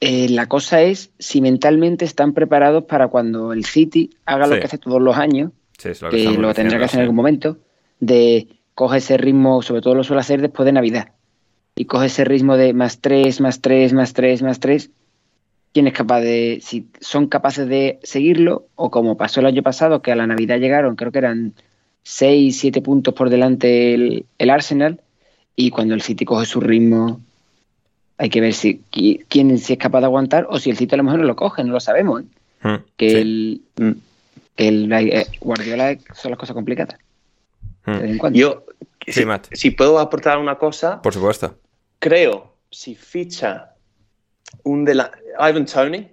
eh, 0.00 0.28
la 0.30 0.46
cosa 0.46 0.82
es 0.82 1.10
si 1.18 1.40
mentalmente 1.40 2.04
están 2.04 2.32
preparados 2.32 2.84
para 2.84 3.08
cuando 3.08 3.52
el 3.52 3.64
City 3.64 4.10
haga 4.24 4.46
lo 4.46 4.58
que 4.58 4.64
hace 4.64 4.78
todos 4.78 5.02
los 5.02 5.16
años, 5.16 5.52
Sí, 5.78 5.90
es 5.90 6.02
lo 6.02 6.10
que 6.10 6.24
lo 6.32 6.54
tendrá 6.54 6.78
que 6.78 6.84
hacer 6.84 6.98
en 6.98 7.02
algún 7.02 7.16
momento, 7.16 7.58
de 8.00 8.48
coge 8.74 8.98
ese 8.98 9.16
ritmo, 9.16 9.62
sobre 9.62 9.80
todo 9.80 9.94
lo 9.94 10.02
suele 10.02 10.20
hacer 10.20 10.40
después 10.40 10.64
de 10.64 10.72
Navidad, 10.72 11.12
y 11.76 11.84
coge 11.84 12.06
ese 12.06 12.24
ritmo 12.24 12.56
de 12.56 12.72
más 12.72 13.00
tres, 13.00 13.40
más 13.40 13.60
tres, 13.60 13.92
más 13.92 14.12
tres, 14.12 14.42
más 14.42 14.60
tres. 14.60 14.90
¿Quién 15.72 15.86
es 15.86 15.92
capaz 15.92 16.20
de, 16.20 16.60
si 16.62 16.88
son 17.00 17.28
capaces 17.28 17.68
de 17.68 18.00
seguirlo, 18.02 18.66
o 18.74 18.90
como 18.90 19.16
pasó 19.16 19.40
el 19.40 19.46
año 19.46 19.62
pasado, 19.62 20.00
que 20.00 20.10
a 20.10 20.16
la 20.16 20.26
Navidad 20.26 20.58
llegaron, 20.58 20.96
creo 20.96 21.12
que 21.12 21.18
eran 21.18 21.54
seis, 22.10 22.58
siete 22.58 22.80
puntos 22.80 23.12
por 23.14 23.28
delante 23.28 23.92
el, 23.94 24.24
el 24.38 24.50
Arsenal, 24.50 25.00
y 25.54 25.68
cuando 25.70 25.94
el 25.94 26.00
City 26.00 26.24
coge 26.24 26.46
su 26.46 26.60
ritmo, 26.60 27.20
hay 28.16 28.30
que 28.30 28.40
ver 28.40 28.54
si 28.54 28.80
qui- 28.90 29.24
quién 29.28 29.58
si 29.58 29.74
es 29.74 29.78
capaz 29.78 30.00
de 30.00 30.06
aguantar, 30.06 30.46
o 30.48 30.58
si 30.58 30.70
el 30.70 30.76
City 30.78 30.94
a 30.94 30.98
lo 30.98 31.04
mejor 31.04 31.20
no 31.20 31.26
lo 31.26 31.36
coge, 31.36 31.62
no 31.64 31.72
lo 31.72 31.80
sabemos. 31.80 32.22
¿eh? 32.22 32.26
Mm, 32.68 32.76
Que 32.96 33.10
sí. 33.10 33.16
el, 33.16 33.60
que 34.56 34.68
el 34.68 34.92
eh, 34.92 35.26
Guardiola 35.40 35.96
son 36.14 36.30
las 36.30 36.38
cosas 36.40 36.54
complicadas. 36.54 36.98
Mm. 37.86 37.92
De 37.92 37.98
vez 38.02 38.10
en 38.12 38.18
cuando. 38.18 38.38
Yo, 38.38 38.64
Sí, 39.06 39.12
si, 39.22 39.56
si 39.56 39.70
puedo 39.70 39.98
aportar 39.98 40.36
una 40.38 40.56
cosa, 40.58 41.00
Por 41.00 41.14
supuesto. 41.14 41.56
creo, 41.98 42.52
si 42.70 42.94
ficha 42.94 43.70
un 44.64 44.84
de 44.84 44.94
la 44.96 45.10
Ivan 45.38 45.64
Tony, 45.66 46.08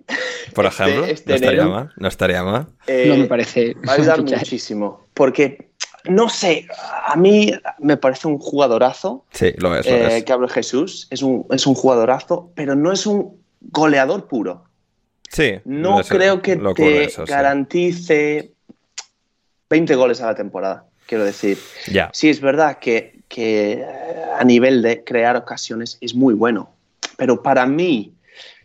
Por 0.53 0.65
Este- 0.65 0.83
ejemplo, 0.83 1.05
este 1.05 1.29
no 1.31 1.35
estaría 1.35 1.65
mal. 1.67 1.91
No 1.97 2.07
estaría 2.07 2.43
mal. 2.43 2.67
eh, 2.87 3.05
no 3.09 3.17
me 3.17 3.25
parece. 3.25 3.73
va 3.87 3.93
a 3.93 3.95
ayudar 3.95 4.21
muchísimo. 4.21 5.07
Porque, 5.13 5.71
no 6.09 6.29
sé, 6.29 6.67
a 7.07 7.15
mí 7.15 7.51
me 7.79 7.97
parece 7.97 8.27
un 8.27 8.37
jugadorazo. 8.37 9.25
Sí, 9.31 9.53
lo 9.57 9.75
es, 9.75 9.85
lo 9.85 9.91
eh, 9.91 10.17
es. 10.17 10.25
Gabriel 10.25 10.51
Jesús 10.51 11.07
es 11.09 11.21
un, 11.21 11.45
es 11.51 11.65
un 11.67 11.75
jugadorazo, 11.75 12.51
pero 12.55 12.75
no 12.75 12.91
es 12.91 13.05
un 13.05 13.41
goleador 13.61 14.27
puro. 14.27 14.65
Sí. 15.29 15.59
No 15.65 16.01
creo 16.01 16.41
que 16.41 16.55
te 16.57 17.09
sí. 17.09 17.21
garantice 17.27 18.51
20 19.69 19.95
goles 19.95 20.21
a 20.21 20.27
la 20.27 20.35
temporada, 20.35 20.85
quiero 21.07 21.23
decir. 21.23 21.57
Ya. 21.91 22.09
Sí, 22.13 22.29
es 22.29 22.39
verdad 22.39 22.79
que, 22.79 23.19
que 23.27 23.73
eh, 23.73 23.85
a 24.37 24.43
nivel 24.43 24.81
de 24.81 25.03
crear 25.03 25.35
ocasiones 25.35 25.97
es 26.01 26.15
muy 26.15 26.33
bueno. 26.33 26.71
Pero 27.17 27.41
para 27.41 27.65
mí, 27.65 28.13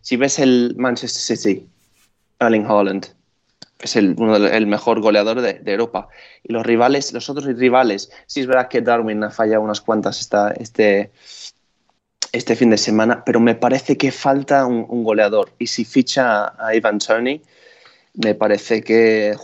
si 0.01 0.17
ves 0.17 0.39
el 0.39 0.75
Manchester 0.77 1.37
City, 1.37 1.67
Erling 2.39 2.67
Haaland, 2.67 3.09
es 3.83 3.97
el, 3.97 4.15
uno 4.19 4.37
el 4.37 4.67
mejor 4.67 5.01
goleador 5.01 5.41
de, 5.41 5.55
de 5.55 5.73
Europa. 5.73 6.09
Y 6.43 6.53
los 6.53 6.65
rivales, 6.65 7.13
los 7.13 7.29
otros 7.31 7.47
rivales, 7.47 8.11
sí 8.27 8.41
es 8.41 8.47
verdad 8.47 8.69
que 8.69 8.83
Darwin 8.83 9.25
ha 9.25 9.31
fallado 9.31 9.63
unas 9.63 9.81
cuantas 9.81 10.21
esta, 10.21 10.51
este, 10.53 11.11
este 12.33 12.57
fin 12.57 12.71
de 12.71 12.79
semana, 12.79 13.25
pero 13.25 13.41
me 13.41 13.55
parece 13.55 13.97
que 13.97 14.13
falta 14.13 14.67
un, 14.67 14.87
un 14.89 15.03
goleador. 15.05 15.51
Y 15.59 15.67
si 15.67 15.85
ficha 15.85 16.53
a 16.65 16.75
Ivan 16.75 16.99
Tony, 16.99 17.43
me 18.15 18.35
parece 18.35 18.83
que 18.83 19.35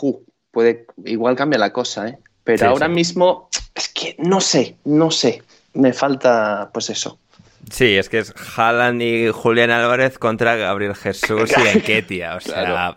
puede, 0.50 0.86
igual 1.04 1.36
cambia 1.36 1.58
la 1.58 1.72
cosa, 1.72 2.08
¿eh? 2.08 2.18
Pero 2.44 2.58
Sí, 2.58 2.64
ahora 2.66 2.86
sí. 2.86 2.92
mismo 2.92 3.48
es 3.74 3.88
que 3.88 4.16
no 4.18 4.40
sé, 4.40 4.76
no 4.84 5.10
sé. 5.10 5.42
Me 5.74 5.92
falta, 5.92 6.70
pues 6.72 6.90
eso. 6.90 7.18
Sí, 7.70 7.96
es 7.96 8.08
que 8.08 8.18
es 8.18 8.32
Haaland 8.56 9.02
y 9.02 9.28
Julián 9.28 9.70
Álvarez 9.70 10.18
contra 10.18 10.56
Gabriel 10.56 10.94
Jesús 10.94 11.52
y 11.56 11.68
Enketia. 11.76 12.36
O 12.36 12.40
sea, 12.40 12.64
Claro. 12.64 12.94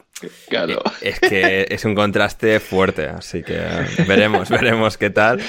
Claro. 0.49 0.83
es 1.01 1.17
que 1.21 1.65
es 1.69 1.85
un 1.85 1.95
contraste 1.95 2.59
fuerte. 2.59 3.07
Así 3.07 3.41
que 3.41 3.57
veremos, 4.05 4.49
veremos 4.49 4.97
qué 4.97 5.09
tal. 5.09 5.39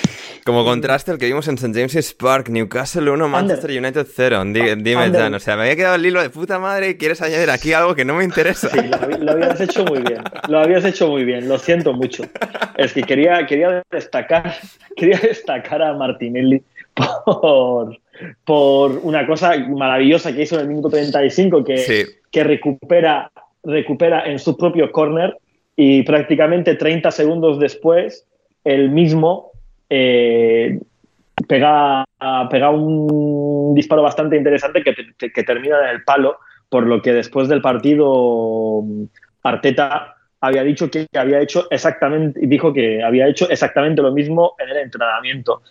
Como 0.45 0.65
contraste, 0.65 1.11
el 1.11 1.19
que 1.19 1.27
vimos 1.27 1.49
en 1.49 1.57
St. 1.57 1.73
James's 1.75 2.15
Park, 2.15 2.49
Newcastle 2.51 3.11
1, 3.11 3.29
Manchester 3.29 3.71
United 3.73 4.07
0. 4.15 4.45
Di- 4.47 4.77
dime, 4.77 5.07
Under. 5.07 5.23
Jan. 5.23 5.35
O 5.35 5.41
sea, 5.41 5.57
me 5.57 5.63
había 5.63 5.75
quedado 5.77 5.97
el 5.97 6.07
hilo 6.07 6.23
de 6.23 6.31
puta 6.31 6.59
madre 6.61 6.91
y 6.91 6.95
quieres 6.97 7.21
añadir 7.21 7.51
aquí 7.51 7.73
algo 7.73 7.95
que 7.97 8.05
no 8.05 8.15
me 8.15 8.23
interesa. 8.25 8.69
Sí, 8.71 8.79
lo, 8.89 9.19
lo 9.19 9.33
habías 9.33 9.61
hecho 9.61 9.85
muy 9.85 10.03
bien. 10.03 10.23
Lo 10.49 10.61
habías 10.61 10.85
hecho 10.85 11.09
muy 11.09 11.25
bien. 11.25 11.49
Lo 11.49 11.59
siento 11.59 11.93
mucho. 11.93 12.23
Es 12.77 12.93
que 12.93 13.03
quería, 13.03 13.45
quería 13.47 13.83
destacar, 13.91 14.55
quería 14.97 15.19
destacar 15.19 15.83
a 15.83 15.93
Martinelli 15.95 16.63
por, 16.95 17.99
por 18.45 18.99
una 19.03 19.27
cosa 19.27 19.57
maravillosa 19.69 20.35
que 20.35 20.43
hizo 20.43 20.57
en 20.57 20.63
el 20.63 20.69
minuto 20.69 20.89
35, 20.91 21.65
que, 21.65 21.79
Sí. 21.79 22.03
que 22.31 22.45
recupera, 22.45 23.31
recupera 23.65 24.25
en 24.27 24.39
su 24.39 24.57
propio 24.57 24.91
corner 24.93 25.37
y 25.77 26.03
prácticamente 26.03 26.75
30 26.75 27.11
segundos 27.11 27.59
después, 27.59 28.27
el 28.65 28.91
mismo 28.91 29.51
eh, 29.89 30.79
pega, 31.49 32.05
pega 32.51 32.71
un 32.71 33.75
disparo 33.75 34.03
bastante 34.03 34.37
interesante 34.37 34.83
que, 34.83 34.95
te- 35.19 35.33
que 35.33 35.43
termina 35.43 35.79
en 35.85 35.97
el 35.97 36.05
palo, 36.05 36.37
por 36.69 36.87
lo 36.87 37.01
que 37.03 37.13
después 37.13 37.49
del 37.49 37.61
partido 37.63 38.85
Arteta 39.43 40.15
había 40.43 40.63
dicho 40.63 40.91
que 40.91 41.07
había 41.15 41.41
hecho 41.41 41.67
exactamente, 41.71 42.41
dijo 42.43 42.73
que 42.73 43.03
había 43.03 43.27
hecho 43.29 43.49
exactamente 43.51 44.01
lo 44.03 44.13
mismo 44.13 44.55
en 44.59 44.69
el 44.71 44.77
entrenamiento. 44.79 45.63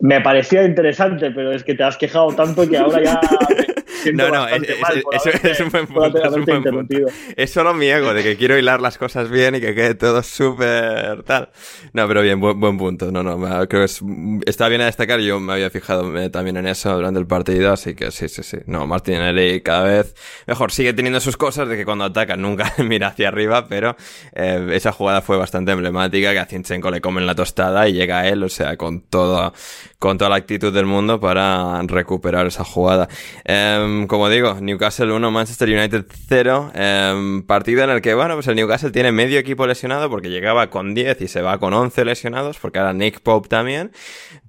Me 0.00 0.20
parecía 0.20 0.64
interesante, 0.64 1.30
pero 1.30 1.52
es 1.52 1.64
que 1.64 1.74
te 1.74 1.82
has 1.82 1.96
quejado 1.96 2.28
tanto 2.34 2.68
que 2.68 2.76
ahora 2.76 3.02
ya 3.02 3.20
No, 4.12 4.28
no, 4.28 4.48
es- 4.48 4.62
es- 4.62 5.44
es 5.44 5.60
un 5.60 5.70
buen 5.70 5.86
punto, 5.86 6.06
es 6.06 6.14
un 6.14 6.26
haberte 6.26 6.30
buen 6.30 6.44
punto. 6.44 6.56
interrumpido. 6.56 7.08
Es 7.36 7.50
solo 7.50 7.74
mi 7.74 7.86
ego 7.86 8.12
de 8.14 8.22
que 8.22 8.36
quiero 8.36 8.58
hilar 8.58 8.80
las 8.80 8.98
cosas 8.98 9.30
bien 9.30 9.54
y 9.54 9.60
que 9.60 9.74
quede 9.74 9.94
todo 9.94 10.22
súper 10.22 11.22
tal. 11.24 11.50
No, 11.92 12.06
pero 12.08 12.22
bien, 12.22 12.40
buen, 12.40 12.58
buen 12.60 12.76
punto. 12.78 13.10
No, 13.12 13.22
no, 13.22 13.36
creo 13.68 13.82
que 13.82 13.84
es, 13.84 14.00
está 14.46 14.68
bien 14.68 14.80
a 14.82 14.86
destacar. 14.86 15.20
Yo 15.20 15.40
me 15.40 15.54
había 15.54 15.70
fijado 15.70 16.16
eh, 16.18 16.30
también 16.30 16.56
en 16.56 16.66
eso 16.66 16.94
durante 16.94 17.18
el 17.20 17.26
partido, 17.26 17.72
así 17.72 17.94
que 17.94 18.10
sí, 18.10 18.28
sí, 18.28 18.42
sí. 18.42 18.58
No, 18.66 18.86
Martinelli 18.86 19.60
cada 19.62 19.84
vez 19.84 20.14
mejor. 20.46 20.72
Sigue 20.72 20.92
teniendo 20.92 21.20
sus 21.20 21.36
cosas 21.36 21.68
de 21.68 21.76
que 21.76 21.84
cuando 21.84 22.04
ataca 22.04 22.36
nunca 22.36 22.72
mira 22.78 23.08
hacia 23.08 23.28
arriba, 23.28 23.66
pero 23.68 23.96
eh, 24.34 24.68
esa 24.72 24.92
jugada 24.92 25.20
fue 25.22 25.36
bastante 25.36 25.72
emblemática, 25.72 26.32
que 26.32 26.38
a 26.38 26.46
Zinchenko 26.46 26.90
le 26.90 27.00
comen 27.00 27.26
la 27.26 27.34
tostada 27.34 27.88
y 27.88 27.92
llega 27.94 28.20
a 28.20 28.28
él, 28.28 28.42
o 28.42 28.48
sea, 28.48 28.76
con 28.76 29.00
todo, 29.00 29.52
con 29.98 30.18
toda 30.18 30.30
la 30.30 30.36
actitud 30.36 30.72
del 30.72 30.86
mundo 30.86 31.20
para 31.20 31.80
recuperar 31.82 32.46
esa 32.46 32.64
jugada. 32.64 33.08
Em, 33.44 33.95
em, 34.00 34.06
como 34.06 34.28
digo, 34.28 34.54
Newcastle 34.60 35.12
1, 35.12 35.30
Manchester 35.30 35.68
United 35.68 36.04
0. 36.28 36.72
Em, 36.74 37.42
partido 37.42 37.82
en 37.84 37.90
el 37.90 38.00
que, 38.00 38.14
bueno, 38.14 38.34
pues 38.34 38.46
el 38.48 38.56
Newcastle 38.56 38.90
tiene 38.90 39.12
medio 39.12 39.38
equipo 39.38 39.66
lesionado 39.66 40.08
porque 40.10 40.30
llegaba 40.30 40.70
con 40.70 40.94
10 40.94 41.20
y 41.22 41.28
se 41.28 41.42
va 41.42 41.58
con 41.58 41.74
11 41.74 42.04
lesionados 42.04 42.58
porque 42.58 42.78
ahora 42.78 42.92
Nick 42.92 43.20
Pope 43.20 43.48
también. 43.48 43.92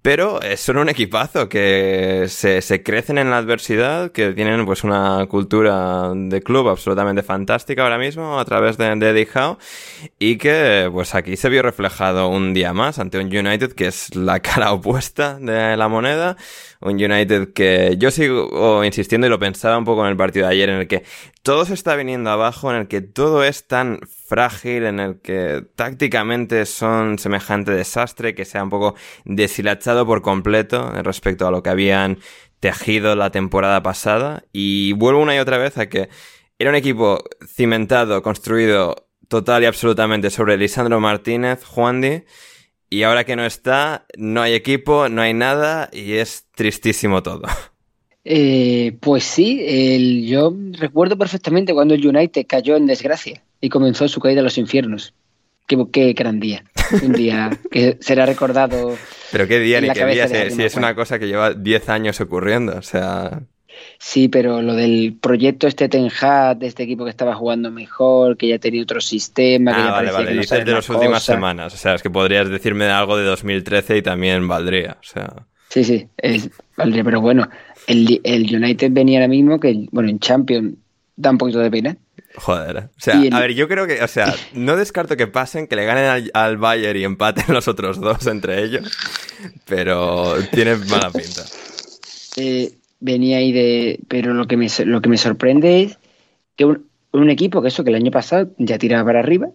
Pero 0.02 0.39
son 0.56 0.78
un 0.78 0.89
equipazo 0.89 1.50
que 1.50 2.26
se, 2.28 2.62
se, 2.62 2.84
crecen 2.84 3.18
en 3.18 3.30
la 3.30 3.38
adversidad, 3.38 4.12
que 4.12 4.32
tienen 4.34 4.66
pues 4.66 4.84
una 4.84 5.26
cultura 5.28 6.12
de 6.16 6.41
club 6.41 6.70
absolutamente 6.70 7.24
fantástica 7.24 7.84
ahora 7.84 7.98
mismo 7.98 8.39
a 8.39 8.45
través 8.45 8.78
de, 8.78 8.95
de 8.95 9.10
Eddie 9.10 9.28
Howe 9.34 9.58
y 10.20 10.38
que 10.38 10.89
pues 10.91 11.16
aquí 11.16 11.36
se 11.36 11.50
vio 11.50 11.62
reflejado 11.62 12.30
un 12.30 12.54
día 12.54 12.74
más 12.74 13.00
ante 13.00 13.18
un 13.18 13.26
United 13.26 13.74
que 13.74 13.88
es 13.88 14.16
la 14.16 14.39
cara 14.41 14.72
opuesta 14.72 15.38
de 15.39 15.76
la 15.76 15.88
moneda 15.88 16.38
un 16.80 16.91
United 17.04 17.54
que 17.54 17.95
yo 17.98 18.12
sigo 18.12 18.84
insistiendo 18.84 19.28
y 19.28 19.30
lo 19.30 19.39
pensaba 19.39 19.78
un 19.78 19.86
poco 19.86 20.04
en 20.04 20.12
el 20.12 20.18
partido 20.18 20.48
de 20.48 20.54
ayer, 20.54 20.70
en 20.70 20.80
el 20.82 20.88
que 20.88 21.04
todo 21.48 21.64
se 21.64 21.76
está 21.76 21.95
viniendo 21.95 22.30
abajo, 22.30 22.70
en 22.72 22.76
el 22.76 22.88
que 22.89 23.00
todo 23.00 23.45
es 23.45 23.68
tan 23.68 24.02
frágil, 24.28 24.84
en 24.84 25.00
el 25.00 25.22
que 25.22 25.64
tácticamente 25.78 26.66
son 26.66 27.20
semejante 27.20 27.72
desastre, 27.72 28.36
que 28.36 28.43
se 28.43 28.58
ha 28.58 28.64
un 28.64 28.70
poco 28.70 28.95
deshilachado 29.24 30.06
por 30.06 30.22
completo 30.22 30.91
respecto 31.04 31.48
a 31.48 31.52
lo 31.52 31.64
que 31.64 31.70
habían 31.70 32.20
tejido 32.60 33.16
la 33.16 33.32
temporada 33.32 33.82
pasada. 33.82 34.43
Y 34.52 34.91
vuelvo 34.91 35.22
una 35.22 35.38
y 35.38 35.39
otra 35.39 35.58
vez 35.58 35.78
a 35.78 35.88
que 35.88 36.10
era 36.60 36.70
un 36.70 36.76
equipo 36.76 37.24
cimentado, 37.48 38.22
construido 38.22 39.08
total 39.30 39.64
y 39.64 39.68
absolutamente 39.68 40.30
sobre 40.32 40.58
Lisandro 40.58 41.00
Martínez, 41.00 41.64
Juan 41.64 42.02
Di, 42.02 42.26
y 42.89 43.04
ahora 43.04 43.24
que 43.24 43.38
no 43.38 43.45
está, 43.45 44.06
no 44.18 44.41
hay 44.41 44.54
equipo, 44.54 45.08
no 45.08 45.22
hay 45.22 45.34
nada 45.34 45.88
y 45.93 46.16
es 46.16 46.50
tristísimo 46.56 47.24
todo. 47.24 47.43
Eh, 48.30 48.97
pues 48.99 49.23
sí, 49.23 49.63
el, 49.65 50.25
yo 50.25 50.53
recuerdo 50.73 51.17
perfectamente 51.17 51.73
cuando 51.73 51.93
el 51.93 52.05
United 52.05 52.45
cayó 52.45 52.75
en 52.75 52.86
desgracia 52.86 53.41
y 53.61 53.69
comenzó 53.69 54.09
su 54.09 54.19
caída 54.19 54.41
a 54.41 54.43
los 54.43 54.57
infiernos. 54.57 55.13
Qué, 55.65 55.78
qué 55.93 56.11
gran 56.11 56.41
día. 56.41 56.65
Un 57.03 57.13
día 57.13 57.49
que 57.71 57.97
será 58.01 58.25
recordado. 58.25 58.97
Pero 59.32 59.47
qué 59.47 59.59
día 59.61 59.80
ni 59.80 59.89
qué 59.91 60.05
día, 60.05 60.28
si, 60.28 60.61
es 60.61 60.75
una 60.75 60.93
cosa 60.93 61.19
que 61.19 61.28
lleva 61.28 61.53
10 61.53 61.88
años 61.88 62.19
ocurriendo. 62.19 62.75
O 62.78 62.82
sea. 62.82 63.43
Sí, 63.97 64.28
pero 64.28 64.61
lo 64.61 64.73
del 64.73 65.17
proyecto 65.21 65.65
este 65.65 65.88
Ten 65.88 66.09
Hag, 66.19 66.57
de 66.57 66.67
este 66.67 66.84
equipo 66.84 67.05
que 67.05 67.11
estaba 67.11 67.34
jugando 67.34 67.71
mejor, 67.71 68.36
que 68.36 68.49
ya 68.49 68.59
tenía 68.59 68.84
otro 68.84 68.99
sistema, 68.99 69.73
que 69.73 69.82
ah, 69.82 69.86
ya 69.86 69.91
vale, 69.91 70.11
vale. 70.11 70.28
que 70.32 70.39
Dices 70.39 70.65
de 70.65 70.71
las 70.73 70.89
últimas 70.89 71.23
semanas. 71.23 71.73
O 71.73 71.78
sea, 71.78 71.95
es 71.95 72.03
que 72.03 72.09
podrías 72.09 72.49
decirme 72.49 72.88
algo 72.88 73.15
de 73.15 73.23
2013 73.23 73.95
y 73.95 74.01
también 74.01 74.45
valdría. 74.49 74.97
O 74.99 75.03
sea. 75.03 75.45
Sí, 75.69 75.84
sí, 75.84 76.07
es, 76.17 76.49
valdría, 76.75 77.03
pero 77.03 77.21
bueno, 77.21 77.49
el, 77.88 78.22
el 78.24 78.56
United 78.56 78.92
venía 78.92 79.20
ahora 79.20 79.28
mismo 79.28 79.60
que, 79.60 79.88
bueno, 79.92 80.10
en 80.10 80.20
Champions 80.20 80.76
da 81.16 81.32
un 81.32 81.38
poquito 81.38 81.60
de 81.60 81.72
pena. 81.72 81.98
Joder. 82.36 82.78
O 82.78 83.00
sea, 83.00 83.20
a 83.32 83.40
ver, 83.40 83.54
yo 83.54 83.68
creo 83.68 83.88
que, 83.88 84.04
o 84.04 84.08
sea, 84.08 84.34
no 84.54 84.76
descarto 84.76 85.18
que 85.18 85.28
pasen, 85.28 85.68
que 85.68 85.76
le 85.76 85.86
ganen 85.86 86.06
al, 86.06 86.32
al, 86.34 86.58
Bayern 86.58 87.00
y 87.00 87.04
empaten 87.04 87.54
los 87.54 87.68
otros 87.68 88.00
dos 88.00 88.28
entre 88.28 88.64
ellos, 88.64 88.92
pero 89.66 90.36
tiene 90.52 90.76
mala 90.76 91.10
pinta. 91.12 91.44
Eh, 92.40 92.74
venía 93.00 93.38
ahí 93.38 93.52
de. 93.52 94.00
Pero 94.08 94.36
lo 94.36 94.46
que 94.46 94.58
me, 94.58 94.68
lo 94.86 95.02
que 95.02 95.10
me 95.10 95.18
sorprende 95.18 95.82
es 95.82 95.98
que 96.56 96.66
un, 96.66 96.86
un 97.12 97.32
equipo 97.32 97.64
que 97.64 97.70
eso, 97.70 97.84
que 97.84 97.90
el 97.90 97.96
año 97.96 98.12
pasado 98.12 98.52
ya 98.60 98.78
tiraba 98.78 99.06
para 99.06 99.22
arriba, 99.22 99.50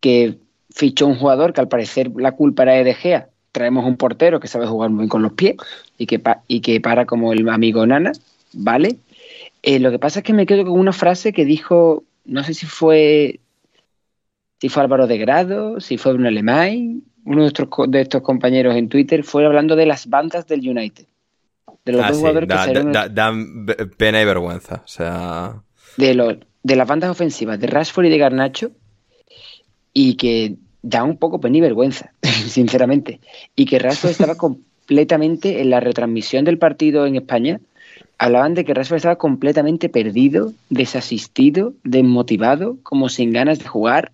que 0.00 0.36
fichó 0.70 1.06
un 1.06 1.14
jugador 1.14 1.52
que 1.52 1.60
al 1.60 1.68
parecer 1.68 2.10
la 2.16 2.32
culpa 2.32 2.64
era 2.64 2.82
de 2.82 2.94
Gea. 2.94 3.28
Traemos 3.56 3.86
un 3.86 3.96
portero 3.96 4.38
que 4.38 4.48
sabe 4.48 4.66
jugar 4.66 4.90
muy 4.90 4.98
bien 4.98 5.08
con 5.08 5.22
los 5.22 5.32
pies 5.32 5.56
y 5.96 6.04
que, 6.04 6.18
pa, 6.18 6.42
y 6.46 6.60
que 6.60 6.78
para 6.78 7.06
como 7.06 7.32
el 7.32 7.48
amigo 7.48 7.86
Nana, 7.86 8.12
¿vale? 8.52 8.98
Eh, 9.62 9.78
lo 9.78 9.90
que 9.90 9.98
pasa 9.98 10.18
es 10.18 10.26
que 10.26 10.34
me 10.34 10.44
quedo 10.44 10.64
con 10.64 10.78
una 10.78 10.92
frase 10.92 11.32
que 11.32 11.46
dijo, 11.46 12.04
no 12.26 12.44
sé 12.44 12.52
si 12.52 12.66
fue 12.66 13.40
si 14.60 14.68
fue 14.68 14.82
Álvaro 14.82 15.06
de 15.06 15.16
Grado, 15.16 15.80
si 15.80 15.96
fue 15.96 16.12
un 16.12 16.26
alemán, 16.26 17.02
uno 17.24 17.44
de 17.44 17.48
estos, 17.48 17.68
de 17.88 18.02
estos 18.02 18.20
compañeros 18.20 18.76
en 18.76 18.90
Twitter 18.90 19.24
fue 19.24 19.46
hablando 19.46 19.74
de 19.74 19.86
las 19.86 20.06
bandas 20.06 20.46
del 20.46 20.68
United. 20.68 21.06
De 21.82 21.92
los 21.92 22.02
ah, 22.02 22.08
dos 22.08 22.16
sí, 22.16 22.20
jugadores 22.20 22.48
da, 22.50 22.56
que 22.56 22.62
salieron... 22.62 22.92
da, 22.92 23.08
dan 23.08 23.64
pena 23.96 24.20
y 24.20 24.24
vergüenza. 24.26 24.82
O 24.84 24.88
sea. 24.88 25.62
De, 25.96 26.12
lo, 26.12 26.36
de 26.62 26.76
las 26.76 26.86
bandas 26.86 27.08
ofensivas 27.08 27.58
de 27.58 27.68
Rashford 27.68 28.04
y 28.04 28.10
de 28.10 28.18
Garnacho. 28.18 28.70
Y 29.94 30.16
que 30.16 30.56
da 30.86 31.02
un 31.02 31.16
poco 31.16 31.40
pena 31.40 31.58
y 31.58 31.60
vergüenza, 31.60 32.12
sinceramente. 32.22 33.20
Y 33.56 33.66
que 33.66 33.78
Rashford 33.78 34.12
estaba 34.12 34.34
completamente 34.46 35.60
en 35.60 35.70
la 35.70 35.80
retransmisión 35.80 36.44
del 36.44 36.58
partido 36.58 37.06
en 37.06 37.16
España. 37.16 37.60
Hablaban 38.18 38.54
de 38.54 38.64
que 38.64 38.72
Rashford 38.72 38.98
estaba 38.98 39.16
completamente 39.16 39.88
perdido, 39.88 40.52
desasistido, 40.70 41.74
desmotivado, 41.82 42.78
como 42.82 43.08
sin 43.08 43.32
ganas 43.32 43.58
de 43.58 43.66
jugar. 43.66 44.12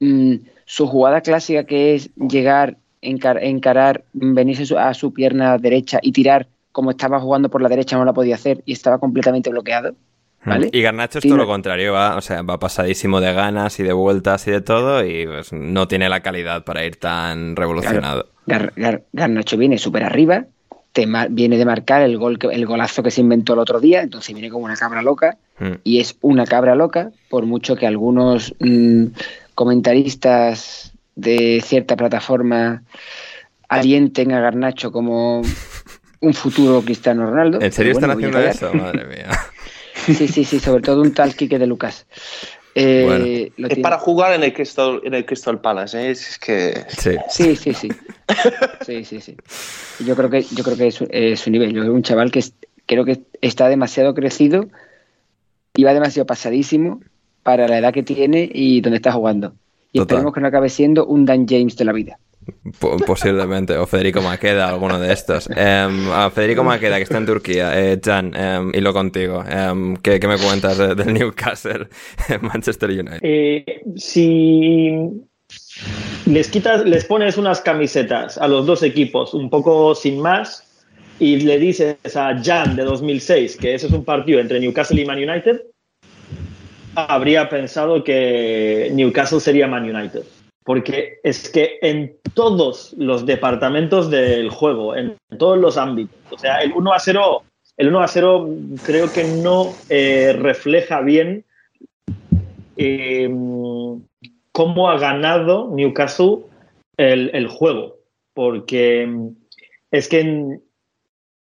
Mm, 0.00 0.36
su 0.64 0.86
jugada 0.86 1.20
clásica 1.22 1.64
que 1.64 1.94
es 1.94 2.10
llegar, 2.14 2.76
encar 3.02 3.42
encarar, 3.42 4.04
venirse 4.12 4.72
a 4.78 4.94
su 4.94 5.12
pierna 5.12 5.58
derecha 5.58 5.98
y 6.00 6.12
tirar 6.12 6.46
como 6.72 6.90
estaba 6.90 7.18
jugando 7.18 7.48
por 7.48 7.60
la 7.60 7.68
derecha 7.68 7.96
no 7.96 8.04
la 8.04 8.12
podía 8.12 8.36
hacer 8.36 8.62
y 8.64 8.72
estaba 8.72 8.98
completamente 8.98 9.50
bloqueado. 9.50 9.96
¿Vale? 10.44 10.70
Y 10.72 10.82
Garnacho 10.82 11.18
es 11.18 11.26
todo 11.26 11.36
lo 11.36 11.46
contrario, 11.46 11.92
va, 11.92 12.16
o 12.16 12.20
sea, 12.20 12.42
va 12.42 12.58
pasadísimo 12.58 13.20
de 13.20 13.32
ganas 13.32 13.78
y 13.80 13.82
de 13.82 13.92
vueltas 13.92 14.46
y 14.48 14.50
de 14.50 14.60
todo 14.60 15.04
y 15.04 15.26
pues, 15.26 15.52
no 15.52 15.88
tiene 15.88 16.08
la 16.08 16.20
calidad 16.20 16.64
para 16.64 16.84
ir 16.84 16.96
tan 16.96 17.56
revolucionado. 17.56 18.28
Gar, 18.46 18.72
Gar, 18.76 19.02
Garnacho 19.12 19.56
viene 19.56 19.78
súper 19.78 20.04
arriba, 20.04 20.46
te 20.92 21.06
viene 21.30 21.58
de 21.58 21.64
marcar 21.64 22.02
el, 22.02 22.18
gol 22.18 22.38
el 22.50 22.66
golazo 22.66 23.02
que 23.02 23.10
se 23.10 23.20
inventó 23.20 23.52
el 23.52 23.58
otro 23.60 23.80
día, 23.80 24.02
entonces 24.02 24.34
viene 24.34 24.50
como 24.50 24.64
una 24.64 24.76
cabra 24.76 25.02
loca 25.02 25.36
Hmm. 25.58 25.74
y 25.82 25.98
es 25.98 26.16
una 26.20 26.46
cabra 26.46 26.74
loca, 26.74 27.10
por 27.28 27.44
mucho 27.44 27.74
que 27.74 27.86
algunos 27.86 28.54
mmm, 28.60 29.06
comentaristas 29.54 30.92
de 31.16 31.60
cierta 31.64 31.96
plataforma 31.96 32.84
alienten 33.68 34.32
a 34.32 34.40
Garnacho 34.40 34.92
como 34.92 35.42
un 36.20 36.34
futuro 36.34 36.80
Cristiano 36.82 37.26
Ronaldo. 37.26 37.60
¿En 37.60 37.72
serio 37.72 37.92
bueno, 37.94 38.12
están 38.12 38.18
haciendo 38.18 38.38
eso? 38.38 38.72
Madre 38.74 39.04
mía. 39.04 39.28
Sí, 40.14 40.28
sí, 40.28 40.44
sí, 40.44 40.60
sobre 40.60 40.82
todo 40.82 41.02
un 41.02 41.12
tal 41.12 41.34
Quique 41.34 41.58
de 41.58 41.66
Lucas. 41.66 42.06
Eh, 42.74 43.04
bueno. 43.06 43.24
es 43.24 43.74
tiene... 43.74 43.82
para 43.82 43.98
jugar 43.98 44.34
en 44.34 44.44
el 44.44 44.52
Crystal, 44.52 45.00
en 45.04 45.14
el 45.14 45.26
Crystal 45.26 45.60
Palace, 45.60 46.00
¿eh? 46.00 46.10
es 46.10 46.38
que... 46.38 46.84
Sí, 47.28 47.56
sí, 47.56 47.74
sí. 47.74 47.88
Sí, 48.86 49.04
sí, 49.04 49.20
sí. 49.20 49.20
sí. 49.20 50.04
Yo 50.04 50.14
creo 50.14 50.30
que, 50.30 50.42
yo 50.42 50.62
creo 50.62 50.76
que 50.76 50.86
es, 50.86 51.40
su 51.40 51.50
nivel. 51.50 51.72
Yo 51.72 51.82
creo 51.82 51.92
un 51.92 52.02
chaval 52.02 52.30
que 52.30 52.38
es, 52.38 52.54
creo 52.86 53.04
que 53.04 53.22
está 53.40 53.68
demasiado 53.68 54.14
crecido 54.14 54.68
y 55.74 55.84
va 55.84 55.94
demasiado 55.94 56.26
pasadísimo 56.26 57.00
para 57.42 57.68
la 57.68 57.78
edad 57.78 57.92
que 57.92 58.02
tiene 58.02 58.48
y 58.52 58.80
donde 58.80 58.96
está 58.96 59.12
jugando. 59.12 59.54
Y 59.92 59.98
Total. 59.98 60.16
esperemos 60.16 60.34
que 60.34 60.40
no 60.40 60.48
acabe 60.48 60.68
siendo 60.68 61.06
un 61.06 61.24
Dan 61.24 61.46
James 61.48 61.76
de 61.76 61.84
la 61.84 61.92
vida. 61.92 62.18
Posiblemente, 63.06 63.76
o 63.76 63.86
Federico 63.86 64.20
Maqueda, 64.20 64.68
alguno 64.68 64.98
de 64.98 65.12
estos. 65.12 65.48
Um, 65.48 66.10
a 66.12 66.30
Federico 66.30 66.64
Maqueda, 66.64 66.96
que 66.96 67.02
está 67.02 67.18
en 67.18 67.26
Turquía, 67.26 67.72
eh, 67.78 68.00
Jan, 68.02 68.34
um, 68.36 68.72
y 68.74 68.80
lo 68.80 68.92
contigo. 68.92 69.44
Um, 69.44 69.96
¿qué, 69.96 70.20
¿qué, 70.20 70.28
me 70.28 70.38
cuentas 70.38 70.78
del 70.78 70.96
de 70.96 71.04
Newcastle, 71.06 71.88
Manchester 72.40 72.90
United? 72.90 73.20
Eh, 73.22 73.82
si 73.96 74.98
les 76.26 76.48
quitas, 76.48 76.84
les 76.84 77.04
pones 77.04 77.36
unas 77.36 77.60
camisetas 77.60 78.38
a 78.38 78.48
los 78.48 78.66
dos 78.66 78.82
equipos, 78.82 79.34
un 79.34 79.50
poco 79.50 79.94
sin 79.94 80.20
más, 80.20 80.64
y 81.18 81.36
le 81.40 81.58
dices 81.58 81.96
a 82.14 82.40
Jan 82.42 82.76
de 82.76 82.84
2006 82.84 83.56
que 83.56 83.74
ese 83.74 83.86
es 83.86 83.92
un 83.92 84.04
partido 84.04 84.40
entre 84.40 84.60
Newcastle 84.60 85.00
y 85.00 85.04
Man 85.04 85.18
United, 85.18 85.62
habría 86.94 87.48
pensado 87.48 88.02
que 88.04 88.90
Newcastle 88.92 89.40
sería 89.40 89.66
Man 89.66 89.84
United 89.84 90.22
porque 90.68 91.18
es 91.22 91.48
que 91.48 91.78
en 91.80 92.14
todos 92.34 92.94
los 92.98 93.24
departamentos 93.24 94.10
del 94.10 94.50
juego, 94.50 94.94
en 94.94 95.16
todos 95.38 95.56
los 95.56 95.78
ámbitos, 95.78 96.14
o 96.30 96.36
sea, 96.36 96.58
el 96.58 96.74
1 96.74 96.92
a 96.92 96.98
0, 96.98 97.42
el 97.78 97.88
1 97.88 98.00
a 98.00 98.06
0 98.06 98.48
creo 98.84 99.10
que 99.10 99.24
no 99.24 99.72
eh, 99.88 100.36
refleja 100.38 101.00
bien 101.00 101.46
eh, 102.76 103.30
cómo 104.52 104.90
ha 104.90 104.98
ganado 104.98 105.70
Newcastle 105.74 106.40
el, 106.98 107.30
el 107.32 107.48
juego, 107.48 107.96
porque 108.34 109.10
es 109.90 110.06
que 110.06 110.58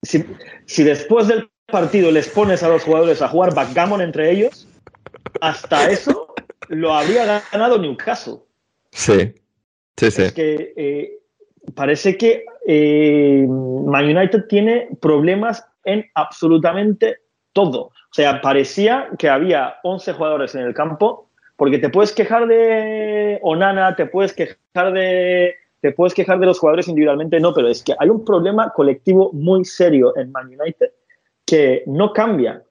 si, 0.03 0.23
si, 0.67 0.84
después 0.84 1.28
del 1.28 1.49
partido 1.65 2.11
les 2.11 2.30
pones 2.30 2.61
a 2.61 2.69
los 2.69 2.84
jugadores 2.84 3.23
a 3.23 3.28
jugar 3.28 3.55
backgammon 3.55 4.01
entre 4.01 4.30
ellos, 4.30 4.67
hasta 5.41 5.89
eso 5.89 6.36
lo 6.67 6.93
habría 6.93 7.41
ganado 7.51 7.80
Newcastle. 7.80 8.45
Sí, 8.96 9.34
sí, 9.98 10.10
sí. 10.10 10.22
Es 10.22 10.34
que 10.34 10.74
eh, 10.78 11.20
parece 11.76 12.18
que 12.18 12.46
eh, 12.66 13.46
Man 13.48 14.06
United 14.06 14.46
tiene 14.48 14.88
problemas 15.02 15.68
en 15.84 16.06
absolutamente 16.16 17.18
todo. 17.52 17.82
O 17.82 18.14
sea, 18.14 18.39
parecía 18.39 19.10
que 19.20 19.28
había 19.28 19.76
11 19.84 20.14
jugadores 20.14 20.56
en 20.56 20.62
el 20.62 20.74
campo, 20.74 21.30
porque 21.58 21.78
te 21.78 21.89
puedes 21.89 22.14
quejar 22.14 22.48
de 22.48 23.39
Onana, 23.43 23.98
te 23.98 24.06
puedes 24.06 24.32
quejar 24.32 24.93
de, 24.93 25.56
te 25.82 25.91
puedes 25.91 26.14
quejar 26.14 26.39
de 26.39 26.46
los 26.46 26.58
jugadores 26.58 26.88
individualmente, 26.88 27.39
no, 27.41 27.54
pero 27.54 27.68
es 27.68 27.84
que 27.84 27.96
hay 28.00 28.10
un 28.10 28.24
problema 28.24 28.72
colectivo 28.74 29.32
muy 29.34 29.66
serio 29.66 30.16
en 30.18 30.32
Man 30.32 30.48
United 30.48 30.91
que 31.46 31.84
no 31.86 32.14
cambia. 32.14 32.64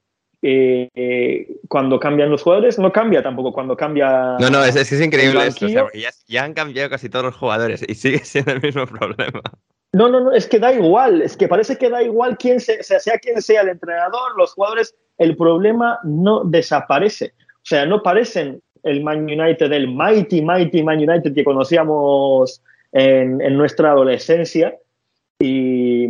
Eh, 0.47 0.91
eh, 0.95 1.57
cuando 1.69 1.99
cambian 1.99 2.29
los 2.29 2.43
jugadores, 2.43 2.79
no 2.79 2.93
cambia 2.93 3.23
tampoco 3.23 3.51
cuando 3.51 3.75
cambia. 3.79 4.37
No, 4.39 4.51
no, 4.51 4.63
es, 4.63 4.77
es, 4.77 4.93
es 4.93 5.01
increíble 5.01 5.47
esto. 5.47 5.65
o 5.65 5.69
sea, 5.71 5.87
ya, 5.95 6.11
ya 6.27 6.45
han 6.45 6.53
cambiado 6.53 6.91
casi 6.91 7.09
todos 7.09 7.25
los 7.25 7.35
jugadores 7.35 7.83
y 7.89 7.95
sigue 7.95 8.19
siendo 8.25 8.53
el 8.53 8.61
mismo 8.61 8.87
problema. 8.87 9.41
No, 9.95 10.11
no, 10.11 10.21
no, 10.21 10.33
es 10.33 10.47
que 10.47 10.59
da 10.59 10.71
igual, 10.75 11.23
es 11.23 11.35
que 11.35 11.49
parece 11.49 11.79
que 11.79 11.89
da 11.89 12.03
igual 12.03 12.37
quién 12.37 12.61
se, 12.61 12.83
sea, 12.83 13.01
sea 13.01 13.19
quien 13.19 13.41
sea 13.41 13.63
el 13.63 13.71
entrenador, 13.71 14.37
los 14.37 14.53
jugadores, 14.53 14.95
el 15.17 15.35
problema 15.35 15.99
no 16.05 16.45
desaparece. 16.45 17.33
O 17.55 17.67
sea, 17.67 17.87
no 17.87 18.03
parecen 18.03 18.61
el 18.83 19.03
Man 19.03 19.23
United, 19.23 19.73
el 19.73 19.89
mighty, 19.89 20.43
mighty 20.43 20.83
Man 20.83 20.99
United 20.99 21.33
que 21.33 21.45
conocíamos 21.45 22.63
en, 22.93 23.41
en 23.41 23.57
nuestra 23.57 23.93
adolescencia. 23.93 24.77
Y, 25.39 26.07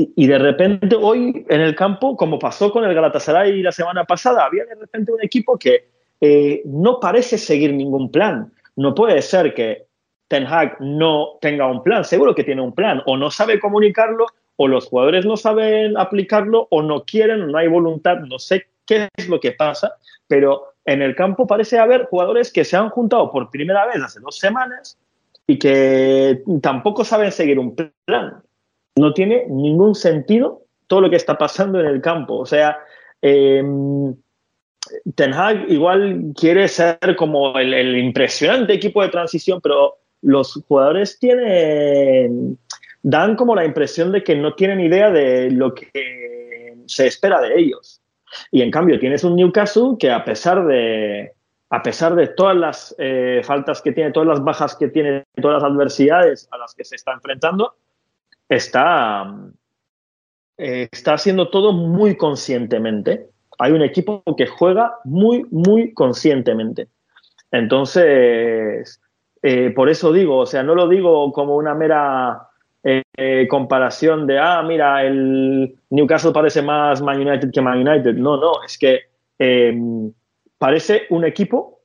y, 0.00 0.28
de 0.28 0.38
repente 0.38 0.94
hoy 0.94 1.44
en 1.48 1.60
el 1.60 1.74
campo, 1.74 2.16
como 2.16 2.38
pasó 2.38 2.70
con 2.70 2.84
el 2.84 2.94
Galatasaray 2.94 3.60
la 3.62 3.72
semana 3.72 4.04
pasada, 4.04 4.44
había 4.44 4.64
de 4.64 4.76
repente 4.76 5.10
un 5.10 5.20
equipo 5.20 5.58
que 5.58 5.88
eh, 6.20 6.62
no 6.66 7.00
parece 7.00 7.36
seguir 7.36 7.74
ningún 7.74 8.12
plan. 8.12 8.52
No 8.76 8.94
puede 8.94 9.20
ser 9.22 9.54
que 9.54 9.86
Ten 10.28 10.46
Hag 10.46 10.76
no 10.78 11.38
tenga 11.40 11.66
un 11.66 11.82
plan, 11.82 12.04
seguro 12.04 12.32
que 12.32 12.44
tiene 12.44 12.62
un 12.62 12.76
plan, 12.76 13.02
o 13.06 13.16
no 13.16 13.32
sabe 13.32 13.58
comunicarlo, 13.58 14.26
o 14.54 14.68
los 14.68 14.86
jugadores 14.86 15.26
no 15.26 15.36
saben 15.36 15.98
aplicarlo, 15.98 16.68
o 16.70 16.80
no 16.80 17.02
quieren, 17.02 17.42
o 17.42 17.46
no 17.48 17.58
hay 17.58 17.66
voluntad, 17.66 18.18
no 18.18 18.38
sé 18.38 18.68
qué 18.86 19.08
es 19.16 19.28
lo 19.28 19.40
que 19.40 19.50
pasa, 19.50 19.94
pero 20.28 20.74
en 20.84 21.02
el 21.02 21.16
campo 21.16 21.44
parece 21.44 21.76
haber 21.76 22.04
jugadores 22.04 22.52
que 22.52 22.64
se 22.64 22.76
han 22.76 22.90
juntado 22.90 23.32
por 23.32 23.50
primera 23.50 23.84
vez 23.86 24.00
hace 24.00 24.20
dos 24.20 24.38
semanas 24.38 24.96
y 25.44 25.58
que 25.58 26.44
tampoco 26.62 27.04
saben 27.04 27.32
seguir 27.32 27.58
un 27.58 27.74
plan. 27.74 28.44
No 28.98 29.12
tiene 29.12 29.46
ningún 29.48 29.94
sentido 29.94 30.62
todo 30.86 31.02
lo 31.02 31.10
que 31.10 31.16
está 31.16 31.38
pasando 31.38 31.80
en 31.80 31.86
el 31.86 32.00
campo. 32.00 32.38
O 32.38 32.46
sea, 32.46 32.78
eh, 33.22 33.62
Ten 35.14 35.34
Hag 35.34 35.70
igual 35.70 36.32
quiere 36.34 36.68
ser 36.68 36.98
como 37.16 37.58
el, 37.58 37.96
impresionante 37.96 38.72
equipo 38.74 39.02
de 39.02 39.08
transición, 39.08 39.60
pero 39.62 39.96
los 40.22 40.64
jugadores 40.66 41.18
tienen 41.18 42.58
dan 43.02 43.36
como 43.36 43.54
la 43.54 43.64
impresión 43.64 44.10
de 44.12 44.24
que 44.24 44.34
no 44.34 44.54
tienen 44.54 44.80
idea 44.80 45.10
de 45.10 45.50
lo 45.50 45.74
que 45.74 46.74
se 46.86 47.06
espera 47.06 47.40
de 47.40 47.58
ellos. 47.58 48.00
Y 48.50 48.62
en 48.62 48.70
cambio 48.70 48.98
tienes 48.98 49.24
un 49.24 49.36
Newcastle 49.36 49.96
que 49.98 50.10
a 50.10 50.24
pesar 50.24 50.66
de 50.66 51.32
a 51.70 51.82
pesar 51.82 52.14
de 52.14 52.28
todas 52.28 52.56
las 52.56 52.94
eh, 52.98 53.42
faltas 53.44 53.82
que 53.82 53.92
tiene, 53.92 54.10
todas 54.10 54.28
las 54.28 54.42
bajas 54.42 54.74
que 54.74 54.88
tiene, 54.88 55.24
todas 55.40 55.62
las 55.62 55.70
adversidades 55.70 56.48
a 56.50 56.56
las 56.56 56.74
que 56.74 56.84
se 56.84 56.96
está 56.96 57.12
enfrentando, 57.12 57.74
está, 58.48 59.34
eh, 60.56 60.88
está 60.90 61.14
haciendo 61.14 61.50
todo 61.50 61.72
muy 61.72 62.16
conscientemente. 62.16 63.28
Hay 63.58 63.72
un 63.72 63.82
equipo 63.82 64.22
que 64.36 64.46
juega 64.46 64.96
muy, 65.04 65.44
muy 65.50 65.92
conscientemente. 65.92 66.88
Entonces, 67.50 69.00
eh, 69.42 69.70
por 69.70 69.88
eso 69.88 70.12
digo, 70.12 70.38
o 70.38 70.46
sea, 70.46 70.62
no 70.62 70.74
lo 70.74 70.88
digo 70.88 71.32
como 71.32 71.56
una 71.56 71.74
mera 71.74 72.48
eh, 72.84 73.46
comparación 73.48 74.26
de, 74.26 74.38
ah, 74.38 74.62
mira, 74.62 75.04
el 75.04 75.76
Newcastle 75.90 76.32
parece 76.32 76.62
más 76.62 77.02
Man 77.02 77.20
United 77.20 77.50
que 77.52 77.60
Man 77.60 77.86
United. 77.86 78.14
No, 78.14 78.36
no, 78.36 78.62
es 78.64 78.78
que 78.78 79.00
parece 80.58 81.02
un 81.10 81.24
equipo 81.24 81.80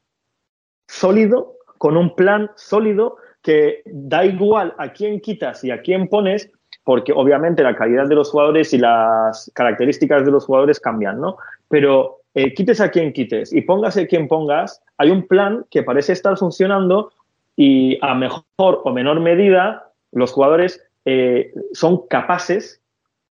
sólido, 0.88 1.58
con 1.78 1.98
un 1.98 2.16
plan 2.16 2.50
sólido, 2.56 3.18
que 3.44 3.84
da 3.86 4.26
igual 4.26 4.74
a 4.78 4.92
quién 4.92 5.20
quitas 5.20 5.64
y 5.64 5.72
a 5.72 5.82
quién 5.82 6.08
pones, 6.08 6.50
porque 6.84 7.14
obviamente 7.14 7.62
la 7.62 7.76
calidad 7.76 8.08
de 8.08 8.16
los 8.16 8.32
jugadores 8.32 8.74
y 8.74 8.78
las 8.78 9.52
características 9.54 10.26
de 10.26 10.32
los 10.32 10.46
jugadores 10.46 10.80
cambian, 10.80 11.20
¿no? 11.20 11.38
Pero 11.68 12.22
eh, 12.34 12.54
quites 12.54 12.82
a 12.82 12.90
quien 12.90 13.14
quites 13.14 13.54
y 13.54 13.62
pongas 13.62 13.98
a 13.98 14.08
quien 14.08 14.28
pongas, 14.28 14.82
hay 14.98 15.12
un 15.12 15.28
plan 15.28 15.66
que 15.70 15.84
parece 15.84 16.14
estar 16.14 16.38
funcionando 16.38 17.12
y 17.56 18.00
a 18.02 18.16
mejor 18.16 18.44
o 18.58 18.92
menor 18.92 19.20
medida 19.20 19.92
los 20.12 20.32
jugadores 20.32 20.82
eh, 21.06 21.54
son 21.74 22.08
capaces 22.08 22.82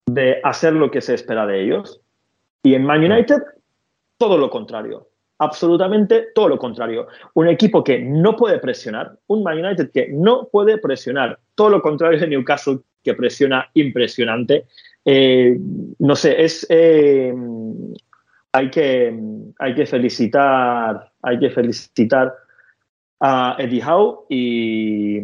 de 0.06 0.40
hacer 0.44 0.72
lo 0.72 0.90
que 0.90 1.00
se 1.00 1.14
espera 1.14 1.46
de 1.46 1.64
ellos. 1.64 2.00
Y 2.62 2.74
en 2.74 2.84
Man 2.84 3.04
United, 3.04 3.42
todo 4.18 4.38
lo 4.38 4.50
contrario. 4.50 5.08
Absolutamente 5.38 6.28
todo 6.34 6.48
lo 6.48 6.58
contrario. 6.58 7.08
Un 7.34 7.48
equipo 7.48 7.84
que 7.84 7.98
no 7.98 8.36
puede 8.36 8.58
presionar, 8.58 9.18
un 9.26 9.42
Man 9.42 9.62
United 9.62 9.90
que 9.90 10.08
no 10.10 10.48
puede 10.50 10.78
presionar. 10.78 11.38
Todo 11.54 11.70
lo 11.70 11.82
contrario 11.82 12.18
de 12.18 12.28
Newcastle, 12.28 12.78
que 13.04 13.14
presiona 13.14 13.68
impresionante. 13.74 14.64
Eh, 15.04 15.58
no 15.98 16.16
sé, 16.16 16.42
es. 16.42 16.66
Eh, 16.70 17.34
hay, 18.52 18.70
que, 18.70 19.14
hay 19.58 19.74
que 19.74 19.86
felicitar. 19.86 21.12
Hay 21.22 21.38
que 21.38 21.50
felicitar 21.50 22.34
a 23.20 23.56
Eddie 23.58 23.82
Howe 23.84 24.26
y, 24.30 25.20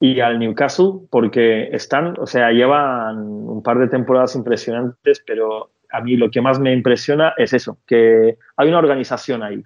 y 0.00 0.20
al 0.20 0.38
Newcastle 0.38 1.06
porque 1.10 1.68
están, 1.72 2.14
o 2.18 2.26
sea, 2.26 2.50
llevan 2.50 3.18
un 3.18 3.62
par 3.62 3.78
de 3.78 3.88
temporadas 3.88 4.34
impresionantes, 4.34 5.22
pero 5.24 5.70
a 5.94 6.00
mí 6.00 6.16
lo 6.16 6.30
que 6.30 6.40
más 6.40 6.58
me 6.58 6.72
impresiona 6.72 7.34
es 7.36 7.52
eso, 7.52 7.78
que 7.86 8.36
hay 8.56 8.68
una 8.68 8.78
organización 8.78 9.42
ahí. 9.42 9.62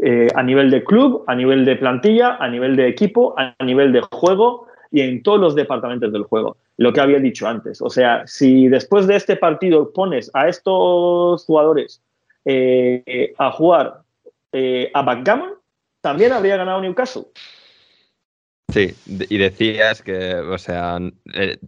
Eh, 0.00 0.28
a 0.36 0.42
nivel 0.44 0.70
de 0.70 0.84
club, 0.84 1.24
a 1.26 1.34
nivel 1.34 1.64
de 1.64 1.74
plantilla, 1.74 2.36
a 2.36 2.48
nivel 2.48 2.76
de 2.76 2.86
equipo, 2.86 3.34
a 3.36 3.56
nivel 3.64 3.92
de 3.92 4.02
juego 4.12 4.68
y 4.92 5.00
en 5.00 5.22
todos 5.24 5.40
los 5.40 5.56
departamentos 5.56 6.12
del 6.12 6.22
juego. 6.22 6.56
Lo 6.76 6.92
que 6.92 7.00
había 7.00 7.18
dicho 7.18 7.48
antes. 7.48 7.82
O 7.82 7.90
sea, 7.90 8.24
si 8.26 8.68
después 8.68 9.08
de 9.08 9.16
este 9.16 9.34
partido 9.34 9.92
pones 9.92 10.30
a 10.34 10.48
estos 10.48 11.44
jugadores 11.44 12.00
eh, 12.44 13.34
a 13.38 13.50
jugar 13.50 14.02
eh, 14.52 14.92
a 14.94 15.02
backgammon, 15.02 15.54
también 16.00 16.32
habría 16.32 16.56
ganado 16.56 16.80
Newcastle. 16.80 17.24
Sí, 18.70 18.94
y 19.06 19.38
decías 19.38 20.02
que, 20.02 20.34
o 20.34 20.58
sea, 20.58 20.98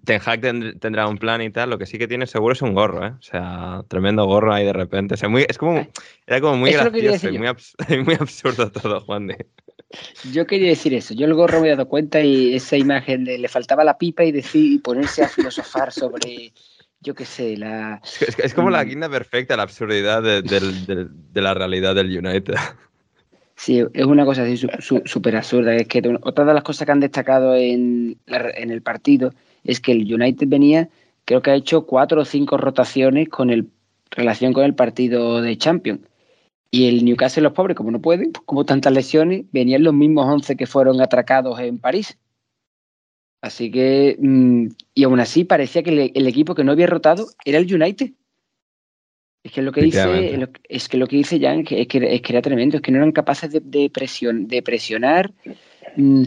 Ten 0.04 0.20
Hag 0.22 0.40
tendrá 0.78 1.08
un 1.08 1.16
plan 1.16 1.40
y 1.40 1.48
tal, 1.48 1.70
lo 1.70 1.78
que 1.78 1.86
sí 1.86 1.98
que 1.98 2.06
tiene 2.06 2.26
seguro 2.26 2.52
es 2.52 2.60
un 2.60 2.74
gorro, 2.74 3.06
¿eh? 3.06 3.12
O 3.18 3.22
sea, 3.22 3.84
tremendo 3.88 4.26
gorro 4.26 4.52
ahí 4.52 4.66
de 4.66 4.74
repente. 4.74 5.14
O 5.14 5.16
sea, 5.16 5.30
muy, 5.30 5.46
es 5.48 5.56
como, 5.56 5.88
era 6.26 6.40
como 6.42 6.58
muy 6.58 6.70
Eso 6.70 6.90
gracioso 6.90 7.30
y 7.30 7.38
muy, 7.38 7.46
abs 7.46 7.74
muy, 8.04 8.14
absurdo 8.16 8.70
todo, 8.70 9.00
Juan 9.00 9.28
de. 9.28 9.46
Yo 10.30 10.46
quería 10.46 10.68
decir 10.68 10.92
eso. 10.92 11.14
Yo 11.14 11.24
el 11.24 11.32
gorro 11.32 11.62
me 11.62 11.68
he 11.68 11.70
dado 11.70 11.88
cuenta 11.88 12.20
y 12.20 12.54
esa 12.54 12.76
imagen 12.76 13.24
de 13.24 13.38
le 13.38 13.48
faltaba 13.48 13.82
la 13.82 13.96
pipa 13.96 14.22
y, 14.24 14.30
decir, 14.30 14.70
y 14.70 14.78
ponerse 14.78 15.24
a 15.24 15.28
filosofar 15.28 15.92
sobre, 15.92 16.52
yo 17.00 17.14
qué 17.14 17.24
sé, 17.24 17.56
la... 17.56 18.02
Es, 18.20 18.38
es 18.38 18.52
como 18.52 18.68
la 18.68 18.84
guinda 18.84 19.08
perfecta, 19.08 19.56
la 19.56 19.62
absurdidad 19.62 20.22
de, 20.22 20.42
de, 20.42 20.60
de, 20.60 21.06
de 21.08 21.40
la 21.40 21.54
realidad 21.54 21.94
del 21.94 22.16
United. 22.16 22.54
Sí, 23.60 23.84
es 23.92 24.06
una 24.06 24.24
cosa 24.24 24.44
así 24.44 24.56
súper 24.56 25.36
absurda. 25.36 25.76
Es 25.76 25.86
que 25.86 26.00
otra 26.22 26.46
de 26.46 26.54
las 26.54 26.62
cosas 26.62 26.86
que 26.86 26.92
han 26.92 27.00
destacado 27.00 27.54
en, 27.54 28.18
en, 28.26 28.70
el 28.70 28.80
partido 28.80 29.34
es 29.64 29.80
que 29.80 29.92
el 29.92 30.14
United 30.14 30.48
venía, 30.48 30.88
creo 31.26 31.42
que 31.42 31.50
ha 31.50 31.56
hecho 31.56 31.84
cuatro 31.84 32.22
o 32.22 32.24
cinco 32.24 32.56
rotaciones 32.56 33.28
con 33.28 33.50
el 33.50 33.70
relación 34.10 34.54
con 34.54 34.64
el 34.64 34.74
partido 34.74 35.42
de 35.42 35.58
Champions. 35.58 36.00
Y 36.70 36.88
el 36.88 37.04
Newcastle, 37.04 37.42
los 37.42 37.52
pobres, 37.52 37.76
como 37.76 37.90
no 37.90 38.00
pueden, 38.00 38.32
como 38.46 38.64
tantas 38.64 38.94
lesiones, 38.94 39.44
venían 39.52 39.82
los 39.84 39.92
mismos 39.92 40.24
11 40.24 40.56
que 40.56 40.66
fueron 40.66 41.02
atracados 41.02 41.60
en 41.60 41.78
París. 41.78 42.16
Así 43.42 43.70
que, 43.70 44.16
mmm, 44.18 44.68
y 44.94 45.04
aún 45.04 45.20
así 45.20 45.44
parecía 45.44 45.82
que 45.82 46.12
el 46.14 46.26
equipo 46.26 46.54
que 46.54 46.64
no 46.64 46.72
había 46.72 46.86
rotado 46.86 47.26
era 47.44 47.58
el 47.58 47.74
United. 47.74 48.12
Es 49.42 49.52
que 49.52 49.62
lo 49.62 49.72
que 49.72 49.80
dice, 49.80 50.48
es 50.68 50.88
que 50.88 50.98
lo 50.98 51.06
que 51.06 51.16
dice 51.16 51.40
Jan 51.40 51.60
es 51.60 51.88
que, 51.88 52.14
es 52.14 52.22
que 52.22 52.32
era 52.32 52.42
tremendo, 52.42 52.76
es 52.76 52.82
que 52.82 52.92
no 52.92 52.98
eran 52.98 53.12
capaces 53.12 53.50
de, 53.50 53.60
de, 53.60 53.88
presion, 53.88 54.46
de 54.48 54.62
presionar, 54.62 55.32
mm, 55.96 56.24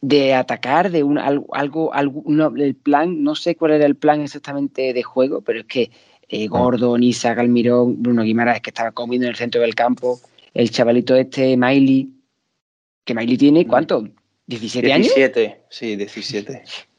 de 0.00 0.34
atacar, 0.34 0.90
de 0.90 1.02
un, 1.02 1.18
algo, 1.18 1.54
algo, 1.54 1.92
algo 1.92 2.22
no, 2.26 2.54
el 2.56 2.74
plan, 2.74 3.22
no 3.22 3.34
sé 3.34 3.56
cuál 3.56 3.72
era 3.72 3.84
el 3.84 3.96
plan 3.96 4.22
exactamente 4.22 4.94
de 4.94 5.02
juego, 5.02 5.42
pero 5.42 5.60
es 5.60 5.66
que 5.66 5.90
eh, 6.30 6.46
Gordon, 6.46 7.02
Isaac, 7.02 7.38
Almirón, 7.38 8.02
Bruno 8.02 8.22
Guimaraes, 8.22 8.62
que 8.62 8.70
estaba 8.70 8.92
comiendo 8.92 9.26
en 9.26 9.32
el 9.32 9.36
centro 9.36 9.60
del 9.60 9.74
campo, 9.74 10.18
el 10.54 10.70
chavalito 10.70 11.16
este, 11.16 11.58
Miley, 11.58 12.08
que 13.04 13.14
Miley 13.14 13.36
tiene, 13.36 13.66
¿cuánto? 13.66 14.08
¿17 14.48 14.92
años? 14.92 15.14
17, 15.14 15.62
sí, 15.68 15.96
17. 15.96 16.62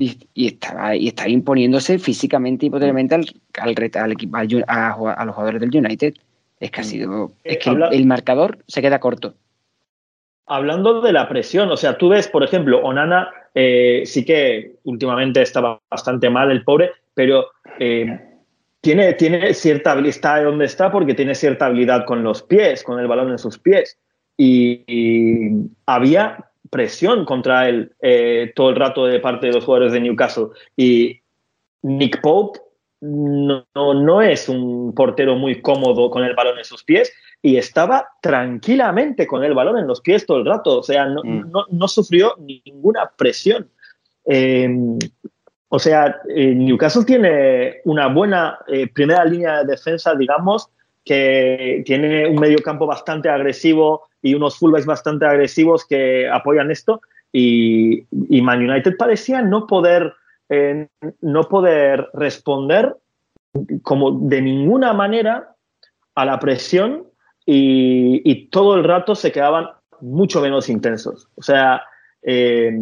Y, 0.00 0.18
y, 0.34 0.46
estaba, 0.48 0.94
y 0.94 1.08
estaba 1.08 1.28
imponiéndose 1.28 1.98
físicamente 1.98 2.66
y 2.66 2.70
potencialmente 2.70 3.14
al, 3.14 3.26
al, 3.60 3.90
al 3.94 4.12
equipo, 4.12 4.36
al, 4.36 4.64
a, 4.66 4.92
a, 4.92 5.24
los 5.24 5.34
jugadores 5.34 5.60
del 5.60 5.76
United. 5.76 6.14
Es 6.60 6.70
que 6.70 6.80
ha 6.80 6.84
sido. 6.84 7.26
Eh, 7.44 7.54
es 7.54 7.58
que 7.58 7.70
habla, 7.70 7.88
el, 7.88 8.00
el, 8.00 8.06
marcador 8.06 8.58
se 8.66 8.82
queda 8.82 8.98
corto. 8.98 9.34
Hablando 10.46 11.00
de 11.00 11.12
la 11.12 11.28
presión, 11.28 11.70
o 11.70 11.76
sea, 11.76 11.98
tú 11.98 12.08
ves, 12.08 12.26
por 12.28 12.42
ejemplo, 12.42 12.80
Onana 12.80 13.30
eh, 13.54 14.02
sí 14.06 14.24
que 14.24 14.76
últimamente 14.84 15.42
estaba 15.42 15.80
bastante 15.90 16.30
mal 16.30 16.50
el 16.50 16.64
pobre, 16.64 16.90
pero 17.14 17.46
eh, 17.78 18.20
tiene, 18.80 19.12
tiene 19.14 19.52
cierta 19.52 19.92
habilidad, 19.92 20.14
está 20.14 20.42
donde 20.42 20.64
está 20.64 20.90
porque 20.90 21.14
tiene 21.14 21.34
cierta 21.34 21.66
habilidad 21.66 22.04
con 22.06 22.22
los 22.22 22.42
pies, 22.42 22.82
con 22.82 22.98
el 22.98 23.06
balón 23.06 23.30
en 23.30 23.38
sus 23.38 23.58
pies. 23.58 23.98
Y, 24.36 24.84
y 24.86 25.70
había 25.86 26.47
presión 26.70 27.24
contra 27.24 27.68
él 27.68 27.92
eh, 28.00 28.52
todo 28.54 28.70
el 28.70 28.76
rato 28.76 29.06
de 29.06 29.20
parte 29.20 29.46
de 29.46 29.52
los 29.52 29.64
jugadores 29.64 29.92
de 29.92 30.00
Newcastle. 30.00 30.48
Y 30.76 31.20
Nick 31.82 32.20
Pope 32.20 32.60
no, 33.00 33.64
no, 33.74 34.22
es 34.22 34.48
un 34.48 34.92
portero 34.94 35.36
muy 35.36 35.60
cómodo 35.62 36.10
con 36.10 36.24
el 36.24 36.34
balón 36.34 36.58
en 36.58 36.64
sus 36.64 36.82
pies 36.82 37.12
y 37.40 37.56
estaba 37.56 38.08
tranquilamente 38.20 39.26
con 39.26 39.44
el 39.44 39.54
balón 39.54 39.78
en 39.78 39.86
los 39.86 40.00
pies 40.00 40.26
todo 40.26 40.38
el 40.38 40.46
rato. 40.46 40.80
O 40.80 40.82
sea, 40.82 41.06
no, 41.06 41.22
mm. 41.22 41.86
sufrió 41.86 42.34
ninguna 42.38 43.10
presión. 43.16 43.68
Em, 44.24 44.98
o 45.68 45.78
sea, 45.78 46.20
eh, 46.28 46.54
Newcastle 46.54 47.04
tiene 47.04 47.80
una 47.84 48.08
buena 48.08 48.58
eh, 48.66 48.88
primera 48.92 49.24
línea 49.24 49.58
de 49.58 49.72
defensa, 49.72 50.14
digamos, 50.14 50.68
que 51.08 51.82
tiene 51.86 52.28
un 52.28 52.36
medio 52.36 52.58
campo 52.58 52.86
bastante 52.86 53.30
agresivo 53.30 54.08
y 54.20 54.34
unos 54.34 54.58
fullbacks 54.58 54.84
bastante 54.84 55.24
agresivos 55.24 55.86
que 55.86 56.28
apoyan 56.28 56.70
esto. 56.70 57.00
Y, 57.32 58.04
y 58.28 58.42
Man 58.42 58.68
United 58.68 58.96
parecía 58.98 59.40
no 59.42 59.66
poder 59.66 60.12
no 61.20 61.44
poder 61.44 62.08
responder 62.14 62.96
como 63.82 64.12
de 64.12 64.40
ninguna 64.40 64.92
manera 64.92 65.54
a 66.14 66.24
la 66.24 66.38
presión 66.38 67.04
y, 67.44 68.48
todo 68.50 68.76
el 68.76 68.84
rato 68.84 69.14
se 69.14 69.32
quedaban 69.32 69.68
mucho 70.00 70.40
menos 70.40 70.68
intensos. 70.68 71.28
O 71.34 71.42
sea, 71.42 71.82
eh, 72.22 72.76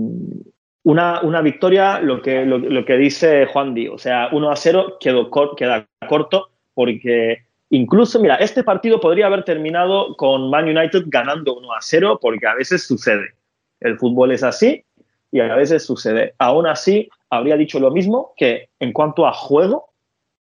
una, 0.83 1.41
victoria, 1.43 2.01
lo 2.01 2.21
que, 2.21 2.45
lo, 2.45 2.85
que 2.85 2.97
dice 2.97 3.47
Juan 3.47 3.75
Di, 3.75 3.89
o 3.89 3.99
sea, 3.99 4.29
1 4.33 4.51
a 4.51 4.57
0 4.57 4.97
quedó, 4.99 5.31
queda 5.57 5.87
corto 6.09 6.49
porque 6.75 7.46
incluso, 7.71 8.21
mira, 8.21 8.37
este 8.37 8.63
partido 8.63 9.01
podría 9.01 9.27
haber 9.27 9.45
terminado 9.45 10.17
con 10.17 10.51
Man 10.51 10.65
United 10.65 11.05
ganando 11.07 11.55
1 11.57 11.73
a 11.73 11.79
0 11.81 12.19
porque 12.21 12.47
a 12.47 12.55
veces 12.55 12.87
sucede. 12.87 13.35
El 13.81 13.99
fútbol 13.99 14.33
es 14.33 14.43
así 14.43 14.85
y 15.31 15.41
a 15.41 15.55
veces 15.55 15.85
sucede. 15.85 16.35
Aún 16.39 16.67
así, 16.67 17.09
habría 17.31 17.57
dicho 17.57 17.79
lo 17.81 17.91
mismo 17.91 18.33
que 18.37 18.71
en 18.81 18.93
cuanto 18.93 19.27
a 19.27 19.33
juego, 19.33 19.91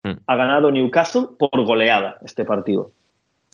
hmm. 0.03 0.14
ha 0.28 0.36
ganado 0.36 0.72
Newcastle 0.72 1.28
por 1.38 1.64
goleada 1.66 2.18
este 2.24 2.45
partido. 2.45 2.91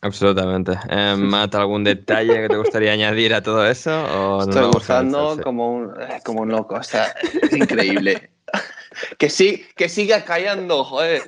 Absolutamente. 0.02 0.74
Eh, 0.90 1.16
Matt, 1.18 1.56
¿algún 1.56 1.84
detalle 1.84 2.42
que 2.42 2.48
te 2.48 2.58
gustaría 2.58 2.94
añadir 2.94 3.34
a 3.34 3.42
todo 3.42 3.66
eso? 3.66 4.42
Estoy 4.42 4.72
gozando 4.72 5.38
como 5.44 5.74
un, 5.74 6.02
eh, 6.02 6.20
como 6.24 6.42
un 6.42 6.50
loco, 6.50 6.76
o 6.76 6.84
sea, 6.84 7.14
es 7.42 7.54
increíble. 7.56 8.30
que, 9.18 9.30
sí, 9.30 9.66
que 9.76 9.90
siga 9.90 10.24
callando, 10.24 10.84
joder. 10.84 11.22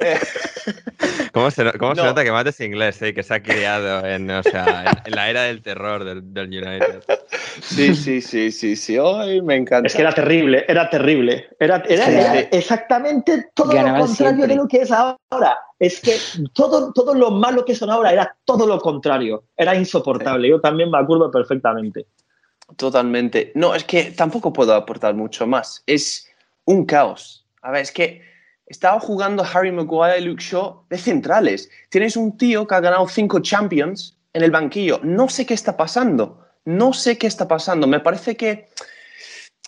Eh, 0.00 0.18
¿Cómo, 1.32 1.50
se, 1.50 1.64
nota 1.64 2.24
que 2.24 2.32
Matt 2.32 2.48
es 2.48 2.60
inglés, 2.60 3.00
eh? 3.02 3.14
que 3.14 3.22
se 3.22 3.34
ha 3.34 3.42
criado 3.42 4.06
en, 4.06 4.30
o 4.30 4.42
sea, 4.42 5.02
en, 5.04 5.14
la 5.14 5.30
era 5.30 5.42
del 5.42 5.62
terror 5.62 6.04
del, 6.04 6.32
del, 6.32 6.46
United? 6.46 7.02
Sí, 7.60 7.94
sí, 7.94 8.20
sí, 8.20 8.50
sí, 8.50 8.76
sí. 8.76 8.98
Hoy 8.98 9.42
me 9.42 9.56
encanta. 9.56 9.86
Es 9.86 9.94
que 9.94 10.02
era 10.02 10.12
terrible, 10.12 10.64
era 10.68 10.88
terrible. 10.90 11.48
Era, 11.58 11.82
era, 11.88 12.40
exactamente 12.40 13.50
todo 13.54 13.72
lo 13.72 13.98
contrario 13.98 14.46
de 14.46 14.56
lo 14.56 14.68
que 14.68 14.82
es 14.82 14.90
ahora. 14.90 15.58
Es 15.78 16.00
que 16.00 16.16
todo, 16.52 16.92
todo 16.92 17.14
lo 17.14 17.30
malo 17.30 17.64
que 17.64 17.74
son 17.74 17.90
ahora 17.90 18.12
era 18.12 18.36
todo 18.44 18.66
lo 18.66 18.80
contrario. 18.80 19.44
Era 19.56 19.74
insoportable. 19.74 20.48
Yo 20.48 20.60
también 20.60 20.90
me 20.90 20.98
acuerdo 20.98 21.30
perfectamente. 21.30 22.06
Totalmente. 22.76 23.52
No, 23.54 23.74
es 23.74 23.84
que 23.84 24.12
tampoco 24.12 24.52
puedo 24.52 24.74
aportar 24.74 25.14
mucho 25.14 25.46
más. 25.46 25.82
Es 25.86 26.27
un 26.68 26.84
caos. 26.84 27.46
A 27.62 27.70
ver, 27.70 27.82
es 27.82 27.92
que 27.92 28.22
estaba 28.66 29.00
jugando 29.00 29.42
Harry 29.42 29.72
Maguire 29.72 30.18
y 30.18 30.24
Luke 30.24 30.42
Shaw 30.42 30.84
de 30.90 30.98
centrales. 30.98 31.70
Tienes 31.88 32.14
un 32.14 32.36
tío 32.36 32.66
que 32.66 32.74
ha 32.74 32.80
ganado 32.80 33.08
cinco 33.08 33.40
Champions 33.40 34.18
en 34.34 34.42
el 34.42 34.50
banquillo. 34.50 35.00
No 35.02 35.30
sé 35.30 35.46
qué 35.46 35.54
está 35.54 35.78
pasando. 35.78 36.44
No 36.66 36.92
sé 36.92 37.16
qué 37.16 37.26
está 37.26 37.48
pasando. 37.48 37.86
Me 37.86 38.00
parece 38.00 38.36
que 38.36 38.68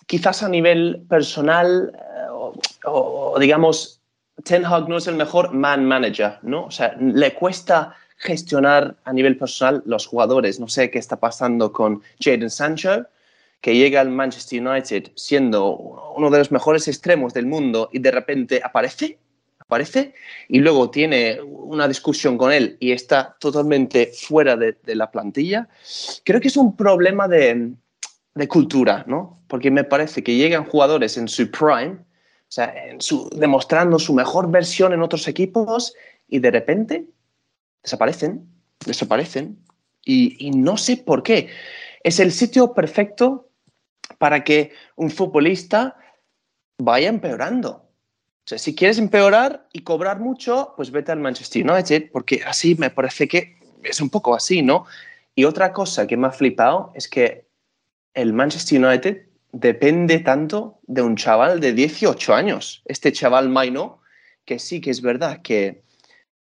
quizás 0.05 0.43
a 0.43 0.49
nivel 0.49 1.03
personal 1.09 1.91
eh, 1.95 2.57
o, 2.85 3.35
digamos, 3.39 3.99
Ten 4.43 4.63
Hag 4.63 4.87
no 4.87 4.97
es 4.97 5.07
el 5.07 5.15
mejor 5.15 5.53
man 5.53 5.83
manager, 5.85 6.37
¿no? 6.43 6.65
O 6.65 6.71
sea, 6.71 6.95
le 6.99 7.33
cuesta 7.33 7.95
gestionar 8.17 8.95
a 9.05 9.11
nivel 9.11 9.37
personal 9.37 9.81
los 9.87 10.05
jugadores. 10.05 10.59
No 10.59 10.67
sé 10.67 10.91
qué 10.91 10.99
está 10.99 11.19
pasando 11.19 11.73
con 11.73 12.03
Jadon 12.19 12.51
Sancho 12.51 13.07
que 13.61 13.75
llega 13.75 14.01
al 14.01 14.09
Manchester 14.09 14.67
United 14.67 15.11
siendo 15.15 15.75
uno 16.15 16.29
de 16.31 16.39
los 16.39 16.51
mejores 16.51 16.87
extremos 16.87 17.33
del 17.33 17.45
mundo 17.45 17.89
y 17.93 17.99
de 17.99 18.11
repente 18.11 18.59
aparece, 18.63 19.19
aparece 19.59 20.13
y 20.49 20.59
luego 20.59 20.89
tiene 20.89 21.39
una 21.41 21.87
discusión 21.87 22.37
con 22.37 22.51
él 22.51 22.75
y 22.79 22.91
está 22.91 23.37
totalmente 23.39 24.11
fuera 24.13 24.57
de, 24.57 24.75
la 24.95 25.11
plantilla, 25.11 25.69
creo 26.25 26.41
que 26.41 26.47
es 26.47 26.57
un 26.57 26.75
problema 26.75 27.27
de, 27.27 27.73
cultura, 28.47 29.03
¿no? 29.07 29.39
Porque 29.47 29.69
me 29.69 29.83
parece 29.83 30.23
que 30.23 30.35
llegan 30.35 30.65
jugadores 30.65 31.17
en 31.17 31.27
su 31.27 31.49
prime, 31.51 31.97
o 31.99 32.53
sea, 32.53 32.73
demostrando 33.35 33.99
su 33.99 34.13
mejor 34.13 34.49
versión 34.49 34.91
en 34.93 35.03
otros 35.03 35.27
equipos 35.27 35.93
y 36.27 36.39
de 36.39 36.49
repente 36.49 37.05
desaparecen, 37.83 38.45
desaparecen 38.85 39.57
y, 40.03 40.47
y 40.47 40.51
no 40.51 40.77
sé 40.77 40.97
por 40.97 41.21
qué. 41.21 41.49
Es 42.03 42.19
el 42.19 42.31
sitio 42.31 42.73
perfecto 42.73 43.50
para 44.17 44.43
que 44.43 44.71
un 44.95 45.09
futbolista 45.09 45.95
vaya 46.77 47.09
empeorando. 47.09 47.69
O 48.43 48.47
sea, 48.47 48.57
si 48.57 48.75
quieres 48.75 48.97
empeorar 48.97 49.67
y 49.71 49.81
cobrar 49.81 50.19
mucho, 50.19 50.73
pues 50.75 50.91
vete 50.91 51.11
al 51.11 51.19
Manchester 51.19 51.69
United, 51.69 52.11
porque 52.11 52.41
así 52.45 52.75
me 52.75 52.89
parece 52.89 53.27
que 53.27 53.57
es 53.83 54.01
un 54.01 54.09
poco 54.09 54.35
así, 54.35 54.61
¿no? 54.61 54.85
Y 55.35 55.45
otra 55.45 55.71
cosa 55.73 56.07
que 56.07 56.17
me 56.17 56.27
ha 56.27 56.31
flipado 56.31 56.91
es 56.95 57.07
que 57.07 57.47
el 58.13 58.33
Manchester 58.33 58.83
United 58.83 59.25
depende 59.51 60.19
tanto 60.19 60.79
de 60.83 61.01
un 61.01 61.15
chaval 61.15 61.59
de 61.59 61.73
18 61.73 62.33
años. 62.33 62.81
Este 62.85 63.11
chaval 63.11 63.49
Maino, 63.49 64.01
que 64.45 64.59
sí 64.59 64.81
que 64.81 64.89
es 64.89 65.01
verdad 65.01 65.41
que, 65.41 65.83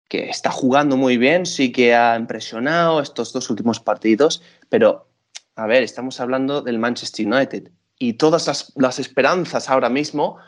que 0.09 0.29
está 0.29 0.51
jugando 0.51 0.97
muy 0.97 1.17
bien, 1.17 1.47
sí 1.47 1.73
que 1.73 1.95
ha 1.95 2.17
impresionado 2.17 3.01
estos 3.01 3.33
dos 3.33 3.51
últimos 3.51 3.81
partidos, 3.81 4.43
pero 4.69 5.09
a 5.57 5.67
ver, 5.67 5.83
estamos 5.83 6.21
hablando 6.21 6.63
del 6.63 6.79
Manchester 6.79 7.27
United 7.27 7.71
y 7.99 8.15
todas 8.15 8.73
las, 8.75 8.99
esperanzas 8.99 9.71
ahora 9.71 9.89
mismo 9.89 10.39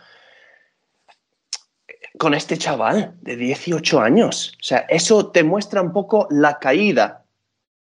con 2.19 2.35
este 2.35 2.57
chaval 2.57 3.15
de 3.21 3.37
18 3.37 4.01
años. 4.01 4.55
O 4.61 4.65
sea, 4.65 4.79
eso 4.89 5.31
te 5.31 5.45
muestra 5.45 5.83
un 5.83 5.93
poco 5.93 6.27
la 6.31 6.59
caída 6.59 7.25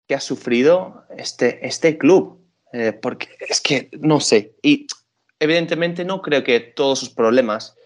que 0.07 0.15
ha 0.15 0.21
sufrido 0.21 1.05
este, 1.17 1.67
este 1.67 1.99
club. 1.99 2.39
Eh, 2.73 2.93
porque 2.93 3.29
es 3.49 3.61
que 3.61 3.89
no 3.99 4.21
sé. 4.21 4.55
Y 4.63 4.87
evidentemente 5.41 6.05
no 6.05 6.23
creo 6.23 6.45
que 6.45 6.61
todos 6.61 7.01
sus 7.01 7.11
problemas 7.11 7.77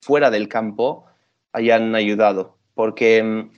fuera 0.00 0.30
del 0.30 0.48
campo 0.48 1.06
hayan 1.52 1.94
ayudado. 1.94 2.56
Porque 2.74 3.22
mm, 3.22 3.50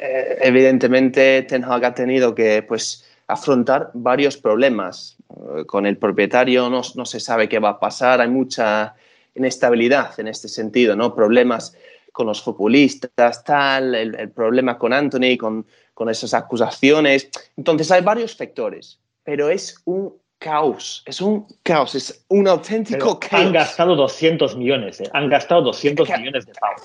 eh, 0.00 0.38
evidentemente 0.42 1.42
Ten 1.42 1.64
Hag 1.64 1.84
ha 1.84 1.94
tenido 1.94 2.34
que 2.34 2.62
pues 2.62 3.04
afrontar 3.30 3.90
varios 3.94 4.36
problemas. 4.36 5.16
Eh, 5.30 5.64
con 5.64 5.86
el 5.86 5.96
propietario 5.96 6.68
no, 6.68 6.82
no, 6.94 7.04
se 7.04 7.20
sabe 7.20 7.48
qué 7.48 7.58
va 7.58 7.70
a 7.70 7.80
pasar, 7.80 8.20
hay 8.20 8.28
mucha 8.28 8.94
inestabilidad 9.34 10.18
en 10.18 10.28
este 10.28 10.48
sentido, 10.48 10.96
¿no? 10.96 11.14
Problemas 11.14 11.76
con 12.12 12.26
los 12.26 12.42
futbolistas, 12.42 13.44
tal, 13.44 13.94
el, 13.94 14.30
problema 14.30 14.76
con 14.76 14.92
Anthony, 14.92 15.36
con, 15.38 15.66
con, 15.94 16.08
esas 16.08 16.34
acusaciones. 16.34 17.30
Entonces 17.56 17.90
hay 17.90 18.02
varios 18.02 18.36
factores, 18.36 18.98
pero 19.22 19.48
es 19.48 19.80
un 19.84 20.14
caos, 20.38 21.02
es 21.06 21.20
un 21.20 21.46
caos, 21.62 21.94
es 21.94 22.24
un 22.28 22.48
auténtico 22.48 23.20
caos. 23.20 23.44
Han 23.44 23.52
gastado 23.52 23.94
200 23.94 24.56
millones, 24.56 25.00
¿eh? 25.00 25.10
han 25.12 25.28
gastado 25.28 25.62
200 25.62 26.08
millones 26.18 26.46
de 26.46 26.52
pavos. 26.54 26.82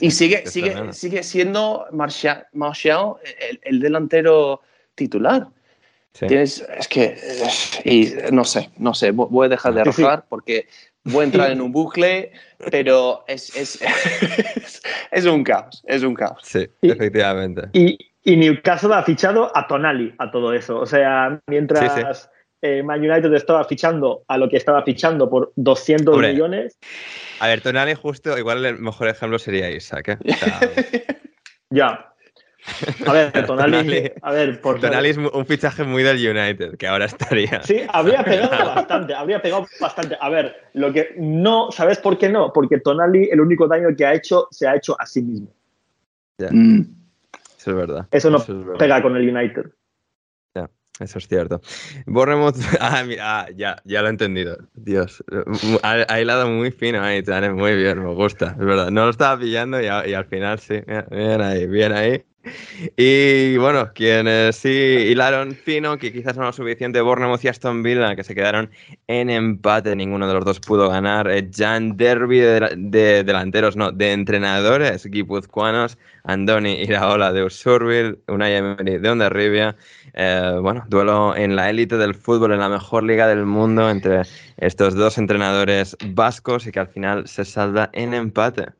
Y 0.00 0.10
sigue, 0.10 0.46
sigue, 0.46 0.92
sigue 0.92 1.22
siendo 1.22 1.86
Marshall, 1.92 3.16
el, 3.62 3.80
delantero 3.80 4.62
titular. 4.94 5.48
Tienes, 6.12 6.66
es 6.76 6.88
que, 6.88 7.16
y 7.84 8.12
no 8.32 8.44
sé, 8.44 8.70
no 8.78 8.92
sé, 8.94 9.12
voy 9.12 9.46
a 9.46 9.48
dejar 9.48 9.74
de 9.74 9.82
arrojar 9.82 10.24
porque 10.28 10.66
voy 11.04 11.22
a 11.22 11.24
entrar 11.24 11.50
en 11.50 11.60
un 11.60 11.70
bucle, 11.70 12.32
pero 12.70 13.24
es, 13.28 13.54
es, 13.54 13.78
es, 15.12 15.24
un 15.26 15.44
caos, 15.44 15.82
es 15.86 16.02
un 16.02 16.14
caos. 16.14 16.40
Sí, 16.42 16.66
efectivamente. 16.82 17.68
Y, 17.72 17.96
y 18.24 18.36
Newcastle 18.36 18.94
ha 18.94 19.02
fichado 19.04 19.56
a 19.56 19.66
Tonali 19.66 20.14
a 20.18 20.30
todo 20.30 20.52
eso. 20.52 20.80
O 20.80 20.86
sea, 20.86 21.40
mientras 21.46 22.30
eh, 22.62 22.82
Man 22.82 23.00
United 23.00 23.32
estaba 23.34 23.64
fichando 23.64 24.24
a 24.26 24.36
lo 24.38 24.48
que 24.48 24.56
estaba 24.56 24.82
fichando 24.82 25.28
por 25.30 25.52
200 25.56 26.18
millones. 26.18 26.78
A 27.40 27.46
ver, 27.46 27.60
Tonali 27.60 27.94
justo, 27.94 28.36
igual 28.36 28.64
el 28.64 28.78
mejor 28.78 29.08
ejemplo 29.08 29.38
sería 29.38 29.70
Isaac. 29.70 30.18
¿eh? 30.20 31.06
ya. 31.70 32.12
A 33.06 33.12
ver, 33.12 33.32
Tonali, 33.46 34.12
a 34.20 34.32
ver, 34.32 34.60
por 34.60 34.80
Tonali 34.80 35.10
es 35.10 35.16
un 35.16 35.46
fichaje 35.46 35.84
muy 35.84 36.02
del 36.02 36.16
United, 36.16 36.76
que 36.76 36.86
ahora 36.86 37.06
estaría. 37.06 37.62
Sí, 37.62 37.82
habría 37.88 38.24
pegado 38.24 38.74
bastante, 38.74 39.14
habría 39.14 39.40
pegado 39.40 39.66
bastante. 39.80 40.16
A 40.20 40.28
ver, 40.28 40.54
lo 40.74 40.92
que 40.92 41.14
no, 41.16 41.70
¿sabes 41.70 41.98
por 41.98 42.18
qué 42.18 42.28
no? 42.28 42.52
Porque 42.52 42.78
Tonali, 42.80 43.28
el 43.30 43.40
único 43.40 43.68
daño 43.68 43.88
que 43.96 44.04
ha 44.04 44.14
hecho, 44.14 44.48
se 44.50 44.66
ha 44.66 44.76
hecho 44.76 45.00
a 45.00 45.06
sí 45.06 45.22
mismo. 45.22 45.48
Ya. 46.38 46.48
Mm. 46.50 46.94
Eso 47.58 47.70
es 47.70 47.76
verdad. 47.76 48.06
Eso 48.10 48.30
no 48.30 48.38
pega 48.76 49.02
con 49.02 49.16
el 49.16 49.28
United. 49.28 49.66
Eso 51.00 51.18
es 51.18 51.28
cierto. 51.28 51.60
Bournemouth, 52.06 52.56
ah, 52.80 53.02
mira, 53.04 53.40
ah, 53.40 53.48
ya, 53.54 53.76
ya 53.84 54.02
lo 54.02 54.08
he 54.08 54.10
entendido. 54.10 54.58
Dios, 54.74 55.22
ha, 55.82 56.04
ha 56.08 56.20
hilado 56.20 56.48
muy 56.48 56.70
fino 56.70 57.02
ahí, 57.02 57.22
muy 57.52 57.76
bien, 57.76 58.02
me 58.02 58.14
gusta, 58.14 58.56
es 58.58 58.64
verdad. 58.64 58.90
No 58.90 59.04
lo 59.04 59.10
estaba 59.10 59.38
pillando 59.38 59.80
y 59.80 59.86
al 59.86 60.24
final 60.26 60.58
sí, 60.58 60.80
bien 61.10 61.40
ahí, 61.40 61.66
bien 61.66 61.92
ahí. 61.92 62.24
Y 62.96 63.56
bueno, 63.56 63.92
quienes 63.92 64.56
sí 64.56 64.68
hilaron 64.68 65.54
fino, 65.54 65.98
que 65.98 66.12
quizás 66.12 66.36
no 66.36 66.44
lo 66.44 66.52
suficiente, 66.52 67.00
Bournemouth 67.00 67.44
y 67.44 67.48
Aston 67.48 67.82
Villa, 67.82 68.14
que 68.16 68.24
se 68.24 68.34
quedaron 68.34 68.70
en 69.06 69.28
empate, 69.28 69.94
ninguno 69.96 70.28
de 70.28 70.34
los 70.34 70.44
dos 70.44 70.60
pudo 70.60 70.88
ganar. 70.88 71.28
Eh, 71.30 71.50
Jan 71.54 71.96
Derby 71.96 72.38
de, 72.38 72.74
de 72.76 73.24
delanteros, 73.24 73.76
no, 73.76 73.92
de 73.92 74.12
entrenadores 74.12 75.04
guipuzcoanos, 75.06 75.98
Andoni 76.24 76.80
Iraola 76.82 77.32
de 77.32 77.44
Usurbil, 77.44 78.18
Unai 78.28 78.54
Emery 78.54 78.98
de 78.98 79.10
Ondarribia. 79.10 79.76
Eh, 80.14 80.58
bueno, 80.62 80.84
duelo 80.88 81.36
en 81.36 81.56
la 81.56 81.70
élite 81.70 81.96
del 81.96 82.14
fútbol, 82.14 82.52
en 82.52 82.60
la 82.60 82.68
mejor 82.68 83.02
liga 83.04 83.26
del 83.28 83.46
mundo, 83.46 83.90
entre 83.90 84.22
estos 84.56 84.94
dos 84.94 85.18
entrenadores 85.18 85.96
vascos 86.06 86.66
y 86.66 86.72
que 86.72 86.80
al 86.80 86.88
final 86.88 87.26
se 87.28 87.44
salda 87.44 87.90
en 87.92 88.14
empate. 88.14 88.77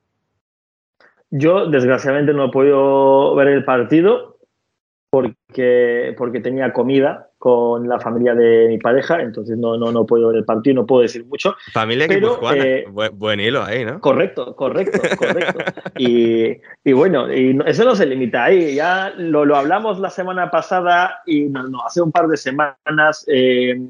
Yo, 1.31 1.67
desgraciadamente, 1.67 2.33
no 2.33 2.47
he 2.47 2.51
podido 2.51 3.35
ver 3.35 3.49
el 3.49 3.65
partido 3.65 4.39
porque, 5.11 6.15
porque 6.17 6.41
tenía 6.41 6.73
comida 6.73 7.31
con 7.39 7.89
la 7.89 8.01
familia 8.01 8.35
de 8.35 8.67
mi 8.69 8.79
pareja, 8.79 9.23
entonces 9.23 9.57
no, 9.57 9.79
no, 9.79 9.93
no 9.93 10.05
puedo 10.05 10.29
ver 10.29 10.39
el 10.39 10.45
partido, 10.45 10.75
no 10.75 10.87
puedo 10.87 11.03
decir 11.03 11.25
mucho. 11.25 11.55
Familia 11.73 12.07
Pero, 12.09 12.31
guipuzcoana, 12.31 12.65
eh, 12.65 12.85
buen, 12.91 13.17
buen 13.17 13.41
hilo 13.41 13.63
ahí, 13.63 13.85
¿no? 13.85 14.01
Correcto, 14.01 14.57
correcto, 14.57 15.01
correcto. 15.17 15.59
Y, 15.99 16.57
y 16.85 16.93
bueno, 16.93 17.33
y 17.33 17.59
eso 17.67 17.85
no 17.85 17.97
se 17.97 18.07
limita 18.07 18.45
ahí. 18.45 18.77
Ya 18.77 19.13
lo, 19.17 19.45
lo 19.45 19.57
hablamos 19.57 19.99
la 19.99 20.11
semana 20.11 20.49
pasada 20.51 21.23
y 21.27 21.43
no, 21.45 21.67
no, 21.67 21.85
hace 21.85 22.01
un 22.01 22.13
par 22.13 22.29
de 22.29 22.37
semanas 22.37 23.25
eh, 23.27 23.81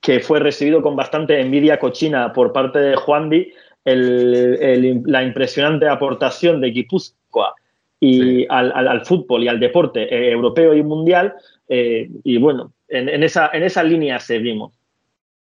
que 0.00 0.20
fue 0.20 0.38
recibido 0.38 0.80
con 0.80 0.94
bastante 0.94 1.40
envidia 1.40 1.78
cochina 1.78 2.32
por 2.32 2.52
parte 2.52 2.78
de 2.78 2.96
Juan 2.96 3.30
Di 3.30 3.52
el- 3.84 4.58
el- 4.60 5.02
la 5.06 5.22
impresionante 5.22 5.88
aportación 5.88 6.60
de 6.60 6.70
Guipúzcoa 6.70 7.54
y 7.98 8.20
Sí. 8.20 8.46
al, 8.48 8.72
al- 8.74 8.88
al 8.88 9.04
fútbol 9.06 9.44
y 9.44 9.48
al 9.48 9.60
deporte 9.60 10.02
eh, 10.14 10.30
europeo 10.32 10.74
y 10.74 10.82
mundial. 10.82 11.34
eh, 11.72 12.08
y 12.24 12.36
bueno, 12.38 12.72
en, 12.88 13.08
en 13.08 13.22
esa, 13.22 13.48
en 13.52 13.62
esa 13.62 13.82
línea 13.84 14.18
seguimos. 14.18 14.72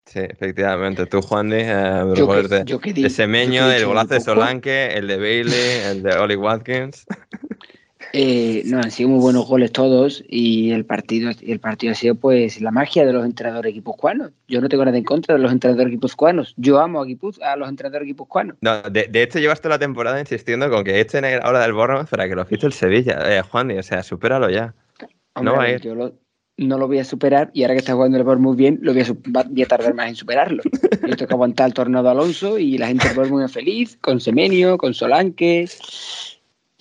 Sí, 0.05 0.19
efectivamente. 0.19 1.05
Tú, 1.07 1.21
Juan 1.21 1.49
Di, 1.49 1.57
eh, 1.59 2.03
Yo 2.15 2.27
que- 2.27 2.47
de, 2.47 2.63
yo 2.65 2.79
que 2.79 2.93
di- 2.93 3.01
de 3.03 3.09
yo 3.09 3.15
Semeño, 3.15 3.67
que 3.69 3.77
el 3.77 3.85
golazo 3.85 4.13
de. 4.15 4.19
Solanke, 4.19 4.93
el 4.97 5.07
de 5.07 5.17
Bailey, 5.17 5.79
el 5.91 6.03
de 6.03 6.13
Oli 6.17 6.35
Watkins. 6.35 7.05
Eh, 8.13 8.63
no, 8.65 8.77
han 8.79 8.91
sido 8.91 9.09
muy 9.09 9.19
buenos 9.19 9.47
goles 9.47 9.71
todos 9.71 10.23
y 10.27 10.71
el 10.71 10.83
partido, 10.85 11.31
el 11.41 11.59
partido 11.59 11.93
ha 11.93 11.95
sido 11.95 12.15
pues 12.15 12.59
la 12.59 12.71
magia 12.71 13.05
de 13.05 13.13
los 13.13 13.25
entrenadores 13.25 13.73
guipuzcoanos. 13.73 14.31
Yo 14.49 14.59
no 14.59 14.67
tengo 14.67 14.83
nada 14.83 14.97
en 14.97 15.03
contra 15.05 15.35
de 15.35 15.41
los 15.41 15.51
entrenadores 15.51 15.91
guipuzcoanos. 15.91 16.53
Yo 16.57 16.79
amo 16.79 17.01
a, 17.01 17.05
Guipuz- 17.05 17.41
a 17.41 17.55
los 17.55 17.69
entrenadores 17.69 18.07
guipuzcoanos. 18.07 18.57
No, 18.61 18.81
de, 18.81 19.07
de 19.09 19.23
hecho, 19.23 19.39
llevas 19.39 19.61
toda 19.61 19.75
la 19.75 19.79
temporada 19.79 20.19
insistiendo 20.19 20.69
con 20.69 20.83
que 20.83 20.99
echen 20.99 21.23
ahora 21.41 21.61
del 21.61 21.73
Bournemouth 21.73 22.09
para 22.09 22.27
que 22.27 22.35
lo 22.35 22.43
fiche 22.45 22.67
el 22.67 22.73
Sevilla. 22.73 23.19
Eh, 23.25 23.41
Juan 23.43 23.71
o 23.77 23.83
sea, 23.83 24.03
supéralo 24.03 24.49
ya. 24.49 24.73
Hombre, 25.33 25.51
No 25.53 25.57
va 25.57 25.63
a 25.63 25.71
ir. 25.71 25.79
Yo 25.81 25.95
lo- 25.95 26.13
no 26.57 26.77
lo 26.77 26.87
voy 26.87 26.99
a 26.99 27.05
superar 27.05 27.49
y 27.53 27.63
ahora 27.63 27.73
que 27.75 27.79
está 27.79 27.93
jugando 27.93 28.17
el 28.17 28.23
Bournemouth 28.23 28.55
muy 28.55 28.57
bien, 28.57 28.77
lo 28.81 28.93
voy 28.93 29.01
a, 29.03 29.45
voy 29.49 29.65
tardar 29.65 29.93
más 29.95 30.09
en 30.09 30.15
superarlo. 30.15 30.61
Yo 31.07 31.15
tengo 31.15 31.27
que 31.27 31.33
aguantar 31.33 31.67
el 31.67 31.73
tornado 31.73 32.09
Alonso 32.09 32.59
y 32.59 32.77
la 32.77 32.87
gente 32.87 33.07
del 33.07 33.15
Bournemouth 33.17 33.45
es 33.45 33.51
feliz, 33.53 33.97
con 34.01 34.19
Semenio, 34.19 34.77
con 34.77 34.93
Solanke 34.93 35.65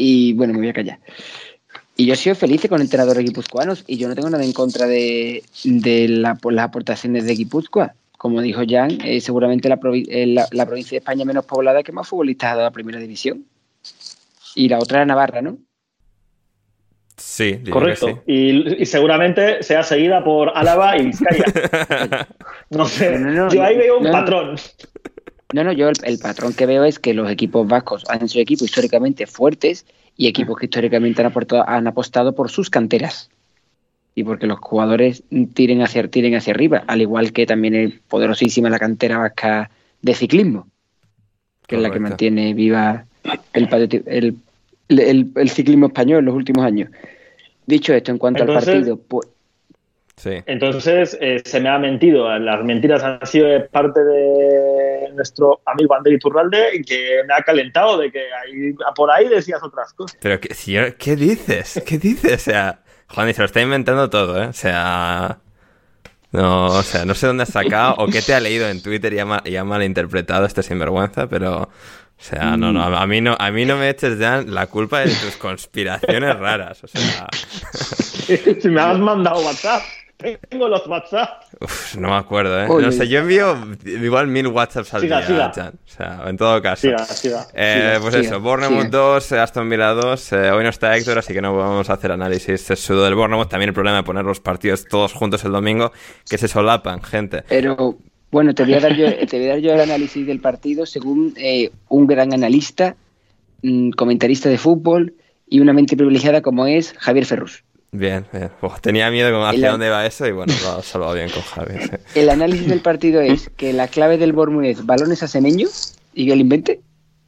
y 0.01 0.33
bueno, 0.33 0.53
me 0.55 0.61
voy 0.61 0.69
a 0.69 0.73
callar. 0.73 0.99
Y 1.97 2.07
yo 2.07 2.15
he 2.15 2.17
sido 2.17 2.35
feliz 2.35 2.67
con 2.69 2.81
entrenadores 2.81 3.23
guipuzcoanos 3.25 3.85
y 3.87 3.99
yo 3.99 4.09
no 4.09 4.15
tengo 4.15 4.31
nada 4.31 4.43
en 4.45 4.53
contra 4.53 4.87
de, 4.87 5.43
de 5.65 6.09
la- 6.09 6.35
por 6.37 6.53
las 6.55 6.65
aportaciones 6.67 7.27
de 7.27 7.35
Guipúzcoa. 7.35 7.95
Como 8.17 8.41
dijo 8.41 8.63
Jan, 8.67 8.99
eh, 9.05 9.21
seguramente 9.21 9.69
la, 9.69 9.79
provi- 9.79 10.07
eh, 10.09 10.27
la- 10.27 10.49
la 10.53 10.65
provincia 10.67 10.93
de 10.97 10.99
España 10.99 11.25
menos 11.27 11.45
poblada 11.45 11.83
que 11.83 11.93
más 11.93 12.09
futbolistas 12.09 12.53
ha 12.53 12.57
dado 12.57 12.69
a 12.69 12.71
primera 12.71 12.99
división. 12.99 13.45
Y 14.55 14.69
la 14.69 14.79
otra 14.79 14.99
era 14.99 15.07
Navarra, 15.07 15.43
¿no? 15.43 15.59
Sí, 17.17 17.61
Correcto. 17.71 18.07
sí. 18.27 18.33
Y, 18.33 18.83
y 18.83 18.87
seguramente 18.87 19.63
sea 19.63 19.83
seguida 19.83 20.25
por 20.25 20.53
Álava 20.55 20.97
y 20.97 21.07
Vizcaya. 21.07 21.45
No 22.71 22.87
sé. 22.87 23.19
No, 23.19 23.31
no, 23.31 23.45
no, 23.47 23.53
Yo 23.53 23.63
ahí 23.65 23.77
veo 23.77 23.99
un 23.99 24.05
no. 24.05 24.13
patrón. 24.13 24.57
No, 25.53 25.65
no, 25.65 25.73
yo 25.73 25.89
el, 25.89 25.97
el 26.05 26.19
patrón 26.19 26.53
que 26.55 26.67
veo 26.67 26.85
es 26.85 26.99
que 26.99 27.15
los 27.15 27.31
equipos 27.31 27.67
vascos 27.67 28.05
han 28.09 28.29
sido 28.29 28.43
equipos 28.43 28.63
históricamente 28.69 29.27
fuertes 29.27 29.85
y 30.17 30.29
equipos 30.29 30.57
que 30.59 30.67
históricamente 30.67 31.23
han, 31.23 31.33
aportado- 31.33 31.65
han 31.67 31.87
apostado 31.87 32.35
por 32.35 32.51
sus 32.51 32.71
canteras 32.71 33.31
y 34.15 34.23
porque 34.25 34.47
los 34.47 34.59
jugadores 34.61 35.23
tiren 35.55 35.83
hacia, 35.83 36.07
tiren 36.09 36.35
hacia 36.35 36.53
arriba, 36.53 36.85
al 36.87 37.01
igual 37.01 37.33
que 37.33 37.47
también 37.47 37.75
es 37.75 37.95
poderosísima 38.09 38.69
la 38.71 38.79
cantera 38.79 39.19
vasca 39.19 39.71
de 40.03 40.15
ciclismo, 40.15 40.69
que 41.67 41.77
es 41.77 41.83
la 41.83 41.91
que 41.91 42.01
mantiene 42.01 42.55
viva 42.55 43.07
el, 43.53 43.69
el, 44.07 44.37
el- 44.89 45.31
el 45.35 45.49
ciclismo 45.51 45.87
español 45.87 46.21
en 46.21 46.25
los 46.27 46.35
últimos 46.35 46.65
años. 46.65 46.91
Dicho 47.67 47.93
esto, 47.95 48.11
en 48.11 48.19
cuanto 48.19 48.43
Entonces- 48.43 48.69
al 48.69 48.75
partido, 48.75 48.97
pues, 48.99 49.29
Sí. 50.21 50.43
Entonces 50.45 51.17
eh, 51.19 51.41
se 51.47 51.61
me 51.61 51.71
ha 51.71 51.79
mentido. 51.79 52.29
Las 52.39 52.63
mentiras 52.63 53.03
han 53.03 53.25
sido 53.27 53.49
parte 53.69 54.01
de 54.05 55.09
nuestro 55.15 55.63
amigo 55.65 55.95
André 55.95 56.13
Iturralde 56.15 56.83
que 56.87 57.23
me 57.27 57.33
ha 57.33 57.41
calentado 57.43 57.97
de 57.97 58.13
que 58.13 58.19
ahí, 58.19 58.75
por 58.95 59.11
ahí 59.11 59.29
decías 59.29 59.63
otras 59.63 59.95
cosas. 59.95 60.19
Pero, 60.21 60.39
¿qué, 60.39 60.53
señor, 60.53 60.97
¿qué 60.97 61.17
dices? 61.17 61.83
¿Qué 61.87 61.97
dices? 61.97 62.35
O 62.35 62.39
sea, 62.51 62.81
Juan 63.09 63.29
Di 63.29 63.33
se 63.33 63.41
lo 63.41 63.47
está 63.47 63.63
inventando 63.63 64.11
todo, 64.11 64.43
¿eh? 64.43 64.47
O 64.49 64.53
sea. 64.53 65.39
No, 66.33 66.67
o 66.67 66.83
sea, 66.83 67.07
no 67.07 67.15
sé 67.15 67.27
dónde 67.27 67.45
has 67.45 67.49
sacado 67.49 67.95
o 67.97 68.07
qué 68.07 68.21
te 68.23 68.35
ha 68.35 68.41
leído 68.41 68.69
en 68.69 68.83
Twitter 68.83 69.13
y 69.15 69.19
ha, 69.21 69.25
ma- 69.25 69.43
y 69.45 69.57
ha 69.57 69.65
malinterpretado 69.65 70.45
este 70.45 70.63
sinvergüenza, 70.63 71.29
pero. 71.29 71.63
O 71.63 72.23
sea, 72.23 72.59
no, 72.59 72.71
no, 72.71 72.83
a 72.85 73.07
mí 73.07 73.23
no, 73.23 73.35
a 73.41 73.51
mí 73.51 73.65
no 73.65 73.79
me 73.79 73.89
eches 73.89 74.19
ya 74.19 74.43
la 74.47 74.67
culpa 74.67 75.01
de 75.01 75.07
tus 75.07 75.37
conspiraciones 75.39 76.39
raras. 76.39 76.85
O 76.85 76.87
sea, 76.87 77.27
si 78.61 78.69
me 78.69 78.81
has 78.81 78.99
mandado 78.99 79.41
WhatsApp, 79.41 79.81
tengo 80.49 80.69
los 80.69 80.87
WhatsApp. 80.87 81.43
uf, 81.61 81.97
no 81.97 82.09
me 82.09 82.15
acuerdo, 82.17 82.63
¿eh? 82.63 82.67
Oye. 82.69 82.87
No 82.87 82.93
sé, 82.93 83.09
yo 83.09 83.21
envío 83.21 83.57
igual 83.85 84.27
mil 84.27 84.47
WhatsApps 84.49 84.95
al 84.95 85.01
Siga, 85.03 85.19
día, 85.19 85.27
siga. 85.27 85.51
Chan. 85.53 85.75
O 85.75 85.89
sea, 85.89 86.23
en 86.27 86.37
todo 86.37 86.61
caso. 86.63 86.83
Siga, 86.83 86.99
siga. 87.05 87.47
Eh, 87.55 87.75
Siga, 87.95 88.01
pues 88.01 88.15
siga, 88.15 88.27
eso, 88.27 88.41
Bournemouth 88.41 88.85
siga. 88.87 88.99
2, 88.99 89.33
Aston 89.33 89.69
Villa 89.71 89.89
2. 89.93 90.33
eh, 90.33 90.51
hoy 90.51 90.63
no 90.65 90.71
está 90.71 90.97
Héctor, 90.97 91.19
así 91.19 91.33
que 91.33 91.41
no 91.41 91.57
vamos 91.57 91.91
a 91.91 91.95
hacer 91.95 92.13
análisis 92.13 92.61
sudo 92.77 93.05
del 93.05 93.15
Bournemouth. 93.15 93.49
También 93.49 93.69
el 93.69 93.75
problema 93.75 93.99
de 93.99 94.03
poner 94.03 94.25
los 94.25 94.41
partidos 94.41 94.85
todos 94.87 95.13
juntos 95.13 95.45
el 95.45 95.53
domingo, 95.53 95.93
que 96.29 96.39
se 96.39 96.49
solapan, 96.49 97.03
gente. 97.03 97.43
Pero 97.49 97.99
bueno, 98.31 98.55
te 98.55 98.65
voy 98.65 98.75
a 98.75 98.81
dar 98.81 98.95
yo, 98.95 99.07
te 99.27 99.39
voy 99.39 99.47
a 99.47 99.51
dar 99.51 99.59
yo 99.59 99.73
el 99.73 99.81
análisis 99.81 100.27
del 100.27 100.41
partido 100.41 100.87
según 100.87 101.35
eh, 101.37 101.71
un 101.89 102.07
gran 102.07 102.33
analista, 102.33 102.97
mm, 103.63 103.91
comentarista 103.91 104.49
de 104.49 104.59
fútbol 104.59 105.15
y 105.49 105.59
una 105.61 105.73
mente 105.73 105.97
privilegiada 105.97 106.43
como 106.43 106.67
es 106.67 106.95
Javier 106.99 107.27
Ferrus. 107.27 107.65
Bien, 107.93 108.25
bien. 108.33 108.51
Tenía 108.83 109.11
miedo 109.11 109.33
con 109.33 109.43
hacia 109.49 109.67
El- 109.67 109.73
dónde 109.73 109.91
va 109.91 110.07
eso 110.07 110.27
y 110.27 110.31
bueno, 110.33 110.53
lo 110.63 110.71
ha 110.79 110.83
salvado 110.83 111.15
bien 111.15 111.29
con 111.31 111.43
Javi. 111.43 111.75
sí. 111.83 111.91
El 112.21 112.31
análisis 112.31 112.69
del 112.69 112.81
partido 112.81 113.21
es 113.21 113.51
que 113.51 113.73
la 113.73 113.89
clave 113.89 114.17
del 114.17 114.33
Bournemouth 114.33 114.65
es 114.67 114.87
balones 114.87 115.23
a 115.25 115.29
Semeño 115.29 115.67
y 116.15 116.27
que 116.27 116.33
él 116.33 116.41
invente 116.41 116.81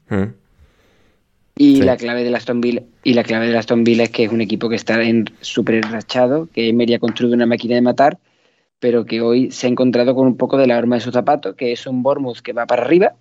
Mm. 0.09 0.25
y 1.57 1.77
Sí. 1.77 1.83
la 1.83 1.97
clave 1.97 2.23
del 2.23 2.35
Aston 2.35 2.61
Villa 2.61 2.83
y 3.03 3.15
la 3.15 3.25
clave 3.25 3.47
del 3.47 3.57
Aston 3.57 3.83
Villa 3.83 4.05
es 4.05 4.11
que 4.11 4.25
es 4.25 4.31
un 4.33 4.41
equipo 4.41 4.69
que 4.69 4.77
está 4.77 5.03
en 5.03 5.25
súper 5.41 5.77
enrachado, 5.77 6.49
que 6.55 6.69
Emery 6.69 6.95
ha 6.95 6.99
construido 7.01 7.35
una 7.35 7.47
máquina 7.47 7.75
de 7.75 7.81
matar, 7.83 8.19
pero 8.79 9.05
que 9.05 9.21
hoy 9.21 9.51
se 9.51 9.67
ha 9.67 9.71
encontrado 9.71 10.15
con 10.15 10.27
un 10.27 10.37
poco 10.37 10.59
de 10.59 10.67
la 10.69 10.77
arma 10.77 10.97
de 10.97 11.01
su 11.01 11.11
zapato, 11.11 11.57
que 11.57 11.73
es 11.73 11.87
un 11.87 12.03
Bournemouth 12.03 12.39
que 12.41 12.53
va 12.53 12.67
para 12.67 12.83
arriba 12.83 13.15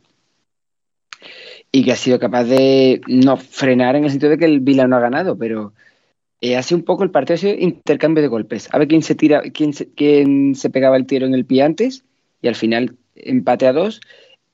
y 1.72 1.84
que 1.86 1.92
ha 1.92 1.96
sido 1.96 2.20
capaz 2.20 2.44
de 2.44 3.02
no 3.08 3.38
frenar 3.38 3.96
en 3.96 4.04
el 4.04 4.12
sentido 4.12 4.32
de 4.32 4.38
que 4.38 4.46
el 4.46 4.60
Villa 4.60 4.88
no 4.88 4.98
ha 4.98 5.00
ganado, 5.00 5.38
pero 5.38 5.74
eh, 6.42 6.62
sido 6.64 6.80
un 6.80 6.86
poco 6.86 7.04
el 7.04 7.12
partido, 7.12 7.36
ha 7.36 7.38
sido 7.38 7.54
intercambio 7.54 8.22
de 8.22 8.28
golpes. 8.28 8.68
A 8.72 8.80
ver 8.80 8.88
quién 8.88 9.04
se 9.04 9.16
tira, 9.16 9.42
quién 9.54 9.74
se, 9.74 9.88
quién 9.89 10.56
se 10.56 10.70
pegaba 10.70 10.98
el 10.98 11.06
tiro 11.06 11.26
en 11.28 11.36
el 11.36 11.46
pie 11.46 11.62
antes 11.62 12.04
y 12.42 12.48
al 12.48 12.56
final 12.56 12.96
empate 13.16 13.68
a 13.68 13.74
dos. 13.74 14.02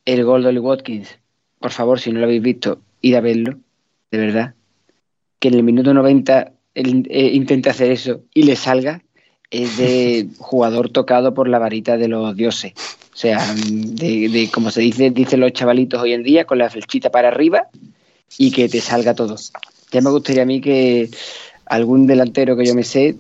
El 0.06 0.24
gol 0.24 0.44
de 0.44 0.50
Oli 0.50 0.60
Watkins, 0.60 1.18
por 1.60 1.72
favor, 1.72 2.00
si 2.00 2.12
no 2.12 2.20
lo 2.20 2.26
habéis 2.26 2.42
visto, 2.42 2.82
id 3.02 3.16
a 3.16 3.22
verlo, 3.22 3.58
de 4.12 4.18
verdad. 4.18 4.54
Que 5.40 5.48
en 5.48 5.56
el 5.56 5.64
minuto 5.64 5.94
90 5.94 6.52
él 6.76 7.08
eh, 7.10 7.32
intente 7.34 7.70
hacer 7.70 7.92
eso 7.92 8.22
y 8.34 8.44
le 8.44 8.56
salga, 8.56 9.02
es 9.50 9.78
de 9.78 10.28
jugador 10.38 10.90
tocado 10.90 11.34
por 11.34 11.48
la 11.48 11.60
varita 11.60 11.98
de 11.98 12.08
los 12.08 12.36
dioses. 12.36 12.74
O 13.14 13.18
sea, 13.18 13.40
de, 13.56 14.30
de 14.30 14.50
como 14.54 14.72
se 14.72 14.82
dice, 14.82 15.10
dicen 15.10 15.40
los 15.40 15.54
chavalitos 15.54 16.02
hoy 16.02 16.14
en 16.14 16.24
día, 16.24 16.46
con 16.46 16.58
la 16.58 16.70
flechita 16.70 17.10
para 17.10 17.30
arriba 17.30 17.68
y 18.38 18.52
que 18.52 18.70
te 18.70 18.82
salga 18.82 19.16
todo. 19.16 19.36
Ya 19.92 20.02
me 20.02 20.12
gustaría 20.12 20.44
a 20.44 20.46
mí 20.46 20.62
que 20.62 21.10
algún 21.70 22.08
delantero 22.08 22.56
que 22.58 22.66
yo 22.66 22.74
me 22.76 22.84
sé 22.84 23.16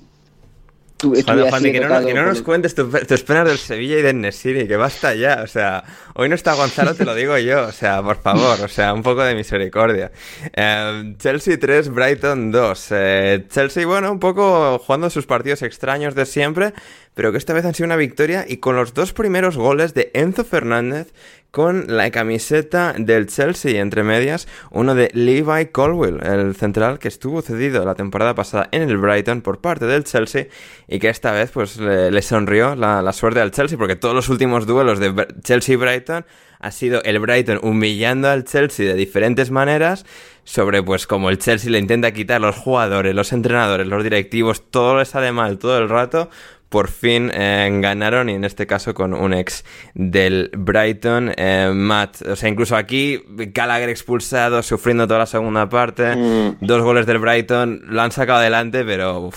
Juan, 1.00 1.14
estuviera 1.16 1.50
Juan, 1.52 1.62
que 1.64 1.80
no, 1.80 2.06
que 2.08 2.14
no 2.16 2.26
nos 2.26 2.40
el- 2.40 2.44
cuentes 2.44 2.74
tu- 2.74 2.90
tus 2.90 3.22
penas 3.22 3.48
del 3.48 3.60
Sevilla 3.60 4.00
y 4.00 4.02
del 4.02 4.20
Nesiri, 4.20 4.68
que 4.68 4.78
basta 4.78 5.14
ya. 5.14 5.42
O 5.44 5.48
sea, 5.48 5.84
hoy 6.16 6.28
no 6.28 6.34
está 6.34 6.56
Gonzalo, 6.56 6.96
te 6.96 7.06
lo 7.06 7.14
digo 7.14 7.38
yo. 7.38 7.68
O 7.68 7.72
sea, 7.72 8.02
por 8.02 8.20
favor, 8.20 8.60
o 8.62 8.68
sea, 8.68 8.96
un 8.96 9.04
poco 9.04 9.24
de 9.24 9.36
misericordia. 9.36 10.12
Eh, 10.56 11.14
Chelsea 11.20 11.60
3, 11.60 11.90
Brighton 11.90 12.52
2. 12.52 12.88
Eh, 12.92 13.46
Chelsea, 13.48 13.86
bueno, 13.86 14.12
un 14.12 14.20
poco 14.20 14.80
jugando 14.80 15.12
sus 15.12 15.28
partidos 15.28 15.62
extraños 15.62 16.16
de 16.16 16.26
siempre, 16.26 16.74
pero 17.18 17.32
que 17.32 17.40
esta 17.40 17.54
vez 17.54 17.66
han 17.66 17.74
sido 17.74 17.88
una 17.88 17.96
victoria 17.96 18.46
y 18.48 18.58
con 18.58 18.76
los 18.76 18.94
dos 18.94 19.12
primeros 19.12 19.58
goles 19.58 19.96
de 19.96 20.12
Enzo 20.14 20.46
Fernández 20.46 21.12
con 21.50 21.86
la 21.88 22.12
camiseta 22.12 22.94
del 22.96 23.26
Chelsea 23.26 23.82
entre 23.82 24.04
medias, 24.04 24.48
uno 24.70 24.94
de 24.94 25.10
Levi 25.14 25.66
Colwell, 25.72 26.24
el 26.24 26.56
central 26.56 27.00
que 27.00 27.08
estuvo 27.08 27.42
cedido 27.42 27.84
la 27.86 27.96
temporada 27.96 28.36
pasada 28.36 28.70
en 28.72 28.84
el 28.84 28.98
Brighton 28.98 29.42
por 29.42 29.62
parte 29.62 29.88
del 29.88 30.04
Chelsea 30.04 30.46
y 30.88 31.00
que 31.00 31.10
esta 31.10 31.32
vez 31.32 31.50
pues 31.50 31.78
le, 31.78 32.22
sonrió 32.22 32.76
la, 32.76 33.12
suerte 33.14 33.42
al 33.42 33.50
Chelsea 33.50 33.80
porque 33.80 33.96
todos 33.96 34.14
los 34.14 34.30
últimos 34.30 34.68
duelos 34.68 35.00
de 35.00 35.28
Chelsea-Brighton 35.42 36.24
ha 36.60 36.72
sido 36.72 37.02
el 37.04 37.20
Brighton 37.20 37.60
humillando 37.64 38.30
al 38.30 38.44
Chelsea 38.44 38.86
de 38.86 38.94
diferentes 38.94 39.50
maneras 39.50 40.06
sobre 40.44 40.82
pues 40.82 41.08
como 41.08 41.30
el 41.30 41.38
Chelsea 41.40 41.70
le 41.70 41.80
intenta 41.80 42.14
quitar 42.14 42.40
los 42.40 42.56
jugadores, 42.56 43.14
los 43.14 43.34
entrenadores, 43.34 43.86
los 43.88 44.04
directivos, 44.04 44.70
todo 44.70 44.98
le 44.98 45.06
sale 45.06 45.32
mal 45.32 45.58
todo 45.58 45.78
el 45.78 45.90
rato, 45.90 46.30
por 46.70 46.90
fin 46.90 47.32
eh, 47.34 47.70
ganaron 47.82 48.30
y 48.30 48.34
en 48.34 48.44
este 48.44 48.68
caso 48.68 48.94
con 48.94 49.14
un 49.14 49.34
ex 49.34 49.64
del 49.94 50.50
Brighton, 50.54 51.34
eh, 51.38 51.72
Matt. 51.74 52.22
O 52.24 52.36
sea, 52.36 52.50
incluso 52.50 52.76
aquí 52.76 53.22
Gallagher 53.28 53.90
expulsado, 53.90 54.62
sufriendo 54.64 55.08
toda 55.08 55.20
la 55.20 55.26
segunda 55.26 55.70
parte, 55.70 56.16
mm. 56.16 56.58
dos 56.62 56.82
goles 56.82 57.06
del 57.06 57.20
Brighton, 57.20 57.84
lo 57.88 58.02
han 58.02 58.12
sacado 58.12 58.40
adelante, 58.40 58.84
pero 58.84 59.30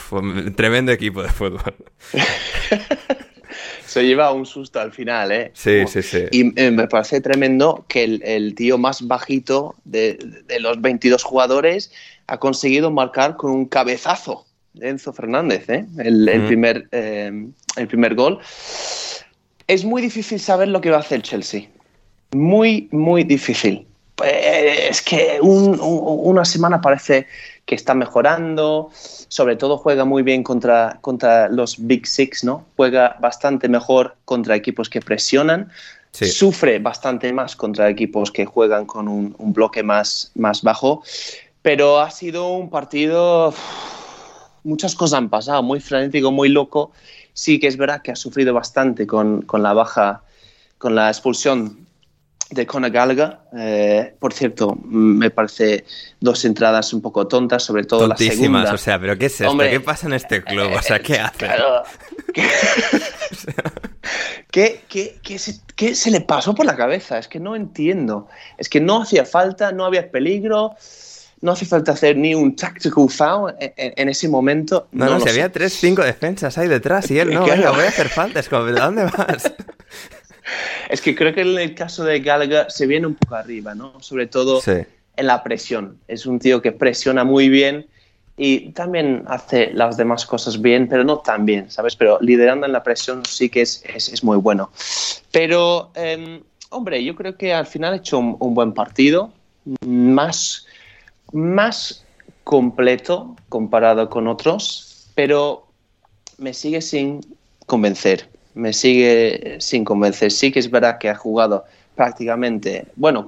tremendo 0.57 0.93
equipo 0.93 1.23
de 1.23 1.29
fútbol. 1.29 1.75
Se 3.85 4.05
lleva 4.05 4.33
un 4.33 4.47
susto 4.47 4.81
al 4.81 4.93
final, 4.93 5.33
¿eh? 5.33 5.51
Sí, 5.53 5.83
sí, 5.89 6.03
sí. 6.03 6.25
Y 6.31 6.61
eh, 6.61 6.71
me 6.71 6.87
parece 6.87 7.21
tremendo 7.21 7.85
que 7.89 8.05
el, 8.05 8.55
tío 8.55 8.79
más 8.79 9.07
bajito 9.07 9.75
de, 9.85 10.17
de 10.47 10.61
los 10.61 10.81
22 10.81 11.25
jugadores 11.25 11.93
ha 12.29 12.39
conseguido 12.39 12.93
marcar 12.93 13.37
con 13.37 13.51
un 13.51 13.67
cabezazo. 13.67 14.47
Enzo 14.79 15.13
Fernández, 15.13 15.69
¿eh? 15.69 15.87
el, 15.99 16.45
primer, 16.47 16.89
eh, 16.93 17.49
el 17.77 17.89
primer 17.89 18.15
gol. 18.15 18.39
Es 19.67 19.85
muy 19.85 20.03
difícil 20.03 20.41
saber 20.41 20.69
lo 20.69 20.81
que 20.81 20.91
va 20.91 20.99
a 20.99 21.01
hacer 21.01 21.23
Chelsea. 21.23 21.69
Muy, 22.33 22.89
muy 22.93 23.25
difícil. 23.25 23.87
Eh, 24.25 24.89
es 24.91 25.03
que 25.03 25.39
una 25.41 26.45
semana 26.45 26.81
parece 26.81 27.27
que 27.65 27.75
está 27.75 27.95
mejorando, 27.95 28.91
sobre 28.93 29.57
todo 29.57 29.79
juega 29.79 30.05
muy 30.05 30.23
bien 30.23 30.43
contra, 30.43 30.99
contra 31.01 31.49
los 31.49 31.77
Big 31.87 32.07
Six, 32.07 32.45
¿no? 32.45 32.67
Juega 32.77 33.17
bastante 33.21 33.69
mejor 33.69 34.17
contra 34.25 34.57
equipos 34.57 34.91
que 34.91 35.01
presionan, 35.01 35.71
sufre 36.13 36.81
bastante 36.81 37.33
más 37.33 37.55
contra 37.55 37.89
equipos 37.89 38.33
que 38.33 38.45
juegan 38.45 38.87
con 38.87 39.07
un, 39.07 39.35
bloque 39.39 39.83
más, 39.83 40.33
más 40.35 40.63
bajo, 40.63 41.03
pero 41.63 42.01
ha 42.01 42.11
sido 42.11 42.53
un 42.53 42.71
partido 42.71 43.55
muchas 44.65 44.95
cosas 44.95 45.19
han 45.19 45.29
pasado, 45.29 45.63
muy 45.63 45.81
frenético, 45.81 46.31
muy 46.31 46.49
loco. 46.49 46.93
Sí 47.33 47.59
que 47.59 47.67
es 47.67 47.77
verdad 47.77 48.03
que 48.03 48.13
ha 48.13 48.17
sufrido 48.17 48.55
bastante 48.55 49.07
con, 49.07 49.45
la 49.53 49.73
baja, 49.73 50.23
con 50.79 50.95
la 50.95 51.09
expulsión 51.09 51.87
de 52.51 52.67
Conor 52.67 52.91
Gallagher. 52.91 53.39
Eh, 53.57 54.15
por 54.19 54.33
cierto, 54.33 54.77
me 54.85 55.31
parece 55.31 55.85
dos 56.19 56.45
entradas 56.45 56.93
un 56.93 57.01
poco 57.01 57.27
tontas, 57.27 57.63
sobre 57.63 57.85
todo 57.85 58.09
la 58.09 58.17
segunda. 58.17 58.73
o 58.73 58.79
sea, 58.79 59.01
pero 59.01 59.17
¿qué 59.17 59.27
es 59.27 59.41
esto? 59.41 59.59
¿Qué 59.59 59.81
pasa 59.81 60.07
en 60.09 60.15
este 60.15 60.43
club? 60.43 60.71
O 60.77 60.83
sea, 60.83 61.01
¿qué 61.01 61.19
hace? 61.19 61.49
¿Qué, 64.51 64.81
se, 65.39 65.61
¿Qué 65.77 65.95
se 65.95 66.11
le 66.11 66.21
pasó 66.21 66.55
por 66.55 66.67
la 66.67 66.77
cabeza? 66.77 67.19
Es 67.19 67.29
que 67.29 67.39
no 67.39 67.55
entiendo. 67.55 68.29
Es 68.59 68.69
que 68.69 68.81
no 68.81 69.03
hacía 69.03 69.25
falta, 69.25 69.73
no 69.73 69.85
había 69.85 70.11
peligro 70.11 70.75
no 71.43 71.53
hace 71.53 71.65
falta 71.65 71.93
hacer 71.93 72.17
ni 72.17 72.35
un 72.35 72.55
tactical 72.55 73.09
foul 73.09 73.55
en, 73.59 74.09
ese 74.09 74.29
momento. 74.29 74.89
No, 74.93 75.07
no, 75.07 75.21
si 75.21 75.29
había 75.29 75.51
tres, 75.51 75.73
cinco 75.73 76.03
defensas 76.03 76.59
ahí 76.59 76.69
detrás 76.69 77.11
y 77.11 77.19
él 77.19 77.33
no, 77.33 77.47
venga, 77.47 77.71
voy 77.71 77.85
a 77.85 77.89
hacer 77.89 78.09
falta. 78.09 78.41
Es 78.41 78.49
como, 78.49 78.65
¿de 78.65 78.73
dónde 78.73 79.05
vas? 79.05 79.51
es 80.91 81.01
que 81.01 81.15
creo 81.15 81.35
que 81.35 81.41
en 81.41 81.59
el 81.59 81.75
caso 81.75 82.05
de 82.05 82.21
Gallagher 82.21 82.71
se 82.71 82.87
viene 82.87 83.07
un 83.07 83.15
poco 83.15 83.37
arriba, 83.37 83.75
¿no? 83.75 84.01
Sobre 84.01 84.27
todo 84.27 84.61
en 84.67 85.27
la 85.27 85.43
presión. 85.43 85.99
Es 86.09 86.27
un 86.27 86.39
tío 86.39 86.61
que 86.61 86.73
presiona 86.73 87.25
muy 87.25 87.49
bien 87.49 87.87
y 88.37 88.73
también 88.73 89.25
hace 89.27 89.71
las 89.73 89.97
demás 89.97 90.27
cosas 90.27 90.61
bien, 90.61 90.89
pero 90.89 91.05
no 91.05 91.19
tan 91.19 91.47
bien, 91.47 91.71
¿sabes? 91.71 91.97
Pero 91.97 92.19
liderando 92.21 92.67
en 92.67 92.73
la 92.73 92.83
presión 92.83 93.25
sí 93.25 93.49
que 93.49 93.63
es, 93.63 93.83
es, 93.95 94.23
muy 94.25 94.37
bueno. 94.37 94.71
Pero, 95.31 95.91
em, 95.95 96.43
hombre, 96.71 97.03
yo 97.03 97.15
creo 97.15 97.37
que 97.37 97.53
al 97.53 97.67
final 97.67 97.95
ha 97.95 97.97
hecho 97.97 98.19
un 98.19 98.55
buen 98.55 98.73
partido. 98.73 99.33
Más 99.87 100.67
más 101.33 102.05
completo 102.45 103.37
comparado 103.49 104.09
con 104.09 104.27
otros, 104.27 105.09
pero 105.15 105.67
me 106.39 106.55
sigue 106.55 106.81
sin 106.81 107.21
convencer. 107.67 108.29
Me 108.55 108.73
sigue 108.73 109.57
sin 109.61 109.85
convencer. 109.85 110.33
Sí 110.33 110.51
que 110.51 110.59
es 110.59 110.71
verdad 110.71 110.99
que 110.99 111.09
ha 111.09 111.15
jugado 111.15 111.65
prácticamente. 111.95 112.87
Bueno, 112.97 113.27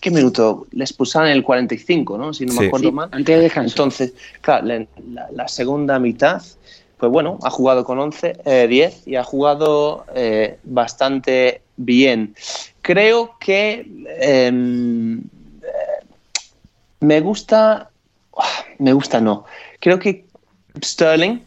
qué, 0.00 0.10
minuto? 0.10 0.66
Le 0.70 0.84
expulsaron 0.84 1.28
en 1.28 1.36
el 1.36 1.42
45, 1.42 2.16
¿no? 2.16 2.32
Si 2.32 2.46
no 2.46 2.54
me 2.54 2.68
acuerdo 2.68 2.92
mal. 2.92 3.08
Antes 3.12 3.54
de 3.54 3.60
Entonces, 3.60 4.14
claro, 4.40 4.86
la, 5.32 5.48
segunda 5.48 5.98
mitad, 5.98 6.40
pues 6.96 7.12
bueno, 7.12 7.38
ha 7.42 7.50
jugado 7.50 7.84
con 7.84 7.98
11, 7.98 8.66
10 8.68 8.94
eh, 8.94 8.94
y 9.04 9.16
ha 9.16 9.24
jugado 9.24 10.06
eh, 10.14 10.58
bastante 10.64 11.62
bien. 11.76 12.34
Creo 12.80 13.36
que. 13.40 13.86
Em, 14.20 15.22
me 17.00 17.20
gusta, 17.20 17.90
me 18.78 18.92
gusta 18.92 19.20
no. 19.20 19.44
Creo 19.80 19.98
que 19.98 20.26
Sterling 20.82 21.40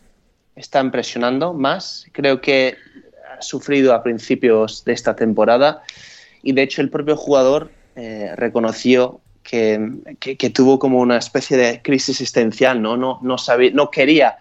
está 0.55 0.79
impresionando 0.79 1.53
más. 1.53 2.05
Creo 2.11 2.41
que 2.41 2.75
ha 3.37 3.41
sufrido 3.41 3.93
a 3.93 4.03
principios 4.03 4.83
de 4.85 4.93
esta 4.93 5.15
temporada 5.15 5.83
y 6.43 6.53
de 6.53 6.63
hecho 6.63 6.81
el 6.81 6.89
propio 6.89 7.15
jugador 7.15 7.71
eh, 7.95 8.31
reconoció 8.35 9.21
que, 9.43 9.79
que, 10.19 10.49
tuvo 10.51 10.77
como 10.79 10.99
una 10.99 11.17
especie 11.17 11.57
de 11.57 11.81
crisis 11.81 12.21
existencial, 12.21 12.81
¿no? 12.81 12.95
No, 12.95 13.19
no, 13.23 13.37
sabía, 13.37 13.71
no 13.73 13.89
quería 13.89 14.37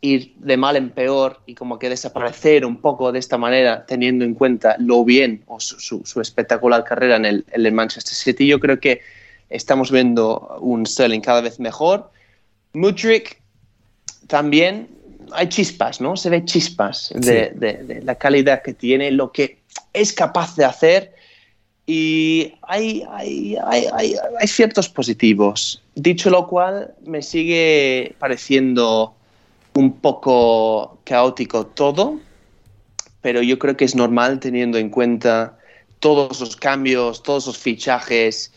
ir 0.00 0.34
de 0.36 0.56
mal 0.56 0.76
en 0.76 0.90
peor 0.90 1.40
y 1.46 1.54
como 1.54 1.78
que 1.78 1.88
desaparecer 1.88 2.66
un 2.66 2.80
poco 2.80 3.12
de 3.12 3.20
esta 3.20 3.38
manera, 3.38 3.86
teniendo 3.86 4.24
en 4.24 4.34
cuenta 4.34 4.76
lo 4.78 5.04
bien 5.04 5.44
o 5.46 5.60
su, 5.60 6.02
su, 6.04 6.20
espectacular 6.20 6.84
carrera 6.84 7.16
en 7.16 7.24
el, 7.24 7.44
en 7.52 7.64
el 7.66 7.72
Manchester 7.72 8.14
City. 8.14 8.46
Yo 8.46 8.60
creo 8.60 8.80
que 8.80 9.00
estamos 9.50 9.90
viendo 9.90 10.56
un 10.60 10.86
Sterling 10.86 11.20
cada 11.20 11.40
vez 11.40 11.60
mejor. 11.60 12.10
Mudrick 12.72 13.40
también 14.26 14.88
hay 15.32 15.48
chispas, 15.48 16.00
¿no? 16.00 16.16
Se 16.16 16.30
ve 16.30 16.44
chispas 16.44 17.12
de, 17.14 18.00
la 18.02 18.14
calidad 18.16 18.62
que 18.62 18.74
tiene, 18.74 19.10
lo 19.10 19.32
que 19.32 19.58
es 19.92 20.12
capaz 20.12 20.56
de 20.56 20.64
hacer 20.64 21.14
y 21.86 22.54
hay, 22.62 23.04
hay, 23.12 24.46
ciertos 24.46 24.88
positivos. 24.88 25.82
Dicho 25.94 26.30
lo 26.30 26.48
cual, 26.48 26.94
me 27.04 27.22
sigue 27.22 28.14
pareciendo 28.18 29.14
un 29.74 29.92
poco 29.92 30.98
caótico 31.04 31.66
todo, 31.66 32.18
pero 33.20 33.42
yo 33.42 33.58
creo 33.58 33.76
que 33.76 33.84
es 33.84 33.94
normal 33.94 34.40
teniendo 34.40 34.78
en 34.78 34.90
cuenta 34.90 35.58
todos 36.00 36.40
los 36.40 36.56
cambios, 36.56 37.22
todos 37.22 37.46
los 37.46 37.58
fichajes, 37.58 38.52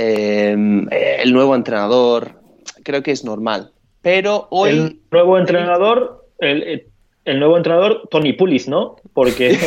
Em, 0.00 0.86
el 0.92 1.32
nuevo 1.32 1.56
entrenador, 1.56 2.40
creo 2.84 3.02
que 3.02 3.10
es 3.10 3.24
normal. 3.24 3.72
Pero 4.00 4.46
hoy... 4.50 4.70
El 4.70 5.00
nuevo 5.10 5.36
entrenador, 5.36 6.24
el, 6.38 6.86
nuevo 7.24 7.56
entrenador, 7.56 8.08
Tony 8.08 8.32
Pulis, 8.32 8.68
¿no? 8.68 8.94
Porque... 9.12 9.50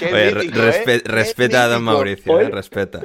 ¿eh? 0.00 1.00
respeta 1.04 1.64
a 1.64 1.68
don 1.68 1.82
Mauricio, 1.82 2.38
eh, 2.38 2.50
respeta. 2.50 3.04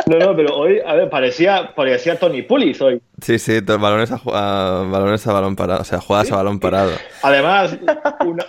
No, 0.06 0.18
no, 0.18 0.36
pero 0.36 0.56
hoy, 0.56 0.80
a 0.84 0.94
ver, 0.94 1.10
parecía, 1.10 1.72
parecía 1.74 2.18
Tony 2.18 2.42
Pulis 2.42 2.80
hoy. 2.80 3.00
Sí, 3.20 3.38
sí, 3.38 3.60
balones 3.60 4.10
a, 4.12 4.18
balones 4.24 5.26
a 5.26 5.32
balón 5.32 5.56
parado, 5.56 5.82
o 5.82 5.84
sea, 5.84 6.00
jugadas 6.00 6.30
a 6.32 6.36
balón 6.36 6.60
parado. 6.60 6.92
Además, 7.22 7.76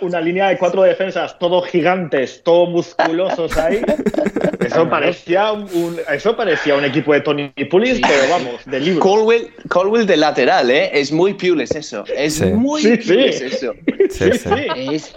una, 0.00 0.20
línea 0.20 0.48
de 0.48 0.58
cuatro 0.58 0.82
defensas, 0.82 1.38
todos 1.38 1.66
gigantes, 1.66 2.42
todos 2.44 2.68
musculosos 2.68 3.56
ahí. 3.56 3.82
Eso 4.60 4.88
parecía 4.88 5.52
un, 5.52 5.96
eso 6.12 6.36
parecía 6.36 6.74
un 6.74 6.84
equipo 6.84 7.12
de 7.12 7.20
Tony 7.20 7.48
Pulis, 7.70 8.00
pero 8.00 8.28
vamos, 8.30 8.64
de 8.66 8.80
libro. 8.80 9.00
Colwell, 9.00 9.50
Colwell 9.68 10.06
de 10.06 10.16
lateral, 10.16 10.70
¿eh? 10.70 10.90
Es 10.92 11.10
muy 11.12 11.34
Pulis 11.34 11.70
eso. 11.70 12.04
Es 12.14 12.40
muy 12.52 12.82
sí, 12.82 12.96
Pulis 12.96 13.40
eso. 13.40 13.72
Sí, 14.10 14.32
sí. 14.32 14.50
Es 14.92 15.14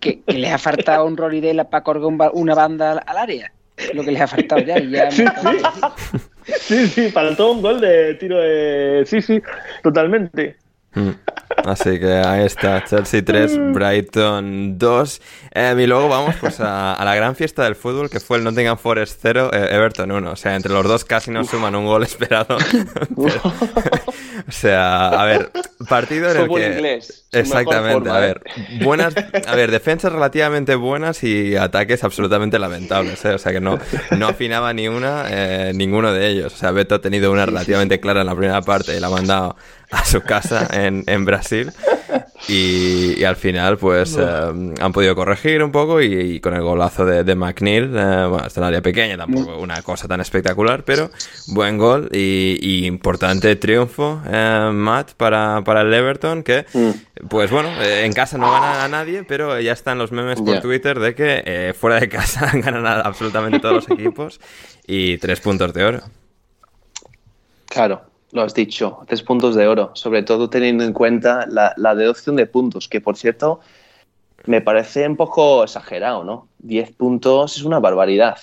que, 0.00 0.20
que 0.22 0.32
le 0.32 0.50
ha 0.50 0.58
faltado 0.58 1.04
un 1.04 1.16
Rolidela 1.16 1.68
para 1.68 1.84
correr 1.84 2.02
una 2.32 2.54
banda 2.54 3.02
al 3.06 3.18
área 3.18 3.52
lo 3.94 4.04
que 4.04 4.12
les 4.12 4.22
ha 4.22 4.26
faltado 4.26 4.60
ya. 4.62 4.78
Y 4.78 4.90
ya 4.90 5.10
sí, 5.10 5.24
sí. 5.24 6.48
sí, 6.58 6.86
sí, 6.88 7.10
faltó 7.10 7.52
un 7.52 7.62
gol 7.62 7.80
de 7.80 8.14
tiro 8.14 8.38
de. 8.38 9.04
Sí, 9.06 9.20
sí, 9.20 9.42
totalmente. 9.82 10.56
Mm. 10.94 11.10
Así 11.64 11.98
que 11.98 12.12
ahí 12.12 12.44
está, 12.44 12.82
Chelsea 12.84 13.22
3, 13.24 13.72
Brighton 13.72 14.78
2. 14.78 15.20
Em, 15.52 15.80
y 15.80 15.86
luego 15.86 16.08
vamos 16.08 16.34
pues 16.40 16.58
a, 16.60 16.98
la 17.04 17.14
gran 17.14 17.36
fiesta 17.36 17.64
del 17.64 17.76
fútbol 17.76 18.08
que 18.08 18.18
fue 18.18 18.38
el 18.38 18.44
Nottingham 18.44 18.78
Forest 18.78 19.18
0, 19.22 19.50
eh, 19.52 19.68
Everton 19.72 20.10
1. 20.10 20.30
O 20.30 20.36
sea, 20.36 20.56
entre 20.56 20.72
los 20.72 20.84
dos 20.84 21.04
casi 21.04 21.30
no 21.30 21.44
suman 21.44 21.74
un 21.74 21.86
gol 21.86 22.02
esperado. 22.02 22.56
o 24.48 24.52
sea, 24.52 25.08
a 25.08 25.24
ver, 25.24 25.50
partido 25.88 26.30
en 26.30 26.36
el 26.36 26.42
Fútbol 26.44 26.60
que... 26.60 26.66
inglés. 26.68 27.26
Exactamente, 27.32 27.92
forma, 27.92 28.16
a 28.16 28.24
¿eh? 28.24 28.26
ver, 28.28 28.42
buenas, 28.84 29.14
a 29.46 29.54
ver, 29.54 29.70
defensas 29.72 30.12
relativamente 30.12 30.74
buenas 30.74 31.22
y 31.24 31.56
ataques 31.56 32.04
absolutamente 32.04 32.58
lamentables, 32.58 33.24
¿eh? 33.24 33.34
o 33.34 33.38
sea 33.38 33.52
que 33.52 33.60
no, 33.60 33.78
no 34.16 34.28
afinaba 34.28 34.72
ni 34.72 34.88
una, 34.88 35.26
eh, 35.28 35.72
ninguno 35.74 36.12
de 36.12 36.28
ellos, 36.28 36.54
o 36.54 36.56
sea, 36.56 36.70
Beto 36.70 36.94
ha 36.94 37.00
tenido 37.00 37.32
una 37.32 37.46
relativamente 37.46 37.98
clara 38.00 38.20
en 38.20 38.26
la 38.26 38.34
primera 38.34 38.62
parte 38.62 38.96
y 38.96 39.00
la 39.00 39.08
ha 39.08 39.10
mandado 39.10 39.56
a 39.90 40.04
su 40.04 40.20
casa 40.20 40.68
en, 40.72 41.04
en 41.06 41.24
Brasil 41.24 41.70
y, 42.48 43.14
y 43.20 43.24
al 43.24 43.36
final 43.36 43.78
pues 43.78 44.16
eh, 44.18 44.24
han 44.80 44.92
podido 44.92 45.14
corregir 45.14 45.62
un 45.62 45.72
poco 45.72 46.00
y, 46.02 46.06
y 46.06 46.40
con 46.40 46.54
el 46.54 46.62
golazo 46.62 47.04
de, 47.04 47.24
de 47.24 47.34
McNeil, 47.34 47.84
eh, 47.96 48.26
bueno, 48.28 48.46
está 48.46 48.60
en 48.60 48.66
área 48.66 48.82
pequeña, 48.82 49.16
tampoco 49.16 49.58
una 49.58 49.80
cosa 49.82 50.06
tan 50.08 50.20
espectacular, 50.20 50.84
pero 50.84 51.10
buen 51.48 51.78
gol 51.78 52.08
y, 52.12 52.58
y 52.60 52.86
importante 52.86 53.54
triunfo, 53.56 54.20
eh, 54.28 54.70
Matt, 54.72 55.12
para, 55.14 55.62
para 55.64 55.82
el 55.82 55.92
Everton, 55.94 56.42
que 56.42 56.66
Mm. 56.74 57.26
pues 57.28 57.50
bueno, 57.50 57.68
eh, 57.80 58.04
en 58.04 58.12
casa 58.12 58.38
no 58.38 58.50
gana 58.50 58.84
a 58.84 58.88
nadie, 58.88 59.24
pero 59.24 59.58
ya 59.60 59.72
están 59.72 59.98
los 59.98 60.12
memes 60.12 60.40
por. 60.40 60.60
Twitter 60.60 60.98
de 60.98 61.14
que 61.14 61.74
fuera 61.78 62.00
de 62.00 62.08
casa 62.08 62.50
ganan 62.54 62.86
a 62.86 63.00
absolutamente 63.00 63.60
todos 63.60 63.74
los 63.74 63.90
equipos 63.90 64.40
y 64.86 65.16
tres 65.18 65.40
puntos 65.40 65.72
de 65.72 65.84
oro. 65.84 66.00
Claro, 67.68 68.02
lo 68.32 68.42
has 68.42 68.54
dicho, 68.54 69.00
tres 69.06 69.22
puntos 69.22 69.54
de 69.54 69.66
oro, 69.66 69.90
sobre 69.94 70.22
todo 70.22 70.50
teniendo 70.50 70.84
en 70.84 70.92
cuenta 70.92 71.46
la, 71.48 71.72
la 71.76 71.94
deducción 71.94 72.36
de 72.36 72.46
puntos, 72.46 72.88
que 72.88 73.00
por 73.00 73.16
cierto 73.16 73.60
me 74.46 74.60
parece 74.60 75.06
un 75.06 75.16
poco 75.16 75.64
exagerado, 75.64 76.24
¿no? 76.24 76.48
Diez 76.58 76.90
puntos 76.92 77.56
es 77.56 77.64
una 77.64 77.80
barbaridad. 77.80 78.38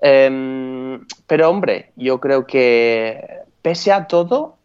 Em, 0.00 1.06
pero 1.26 1.48
hombre, 1.48 1.92
yo 1.96 2.20
creo 2.20 2.46
que 2.46 3.42
pese 3.62 3.92
a 3.92 4.06
todo, 4.06 4.56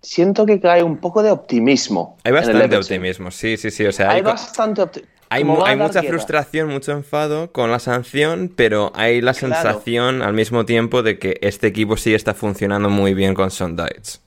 siento 0.00 0.44
que 0.46 0.60
hay 0.64 0.82
un 0.82 0.98
poco 0.98 1.22
de 1.22 1.30
optimismo. 1.30 2.16
Hay 2.24 2.32
bastante 2.32 2.76
optimismo, 2.76 3.30
sí, 3.30 3.56
sí, 3.56 3.70
sí, 3.70 3.86
o 3.86 3.92
sea, 3.92 4.10
Hay 4.10 4.16
hay, 4.16 4.22
bastante 4.22 4.82
optimismo. 4.82 5.17
Hay, 5.30 5.44
mu- 5.44 5.64
hay 5.64 5.76
mucha 5.76 6.02
frustración, 6.02 6.68
mucho 6.68 6.92
enfado 6.92 7.52
con 7.52 7.70
la 7.70 7.78
sanción, 7.78 8.50
pero 8.54 8.92
hay 8.94 9.20
la 9.20 9.34
Claro. 9.34 9.54
sensación 9.54 10.22
al 10.22 10.32
mismo 10.34 10.64
tiempo 10.64 11.02
de 11.02 11.18
que 11.18 11.38
este 11.42 11.66
equipo 11.66 11.96
sí 11.96 12.14
está 12.14 12.34
funcionando 12.34 12.88
muy 12.90 13.14
bien 13.14 13.34
con 13.34 13.50
Sondites. 13.50 14.20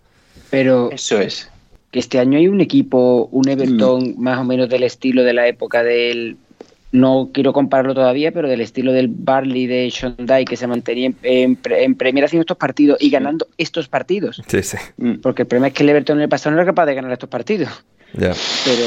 Pero 0.50 0.92
Eso 0.92 1.20
es. 1.20 1.50
que 1.92 2.00
este 2.00 2.20
año 2.20 2.38
hay 2.38 2.48
un 2.48 2.62
equipo, 2.62 3.28
un 3.32 3.48
Everton 3.50 4.16
más 4.18 4.38
o 4.40 4.44
menos 4.44 4.70
del 4.70 4.84
estilo 4.84 5.24
de 5.24 5.34
la 5.34 5.48
época 5.48 5.84
del. 5.84 6.38
No 6.94 7.30
quiero 7.34 7.54
compararlo 7.54 7.94
todavía, 7.94 8.34
pero 8.34 8.50
del 8.50 8.60
estilo 8.60 8.92
del 8.92 9.08
Barley 9.08 9.66
de 9.66 9.90
Shondai 9.90 10.44
que 10.44 10.58
se 10.58 10.68
mantenía 10.68 11.06
en, 11.08 11.16
en, 11.24 11.56
pre- 11.56 11.86
en 11.86 11.96
Premier 11.96 12.26
haciendo 12.26 12.42
estos 12.42 12.58
partidos 12.58 12.98
y 13.00 13.10
ganando 13.10 13.48
estos 13.58 13.88
partidos. 13.88 14.42
Sí, 14.46 14.62
sí, 14.62 14.76
Mm. 14.98 15.14
Porque 15.22 15.44
el 15.44 15.48
problema 15.48 15.68
es 15.70 15.74
que 15.74 15.84
el 15.84 15.90
Everton 15.90 16.18
en 16.18 16.24
el 16.24 16.30
pasado 16.30 16.54
no 16.54 16.62
era 16.62 16.70
capaz 16.70 16.86
de 16.88 16.96
ganar 16.96 17.14
estos 17.14 17.30
partidos. 17.30 17.70
ya. 18.14 18.34
Pero 18.66 18.82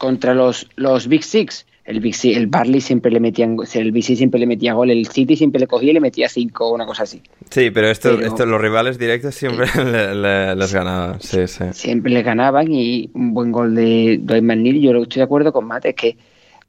contra 0.00 0.34
los, 0.34 0.66
los 0.74 1.06
Big 1.06 1.22
Six, 1.22 1.64
el 1.84 2.00
Big 2.00 2.14
Six, 2.16 2.36
el 2.36 2.46
Barley 2.48 2.80
siempre 2.80 3.10
le 3.12 3.20
metían, 3.20 3.56
el 3.74 3.92
Big 3.92 4.02
Six 4.04 4.18
siempre 4.18 4.40
le 4.40 4.46
metía 4.46 4.72
gol, 4.74 4.90
el 4.90 5.06
City 5.06 5.36
siempre 5.36 5.60
le 5.60 5.66
cogía 5.68 5.90
y 5.90 5.94
le 5.94 6.00
metía 6.00 6.28
cinco 6.28 6.66
o 6.68 6.74
una 6.74 6.86
cosa 6.86 7.04
así. 7.04 7.22
Sí, 7.50 7.70
pero 7.70 7.88
estos, 7.88 8.16
Pero- 8.16 8.26
estos- 8.28 8.48
los 8.48 8.60
rivales 8.60 8.98
directos 8.98 9.34
siempre 9.36 9.66
le- 9.76 10.14
le- 10.14 10.56
les 10.56 10.74
ganaban, 10.74 11.20
sí, 11.20 11.46
sí. 11.46 11.64
siempre 11.72 12.10
le 12.12 12.22
ganaban 12.22 12.72
y 12.72 13.10
un 13.14 13.32
buen 13.34 13.52
gol 13.52 13.74
de 13.76 14.18
Dwight 14.20 14.42
McNeil. 14.42 14.80
Yo 14.80 14.90
estoy 15.02 15.20
de 15.20 15.24
acuerdo 15.24 15.52
con 15.52 15.66
Mate 15.66 15.90
es 15.90 15.94
que 15.94 16.16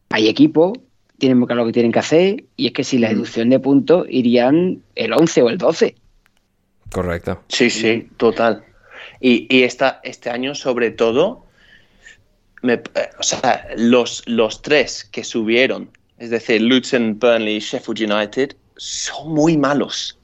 hay 0.10 0.28
equipos, 0.28 0.78
tienen 1.18 1.38
muy 1.38 1.48
claro 1.48 1.62
lo 1.62 1.68
que 1.68 1.74
tienen 1.74 1.92
que 1.92 2.00
hacer 2.00 2.44
y 2.58 2.68
es 2.68 2.74
que 2.74 2.84
si 2.84 2.98
la 2.98 3.10
deducción 3.10 3.50
de 3.50 3.60
puntos 3.60 4.08
irían 4.10 4.82
el 4.96 5.14
11 5.14 5.42
o 5.44 5.50
el 5.50 5.58
12. 5.58 5.96
Correcto. 6.92 7.42
Sí, 7.48 7.70
sí, 7.70 8.08
total. 8.18 8.64
Y, 9.20 9.46
y 9.56 9.64
esta, 9.64 10.00
este 10.04 10.30
año, 10.32 10.56
sobre 10.56 10.92
todo, 10.92 11.46
me- 12.62 12.74
eh, 12.74 13.10
o 13.20 13.24
sea, 13.24 13.68
los, 13.76 14.24
los 14.28 14.62
tres 14.62 15.04
que 15.12 15.24
subieron, 15.24 15.90
es 16.18 16.30
decir, 16.30 16.62
Luton, 16.62 17.18
Burnley 17.20 17.58
y 17.58 17.60
Sheffield 17.60 18.12
United, 18.12 18.56
son 18.78 19.34
muy 19.34 19.58
malos. 19.58 20.18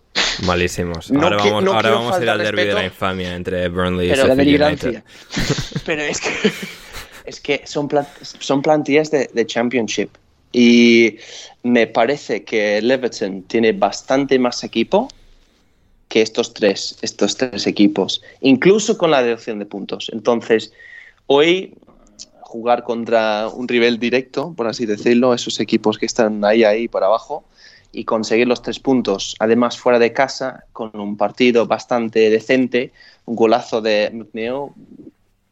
Malísimos. 0.44 1.12
No 1.12 1.22
ahora 1.24 1.38
vamos, 1.38 1.64
no 1.64 1.72
ahora 1.74 1.82
quiero 1.90 1.96
vamos 2.00 2.16
a 2.18 2.24
ir 2.24 2.30
al 2.30 2.38
derbi 2.40 2.64
de 2.66 2.74
la 2.74 2.86
infamia 2.86 3.36
entre 3.36 3.68
Burnley 3.70 4.08
y 4.08 4.10
Pero 4.12 4.28
Sheffield. 4.28 4.62
United. 4.62 5.04
Pero 5.86 6.02
es 6.04 6.20
que, 6.22 6.30
es 7.26 7.40
que 7.40 7.62
son, 7.66 7.88
plan- 7.88 8.08
son 8.22 8.62
plantillas 8.62 9.12
de, 9.12 9.30
de 9.34 9.46
Championship. 9.46 10.10
Y 10.52 11.18
me 11.64 11.88
parece 11.88 12.44
que 12.44 12.78
el 12.78 12.90
Everton 12.90 13.44
tiene 13.44 13.74
bastante 13.74 14.40
más 14.40 14.64
equipo 14.64 15.08
que 16.08 16.22
estos 16.22 16.54
tres, 16.54 16.98
estos 17.02 17.36
tres 17.36 17.68
equipos, 17.68 18.22
incluso 18.42 18.98
con 18.98 19.12
la 19.12 19.22
deducción 19.22 19.60
de 19.60 19.66
puntos. 19.66 20.10
Entonces, 20.14 20.72
hoy 21.28 21.74
jugar 22.48 22.84
contra 22.84 23.50
un 23.50 23.68
rival 23.68 24.00
directo, 24.00 24.54
por 24.56 24.68
así 24.68 24.86
decirlo, 24.86 25.34
esos 25.34 25.60
equipos 25.60 25.98
que 25.98 26.06
están 26.06 26.44
ahí, 26.46 26.64
ahí, 26.64 26.88
por 26.88 27.04
abajo, 27.04 27.44
y 27.92 28.06
conseguir 28.06 28.48
los 28.48 28.62
tres 28.62 28.80
puntos, 28.80 29.36
además 29.40 29.78
fuera 29.78 30.00
de 30.00 30.14
casa, 30.14 30.64
con 30.72 30.92
un 30.98 31.18
partido 31.18 31.66
bastante 31.68 32.30
decente, 32.30 32.92
un 33.26 33.36
golazo 33.36 33.82
de 33.82 34.10
McNeil, 34.14 34.70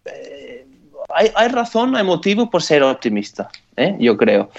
eh, 0.05 0.65
hay, 1.13 1.31
hay 1.35 1.47
razón, 1.49 1.95
hay 1.95 2.03
motivo 2.03 2.49
por 2.49 2.63
ser 2.63 2.81
optimista, 2.83 3.49
¿eh? 3.75 3.95
yo 3.99 4.15
creo. 4.15 4.49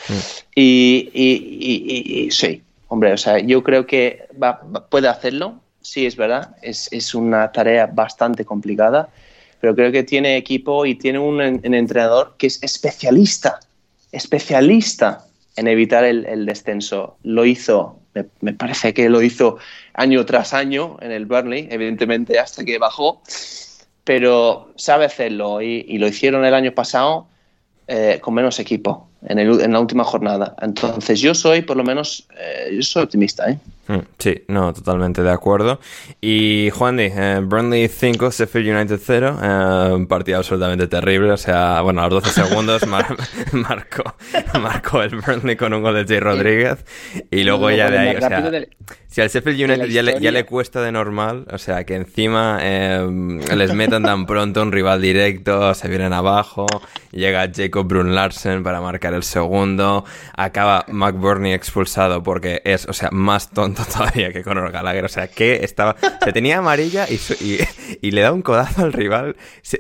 Y, 0.54 1.10
y- 1.14 1.58
y- 1.60 1.84
y- 1.96 2.26
y 2.26 2.30
sí, 2.30 2.62
hombre, 2.88 3.12
o 3.12 3.16
sea, 3.16 3.38
yo 3.38 3.62
creo 3.62 3.86
que 3.86 4.26
va- 4.42 4.60
va- 4.74 4.86
puede 4.86 5.08
hacerlo, 5.08 5.60
sí, 5.80 6.04
es 6.06 6.16
verdad, 6.16 6.54
es, 6.62 6.88
es 6.92 7.14
una 7.14 7.50
tarea 7.50 7.86
bastante 7.86 8.44
complicada, 8.44 9.08
pero 9.60 9.74
creo 9.74 9.92
que 9.92 10.02
tiene 10.02 10.36
equipo 10.36 10.86
y 10.86 10.94
tiene 10.94 11.18
un, 11.18 11.40
un 11.40 11.74
entrenador 11.74 12.34
que 12.38 12.46
es 12.46 12.62
especialista, 12.62 13.60
especialista 14.12 15.26
en 15.56 15.68
evitar 15.68 16.04
el, 16.04 16.26
el 16.26 16.46
descenso. 16.46 17.16
Lo 17.22 17.44
hizo, 17.44 17.98
me, 18.14 18.26
me 18.40 18.52
parece 18.52 18.92
que 18.94 19.08
lo 19.08 19.22
hizo 19.22 19.58
año 19.94 20.24
tras 20.26 20.52
año 20.52 20.96
en 21.00 21.12
el 21.12 21.26
Burnley, 21.26 21.68
evidentemente 21.70 22.38
hasta 22.38 22.64
que 22.64 22.78
bajó, 22.78 23.22
pero 24.04 24.72
sabe 24.76 25.06
hacerlo 25.06 25.62
y, 25.62 25.84
y 25.88 25.98
lo 25.98 26.06
hicieron 26.06 26.44
el 26.44 26.54
año 26.54 26.72
pasado 26.72 27.28
eh, 27.88 28.18
con 28.20 28.34
menos 28.34 28.58
equipo 28.60 29.08
en, 29.26 29.38
el- 29.38 29.60
en 29.60 29.72
la 29.72 29.80
última 29.80 30.05
jornada. 30.05 30.55
Entonces 30.60 31.20
yo 31.20 31.34
soy, 31.34 31.62
por 31.62 31.76
lo 31.76 31.84
menos, 31.84 32.26
eh, 32.38 32.70
yo 32.74 32.82
soy 32.82 33.05
optimista. 33.05 33.48
¿eh? 33.51 33.59
Mm, 33.88 33.98
Sí, 34.18 34.43
no, 34.48 34.72
totalmente 34.74 35.22
de 35.22 35.30
acuerdo. 35.30 35.78
Y 36.20 36.70
Juan 36.70 36.97
Di, 36.97 37.05
eh, 37.14 37.40
Burnley 37.44 37.86
5, 37.88 38.30
Sheffield 38.30 38.68
United 38.76 38.98
0, 39.02 39.38
eh, 39.43 39.93
un 39.94 40.06
partido 40.09 40.38
absolutamente 40.38 40.88
terrible, 40.88 41.30
o 41.32 41.36
sea, 41.36 41.80
bueno, 41.82 42.02
a 42.02 42.09
los 42.09 42.24
12 42.24 42.43
segundos 42.48 42.86
mar- 42.86 43.16
marcó, 43.52 44.02
marcó 44.60 45.02
el 45.02 45.16
Burnley 45.16 45.56
con 45.56 45.72
un 45.72 45.82
gol 45.82 45.94
de 45.94 46.05
Jay 46.05 46.18
Rodríguez 46.20 46.84
y 47.30 47.44
luego 47.44 47.70
ya 47.70 47.88
de 47.90 47.98
ahí, 47.98 48.16
o 48.16 48.20
sea, 48.20 48.51
si 49.09 49.20
al 49.20 49.28
Sheffield 49.28 49.70
United 49.70 49.86
ya 49.86 50.02
le, 50.02 50.20
ya 50.20 50.30
le 50.32 50.44
cuesta 50.44 50.82
de 50.82 50.90
normal, 50.93 51.47
o 51.52 51.59
sea, 51.59 51.84
que 51.84 51.94
encima 51.94 52.59
eh, 52.62 53.06
les 53.56 53.72
metan 53.72 54.02
tan 54.02 54.26
pronto 54.26 54.62
un 54.62 54.72
rival 54.72 55.01
directo, 55.01 55.72
se 55.74 55.88
vienen 55.88 56.12
abajo, 56.12 56.66
llega 57.12 57.48
Jacob 57.55 57.86
Brun 57.86 58.14
Larsen 58.16 58.62
para 58.64 58.80
marcar 58.80 59.05
el 59.14 59.22
segundo, 59.22 60.04
acaba 60.36 60.84
McBurney 60.88 61.52
expulsado 61.52 62.22
porque 62.22 62.62
es, 62.64 62.86
o 62.86 62.92
sea, 62.92 63.10
más 63.12 63.50
tonto 63.50 63.84
todavía 63.92 64.32
que 64.32 64.42
Conor 64.42 64.70
Gallagher, 64.70 65.04
o 65.04 65.08
sea, 65.08 65.28
que 65.28 65.64
estaba, 65.64 65.96
se 66.24 66.32
tenía 66.32 66.58
amarilla 66.58 67.06
y, 67.08 67.14
y, 67.44 67.58
y 68.00 68.10
le 68.10 68.20
da 68.20 68.32
un 68.32 68.42
codazo 68.42 68.82
al 68.82 68.92
rival, 68.92 69.36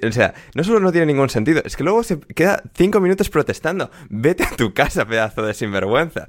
o 0.06 0.12
sea, 0.12 0.34
no 0.54 0.64
solo 0.64 0.80
no 0.80 0.92
tiene 0.92 1.06
ningún 1.06 1.30
sentido, 1.30 1.62
es 1.64 1.76
que 1.76 1.84
luego 1.84 2.02
se 2.02 2.18
queda 2.20 2.62
cinco 2.74 3.00
minutos 3.00 3.30
protestando, 3.30 3.90
vete 4.08 4.44
a 4.44 4.50
tu 4.50 4.74
casa, 4.74 5.04
pedazo 5.06 5.42
de 5.42 5.54
sinvergüenza. 5.54 6.28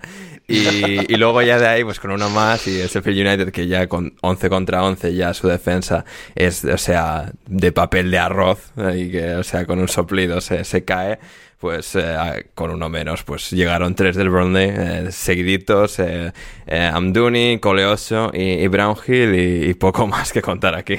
Y, 0.50 1.14
y 1.14 1.18
luego 1.18 1.42
ya 1.42 1.60
de 1.60 1.68
ahí, 1.68 1.84
pues 1.84 2.00
con 2.00 2.12
uno 2.12 2.30
más 2.30 2.68
y 2.68 2.80
el 2.80 2.88
Sheffield 2.88 3.28
United 3.28 3.52
que 3.52 3.68
ya 3.68 3.88
con 3.88 4.14
11 4.22 4.50
contra 4.50 4.84
11 4.84 5.14
ya 5.14 5.34
su 5.34 5.48
defensa 5.48 6.06
es, 6.36 6.64
o 6.64 6.78
sea, 6.78 7.32
de 7.48 7.72
papel 7.72 8.12
de 8.12 8.18
arroz 8.18 8.72
y 8.96 9.12
que, 9.12 9.36
o 9.36 9.44
sea, 9.44 9.66
con 9.66 9.80
un 9.80 9.88
soplido 9.90 10.40
se, 10.42 10.64
se 10.64 10.86
cae. 10.86 11.20
Pues 11.60 11.96
eh, 11.96 12.50
con 12.54 12.70
uno 12.70 12.88
menos, 12.88 13.24
pues 13.24 13.50
llegaron 13.50 13.96
tres 13.96 14.16
del 14.16 14.30
Burnley 14.30 14.70
eh, 14.70 15.12
seguiditos, 15.12 15.98
eh, 16.00 16.32
eh, 16.68 16.92
Amduni, 16.94 17.58
Coleoso 17.60 18.30
y, 18.32 18.68
Brownhill 18.68 19.70
y, 19.70 19.74
poco 19.74 20.06
más 20.06 20.32
que 20.32 20.42
contar 20.42 20.76
aquí. 20.76 20.98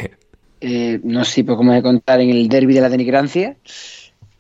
Eh, 0.61 1.01
no 1.05 1.25
sé 1.25 1.45
por 1.45 1.57
cómo 1.57 1.73
de 1.73 1.83
contar 1.83 2.21
en 2.21 2.31
el 2.31 2.49
derby 2.49 2.75
de 2.75 2.81
la 2.81 2.89
denigrancia. 2.89 3.57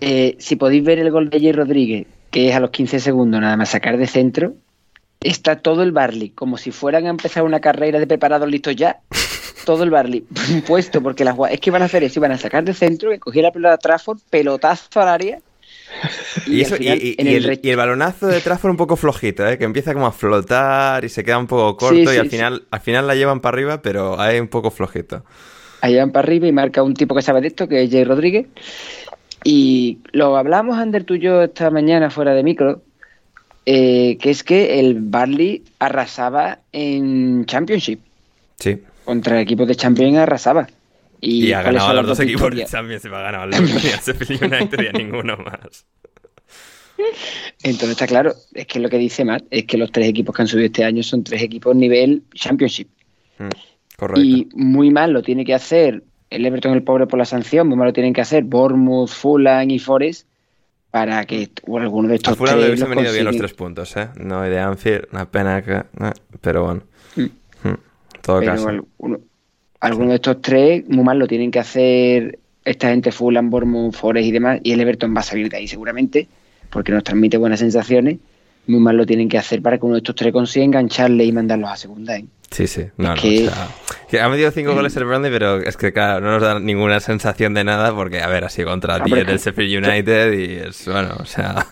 Eh, 0.00 0.36
si 0.38 0.56
podéis 0.56 0.84
ver 0.84 0.98
el 0.98 1.10
gol 1.10 1.30
de 1.30 1.40
Jay 1.40 1.52
Rodríguez, 1.52 2.06
que 2.30 2.48
es 2.48 2.56
a 2.56 2.60
los 2.60 2.70
15 2.70 3.00
segundos 3.00 3.40
nada 3.40 3.56
más 3.56 3.70
sacar 3.70 3.96
de 3.96 4.06
centro, 4.06 4.54
está 5.20 5.56
todo 5.56 5.82
el 5.82 5.92
Barley, 5.92 6.30
como 6.30 6.56
si 6.56 6.70
fueran 6.70 7.06
a 7.06 7.10
empezar 7.10 7.44
una 7.44 7.60
carrera 7.60 7.98
de 7.98 8.06
preparados 8.06 8.48
listos 8.48 8.76
ya. 8.76 9.00
Todo 9.64 9.84
el 9.84 9.90
Barley 9.90 10.24
puesto, 10.66 11.02
porque 11.02 11.24
las 11.24 11.36
es 11.50 11.60
que 11.60 11.70
van 11.70 11.82
a 11.82 11.86
hacer 11.86 12.02
eso, 12.02 12.20
iban 12.20 12.32
a 12.32 12.38
sacar 12.38 12.64
de 12.64 12.74
centro, 12.74 13.10
que 13.10 13.18
cogía 13.18 13.42
la 13.42 13.52
pelota 13.52 13.72
de 13.72 13.78
Trafford, 13.78 14.18
pelotazo 14.30 15.00
al 15.00 15.08
área. 15.08 15.40
Y, 16.46 16.60
eso, 16.60 16.76
y, 16.76 16.78
final, 16.78 16.98
y- 17.02 17.14
en 17.18 17.26
y 17.62 17.70
el, 17.70 17.76
balonazo 17.76 18.26
de 18.28 18.40
Trafford 18.40 18.70
un 18.70 18.76
poco 18.76 18.96
flojito, 18.96 19.46
¿eh? 19.46 19.58
que 19.58 19.64
empieza 19.64 19.92
como 19.94 20.06
a 20.06 20.12
flotar 20.12 21.04
y 21.04 21.08
se 21.08 21.24
queda 21.24 21.38
un 21.38 21.46
poco 21.46 21.76
corto 21.76 21.96
Sí, 21.96 22.02
y 22.02 22.06
sí, 22.06 22.16
al 22.16 22.24
sí. 22.30 22.36
final, 22.36 22.62
al 22.70 22.80
final 22.80 23.06
la 23.06 23.14
llevan 23.14 23.40
para 23.40 23.54
arriba, 23.56 23.82
pero 23.82 24.18
hay 24.20 24.38
un 24.40 24.48
poco 24.48 24.70
flojito. 24.70 25.24
allá 25.80 26.00
van 26.00 26.12
para 26.12 26.24
arriba 26.26 26.46
y 26.46 26.52
marca 26.52 26.82
un 26.82 26.94
tipo 26.94 27.14
que 27.14 27.22
sabe 27.22 27.40
de 27.40 27.48
esto, 27.48 27.68
que 27.68 27.82
es 27.84 27.90
Jay 27.90 28.04
Rodríguez. 28.04 28.46
Y 29.44 29.98
lo 30.12 30.36
hablamos, 30.36 30.76
Ander, 30.78 31.04
tú 31.04 31.14
y 31.14 31.20
yo 31.20 31.42
esta 31.42 31.70
mañana 31.70 32.10
fuera 32.10 32.34
de 32.34 32.42
micro, 32.42 32.82
eh, 33.66 34.16
que 34.20 34.30
es 34.30 34.42
que 34.42 34.80
el 34.80 34.96
Barley 35.00 35.62
arrasaba 35.78 36.58
en 36.72 37.44
Championship. 37.46 38.00
Sí. 38.58 38.82
Contra 39.04 39.40
equipos 39.40 39.68
de 39.68 39.74
Champions 39.76 40.16
arrasaba. 40.18 40.68
Y, 41.20 41.52
ha 41.52 41.62
¿cuáles 41.62 41.82
ganado 41.82 41.90
a 41.98 42.02
los 42.02 42.06
dos 42.08 42.20
equipos 42.20 42.54
de? 42.54 42.64
Champions 42.64 43.04
y 43.04 43.08
va 43.08 43.18
a 43.20 43.22
ganar 43.22 43.40
al 43.42 43.50
Sheffield 43.50 44.42
United 44.52 44.82
y 44.82 44.86
a 44.86 44.92
ninguno 44.92 45.36
más. 45.36 45.84
Entonces 47.62 47.90
está 47.90 48.06
claro, 48.06 48.32
es 48.54 48.66
que 48.66 48.80
lo 48.80 48.88
que 48.88 48.98
dice 48.98 49.24
Matt 49.24 49.44
es 49.50 49.64
que 49.64 49.76
los 49.78 49.92
tres 49.92 50.08
equipos 50.08 50.34
que 50.34 50.42
han 50.42 50.48
subido 50.48 50.66
este 50.66 50.84
año 50.84 51.02
son 51.02 51.22
tres 51.24 51.42
equipos 51.42 51.74
nivel 51.76 52.24
Championship. 52.34 52.88
Mm, 53.38 53.48
Correcto. 53.96 54.20
Y 54.20 54.48
muy 54.54 54.90
mal 54.90 55.12
lo 55.12 55.22
tiene 55.22 55.44
que 55.44 55.54
hacer 55.54 56.02
el 56.30 56.44
Everton, 56.44 56.72
el 56.74 56.82
pobre 56.82 57.06
por 57.06 57.18
la 57.18 57.24
sanción, 57.24 57.68
muy 57.68 57.76
mal 57.76 57.86
lo 57.88 57.92
tienen 57.92 58.12
que 58.12 58.20
hacer 58.20 58.44
Bournemouth, 58.44 59.08
Fulham 59.08 59.70
y 59.70 59.78
Forest 59.78 60.28
para 60.90 61.24
que 61.24 61.50
o 61.66 61.78
alguno 61.78 62.08
de 62.08 62.14
A 62.14 62.16
estos 62.16 62.36
Fulham 62.36 62.58
le 62.60 62.66
hubiesen 62.66 62.90
venido 62.90 63.12
bien 63.12 63.24
los 63.24 63.36
tres 63.36 63.54
puntos, 63.54 63.96
¿eh? 63.96 64.08
No, 64.16 64.44
y 64.46 64.50
de 64.50 64.58
Anfield, 64.58 65.06
una 65.12 65.30
pena 65.30 65.62
que... 65.62 65.72
eh, 65.76 66.12
pero 66.40 66.64
bueno. 66.64 66.82
Mm. 67.16 67.22
Mm, 67.22 67.28
En 67.68 67.78
todo 68.22 68.40
Pero 68.40 68.52
caso. 68.52 68.68
alguno, 68.68 69.20
alguno 69.80 70.10
de 70.10 70.16
estos 70.16 70.40
tres 70.42 70.84
muy 70.88 71.04
mal 71.04 71.18
lo 71.18 71.26
tienen 71.26 71.50
que 71.50 71.58
hacer 71.60 72.38
esta 72.64 72.88
gente 72.90 73.12
Fulham, 73.12 73.48
Bournemouth, 73.50 73.94
Forest 73.94 74.26
y 74.26 74.32
demás, 74.32 74.60
y 74.62 74.72
el 74.72 74.80
Everton 74.80 75.14
va 75.16 75.20
a 75.20 75.22
salir 75.24 75.48
de 75.48 75.56
ahí 75.56 75.68
seguramente, 75.68 76.28
porque 76.70 76.92
nos 76.92 77.04
transmite 77.04 77.36
buenas 77.36 77.60
sensaciones. 77.60 78.18
Muy 78.66 78.80
mal 78.80 78.96
lo 78.98 79.06
tienen 79.06 79.30
que 79.30 79.38
hacer 79.38 79.62
para 79.62 79.78
que 79.78 79.86
uno 79.86 79.94
de 79.94 80.00
estos 80.00 80.14
tres 80.14 80.30
consiga 80.32 80.64
engancharle 80.66 81.24
y 81.24 81.32
mandarlos 81.32 81.70
a 81.70 81.76
segunda. 81.76 82.16
¿eh? 82.18 82.26
Sí, 82.50 82.66
sí. 82.66 82.82
No, 82.98 83.14
no, 83.14 83.14
que- 83.22 83.48
o 83.48 83.50
sea, 83.50 83.68
que 84.10 84.20
ha 84.20 84.28
metido 84.28 84.50
cinco 84.50 84.74
goles 84.74 84.94
el 84.96 85.04
Burnley, 85.06 85.30
pero 85.30 85.56
es 85.62 85.76
que, 85.78 85.92
claro, 85.94 86.20
no 86.20 86.32
nos 86.32 86.42
da 86.42 86.60
ninguna 86.60 87.00
sensación 87.00 87.54
de 87.54 87.64
nada 87.64 87.94
porque, 87.94 88.20
a 88.20 88.26
ver, 88.26 88.44
ha 88.44 88.50
sido 88.50 88.68
contra 88.68 88.96
Ah, 88.96 89.00
10 89.04 89.16
pero 89.20 89.30
del 89.30 89.38
Sheffield 89.38 89.86
United 89.86 90.32
y 90.34 90.68
es, 90.68 90.84
bueno, 90.86 91.16
o 91.18 91.24
sea, 91.24 91.66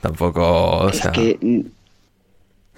tampoco, 0.00 0.42
o 0.42 0.88
es 0.90 1.00
que 1.08 1.38
mm, 1.40 1.60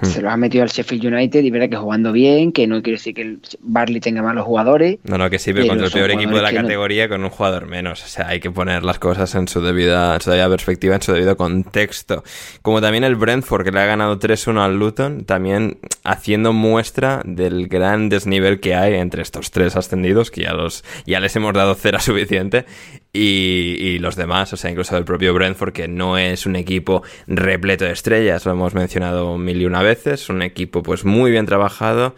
Hmm. 0.01 0.07
se 0.07 0.23
los 0.23 0.33
ha 0.33 0.37
metido 0.37 0.63
al 0.63 0.71
Sheffield 0.71 1.07
United 1.07 1.43
y 1.43 1.51
verá 1.51 1.69
que 1.69 1.77
jugando 1.77 2.13
bien, 2.13 2.53
que 2.53 2.67
no 2.67 2.83
quiere 2.83 2.99
decir 2.99 3.15
que 3.15 3.23
el 3.23 3.41
Barley 3.61 4.01
tenga 4.01 4.23
malos 4.23 4.45
jugadores. 4.45 4.99
No, 5.05 5.19
no, 5.19 5.29
que 5.29 5.39
sí, 5.39 5.53
pero 5.53 5.65
Pero 5.65 5.69
contra 5.81 5.87
el 5.87 5.93
peor 5.93 6.11
equipo 6.13 6.37
de 6.37 6.43
la 6.43 6.53
no- 6.53 6.63
categoría 6.63 7.09
con 7.09 7.25
un 7.25 7.31
jugador 7.31 7.67
menos. 7.67 8.05
O 8.05 8.07
sea, 8.07 8.29
hay 8.29 8.39
que 8.41 8.51
poner 8.51 8.85
las 8.85 8.99
cosas 8.99 9.35
en 9.35 9.49
su 9.49 9.61
debida, 9.61 10.15
en 10.15 10.21
su 10.21 10.31
debida 10.31 10.49
perspectiva, 10.49 10.95
en 10.95 11.03
su 11.03 11.13
debido 11.13 11.37
contexto. 11.37 12.23
Como 12.63 12.81
también 12.81 13.05
el 13.05 13.17
Brentford, 13.17 13.65
que 13.65 13.73
le 13.73 13.81
ha 13.81 13.87
ganado 13.87 14.19
3-1 14.19 14.61
al 14.65 14.79
Luton, 14.79 15.25
también 15.25 15.79
haciendo 16.05 16.53
muestra 16.53 17.23
del 17.25 17.67
gran 17.69 18.09
desnivel 18.09 18.61
que 18.61 18.75
hay 18.75 18.95
entre 18.95 19.23
estos 19.23 19.51
tres 19.51 19.75
ascendidos, 19.77 20.31
que 20.31 20.43
ya 20.43 20.53
los, 20.53 20.85
ya 21.07 21.19
les 21.21 21.35
hemos 21.37 21.53
dado 21.55 21.75
cera 21.75 21.99
suficiente, 22.01 22.65
y, 23.13 23.77
y 23.81 23.99
los 23.99 24.17
demás, 24.17 24.53
o 24.53 24.57
sea, 24.57 24.71
incluso 24.71 24.97
el 24.97 25.05
propio 25.05 25.33
Brentford, 25.35 25.73
que 25.73 25.89
no 25.89 26.19
es 26.19 26.47
un 26.47 26.57
equipo 26.57 27.03
repleto 27.27 27.85
de 27.85 27.93
estrellas, 27.93 28.45
lo 28.47 28.53
hemos 28.53 28.75
mencionado 28.75 29.39
mil 29.39 29.61
y 29.63 29.67
una 29.67 29.83
veces, 29.83 30.29
un 30.29 30.43
equipo 30.43 30.83
pues 30.83 31.05
muy 31.05 31.31
bien 31.31 31.47
trabajado, 31.47 32.15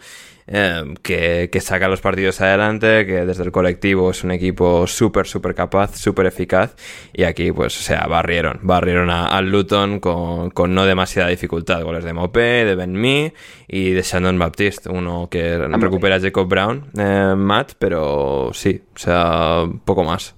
eh, 0.47 0.95
que, 1.01 1.49
que 1.51 1.61
saca 1.61 1.87
los 1.87 2.01
partidos 2.01 2.41
adelante, 2.41 3.05
que 3.05 3.25
desde 3.25 3.43
el 3.43 3.51
colectivo 3.53 4.11
es 4.11 4.23
un 4.25 4.31
equipo 4.31 4.85
súper, 4.85 5.25
súper 5.27 5.55
capaz, 5.55 5.95
súper 5.97 6.25
eficaz, 6.25 6.75
y 7.13 7.23
aquí 7.23 7.51
pues, 7.53 7.79
o 7.79 7.81
sea, 7.83 8.05
barrieron, 8.07 8.59
barrieron 8.63 9.09
a- 9.11 9.27
al 9.27 9.49
Luton 9.49 9.99
con, 10.01 10.49
con 10.49 10.73
no 10.75 10.85
demasiada 10.85 11.29
dificultad, 11.29 11.83
goles 11.83 12.03
de 12.03 12.11
Mopé, 12.13 12.65
de 12.65 12.75
Ben 12.75 12.91
Mee 12.93 13.33
y 13.67 13.91
de 13.91 14.01
Shannon 14.01 14.37
Baptiste, 14.37 14.89
uno 14.89 15.29
que 15.31 15.57
recupera 15.57 16.15
a 16.17 16.19
Jacob 16.19 16.49
Brown, 16.49 16.87
eh, 16.97 17.33
Matt, 17.37 17.73
pero 17.79 18.49
sí, 18.53 18.81
o 18.93 18.99
sea, 18.99 19.63
poco 19.85 20.03
más. 20.03 20.35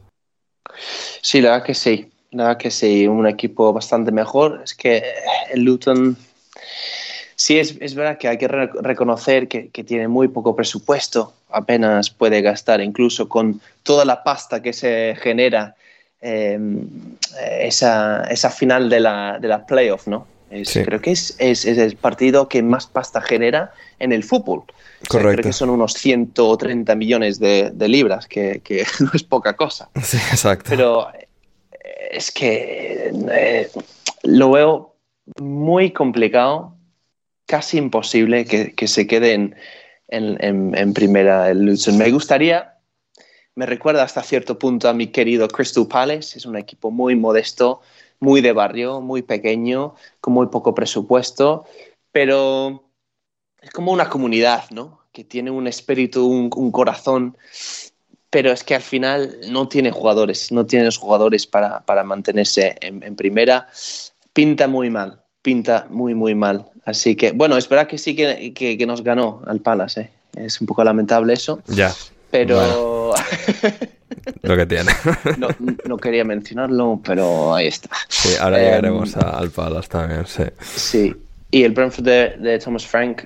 Sí, 1.22 1.42
la 1.42 1.52
verdad 1.52 1.66
que 1.66 1.74
sí. 1.74 2.10
La 2.32 2.44
verdad 2.46 2.58
que 2.60 2.72
sí, 2.72 3.08
un 3.08 3.28
equipo 3.28 3.72
bastante 3.74 4.12
mejor. 4.12 4.62
Es 4.64 4.74
que 4.74 5.04
el 5.52 5.64
Luton, 5.64 6.18
sí, 7.36 7.60
es, 7.60 7.78
es 7.80 7.96
verdad 7.96 8.18
que 8.18 8.28
hay 8.28 8.38
que 8.38 8.48
re- 8.48 8.70
reconocer 8.82 9.48
que, 9.48 9.70
tiene 9.84 10.08
muy 10.08 10.28
poco 10.28 10.56
presupuesto, 10.56 11.34
apenas 11.50 12.10
puede 12.10 12.42
gastar, 12.42 12.82
incluso 12.82 13.30
con 13.30 13.62
toda 13.84 14.06
la 14.06 14.24
pasta 14.24 14.62
que 14.62 14.74
se 14.74 15.16
genera 15.22 15.76
eh, 16.22 16.60
esa, 17.60 18.24
esa 18.24 18.50
final 18.50 18.90
de 18.90 19.00
la, 19.00 19.38
de 19.40 19.48
la 19.48 19.66
playoff, 19.66 20.08
¿no? 20.08 20.33
Es- 20.54 20.70
Sí. 20.70 20.84
Creo 20.84 21.02
que 21.02 21.12
es, 21.12 21.36
es, 21.40 21.66
es 21.66 21.78
el 21.78 21.96
partido 21.98 22.48
que 22.48 22.62
más 22.64 22.88
pasta 22.88 23.22
genera 23.22 23.74
en 24.00 24.12
el 24.12 24.24
fútbol. 24.24 24.60
O 24.60 24.66
sea, 24.66 25.20
Correcto. 25.22 25.42
creo 25.42 25.50
que 25.50 25.54
son 25.54 25.70
unos 25.70 25.94
130 25.94 26.96
millones 26.96 27.40
de, 27.40 27.72
de 27.74 27.88
libras, 27.88 28.28
que, 28.28 28.62
que 28.64 28.86
no 29.00 29.12
es 29.14 29.24
poca 29.24 29.56
cosa. 29.56 29.90
Sí, 30.02 30.18
exacto. 30.18 30.70
Pero 30.70 31.10
eh, 31.14 31.28
es 32.12 32.32
que 32.32 33.12
eh, 33.32 33.70
lo 34.24 34.52
veo 34.52 34.96
muy 35.40 35.92
complicado, 35.92 36.76
casi 37.46 37.78
imposible 37.78 38.46
que, 38.46 38.74
que 38.74 38.88
se 38.88 39.08
quede 39.08 39.34
en, 39.34 39.56
en- 40.08 40.38
en- 40.44 40.78
en 40.78 40.94
primera 40.94 41.50
el 41.50 41.66
Luton. 41.66 41.98
Me 41.98 42.12
gustaría, 42.12 42.76
me 43.56 43.66
recuerda 43.66 44.04
hasta 44.04 44.24
cierto 44.24 44.58
punto 44.60 44.88
a 44.90 44.94
mi 44.94 45.08
querido 45.08 45.48
Crystal 45.48 45.88
Palace, 45.88 46.38
es 46.38 46.46
un 46.46 46.58
equipo 46.58 46.92
muy 46.92 47.16
modesto, 47.16 47.82
muy 48.20 48.42
de 48.42 48.54
barrio, 48.54 49.02
muy 49.02 49.22
pequeño, 49.22 49.96
con 50.22 50.34
muy 50.34 50.48
poco 50.48 50.74
presupuesto, 50.74 51.66
pero 52.12 52.90
es 53.62 53.70
como 53.72 53.92
una 53.92 54.10
comunidad, 54.10 54.70
¿no? 54.72 55.00
Que 55.12 55.24
tiene 55.24 55.52
un 55.52 55.68
espíritu, 55.68 56.26
un, 56.26 56.72
corazón 56.72 57.38
pero 58.30 58.52
es 58.52 58.64
que 58.64 58.74
al 58.74 58.82
final 58.82 59.38
no 59.50 59.68
tiene 59.68 59.92
jugadores, 59.92 60.52
no 60.52 60.66
tiene 60.66 60.86
los 60.86 60.98
jugadores 60.98 61.46
para, 61.46 61.82
para 61.82 62.04
mantenerse 62.04 62.76
en, 62.82 63.16
primera. 63.16 63.68
Pinta 64.34 64.68
muy 64.68 64.90
mal, 64.90 65.22
pinta 65.44 65.86
muy, 65.92 66.16
muy 66.16 66.34
mal. 66.34 66.66
Así 66.84 67.16
que, 67.16 67.32
bueno, 67.32 67.58
es 67.58 67.70
verdad 67.70 67.86
que 67.88 68.00
sí 68.00 68.16
que, 68.16 68.52
que- 68.56 68.76
que 68.76 68.86
nos 68.88 69.04
ganó 69.04 69.44
al 69.46 69.60
Palace, 69.60 70.02
¿eh? 70.02 70.10
es 70.36 70.60
un 70.60 70.66
poco 70.68 70.84
lamentable 70.84 71.34
eso, 71.34 71.62
Ya, 71.68 71.94
pero 72.34 73.14
lo 74.42 74.58
que 74.58 74.66
tiene. 74.66 74.92
no, 75.38 75.48
no 75.86 75.98
quería 75.98 76.24
mencionarlo, 76.26 77.00
pero 77.06 77.54
ahí 77.54 77.68
está. 77.68 77.90
Sí, 78.08 78.30
ahora 78.42 78.58
Em, 78.58 78.64
llegaremos 78.66 79.16
a- 79.18 79.38
al 79.38 79.52
Palace 79.52 79.88
también, 79.88 80.26
sí. 80.26 80.44
Sí, 80.62 81.16
y 81.52 81.64
el 81.64 81.74
Brentford 81.74 82.04
de, 82.06 82.30
de 82.40 82.58
Thomas 82.60 82.88
Frank, 82.88 83.22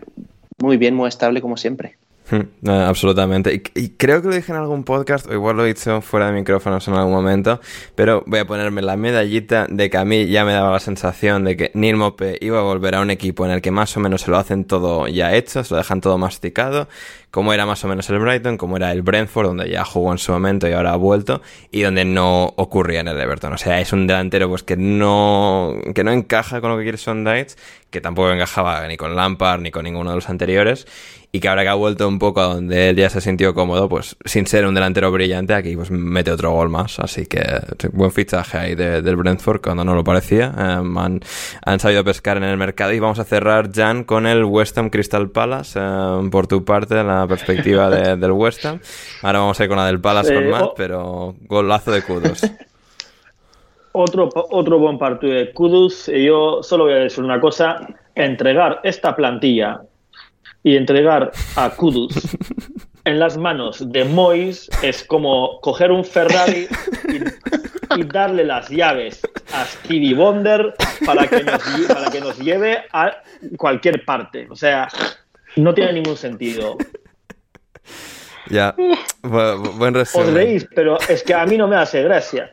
muy 0.60 0.76
bien, 0.76 0.94
muy 0.94 1.08
estable 1.08 1.42
como 1.42 1.56
siempre. 1.56 1.98
Mm, 2.30 2.42
no, 2.62 2.74
absolutamente. 2.86 3.54
Y, 3.54 3.80
y 3.80 3.90
creo 3.90 4.22
que 4.22 4.28
lo 4.28 4.36
dije 4.36 4.52
en 4.52 4.58
algún 4.58 4.84
podcast, 4.84 5.28
o 5.28 5.34
igual 5.34 5.56
lo 5.56 5.66
he 5.66 5.70
dicho 5.70 6.02
fuera 6.02 6.28
de 6.28 6.34
micrófonos 6.34 6.88
en 6.88 6.94
algún 6.96 7.14
momento, 7.14 7.62
pero 7.96 8.24
voy 8.26 8.40
a 8.40 8.46
ponerme 8.46 8.82
la 8.82 8.98
medallita 8.98 9.66
de 9.70 9.90
que 9.90 9.98
a 9.98 10.06
mí 10.06 10.28
ya 10.28 10.44
me 10.44 10.54
daba 10.54 10.72
la 10.72 10.80
sensación 10.80 11.46
de 11.46 11.56
que 11.56 11.72
Neil 11.74 11.96
Mope 11.96 12.38
iba 12.42 12.60
a 12.60 12.64
volver 12.64 12.96
a 12.96 13.02
un 13.02 13.12
equipo 13.12 13.46
en 13.46 13.52
el 13.52 13.62
que 13.62 13.72
más 13.72 13.96
o 13.96 14.00
menos 14.00 14.22
se 14.22 14.32
lo 14.32 14.38
hacen 14.38 14.66
todo 14.66 15.08
ya 15.08 15.34
hecho, 15.36 15.64
se 15.64 15.74
lo 15.74 15.78
dejan 15.78 16.02
todo 16.02 16.18
masticado, 16.18 16.88
como 17.32 17.54
era 17.54 17.66
más 17.66 17.84
o 17.84 17.88
menos 17.88 18.10
el 18.10 18.20
Brighton, 18.20 18.58
como 18.58 18.78
era 18.78 18.92
el 18.92 19.02
Brentford, 19.02 19.48
donde 19.48 19.70
ya 19.70 19.86
jugó 19.86 20.12
en 20.12 20.18
su 20.18 20.32
momento 20.32 20.68
y 20.68 20.74
ahora 20.74 20.94
ha 20.94 20.96
vuelto, 20.96 21.42
y 21.72 21.82
donde 21.82 22.04
no 22.04 22.54
ocurría 22.56 23.02
en 23.02 23.10
el 23.10 23.20
Everton. 23.20 23.54
O 23.54 23.58
sea, 23.58 23.80
es 23.80 23.94
un 23.94 24.08
delantero 24.08 24.50
pues 24.50 24.64
que 24.64 24.76
no, 24.78 25.76
que 25.94 26.04
no 26.04 26.12
encaja 26.12 26.62
con 26.62 26.72
lo 26.72 26.78
que 26.78 26.84
quiere 26.84 26.98
Sondites, 26.98 27.58
que 27.90 28.02
tampoco 28.02 28.32
encajaba 28.32 28.88
ni 28.88 28.98
con 28.98 29.16
Lampard 29.16 29.62
ni 29.62 29.72
con 29.72 29.84
ninguno 29.84 30.10
de 30.10 30.16
los 30.16 30.30
anteriores, 30.30 30.88
y 31.32 31.40
que 31.42 31.50
ahora 31.50 31.64
que 31.64 31.70
ha 31.70 31.74
vuelto 31.76 32.08
un 32.08 32.20
poco 32.20 32.40
a 32.42 32.46
donde 32.54 32.90
él 32.90 32.96
ya 32.96 33.10
se 33.10 33.20
sintió 33.22 33.54
cómodo, 33.54 33.90
pues 33.90 34.16
sin 34.26 34.48
ser 34.48 34.66
un 34.66 34.74
delantero 34.74 35.12
brillante, 35.12 35.54
aquí 35.54 35.76
pues 35.76 35.92
mete 35.92 36.32
otro 36.32 36.52
gol 36.52 36.70
más. 36.70 37.00
Así 37.00 37.26
que 37.26 37.44
buen 37.92 38.12
fichaje 38.12 38.58
ahí 38.58 38.76
de- 38.76 39.02
del 39.02 39.16
Brentford 39.18 39.62
cuando 39.62 39.84
no 39.84 39.94
lo 39.94 40.04
parecía. 40.04 40.54
Em, 40.58 40.98
han, 40.98 41.20
han 41.66 41.80
sabido 41.80 42.04
pescar 42.04 42.38
en 42.38 42.44
el 42.44 42.58
mercado 42.58 42.94
y 42.94 43.00
vamos 43.00 43.20
a 43.20 43.24
cerrar, 43.26 43.70
Jan, 43.74 44.04
con 44.06 44.26
el 44.26 44.46
West 44.46 44.78
Ham 44.78 44.90
Crystal 44.90 45.30
Palace. 45.30 45.78
em, 45.80 46.30
por 46.30 46.48
tu 46.48 46.64
parte, 46.64 46.96
la 47.04 47.28
perspectiva 47.28 47.90
de- 47.90 48.16
del 48.18 48.32
West 48.32 48.66
Ham. 48.66 48.80
Ahora 49.22 49.40
vamos 49.40 49.60
a 49.60 49.64
ir 49.64 49.70
con 49.70 49.78
la 49.78 49.86
del 49.88 50.00
Palace 50.00 50.34
con 50.34 50.50
Matt, 50.50 50.62
oh. 50.64 50.74
pero 50.78 51.36
golazo 51.42 51.92
de 51.92 52.02
kudos. 52.04 52.42
Otro, 53.94 54.30
otro 54.52 54.78
buen 54.78 55.00
partido 55.00 55.34
de 55.34 55.52
Kudus. 55.52 56.08
Y 56.10 56.26
yo 56.26 56.62
solo 56.62 56.84
voy 56.84 56.94
a 56.94 56.98
decir 56.98 57.24
una 57.24 57.40
cosa: 57.42 57.80
entregar 58.14 58.80
esta 58.84 59.16
plantilla 59.16 59.82
y 60.68 60.76
entregar 60.76 61.32
a 61.56 61.70
Kudus 61.70 62.14
en 63.06 63.20
las 63.20 63.38
manos 63.38 63.90
de 63.92 64.04
Mois 64.04 64.70
es 64.82 65.04
como 65.04 65.62
coger 65.62 65.92
un 65.92 66.04
Ferrari 66.04 66.68
y, 67.08 68.00
y 68.00 68.04
darle 68.04 68.44
las 68.44 68.68
llaves 68.70 69.22
a 69.54 69.64
Stevie 69.66 70.14
Wonder 70.14 70.74
para 71.06 71.26
que, 71.28 71.42
nos, 71.44 71.64
para 71.88 72.12
que 72.12 72.20
nos 72.20 72.38
lleve 72.40 72.84
a 72.92 73.22
cualquier 73.58 74.04
parte. 74.04 74.48
O 74.50 74.56
sea, 74.58 74.90
no 75.56 75.74
tiene 75.74 75.94
ningún 75.94 76.18
sentido. 76.18 76.78
ya, 78.50 78.76
Bu- 79.24 79.78
buen 79.78 79.96
Os 79.96 80.02
resumen. 80.14 80.36
reís, 80.36 80.68
pero 80.76 80.98
es 81.08 81.24
que 81.24 81.34
a 81.34 81.46
mí 81.46 81.58
no 81.58 81.68
me 81.68 81.78
hace 81.78 82.04
gracia. 82.04 82.52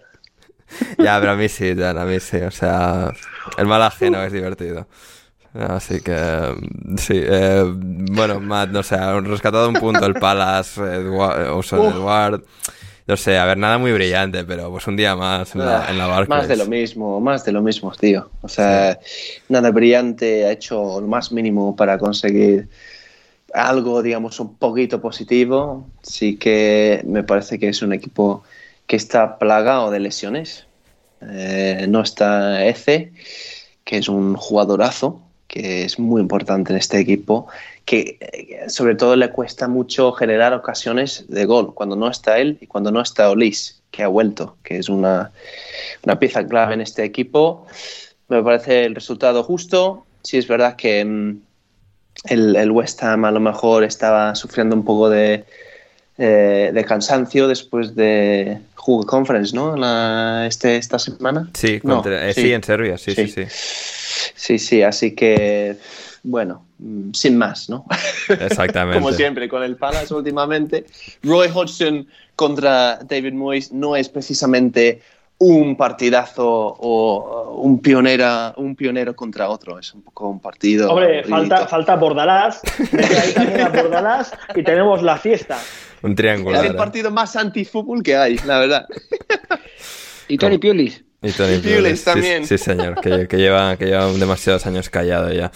Ya, 0.98 1.18
pero 1.20 1.32
a 1.32 1.36
mí 1.36 1.48
sí, 1.48 1.74
Jan, 1.76 1.98
a 1.98 2.04
mí 2.04 2.18
sí. 2.20 2.36
O 2.38 2.50
sea, 2.52 3.12
el 3.58 3.66
mal 3.66 3.82
ajeno 3.82 4.22
es 4.22 4.32
divertido. 4.32 4.86
Así 5.54 6.00
que, 6.00 6.16
sí. 6.96 7.14
Eh, 7.14 7.64
bueno, 7.66 8.40
Matt, 8.40 8.70
no 8.70 8.82
sé, 8.82 8.96
ha 8.96 9.20
rescatado 9.20 9.68
un 9.68 9.74
punto 9.74 10.04
el 10.04 10.14
Palace, 10.14 10.80
Edward, 10.80 11.48
Ocean 11.52 11.82
Edward. 11.82 12.42
No 13.06 13.16
sé, 13.16 13.36
a 13.36 13.44
ver, 13.44 13.58
nada 13.58 13.76
muy 13.78 13.92
brillante, 13.92 14.44
pero 14.44 14.70
pues 14.70 14.86
un 14.86 14.96
día 14.96 15.14
más 15.14 15.54
en 15.54 15.64
la, 15.64 15.90
en 15.90 15.98
la 15.98 16.06
Barclays. 16.06 16.40
Más 16.40 16.48
de 16.48 16.56
lo 16.56 16.66
mismo, 16.66 17.20
más 17.20 17.44
de 17.44 17.52
lo 17.52 17.60
mismo, 17.60 17.92
tío. 17.92 18.30
O 18.40 18.48
sea, 18.48 18.98
nada 19.48 19.70
brillante, 19.70 20.46
ha 20.46 20.52
hecho 20.52 21.00
lo 21.00 21.06
más 21.06 21.30
mínimo 21.30 21.76
para 21.76 21.98
conseguir 21.98 22.68
algo, 23.52 24.02
digamos, 24.02 24.40
un 24.40 24.56
poquito 24.56 25.02
positivo. 25.02 25.86
Sí 26.02 26.36
que 26.36 27.02
me 27.06 27.22
parece 27.22 27.58
que 27.58 27.68
es 27.68 27.82
un 27.82 27.92
equipo 27.92 28.42
que 28.86 28.96
está 28.96 29.38
plagado 29.38 29.90
de 29.90 30.00
lesiones. 30.00 30.66
Eh, 31.20 31.86
no 31.88 32.00
está 32.00 32.64
Eze, 32.64 33.12
que 33.84 33.98
es 33.98 34.08
un 34.08 34.34
jugadorazo, 34.34 35.20
que 35.54 35.84
es 35.84 36.00
muy 36.00 36.20
importante 36.20 36.72
en 36.72 36.78
este 36.78 36.98
equipo, 36.98 37.46
que 37.84 38.18
eh, 38.18 38.68
sobre 38.68 38.96
todo 38.96 39.14
le 39.14 39.30
cuesta 39.30 39.68
mucho 39.68 40.10
generar 40.10 40.52
ocasiones 40.52 41.26
de 41.28 41.44
gol 41.44 41.74
cuando 41.74 41.94
no 41.94 42.10
está 42.10 42.40
él 42.40 42.58
y 42.60 42.66
cuando 42.66 42.90
no 42.90 43.00
está 43.00 43.30
Olis, 43.30 43.80
que 43.92 44.02
ha 44.02 44.08
vuelto, 44.08 44.56
que 44.64 44.78
es 44.78 44.88
una, 44.88 45.30
una 46.02 46.18
pieza 46.18 46.44
clave 46.44 46.74
en 46.74 46.80
este 46.80 47.04
equipo. 47.04 47.68
Me 48.26 48.42
parece 48.42 48.84
el 48.84 48.96
resultado 48.96 49.44
justo. 49.44 50.04
Sí 50.24 50.38
es 50.38 50.48
verdad 50.48 50.74
que 50.74 51.04
mm, 51.04 51.40
el, 52.30 52.70
West 52.72 53.00
Ham 53.04 53.24
a 53.24 53.30
lo 53.30 53.38
mejor 53.38 53.84
estaba 53.84 54.34
sufriendo 54.34 54.74
un 54.74 54.84
poco 54.84 55.08
de, 55.08 55.44
eh, 56.18 56.72
de 56.74 56.84
cansancio 56.84 57.46
después 57.46 57.94
de 57.94 58.58
Jugo 58.84 59.06
Conference, 59.06 59.56
¿no? 59.56 59.76
La, 59.76 60.44
este, 60.46 60.76
esta 60.76 60.98
semana. 60.98 61.48
Sí, 61.54 61.80
No, 61.84 61.94
contra- 62.02 62.28
eh, 62.28 62.34
sí. 62.34 62.42
sí. 62.42 62.52
en 62.52 62.62
Serbia, 62.62 62.98
sí, 62.98 63.14
sí, 63.14 63.28
Sí. 63.28 63.44
sí. 63.46 63.50
Sí, 64.36 64.58
sí, 64.58 64.82
así 64.82 65.14
que, 65.14 65.76
bueno, 66.22 66.66
mm, 66.78 67.12
sin 67.14 67.38
más, 67.38 67.70
¿no? 67.70 67.86
Exactamente. 68.28 69.00
Como 69.00 69.12
siempre, 69.14 69.48
con 69.48 69.62
el 69.62 69.76
Palace 69.76 70.12
últimamente. 70.12 70.84
Roy 71.22 71.48
Hodgson 71.54 72.06
contra 72.36 72.98
David 73.08 73.32
Moyes 73.32 73.72
no 73.72 73.96
es 73.96 74.10
precisamente 74.10 75.00
un 75.38 75.76
partidazo 75.76 76.46
o 76.46 77.56
un, 77.60 77.80
pionera, 77.80 78.54
un 78.56 78.76
pionero 78.76 79.14
contra 79.16 79.48
otro, 79.48 79.78
es 79.78 79.92
un 79.94 80.02
poco 80.02 80.28
un 80.28 80.40
partido. 80.40 80.90
Hombre, 80.90 81.24
falta, 81.24 81.66
falta 81.66 81.96
Bordalás, 81.96 82.62
ahí 82.92 83.32
también 83.34 83.60
a 83.60 83.68
Bordalás 83.68 84.32
y 84.54 84.62
tenemos 84.62 85.02
la 85.02 85.16
fiesta. 85.16 85.58
Un 86.02 86.10
Es 86.12 86.16
triangular. 86.16 86.64
el 86.64 86.76
partido 86.76 87.10
más 87.10 87.34
antifútbol 87.36 88.02
que 88.02 88.16
hay, 88.16 88.38
la 88.46 88.58
verdad. 88.58 88.86
Y 90.26 90.38
Tony 90.38 90.56
Pulis. 90.56 91.04
Y 91.26 91.32
Tony 91.32 91.56
Pulis 91.58 91.76
Pulis, 91.76 91.98
sí, 92.00 92.04
también. 92.04 92.46
Sí, 92.46 92.58
señor, 92.58 93.00
que, 93.00 93.26
que 93.28 93.36
lleva, 93.38 93.76
que 93.78 93.86
lleva 93.86 94.06
demasiados 94.12 94.66
años 94.66 94.90
callado 94.90 95.32
ya. 95.32 95.50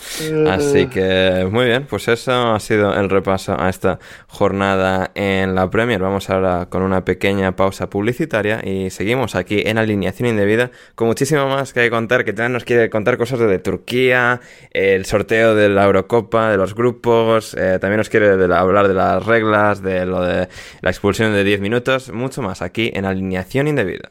Así 0.48 0.86
que, 0.86 1.46
muy 1.50 1.66
bien, 1.66 1.84
pues 1.88 2.08
eso 2.08 2.32
ha 2.54 2.58
sido 2.60 2.94
el 2.94 3.10
repaso 3.10 3.54
a 3.60 3.68
esta 3.68 3.98
jornada 4.28 5.10
en 5.14 5.54
la 5.54 5.68
Premier. 5.68 6.00
Vamos 6.00 6.30
ahora 6.30 6.66
con 6.70 6.82
una 6.82 7.04
pequeña 7.04 7.54
pausa 7.54 7.90
publicitaria 7.90 8.60
y 8.64 8.88
seguimos 8.90 9.34
aquí 9.34 9.62
en 9.66 9.76
Alineación 9.78 10.28
Indebida 10.28 10.70
con 10.94 11.06
muchísimo 11.08 11.48
más 11.48 11.72
que 11.74 11.90
contar, 11.90 12.24
que 12.24 12.32
también 12.32 12.52
nos 12.54 12.64
quiere 12.64 12.88
contar 12.88 13.18
cosas 13.18 13.38
de 13.40 13.58
Turquía, 13.58 14.40
el 14.70 15.04
sorteo 15.04 15.54
de 15.54 15.68
la 15.68 15.84
Eurocopa, 15.84 16.50
de 16.50 16.56
los 16.56 16.74
grupos, 16.74 17.54
eh, 17.58 17.78
también 17.80 17.98
nos 17.98 18.08
quiere 18.08 18.36
de 18.36 18.48
la- 18.48 18.60
hablar 18.60 18.88
de 18.88 18.94
las 18.94 19.24
reglas, 19.26 19.82
de 19.82 20.06
lo 20.06 20.22
de 20.22 20.48
la 20.80 20.90
expulsión 20.90 21.32
de 21.34 21.44
10 21.44 21.60
minutos, 21.60 22.10
mucho 22.10 22.40
más 22.42 22.62
aquí 22.62 22.90
en 22.94 23.04
Alineación 23.04 23.68
Indebida. 23.68 24.10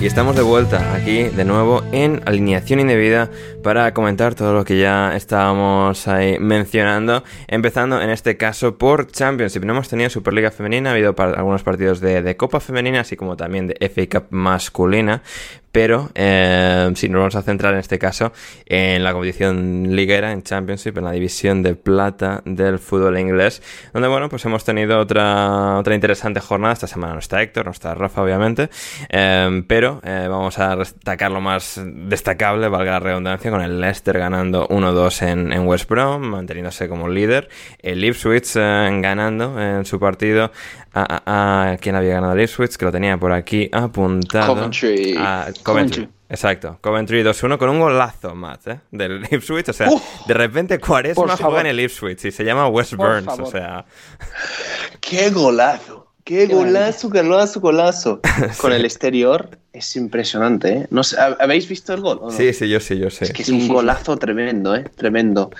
Y 0.00 0.06
estamos 0.06 0.34
de 0.34 0.40
vuelta 0.40 0.94
aquí 0.94 1.24
de 1.24 1.44
nuevo 1.44 1.82
en 1.92 2.22
Alineación 2.24 2.80
Indebida 2.80 3.30
para 3.62 3.92
comentar 3.92 4.34
todo 4.34 4.54
lo 4.54 4.64
que 4.64 4.78
ya 4.78 5.14
estábamos 5.16 6.08
ahí 6.08 6.38
mencionando, 6.38 7.22
empezando 7.48 8.00
en 8.00 8.10
este 8.10 8.36
caso 8.36 8.78
por 8.78 9.10
Championship. 9.10 9.64
No 9.64 9.72
hemos 9.72 9.88
tenido 9.88 10.08
Superliga 10.10 10.50
Femenina, 10.50 10.90
ha 10.90 10.92
habido 10.94 11.14
algunos 11.18 11.62
partidos 11.62 12.00
de, 12.00 12.36
Copa 12.36 12.60
Femenina, 12.60 13.00
así 13.00 13.16
como 13.16 13.36
también 13.36 13.66
de 13.66 13.76
FA 13.88 14.20
Cup 14.20 14.26
masculina, 14.30 15.22
pero 15.72 16.10
eh, 16.14 16.90
sí, 16.96 17.08
nos 17.08 17.20
vamos 17.20 17.36
a 17.36 17.42
centrar 17.42 17.74
en 17.74 17.80
este 17.80 17.98
caso 17.98 18.32
en 18.66 19.04
la 19.04 19.12
competición 19.12 19.94
liguera, 19.94 20.32
en 20.32 20.42
Championship, 20.42 20.98
en 20.98 21.04
la 21.04 21.12
división 21.12 21.62
de 21.62 21.74
plata 21.74 22.42
del 22.44 22.78
fútbol 22.78 23.18
inglés, 23.18 23.62
donde 23.92 24.08
bueno, 24.08 24.28
pues 24.28 24.44
hemos 24.44 24.64
tenido 24.64 24.98
otra, 24.98 25.78
otra 25.78 25.94
interesante 25.94 26.40
jornada. 26.40 26.72
Esta 26.72 26.86
semana 26.86 27.12
no 27.12 27.20
está 27.20 27.40
Héctor, 27.42 27.66
no 27.66 27.72
está 27.72 27.94
Rafa, 27.94 28.22
obviamente, 28.22 28.68
eh, 29.08 29.62
pero 29.66 30.00
eh, 30.02 30.26
vamos 30.28 30.58
a 30.58 30.74
destacar 30.76 31.30
lo 31.30 31.40
más 31.40 31.80
destacable, 31.84 32.68
valga 32.68 32.92
la 32.92 33.00
redundancia, 33.00 33.49
con 33.50 33.60
el 33.62 33.80
Leicester 33.80 34.18
ganando 34.18 34.68
1-2 34.68 35.26
en, 35.26 35.52
en 35.52 35.66
West 35.66 35.88
Brom, 35.88 36.22
manteniéndose 36.22 36.88
como 36.88 37.08
líder, 37.08 37.48
el 37.80 38.04
Ipswich 38.04 38.56
eh, 38.56 38.88
ganando 39.00 39.60
en 39.60 39.84
su 39.84 39.98
partido 39.98 40.50
a, 40.92 41.22
a, 41.24 41.72
a 41.72 41.76
quien 41.78 41.94
había 41.94 42.14
ganado 42.14 42.32
el 42.34 42.42
Ipswich, 42.42 42.76
que 42.76 42.84
lo 42.84 42.92
tenía 42.92 43.16
por 43.18 43.32
aquí 43.32 43.68
apuntado. 43.72 44.54
Coventry. 44.54 45.14
A 45.18 45.44
Coventry. 45.44 45.62
Coventry. 45.62 46.08
Exacto, 46.30 46.78
Coventry 46.80 47.24
2-1 47.24 47.58
con 47.58 47.70
un 47.70 47.80
golazo, 47.80 48.36
Matt, 48.36 48.68
¿eh? 48.68 48.80
del 48.92 49.26
Ipswich. 49.32 49.68
O 49.68 49.72
sea, 49.72 49.88
de 50.26 50.34
repente 50.34 50.78
Cuaresma 50.78 51.36
juega 51.36 51.60
en 51.62 51.66
el 51.66 51.80
Ipswich 51.80 52.26
y 52.26 52.30
se 52.30 52.44
llama 52.44 52.68
West 52.68 52.94
Burns. 52.94 53.26
O 53.40 53.46
sea, 53.46 53.84
¡Qué 55.00 55.30
golazo! 55.30 56.09
¡Qué 56.24 56.46
Qué 56.46 56.54
golazo, 56.54 57.08
golazo, 57.10 57.60
golazo! 57.60 58.20
Con 58.60 58.72
el 58.72 58.84
exterior 58.84 59.48
es 59.72 59.96
impresionante, 59.96 60.68
¿eh? 60.72 60.86
No 60.90 61.02
sé, 61.02 61.16
¿hab- 61.16 61.36
¿Habéis 61.40 61.68
visto 61.68 61.92
el 61.94 62.00
gol? 62.00 62.18
o 62.20 62.30
no? 62.30 62.36
sí, 62.36 62.52
sí, 62.52 62.68
yo 62.68 62.78
sí, 62.80 62.98
yo 62.98 63.10
sí. 63.10 63.24
Es 63.24 63.32
que 63.32 63.42
es 63.42 63.48
un 63.48 63.66
golazo 63.68 64.16
tremendo, 64.16 64.74
¿eh? 64.76 64.84
Tremendo. 64.96 65.50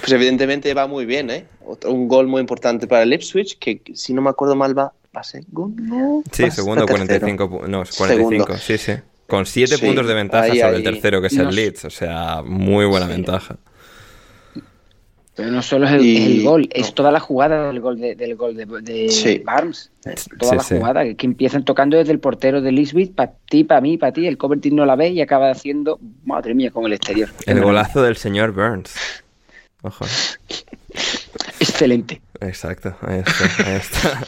Pues 0.00 0.12
evidentemente 0.12 0.72
va 0.74 0.86
muy 0.86 1.04
bien, 1.06 1.30
¿eh? 1.30 1.44
Otro- 1.66 1.92
un 1.92 2.08
gol 2.08 2.26
muy 2.28 2.40
importante 2.40 2.86
para 2.86 3.02
el 3.02 3.12
Ipswich, 3.12 3.58
que 3.58 3.82
si 3.94 4.14
no 4.14 4.22
me 4.22 4.30
acuerdo 4.30 4.56
mal 4.56 4.76
va, 4.76 4.92
va 5.16 5.20
a 5.20 5.24
ser 5.24 5.44
gol, 5.48 5.72
¿no? 5.76 6.22
Sí, 6.32 6.44
Va 6.44 6.50
segundo, 6.50 6.86
ser 6.86 6.96
tercero. 6.96 7.20
45, 7.20 7.50
pu- 7.50 7.68
no, 7.68 7.82
45, 7.84 8.44
Segundo. 8.46 8.58
sí, 8.58 8.78
sí. 8.78 8.92
Con 9.26 9.44
7 9.44 9.76
Sí, 9.76 9.84
puntos 9.84 10.06
de 10.06 10.14
ventaja 10.14 10.44
ahí, 10.44 10.60
sobre 10.60 10.76
el 10.76 10.82
tercero, 10.84 11.20
que 11.20 11.26
es 11.26 11.32
No 11.34 11.42
el 11.42 11.48
sé. 11.50 11.54
Leeds. 11.56 11.84
O 11.86 11.90
sea, 11.90 12.42
muy 12.44 12.86
buena 12.86 13.06
Sí. 13.06 13.12
ventaja. 13.12 13.56
Pero 15.36 15.50
no 15.50 15.60
solo 15.62 15.86
es 15.86 15.92
el, 15.92 16.00
Y- 16.02 16.16
es 16.16 16.26
el 16.26 16.42
gol, 16.44 16.68
es 16.72 16.94
toda 16.94 17.12
la 17.12 17.20
jugada 17.20 17.66
del 17.68 17.78
gol 17.80 18.00
de, 18.00 18.14
del 18.14 18.36
gol 18.36 18.56
de, 18.56 18.64
de 18.64 19.10
Sí. 19.10 19.42
Barnes. 19.44 19.90
Toda 20.38 20.50
Sí, 20.52 20.56
la 20.56 20.62
sí. 20.62 20.76
jugada, 20.78 21.14
que 21.14 21.26
empiezan 21.26 21.62
tocando 21.64 21.96
desde 21.98 22.12
el 22.12 22.20
portero 22.20 22.62
de 22.62 22.72
Lisbeth, 22.72 23.14
para 23.14 23.32
ti, 23.50 23.62
para 23.62 23.82
mí, 23.82 23.98
para 23.98 24.12
ti, 24.12 24.26
el 24.26 24.38
Coventry 24.38 24.70
no 24.70 24.86
la 24.86 24.96
ve 24.96 25.10
y 25.10 25.20
acaba 25.20 25.50
haciendo, 25.50 25.98
madre 26.24 26.54
mía, 26.54 26.70
con 26.70 26.86
el 26.86 26.94
exterior. 26.94 27.28
El 27.44 27.60
golazo 27.62 28.02
del 28.02 28.16
señor 28.16 28.52
Burns. 28.52 28.94
Ojo. 29.82 30.06
Excelente. 31.60 32.20
Exacto, 32.40 32.96
ahí 33.00 33.22
está. 33.26 33.68
Ahí 33.68 33.76
está. 33.76 34.26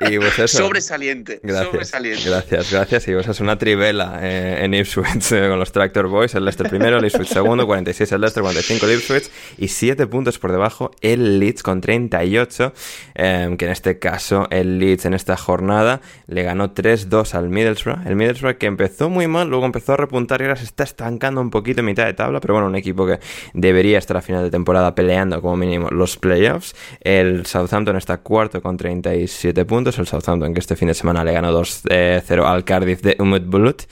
y 0.10 0.18
pues 0.18 0.38
eso. 0.38 0.58
Sobresaliente. 0.58 1.40
Gracias, 1.42 1.70
sobresaliente. 1.70 2.28
gracias, 2.28 2.72
gracias. 2.72 3.08
Y 3.08 3.12
pues 3.12 3.28
es 3.28 3.40
una 3.40 3.58
trivela 3.58 4.18
eh, 4.22 4.64
en 4.64 4.74
Ipswich 4.74 5.32
eh, 5.32 5.48
con 5.48 5.58
los 5.58 5.72
Tractor 5.72 6.08
Boys. 6.08 6.34
El 6.34 6.44
Leicester 6.44 6.68
primero, 6.68 6.98
el 6.98 7.04
Ipswich 7.04 7.28
segundo, 7.28 7.66
46 7.66 8.12
el 8.12 8.20
Leicester, 8.20 8.42
45 8.42 8.86
el 8.86 8.92
Ipswich 8.98 9.30
y 9.58 9.68
7 9.68 10.06
puntos 10.06 10.38
por 10.38 10.52
debajo 10.52 10.90
el 11.00 11.38
Leeds 11.38 11.62
con 11.62 11.80
38. 11.80 12.72
eh, 13.14 13.54
que 13.58 13.64
en 13.64 13.70
este 13.70 13.98
caso 13.98 14.46
el 14.50 14.78
Leeds 14.78 15.06
en 15.06 15.14
esta 15.14 15.36
jornada 15.36 16.00
le 16.26 16.42
ganó 16.42 16.74
3-2 16.74 17.34
al 17.34 17.48
Middlesbrough. 17.48 18.06
El 18.06 18.16
Middlesbrough 18.16 18.56
que 18.56 18.66
empezó 18.66 19.10
muy 19.10 19.28
mal, 19.28 19.48
luego 19.48 19.66
empezó 19.66 19.92
a 19.92 19.96
repuntar 19.96 20.40
y 20.40 20.44
ahora 20.44 20.56
se 20.56 20.64
está 20.64 20.84
estancando 20.84 21.40
un 21.40 21.50
poquito 21.50 21.80
en 21.80 21.86
mitad 21.86 22.06
de 22.06 22.14
tabla. 22.14 22.40
Pero 22.40 22.54
bueno, 22.54 22.68
un 22.68 22.76
equipo 22.76 23.06
que 23.06 23.20
debería 23.54 23.98
estar 23.98 24.16
a 24.16 24.22
final 24.22 24.42
de 24.42 24.50
temporada 24.50 24.94
peleando 24.94 25.40
como 25.40 25.56
mínimo 25.56 25.88
los 25.90 26.16
playoffs. 26.16 26.74
El 27.00 27.46
Southampton 27.46 27.96
está 27.96 28.18
cuarto 28.18 28.60
con 28.62 28.76
37 28.76 29.64
puntos. 29.64 29.98
El 29.98 30.06
Southampton 30.06 30.52
que 30.54 30.60
este 30.60 30.76
fin 30.76 30.88
de 30.88 30.94
semana 30.94 31.24
le 31.24 31.32
ganó 31.32 31.52
2-0 31.52 32.44
al 32.44 32.64
Cardiff 32.64 33.00
de 33.02 33.16
Umut 33.18 33.44
Bulut. 33.46 33.82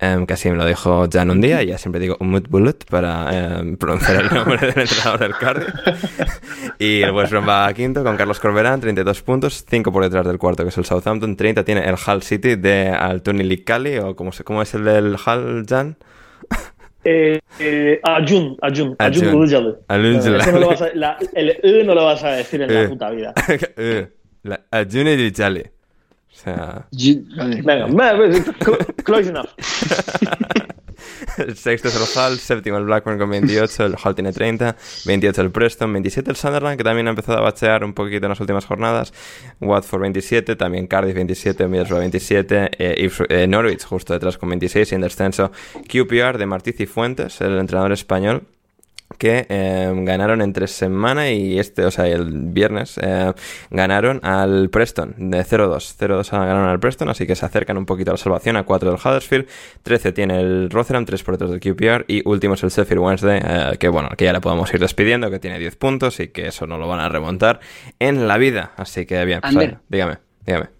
em, 0.00 0.26
que 0.26 0.34
así 0.34 0.48
me 0.50 0.56
lo 0.56 0.64
dijo 0.64 1.06
Jan 1.12 1.30
un 1.30 1.40
día. 1.40 1.62
Y 1.62 1.66
ya 1.68 1.78
siempre 1.78 2.00
digo 2.00 2.16
Umut 2.20 2.48
Bulut 2.48 2.84
para 2.88 3.58
em, 3.58 3.76
pronunciar 3.76 4.22
el 4.24 4.34
nombre 4.34 4.58
del 4.58 4.78
entrenador 4.80 5.18
del 5.20 5.34
Cardiff. 5.36 5.68
y 6.78 7.02
el 7.02 7.10
West 7.12 7.32
Brom 7.32 7.48
va 7.48 7.66
a 7.66 7.74
quinto 7.74 8.02
con 8.04 8.16
Carlos 8.16 8.38
Corberán, 8.40 8.80
32 8.80 9.22
puntos. 9.22 9.64
5 9.68 9.90
por 9.92 10.02
detrás 10.04 10.26
del 10.26 10.38
cuarto 10.38 10.62
que 10.62 10.68
es 10.70 10.78
el 10.78 10.84
Southampton. 10.84 11.36
30 11.36 11.64
tiene 11.64 11.84
el 11.88 11.94
Hull 11.94 12.22
City 12.22 12.56
de 12.56 12.88
Altuni 12.90 13.44
Licali. 13.44 13.98
O 13.98 14.14
como, 14.16 14.32
se- 14.32 14.44
¿Cómo 14.44 14.62
es 14.62 14.72
el 14.74 14.84
del 14.84 15.16
Hull, 15.16 15.66
Jan? 15.68 15.96
Eh, 17.04 17.38
eh, 17.60 18.00
Ajun, 18.02 18.56
Ajun, 18.60 18.60
Ajun. 18.60 18.96
Ajun 18.98 19.42
Ilıcalı. 19.42 19.80
Ilıcalı. 19.90 20.36
Eso 20.38 20.52
no 20.52 20.60
lo 20.60 20.66
vas 20.68 20.82
a, 20.82 20.90
la- 20.94 21.18
el 21.34 21.48
E 21.62 21.84
no 21.86 21.94
lo 21.94 22.04
vas 22.04 22.24
a 22.24 22.30
decir 22.32 22.60
en 22.60 22.70
Eh. 22.70 22.82
la 22.82 22.88
puta 22.88 23.10
vida. 23.10 23.34
Eh, 23.76 24.08
la- 24.44 24.60
Altuni 24.72 25.16
Licali. 25.16 25.60
O 25.60 26.34
sea... 26.40 26.86
Venga, 26.92 27.86
cl- 27.88 29.02
close 29.04 29.30
enough. 29.30 29.48
El 31.38 31.56
sexto 31.56 31.88
es 31.88 31.96
el 31.96 32.02
Hull, 32.02 32.38
séptimo 32.38 32.78
el 32.78 32.84
Blackburn 32.84 33.18
con 33.18 33.30
28, 33.30 33.86
el 33.86 33.96
Hull 34.02 34.14
tiene 34.14 34.32
30, 34.32 34.76
28 35.06 35.42
el 35.42 35.50
Preston, 35.50 35.92
27 35.92 36.30
el 36.30 36.36
Sunderland, 36.36 36.76
que 36.76 36.84
también 36.84 37.06
ha 37.06 37.10
empezado 37.10 37.38
a 37.38 37.42
bachear 37.42 37.84
un 37.84 37.92
poquito 37.92 38.26
en 38.26 38.30
las 38.30 38.40
últimas 38.40 38.64
jornadas, 38.64 39.12
Watford 39.60 40.02
27, 40.02 40.56
también 40.56 40.86
Cardiff 40.86 41.14
27, 41.14 41.66
Middlesbrough 41.68 42.00
27, 42.00 42.70
eh, 42.78 43.10
eh, 43.28 43.46
Norwich 43.46 43.84
justo 43.84 44.12
detrás 44.12 44.38
con 44.38 44.48
26 44.48 44.92
y 44.92 44.94
en 44.94 45.00
descenso 45.00 45.52
QPR 45.88 46.38
de 46.38 46.46
Martiz 46.46 46.80
y 46.80 46.86
Fuentes, 46.86 47.40
el 47.40 47.58
entrenador 47.58 47.92
español, 47.92 48.42
que 49.16 49.46
eh, 49.48 49.92
ganaron 50.02 50.42
entre 50.42 50.66
semana 50.66 51.30
y 51.30 51.58
este, 51.58 51.84
o 51.84 51.90
sea, 51.90 52.06
el 52.06 52.30
viernes, 52.30 52.98
eh, 53.02 53.32
ganaron 53.70 54.20
al 54.22 54.68
Preston 54.70 55.14
de 55.16 55.44
0-2. 55.44 55.96
0-2 55.98 56.30
ganaron 56.30 56.68
al 56.68 56.78
Preston, 56.78 57.08
así 57.08 57.26
que 57.26 57.34
se 57.34 57.46
acercan 57.46 57.78
un 57.78 57.86
poquito 57.86 58.10
a 58.10 58.14
la 58.14 58.18
salvación, 58.18 58.56
a 58.56 58.64
4 58.64 58.90
del 58.90 59.00
Huddersfield, 59.02 59.46
13 59.82 60.12
tiene 60.12 60.40
el 60.40 60.70
Rotherham, 60.70 61.06
3 61.06 61.22
por 61.22 61.38
detrás 61.38 61.50
del 61.50 61.60
QPR 61.60 62.04
y 62.06 62.26
último 62.28 62.54
es 62.54 62.62
el 62.62 62.70
Sheffield 62.70 63.00
Wednesday, 63.00 63.40
eh, 63.42 63.76
que 63.78 63.88
bueno, 63.88 64.10
que 64.16 64.26
ya 64.26 64.32
le 64.32 64.40
podemos 64.40 64.72
ir 64.74 64.80
despidiendo, 64.80 65.30
que 65.30 65.38
tiene 65.38 65.58
10 65.58 65.76
puntos 65.76 66.20
y 66.20 66.28
que 66.28 66.48
eso 66.48 66.66
no 66.66 66.76
lo 66.76 66.86
van 66.86 67.00
a 67.00 67.08
remontar 67.08 67.60
en 67.98 68.28
la 68.28 68.36
vida. 68.36 68.72
Así 68.76 69.06
que 69.06 69.24
bien, 69.24 69.40
pues, 69.40 69.54
Ander. 69.54 69.78
dígame, 69.88 70.18
dígame. 70.46 70.77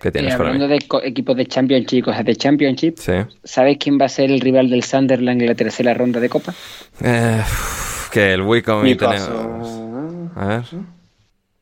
¿Qué 0.00 0.08
Eh, 0.08 0.12
tienes 0.12 0.36
para 0.36 0.50
hablando 0.50 0.68
mí? 0.68 0.78
de 0.78 1.08
equipos 1.08 1.36
de 1.36 1.46
Championship, 1.46 2.04
cosas 2.04 2.24
de 2.24 2.36
Championship, 2.36 2.98
Sí. 2.98 3.12
¿sabes 3.44 3.78
quién 3.78 3.98
va 4.00 4.04
a 4.06 4.08
ser 4.08 4.30
el 4.30 4.40
rival 4.40 4.70
del 4.70 4.84
Sunderland 4.84 5.40
en 5.42 5.48
la 5.48 5.54
tercera 5.54 5.92
ronda 5.94 6.20
de 6.20 6.28
Copa? 6.28 6.54
Eh, 7.02 7.42
que 8.12 8.32
el 8.34 8.42
Wycombe 8.42 8.88
Newcastle. 8.88 9.34
tenemos... 9.34 10.32
A 10.36 10.46
ver. 10.46 10.62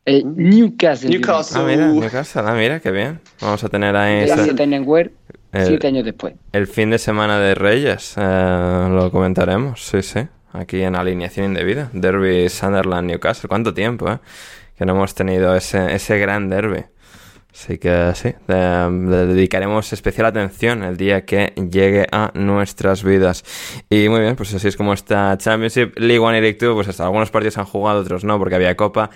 El 0.04 0.36
Newcastle. 0.36 1.10
Newcastle. 1.10 1.60
Ah, 1.60 1.64
mira, 1.66 1.86
Newcastle, 1.88 2.42
ah, 2.44 2.54
mira, 2.54 2.78
qué 2.80 2.90
bien. 2.92 3.20
Vamos 3.40 3.64
a 3.64 3.68
tener 3.68 3.96
ahí 3.96 4.24
esa- 4.24 4.34
el, 4.34 4.44
siete 4.44 5.86
años 5.88 6.04
después. 6.04 6.34
el 6.52 6.66
fin 6.66 6.90
de 6.90 6.98
semana 6.98 7.38
de 7.40 7.54
Reyes. 7.54 8.14
eh, 8.18 8.88
lo 8.90 9.10
comentaremos, 9.10 9.82
sí, 9.84 10.02
sí. 10.02 10.20
Aquí 10.52 10.82
en 10.82 10.94
alineación 10.94 11.46
indebida. 11.46 11.90
Derby 11.92 12.48
Sunderland 12.48 13.08
Newcastle. 13.10 13.48
¿Cuánto 13.48 13.74
tiempo, 13.74 14.10
eh? 14.10 14.18
Que 14.78 14.84
no 14.86 14.92
hemos 14.92 15.14
tenido 15.14 15.54
ese, 15.56 15.94
ese 15.94 16.18
gran 16.18 16.48
derby. 16.50 16.84
Así 17.58 17.78
que 17.78 18.12
sí, 18.14 18.34
le 18.48 19.26
dedicaremos 19.26 19.90
especial 19.94 20.26
atención 20.26 20.82
el 20.82 20.98
día 20.98 21.24
que 21.24 21.54
llegue 21.70 22.06
a 22.12 22.30
nuestras 22.34 23.02
vidas. 23.02 23.44
Y 23.88 24.10
muy 24.10 24.20
bien, 24.20 24.36
pues 24.36 24.52
así 24.52 24.68
es 24.68 24.76
como 24.76 24.92
está 24.92 25.38
Championship, 25.38 25.98
League 25.98 26.18
One 26.18 26.36
y 26.36 26.40
League 26.42 26.58
Two, 26.58 26.74
pues 26.74 26.88
hasta 26.88 27.04
algunos 27.04 27.30
partidos 27.30 27.56
han 27.56 27.64
jugado, 27.64 28.00
otros 28.00 28.24
no, 28.24 28.38
porque 28.38 28.56
había 28.56 28.76
Copa. 28.76 29.08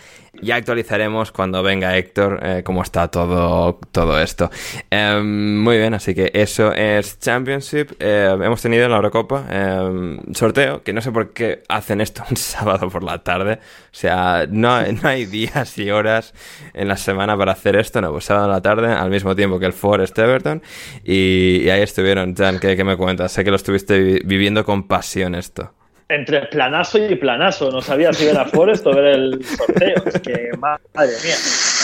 Ya 0.42 0.54
actualizaremos 0.56 1.32
cuando 1.32 1.62
venga 1.62 1.96
Héctor 1.96 2.38
eh, 2.42 2.62
cómo 2.64 2.82
está 2.82 3.08
todo, 3.08 3.78
todo 3.90 4.20
esto. 4.20 4.48
Eh, 4.90 5.20
muy 5.22 5.76
bien, 5.76 5.92
así 5.92 6.14
que 6.14 6.30
eso 6.32 6.72
es 6.72 7.18
Championship. 7.18 7.92
Eh, 7.98 8.30
hemos 8.40 8.62
tenido 8.62 8.84
en 8.84 8.90
la 8.90 8.96
Eurocopa 8.96 9.44
eh, 9.50 10.18
sorteo, 10.32 10.82
que 10.82 10.92
no 10.92 11.00
sé 11.00 11.10
por 11.10 11.32
qué 11.32 11.62
hacen 11.68 12.00
esto 12.00 12.22
un 12.30 12.36
sábado 12.36 12.88
por 12.88 13.02
la 13.02 13.18
tarde. 13.24 13.54
O 13.54 13.88
sea, 13.90 14.46
no, 14.48 14.80
no 14.80 15.08
hay 15.08 15.26
días 15.26 15.76
y 15.78 15.90
horas 15.90 16.32
en 16.74 16.86
la 16.88 16.96
semana 16.96 17.36
para 17.36 17.52
hacer 17.52 17.76
esto, 17.76 18.00
no, 18.00 18.12
pues 18.12 18.24
sábado 18.24 18.46
en 18.46 18.52
la 18.52 18.62
tarde, 18.62 18.92
al 18.92 19.10
mismo 19.10 19.34
tiempo 19.34 19.58
que 19.58 19.66
el 19.66 19.72
Forest 19.72 20.16
Everton. 20.18 20.62
Y, 21.04 21.68
ahí 21.70 21.82
estuvieron, 21.82 22.34
Jan, 22.36 22.60
¿qué, 22.60 22.76
qué 22.76 22.84
me 22.84 22.96
cuentas? 22.96 23.32
Sé 23.32 23.42
que 23.44 23.50
lo 23.50 23.56
estuviste 23.56 23.98
vi- 23.98 24.20
viviendo 24.24 24.64
con 24.64 24.86
pasión 24.86 25.34
esto. 25.34 25.74
Entre 26.10 26.42
planazo 26.46 26.98
y 26.98 27.14
planazo. 27.14 27.70
No 27.70 27.80
sabía 27.80 28.12
si 28.12 28.26
ver 28.26 28.36
a 28.38 28.44
Forest 28.46 28.86
o 28.86 28.94
ver 28.94 29.04
el 29.06 29.44
sorteo. 29.44 30.02
Es 30.06 30.20
que, 30.20 30.50
madre 30.58 31.12
mía, 31.24 31.36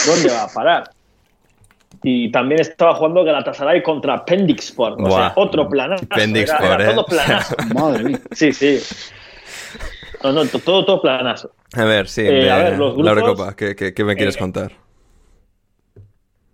¿dónde 0.07 0.29
va 0.31 0.43
a 0.45 0.49
parar? 0.49 0.91
Y 2.03 2.31
también 2.31 2.61
estaba 2.61 2.95
jugando 2.97 3.25
Galatasaray 3.25 3.83
contra 3.83 4.25
Pendixport. 4.25 5.01
O 5.01 5.11
sea, 5.11 5.33
otro 5.37 5.69
planazo. 5.69 6.07
Pendixport, 6.09 6.63
era, 6.65 6.75
era 6.75 6.85
¿eh? 6.91 6.95
todo 6.95 7.05
planazo. 7.07 7.57
Madre 7.75 8.05
mía. 8.05 8.21
Sí, 8.33 8.53
sí. 8.53 8.81
No, 10.23 10.33
no, 10.33 10.45
to- 10.47 10.59
todo, 10.59 10.85
todo 10.85 11.01
planazo. 11.03 11.53
A 11.75 11.85
ver, 11.85 12.09
sí, 12.09 12.23
Eh, 12.23 12.33
de 12.33 12.51
a 12.51 12.57
ver, 12.59 12.79
los 12.79 12.97
la 12.99 13.13
grupos, 13.13 13.29
Eurocopa, 13.31 13.57
¿qué, 13.57 13.75
qué- 13.77 13.95
qué 13.95 14.05
me 14.05 14.17
quieres 14.17 14.37
eh, 14.37 14.39
contar? 14.41 14.73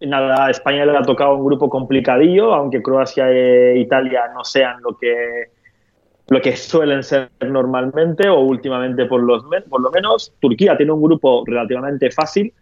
Nada, 0.00 0.46
a 0.46 0.50
España 0.50 0.84
le 0.84 0.96
ha 0.96 1.02
tocado 1.02 1.36
un 1.36 1.44
grupo 1.44 1.70
complicadillo, 1.70 2.52
aunque 2.54 2.82
Croacia 2.82 3.30
e 3.30 3.78
Italia 3.78 4.22
no 4.34 4.44
sean 4.44 4.82
lo 4.82 4.96
que, 4.98 5.52
lo 6.28 6.40
que 6.40 6.56
suelen 6.56 7.02
ser 7.02 7.30
normalmente 7.40 8.28
o 8.28 8.40
últimamente 8.40 9.06
por, 9.06 9.22
los, 9.22 9.44
por 9.68 9.80
lo 9.80 9.90
menos. 9.90 10.32
Turquía 10.40 10.76
tiene 10.76 10.92
un 10.92 11.02
grupo 11.02 11.44
relativamente 11.46 12.10
fácil. 12.10 12.52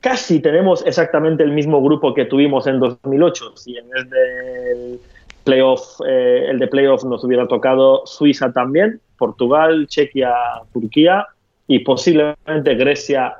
Casi 0.00 0.40
tenemos 0.40 0.84
exactamente 0.86 1.42
el 1.42 1.52
mismo 1.52 1.82
grupo 1.82 2.14
que 2.14 2.26
tuvimos 2.26 2.66
en 2.66 2.78
2008. 2.78 3.56
Si 3.56 3.76
en 3.76 3.88
vez 3.88 4.10
del 4.10 5.00
playoff, 5.44 6.00
eh, 6.06 6.46
el 6.50 6.58
de 6.58 6.68
playoff 6.68 7.04
nos 7.04 7.24
hubiera 7.24 7.46
tocado 7.48 8.06
Suiza 8.06 8.52
también, 8.52 9.00
Portugal, 9.18 9.86
Chequia, 9.88 10.32
Turquía 10.72 11.26
y 11.66 11.80
posiblemente 11.80 12.74
Grecia 12.74 13.36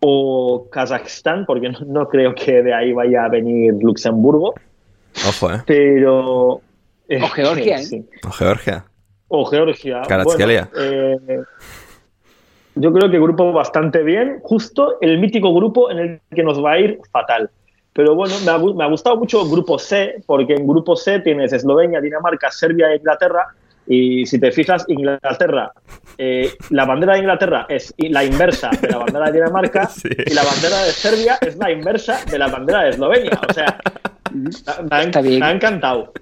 o 0.00 0.68
Kazajstán, 0.70 1.46
porque 1.46 1.70
no, 1.70 1.80
no 1.86 2.08
creo 2.08 2.34
que 2.34 2.62
de 2.62 2.72
ahí 2.72 2.92
vaya 2.92 3.24
a 3.24 3.28
venir 3.28 3.74
Luxemburgo, 3.80 4.54
Ojo, 5.28 5.52
¿eh? 5.52 5.62
pero... 5.66 6.60
eh, 7.08 7.20
O 7.22 7.28
Georgia, 7.28 7.76
¿eh? 7.76 7.82
sí. 7.82 8.04
O 8.26 8.30
Georgia. 8.30 8.84
O 9.28 9.44
Georgia. 9.46 10.02
Bueno, 10.08 10.68
eh, 10.78 11.40
yo 12.74 12.92
creo 12.92 13.10
que 13.10 13.18
grupo 13.18 13.52
bastante 13.52 14.02
bien, 14.02 14.38
justo 14.42 14.98
el 15.00 15.18
mítico 15.18 15.54
grupo 15.54 15.90
en 15.90 15.98
el 15.98 16.20
que 16.34 16.42
nos 16.42 16.62
va 16.62 16.72
a 16.72 16.78
ir 16.78 16.98
fatal. 17.10 17.50
Pero 17.94 18.14
bueno, 18.14 18.34
me 18.44 18.50
ha, 18.50 18.58
gu- 18.58 18.74
me 18.76 18.84
ha 18.84 18.88
gustado 18.88 19.16
mucho 19.16 19.42
el 19.42 19.50
grupo 19.50 19.78
C, 19.78 20.16
porque 20.26 20.52
en 20.54 20.66
grupo 20.66 20.94
C 20.96 21.20
tienes 21.20 21.52
Eslovenia, 21.54 22.00
Dinamarca, 22.02 22.50
Serbia 22.50 22.92
e 22.92 22.96
Inglaterra. 22.96 23.46
Y 23.88 24.26
si 24.26 24.38
te 24.38 24.52
fijas, 24.52 24.84
Inglaterra, 24.88 25.72
eh, 26.18 26.50
la 26.70 26.84
bandera 26.84 27.14
de 27.14 27.20
Inglaterra 27.20 27.64
es 27.68 27.94
la 27.96 28.24
inversa 28.24 28.68
de 28.82 28.88
la 28.88 28.98
bandera 28.98 29.26
de 29.26 29.32
Dinamarca 29.32 29.86
Sí. 29.88 30.08
y 30.26 30.34
la 30.34 30.42
bandera 30.42 30.82
de 30.84 30.90
Serbia 30.90 31.38
es 31.40 31.56
la 31.56 31.70
inversa 31.70 32.18
de 32.30 32.38
la 32.38 32.48
bandera 32.48 32.82
de 32.82 32.90
Eslovenia. 32.90 33.40
O 33.48 33.52
sea, 33.54 33.78
ha, 34.66 34.82
me 34.82 35.44
ha 35.44 35.50
encantado. 35.52 36.12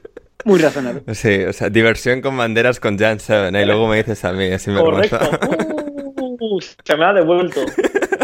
Muy 0.44 0.58
razonable. 0.58 1.02
Sí, 1.14 1.42
o 1.44 1.52
sea, 1.52 1.70
diversión 1.70 2.20
con 2.20 2.36
banderas 2.36 2.78
con 2.80 2.98
Jan 2.98 3.18
Seven, 3.20 3.54
y 3.56 3.64
luego 3.64 3.88
me 3.88 3.96
dices 3.98 4.24
a 4.24 4.32
mí, 4.32 4.44
es 4.44 4.64
Correcto. 4.64 5.18
sinvergüenza. 5.18 5.40
Uh, 6.40 6.60
se 6.60 6.96
me 6.96 7.04
ha 7.04 7.12
devuelto. 7.12 7.60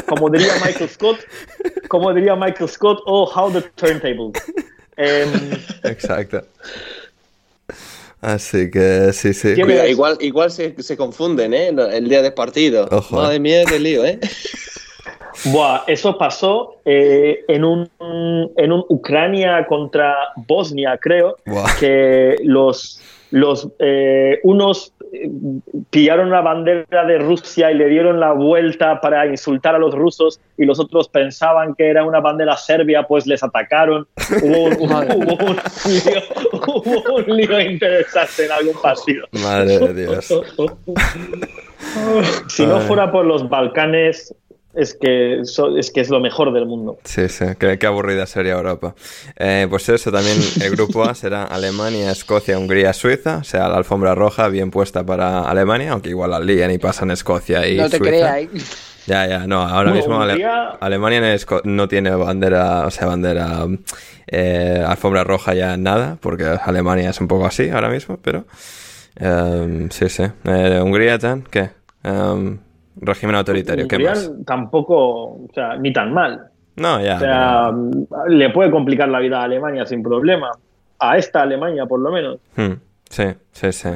Como 0.07 0.29
diría 0.29 0.53
Michael 0.65 0.91
Scott, 0.91 1.19
como 1.89 2.13
diría 2.13 2.35
Michael 2.37 2.69
Scott, 2.69 2.99
oh, 3.07 3.31
how 3.35 3.51
the 3.51 3.63
turntable. 3.77 4.33
Em, 4.97 5.31
Exacto. 5.85 6.43
Así 8.21 8.71
que 8.71 9.13
sí, 9.15 9.33
sí. 9.33 9.55
¿Quién- 9.55 9.67
Cuidado, 9.67 9.89
igual, 9.89 10.19
igual 10.21 10.51
se, 10.51 10.75
se 10.83 10.97
confunden, 10.97 11.55
¿eh? 11.55 11.69
El 11.93 12.09
día 12.09 12.21
de 12.21 12.33
partido. 12.33 12.87
Ojo, 12.91 13.17
Madre 13.17 13.37
eh. 13.37 13.41
mía, 13.41 13.65
qué 13.67 13.79
lío, 13.79 14.05
¿eh? 14.05 14.19
Buah, 15.45 15.85
eso 15.87 16.17
pasó 16.19 16.77
eh, 16.85 17.45
en 17.49 17.65
un 17.65 17.91
en 18.57 18.73
un 18.73 18.85
Ucrania 18.89 19.67
contra 19.67 20.17
Bosnia, 20.37 20.99
creo, 21.01 21.37
Buah. 21.47 21.79
que 21.79 22.37
los 22.45 23.01
los 23.31 23.69
eh, 23.79 24.41
unos 24.43 24.93
eh, 25.13 25.31
pillaron 25.91 26.31
la 26.31 26.41
bandera 26.41 27.05
de 27.05 27.19
Rusia 27.19 27.71
y 27.71 27.75
le 27.75 27.89
dieron 27.89 28.19
la 28.19 28.33
vuelta 28.33 29.01
para 29.01 29.27
insultar 29.27 29.75
a 29.75 29.79
los 29.79 29.95
rusos 29.95 30.41
y 30.57 30.65
los 30.65 30.81
otros 30.81 31.09
pensaban 31.09 31.75
que 31.75 31.89
era 31.89 32.05
una 32.05 32.21
bandera 32.21 32.57
serbia, 32.57 33.05
pues 33.05 33.27
les 33.27 33.43
atacaron. 33.43 34.07
Hubo 34.43 34.65
un, 34.65 34.73
hubo 34.83 35.47
un 35.47 35.57
lío, 35.87 36.23
hubo 36.53 37.15
un 37.15 37.37
lío 37.37 37.61
interesante 37.61 38.47
en 38.47 38.53
algún 38.53 38.81
partido. 38.81 39.27
Madre 39.33 39.79
de 39.79 39.95
Dios. 39.95 40.35
Si 42.49 42.67
no 42.67 42.79
fuera 42.81 43.11
por 43.11 43.25
los 43.25 43.49
Balcanes, 43.49 44.35
es 44.75 44.95
que, 44.95 45.41
so- 45.45 45.77
es 45.77 45.91
que 45.91 46.01
es 46.01 46.11
lo 46.11 46.21
mejor 46.21 46.53
del 46.53 46.67
mundo. 46.67 46.99
Sí, 47.05 47.29
sí, 47.29 47.45
qué, 47.59 47.79
qué 47.79 47.87
aburrida 47.87 48.27
sería 48.27 48.53
Europa. 48.53 48.95
Eh, 49.37 49.67
pues 49.69 49.89
eso, 49.89 50.13
también 50.13 50.39
el 50.61 50.71
grupo 50.71 51.05
A 51.05 51.15
será 51.15 51.45
Alemania, 51.45 52.11
Escocia, 52.13 52.59
Hungría, 52.59 52.93
Suiza. 52.93 53.39
O 53.39 53.45
sea, 53.45 53.69
la 53.69 53.77
alfombra 53.77 54.15
roja 54.15 54.49
bien 54.49 54.71
puesta 54.71 55.05
para 55.05 55.41
Alemania, 55.43 55.93
aunque 55.93 56.11
igual 56.11 56.31
la 56.31 56.41
lían 56.41 56.71
y 56.71 56.79
pasan 56.79 57.11
Escocia 57.11 57.67
y 57.69 57.77
no 57.77 57.89
te 57.89 57.99
Suiza. 57.99 58.11
creas, 58.11 58.37
¿eh? 58.43 58.49
Ya, 59.07 59.27
ya, 59.27 59.47
no, 59.47 59.63
ahora 59.63 59.93
mismo 59.93 60.21
Ale- 60.21 60.45
Alemania 60.81 61.37
no, 61.65 61.89
tiene 61.89 62.11
bandera, 62.11 62.87
o 62.87 62.91
sea, 62.91 63.07
bandera, 63.09 63.67
eh, 64.29 64.85
alfombra 64.87 65.25
roja 65.25 65.55
ya 65.55 65.77
nada, 65.77 66.19
porque 66.21 66.45
Alemania 66.45 67.11
es 67.11 67.21
un 67.21 67.27
poco 67.27 67.47
así 67.47 67.71
ahora 67.71 67.89
mismo, 67.89 68.19
pero 68.23 68.45
em, 69.17 69.91
sí, 69.91 70.09
sí. 70.09 70.25
Eh, 70.45 70.81
Hungría, 70.83 71.19
Jan, 71.19 71.43
¿qué? 71.51 71.71
Em, 72.05 72.59
régimen 73.01 73.37
autoritario, 73.37 73.89
¿qué 73.89 73.99
más? 73.99 74.31
tampoco, 74.47 74.97
o 75.45 75.49
sea, 75.55 75.77
ni 75.77 75.93
tan 75.93 76.13
mal. 76.13 76.49
No, 76.77 77.01
ya. 77.03 77.17
O 77.17 77.19
sea, 77.21 77.73
le 78.29 78.51
puede 78.51 78.71
complicar 78.71 79.09
la 79.09 79.19
vida 79.19 79.41
a 79.41 79.45
Alemania 79.45 79.85
sin 79.87 80.03
problema. 80.03 80.51
A 80.99 81.17
esta 81.19 81.43
Alemania, 81.43 81.87
por 81.87 82.01
lo 82.01 82.11
menos. 82.13 82.39
Hmm, 82.57 82.73
sí, 83.09 83.25
sí, 83.53 83.73
sí. 83.73 83.89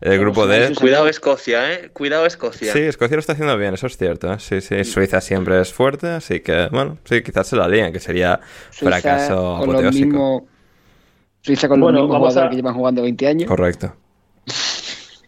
El 0.00 0.18
grupo 0.20 0.46
D. 0.46 0.72
Cuidado 0.80 1.08
Escocia, 1.08 1.72
¿eh? 1.72 1.90
Cuidado 1.92 2.24
Escocia. 2.26 2.72
Sí, 2.72 2.80
Escocia 2.80 3.16
lo 3.16 3.20
está 3.20 3.32
haciendo 3.32 3.56
bien, 3.58 3.74
eso 3.74 3.86
es 3.86 3.96
cierto. 3.96 4.32
¿eh? 4.32 4.38
Sí, 4.38 4.60
sí. 4.60 4.82
Suiza 4.84 5.20
siempre 5.20 5.60
es 5.60 5.72
fuerte, 5.72 6.08
así 6.08 6.40
que, 6.40 6.68
bueno, 6.70 6.98
sí, 7.04 7.22
quizás 7.22 7.46
se 7.48 7.56
la 7.56 7.68
líen, 7.68 7.92
que 7.92 8.00
sería 8.00 8.40
Suiza 8.70 9.00
fracaso 9.00 9.58
con 9.60 9.72
los 9.72 9.94
mismos 9.94 10.42
Suiza 11.42 11.68
con 11.68 11.80
Bueno, 11.80 11.98
los 11.98 12.04
mismos 12.04 12.14
vamos 12.20 12.28
jugadores 12.32 12.46
a- 12.46 12.50
que 12.50 12.56
llevan 12.56 12.74
jugando 12.74 13.02
20 13.02 13.26
años. 13.26 13.48
Correcto. 13.48 13.92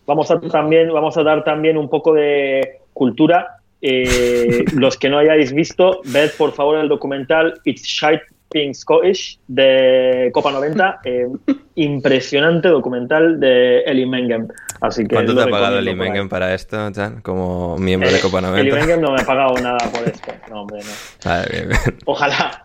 Vamos 0.07 0.31
a, 0.31 0.39
también, 0.41 0.93
vamos 0.93 1.17
a 1.17 1.23
dar 1.23 1.43
también 1.45 1.77
un 1.77 1.89
poco 1.89 2.13
de 2.13 2.81
cultura. 2.95 3.59
Eh, 3.83 4.65
los 4.75 4.97
que 4.97 5.11
no 5.11 5.19
hayáis 5.19 5.53
visto, 5.53 6.01
ved 6.07 6.31
por 6.39 6.53
favor 6.53 6.79
el 6.79 6.89
documental 6.89 7.61
It's 7.65 7.83
Shite 7.83 8.23
Being 8.51 8.75
Scottish 8.75 9.39
de 9.47 10.31
Copa 10.33 10.53
90. 10.53 11.01
eh, 11.05 11.27
impresionante 11.75 12.69
documental 12.69 13.39
de 13.39 13.81
Eli 13.81 14.07
Mengen. 14.07 14.49
Así 14.81 15.03
que 15.03 15.15
¿Cuánto 15.17 15.35
te 15.35 15.43
ha 15.43 15.47
pagado 15.49 15.79
el 15.79 15.85
recomiendo 15.85 15.99
por 15.99 16.05
ahí. 16.05 16.09
Imengen 16.09 16.29
para 16.29 16.55
esto, 16.55 16.91
Jan, 16.95 17.21
como 17.21 17.77
miembro 17.77 18.11
de 18.11 18.17
Eh, 18.17 18.21
Copa 18.23 18.39
Eli 18.39 18.71
90? 18.71 18.77
Mengen 18.77 19.01
no 19.03 19.13
me 19.13 19.21
ha 19.21 19.27
pagado 19.27 19.55
nada 19.61 19.79
por 19.93 20.09
esto. 20.09 20.33
No, 20.49 20.63
hombre, 20.63 20.79
no. 20.79 21.31
Vale, 21.31 21.47
bien, 21.51 21.69
bien. 21.69 21.81
Ojalá. 22.07 22.63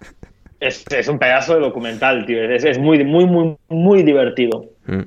Es, 0.60 0.86
es 0.92 1.08
un 1.08 1.18
pedazo 1.18 1.56
de 1.56 1.62
documental, 1.62 2.26
tío. 2.26 2.44
Es, 2.44 2.64
es 2.66 2.78
muy, 2.78 3.04
muy, 3.04 3.26
muy, 3.26 3.58
muy 3.70 4.04
divertido. 4.04 4.66
Mm. 4.86 5.04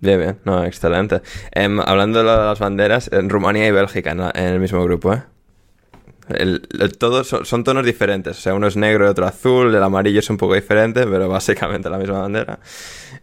Bien, 0.00 0.18
bien, 0.18 0.38
no, 0.44 0.64
excelente. 0.64 1.20
Em, 1.52 1.78
hablando 1.80 2.20
de 2.20 2.24
las 2.24 2.58
banderas, 2.58 3.10
en 3.12 3.28
Rumanía 3.28 3.66
y 3.66 3.70
Bélgica 3.70 4.12
en, 4.12 4.44
el 4.44 4.58
mismo 4.58 4.82
grupo, 4.82 5.12
¿eh? 5.12 5.22
Todos 6.98 7.26
son, 7.26 7.44
son 7.44 7.64
tonos 7.64 7.84
diferentes, 7.84 8.38
o 8.38 8.40
sea, 8.40 8.54
uno 8.54 8.68
es 8.68 8.76
negro 8.76 9.04
y 9.04 9.08
otro 9.08 9.26
azul, 9.26 9.74
el 9.74 9.82
amarillo 9.82 10.20
es 10.20 10.30
un 10.30 10.36
poco 10.36 10.54
diferente, 10.54 11.04
pero 11.06 11.28
básicamente 11.28 11.90
la 11.90 11.98
misma 11.98 12.20
bandera. 12.20 12.60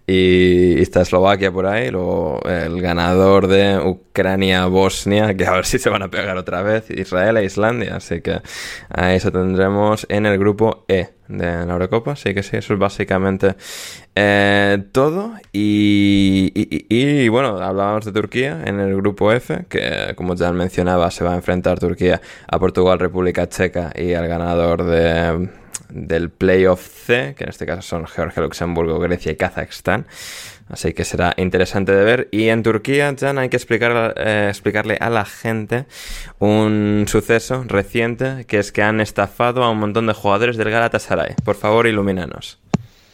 Y, 0.06 0.78
y 0.78 0.82
está 0.82 1.02
Eslovaquia 1.02 1.52
por 1.52 1.66
ahí, 1.66 1.90
luego 1.90 2.42
el 2.46 2.82
ganador 2.82 3.48
de 3.48 3.80
Ucrania-Bosnia, 3.80 5.36
que 5.36 5.46
a 5.46 5.54
ver 5.54 5.66
si 5.66 5.80
se 5.80 5.90
van 5.90 6.04
a 6.04 6.10
pegar 6.10 6.38
otra 6.38 6.62
vez, 6.62 6.92
Israel 6.92 7.38
e 7.38 7.46
Islandia, 7.46 7.96
así 7.96 8.22
que 8.22 8.42
a 8.90 9.14
eso 9.14 9.32
tendremos 9.32 10.06
en 10.10 10.26
el 10.26 10.38
grupo 10.38 10.86
E 10.88 11.17
de 11.28 11.66
la 11.66 11.74
Eurocopa, 11.74 12.14
así 12.14 12.34
que 12.34 12.44
sí, 12.44 12.58
eso 12.58 12.74
es 12.74 12.80
básicamente 12.80 13.56
eh, 14.16 14.84
todo. 14.92 15.34
Y- 15.52 16.52
y, 16.90 17.28
bueno, 17.30 17.58
hablábamos 17.62 18.06
de 18.06 18.12
Turquía 18.12 18.62
en 18.66 18.80
el 18.80 18.96
grupo 18.96 19.32
F, 19.32 19.66
que 19.70 20.14
como 20.16 20.36
ya 20.36 20.52
mencionaba, 20.52 21.12
se 21.12 21.24
va 21.24 21.34
a 21.34 21.36
enfrentar 21.36 21.80
Turquía 21.80 22.22
a 22.48 22.60
Portugal, 22.60 23.00
República 23.00 23.48
Checa 23.50 23.92
y 23.96 24.14
al 24.14 24.28
ganador 24.28 24.84
de, 24.86 25.50
del 25.90 26.30
playoff 26.30 26.82
C, 27.06 27.36
que 27.38 27.44
en 27.44 27.50
este 27.50 27.66
caso 27.66 27.82
son 27.82 28.06
Georgia, 28.08 28.42
Luxemburgo, 28.44 29.00
Grecia 29.00 29.32
y 29.32 29.36
Kazajstán. 29.36 30.06
Así 30.70 30.94
que 30.94 31.06
será 31.06 31.34
interesante 31.38 31.94
de 31.94 32.04
ver. 32.04 32.28
Y 32.32 32.50
en 32.50 32.62
Turquía, 32.62 33.14
Jan, 33.18 33.38
hay 33.38 33.50
que 33.50 33.56
explicar, 33.58 34.14
eh, 34.18 34.48
explicarle 34.50 34.98
a 35.00 35.10
la 35.10 35.24
gente 35.26 35.86
un 36.40 37.06
suceso 37.08 37.64
reciente, 37.68 38.46
que 38.46 38.60
es 38.60 38.72
que 38.72 38.84
han 38.84 39.00
estafado 39.00 39.64
a 39.64 39.70
un 39.72 39.80
montón 39.80 40.08
de 40.08 40.14
jugadores 40.14 40.58
del 40.58 40.70
Galatasaray. 40.70 41.36
Por 41.46 41.56
favor, 41.56 41.88
ilumínanos. 41.88 42.60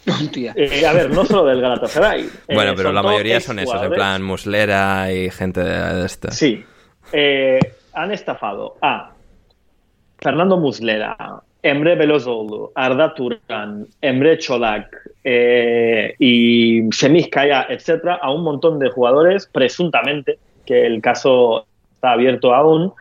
Eh, 0.06 0.84
a 0.86 0.92
ver, 0.92 1.10
no 1.10 1.24
solo 1.24 1.46
del 1.46 1.60
Galatasaray. 1.60 2.22
Eh, 2.48 2.54
Bueno, 2.54 2.74
pero 2.76 2.92
la 2.92 3.02
mayoría 3.02 3.40
son 3.40 3.58
esos, 3.58 3.82
en 3.82 3.90
plan 3.92 4.22
Muslera 4.22 5.12
y 5.12 5.30
gente 5.30 5.60
de, 5.62 5.94
de 5.94 6.06
esta. 6.06 6.30
Sí. 6.30 6.64
Eh, 7.12 7.58
han 7.92 8.10
estafado 8.10 8.76
a 8.82 9.12
Fernando 10.18 10.56
Muslera, 10.58 11.16
Emre 11.64 11.98
Belözoğlu, 11.98 12.72
Arda 12.74 13.14
Turan, 13.14 13.86
Emre 14.02 14.38
Çolak 14.38 15.08
eh, 15.24 16.14
y 16.18 16.90
Semih 16.92 17.30
Kaya, 17.30 17.66
etcétera, 17.70 18.18
a 18.20 18.30
un 18.30 18.42
montón 18.42 18.78
de 18.78 18.90
jugadores, 18.90 19.46
presuntamente, 19.46 20.38
que 20.66 20.86
el 20.86 21.00
caso 21.00 21.64
está 21.94 22.12
abierto 22.12 22.54
aún. 22.54 22.92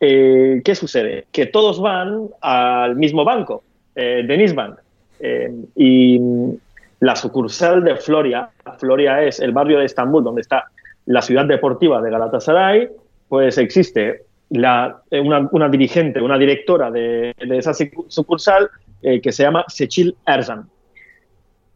Eh, 0.00 0.62
¿Qué 0.64 0.74
sucede? 0.76 1.24
Que 1.32 1.46
todos 1.46 1.80
van 1.80 2.28
al 2.40 2.94
mismo 2.94 3.24
banco, 3.24 3.64
eh, 3.96 4.52
Bank. 4.54 4.78
Eh, 5.18 5.52
y 5.74 6.20
la 7.00 7.16
sucursal 7.16 7.82
de 7.82 7.96
Floria, 7.96 8.48
Floria 8.78 9.24
es 9.24 9.40
el 9.40 9.50
barrio 9.50 9.80
de 9.80 9.86
Estambul 9.86 10.22
donde 10.22 10.42
está 10.42 10.66
la 11.06 11.20
ciudad 11.20 11.46
deportiva 11.46 12.00
de 12.00 12.10
Galatasaray, 12.10 12.88
pues 13.28 13.58
existe 13.58 14.22
la, 14.50 15.02
eh, 15.10 15.20
una, 15.20 15.48
una 15.52 15.68
dirigente, 15.68 16.20
una 16.20 16.38
directora 16.38 16.90
de, 16.90 17.34
de 17.38 17.58
esa 17.58 17.72
sucursal 17.74 18.70
eh, 19.02 19.20
que 19.20 19.32
se 19.32 19.42
llama 19.42 19.64
Sechil 19.68 20.16
Erzan. 20.26 20.68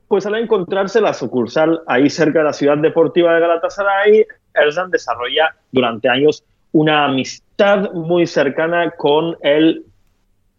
Pues 0.09 0.27
al 0.27 0.35
encontrarse 0.37 1.01
la 1.01 1.15
sucursal 1.15 1.81
ahí 1.87 2.11
cerca 2.11 2.41
de 2.41 2.45
la 2.47 2.53
ciudad 2.53 2.77
deportiva 2.79 3.35
de 3.35 3.41
Galatasaray, 3.41 4.27
Erzan 4.55 4.91
desarrolla 4.91 5.55
durante 5.71 6.09
años 6.09 6.45
una 6.73 7.05
amistad 7.05 7.93
muy 7.93 8.27
cercana 8.27 8.91
con 8.91 9.37
el 9.43 9.85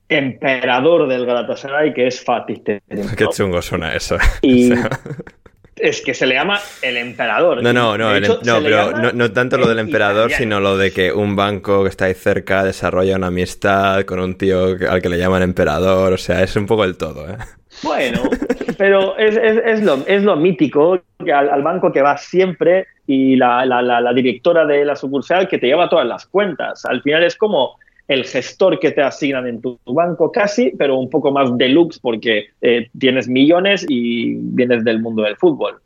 emperador 0.09 1.07
del 1.07 1.25
Galatasaray, 1.25 1.93
que 1.93 2.07
es 2.07 2.23
Fatih 2.23 2.63
Terim. 2.63 2.81
Qué 3.17 3.27
chungo 3.27 3.61
suena 3.61 3.93
eso. 3.93 4.17
Y 4.41 4.71
es 5.75 6.01
que 6.01 6.13
se 6.13 6.25
le 6.25 6.35
llama 6.35 6.59
el 6.81 6.97
emperador. 6.97 7.61
no, 7.63 7.73
no, 7.73 7.97
no, 7.97 8.15
el 8.15 8.25
em- 8.25 8.31
no, 8.43 8.61
pero 8.61 8.91
no, 8.91 9.11
no 9.11 9.31
tanto 9.31 9.57
lo 9.57 9.67
del 9.67 9.79
el 9.79 9.85
emperador, 9.85 10.29
italiano. 10.29 10.37
sino 10.37 10.59
lo 10.59 10.77
de 10.77 10.91
que 10.91 11.11
un 11.11 11.35
banco 11.35 11.83
que 11.83 11.89
está 11.89 12.05
ahí 12.05 12.13
cerca 12.13 12.63
desarrolla 12.63 13.15
una 13.17 13.27
amistad 13.27 14.03
con 14.05 14.19
un 14.19 14.35
tío 14.37 14.75
al 14.89 15.01
que 15.01 15.09
le 15.09 15.17
llaman 15.17 15.41
emperador. 15.41 16.13
O 16.13 16.17
sea, 16.17 16.43
es 16.43 16.55
un 16.55 16.65
poco 16.65 16.83
el 16.83 16.97
todo, 16.97 17.27
¿eh? 17.29 17.37
Bueno, 17.81 18.21
pero 18.77 19.17
es, 19.17 19.35
es- 19.35 19.61
es 19.65 19.83
lo, 19.83 19.99
es 20.05 20.23
lo 20.23 20.35
mítico 20.35 21.01
que 21.23 21.33
al, 21.33 21.49
al 21.49 21.63
banco 21.63 21.91
que 21.91 22.01
va 22.01 22.17
siempre 22.17 22.85
y 23.07 23.35
la, 23.35 23.65
la- 23.65 23.81
la- 23.81 23.99
la 23.99 24.13
directora 24.13 24.65
de 24.65 24.85
la 24.85 24.95
sucursal 24.95 25.47
que 25.47 25.57
te 25.57 25.67
lleva 25.67 25.89
todas 25.89 26.05
las 26.05 26.25
cuentas. 26.27 26.85
Al 26.85 27.01
final 27.01 27.23
es 27.23 27.35
como 27.35 27.77
el 28.07 28.25
gestor 28.25 28.79
que 28.79 28.91
te 28.91 29.01
asignan 29.01 29.47
en 29.47 29.61
tu, 29.61 29.79
banco 29.85 30.31
casi, 30.31 30.71
pero 30.77 30.97
un 30.97 31.09
poco 31.09 31.31
más 31.31 31.57
deluxe 31.57 31.99
porque 31.99 32.47
eh, 32.61 32.89
tienes 32.97 33.27
millones 33.27 33.85
y 33.87 34.35
vienes 34.35 34.83
del 34.83 35.01
mundo 35.01 35.23
del 35.23 35.37
fútbol. 35.37 35.81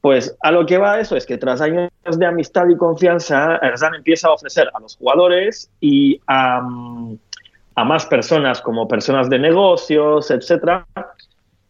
Pues 0.00 0.36
a 0.40 0.50
lo 0.50 0.66
que 0.66 0.78
va 0.78 1.00
eso 1.00 1.16
es 1.16 1.24
que 1.24 1.38
tras 1.38 1.60
años 1.60 1.90
de 2.16 2.26
amistad 2.26 2.68
y 2.68 2.76
confianza, 2.76 3.56
Erzan 3.62 3.94
empieza 3.94 4.28
a 4.28 4.32
ofrecer 4.32 4.68
a 4.74 4.80
los 4.80 4.96
jugadores 4.96 5.70
y 5.80 6.20
a, 6.26 6.60
mm, 6.60 7.16
a 7.76 7.84
más 7.84 8.06
personas 8.06 8.60
como 8.60 8.88
personas 8.88 9.30
de 9.30 9.38
negocios, 9.38 10.30
etcétera, 10.30 10.86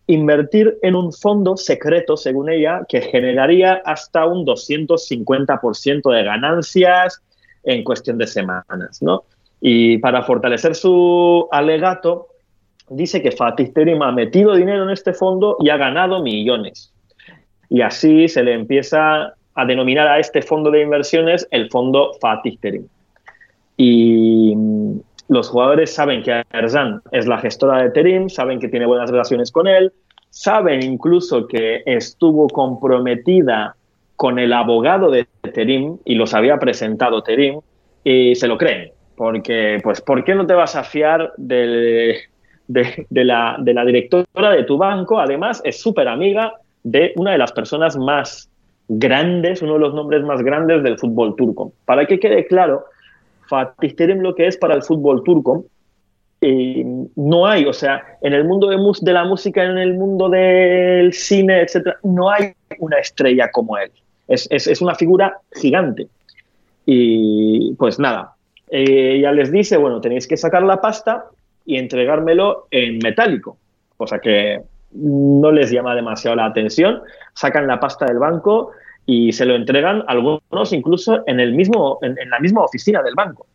invertir 0.06 0.78
en 0.82 0.96
un 0.96 1.12
fondo 1.12 1.56
secreto, 1.56 2.16
según 2.16 2.50
ella, 2.50 2.82
que 2.88 3.02
generaría 3.02 3.82
hasta 3.84 4.26
un 4.26 4.44
250% 4.44 6.10
de 6.10 6.24
ganancias 6.24 7.22
en 7.64 7.84
cuestión 7.84 8.18
de 8.18 8.26
semanas, 8.26 9.00
¿no? 9.00 9.24
Y 9.64 9.98
para 9.98 10.24
fortalecer 10.24 10.74
su 10.74 11.46
alegato, 11.52 12.26
dice 12.90 13.22
que 13.22 13.30
Fatih 13.30 13.72
Terim 13.72 14.02
ha 14.02 14.10
metido 14.10 14.56
dinero 14.56 14.82
en 14.82 14.90
este 14.90 15.12
fondo 15.12 15.56
y 15.60 15.70
ha 15.70 15.76
ganado 15.76 16.20
millones. 16.20 16.92
Y 17.68 17.80
así 17.80 18.26
se 18.26 18.42
le 18.42 18.54
empieza 18.54 19.34
a 19.54 19.64
denominar 19.64 20.08
a 20.08 20.18
este 20.18 20.42
fondo 20.42 20.68
de 20.72 20.82
inversiones 20.82 21.46
el 21.52 21.70
fondo 21.70 22.10
Fatih 22.20 22.56
Terim. 22.56 22.88
Y 23.76 24.52
mm, 24.56 25.00
los 25.28 25.48
jugadores 25.48 25.94
saben 25.94 26.24
que 26.24 26.42
Erzan 26.52 27.00
es 27.12 27.28
la 27.28 27.38
gestora 27.38 27.84
de 27.84 27.90
Terim, 27.90 28.28
saben 28.28 28.58
que 28.58 28.68
tiene 28.68 28.86
buenas 28.86 29.12
relaciones 29.12 29.52
con 29.52 29.68
él, 29.68 29.92
saben 30.30 30.82
incluso 30.82 31.46
que 31.46 31.84
estuvo 31.86 32.48
comprometida 32.48 33.76
con 34.16 34.40
el 34.40 34.52
abogado 34.52 35.08
de 35.08 35.28
Terim 35.54 35.98
y 36.04 36.16
los 36.16 36.34
había 36.34 36.58
presentado 36.58 37.22
Terim 37.22 37.60
y 38.02 38.34
se 38.34 38.48
lo 38.48 38.58
creen. 38.58 38.90
Porque, 39.16 39.78
pues, 39.82 40.00
¿por 40.00 40.24
qué 40.24 40.34
no 40.34 40.46
te 40.46 40.54
vas 40.54 40.74
a 40.76 40.84
fiar 40.84 41.32
de, 41.36 42.18
de, 42.66 43.24
la, 43.24 43.56
de 43.58 43.74
la 43.74 43.84
directora 43.84 44.50
de 44.50 44.64
tu 44.64 44.78
banco? 44.78 45.18
Además, 45.18 45.60
es 45.64 45.80
súper 45.80 46.08
amiga 46.08 46.54
de 46.82 47.12
una 47.16 47.32
de 47.32 47.38
las 47.38 47.52
personas 47.52 47.96
más 47.96 48.50
grandes, 48.88 49.62
uno 49.62 49.74
de 49.74 49.78
los 49.78 49.94
nombres 49.94 50.22
más 50.24 50.42
grandes 50.42 50.82
del 50.82 50.98
fútbol 50.98 51.36
turco. 51.36 51.72
Para 51.84 52.06
que 52.06 52.18
quede 52.18 52.46
claro, 52.46 52.84
Fatih 53.48 53.94
Terim 53.94 54.20
lo 54.20 54.34
que 54.34 54.46
es 54.46 54.56
para 54.56 54.74
el 54.74 54.82
fútbol 54.82 55.22
turco, 55.24 55.64
eh, 56.40 56.84
no 57.14 57.46
hay, 57.46 57.64
o 57.66 57.72
sea, 57.72 58.02
en 58.20 58.32
el 58.32 58.44
mundo 58.44 58.68
de, 58.68 58.76
de, 59.00 59.12
la 59.12 59.24
música, 59.24 59.62
en 59.62 59.78
el 59.78 59.94
mundo 59.94 60.28
del 60.28 61.12
cine, 61.12 61.60
etcétera, 61.60 61.96
no 62.02 62.30
hay 62.30 62.52
una 62.78 62.98
estrella 62.98 63.48
como 63.52 63.78
él. 63.78 63.92
Es, 64.26 64.48
es, 64.50 64.66
es 64.66 64.82
una 64.82 64.94
figura 64.94 65.38
gigante. 65.52 66.08
Y 66.84 67.74
pues 67.74 68.00
nada, 68.00 68.34
eh, 68.74 69.16
ella 69.16 69.32
les 69.32 69.52
dice, 69.52 69.76
bueno, 69.76 70.00
tenéis 70.00 70.26
que 70.26 70.38
sacar 70.38 70.62
la 70.62 70.80
pasta 70.80 71.26
y 71.66 71.76
entregármelo 71.76 72.68
en 72.70 72.98
metálico, 72.98 73.58
cosa 73.98 74.18
que 74.18 74.62
no 74.92 75.52
les 75.52 75.70
llama 75.70 75.94
demasiado 75.94 76.36
la 76.36 76.46
atención. 76.46 77.02
Sacan 77.34 77.66
la 77.66 77.78
pasta 77.78 78.06
del 78.06 78.18
banco 78.18 78.70
y 79.04 79.30
se 79.32 79.44
lo 79.44 79.56
entregan 79.56 80.02
algunos 80.06 80.72
incluso 80.72 81.22
en, 81.26 81.38
el 81.38 81.52
mismo, 81.52 81.98
en, 82.00 82.16
la 82.30 82.40
misma 82.40 82.62
oficina 82.62 83.02
del 83.02 83.14
banco. 83.14 83.46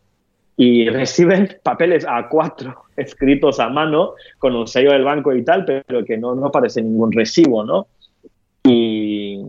Y 0.56 0.88
reciben 0.89 1.49
papeles 1.64 2.06
a 2.07 2.30
cuatro 2.30 2.84
escritos 2.95 3.60
a 3.60 3.69
mano 3.69 4.14
con 4.38 4.56
un 4.56 4.68
sello 4.68 4.91
del 4.91 5.03
banco 5.03 5.34
y 5.34 5.44
tal, 5.44 5.65
pero 5.65 6.06
que 6.06 6.15
no, 6.18 6.35
no 6.35 6.45
aparece 6.45 6.84
ningún 6.84 7.11
recibo, 7.11 7.64
¿no? 7.64 7.88
Y, 8.64 9.41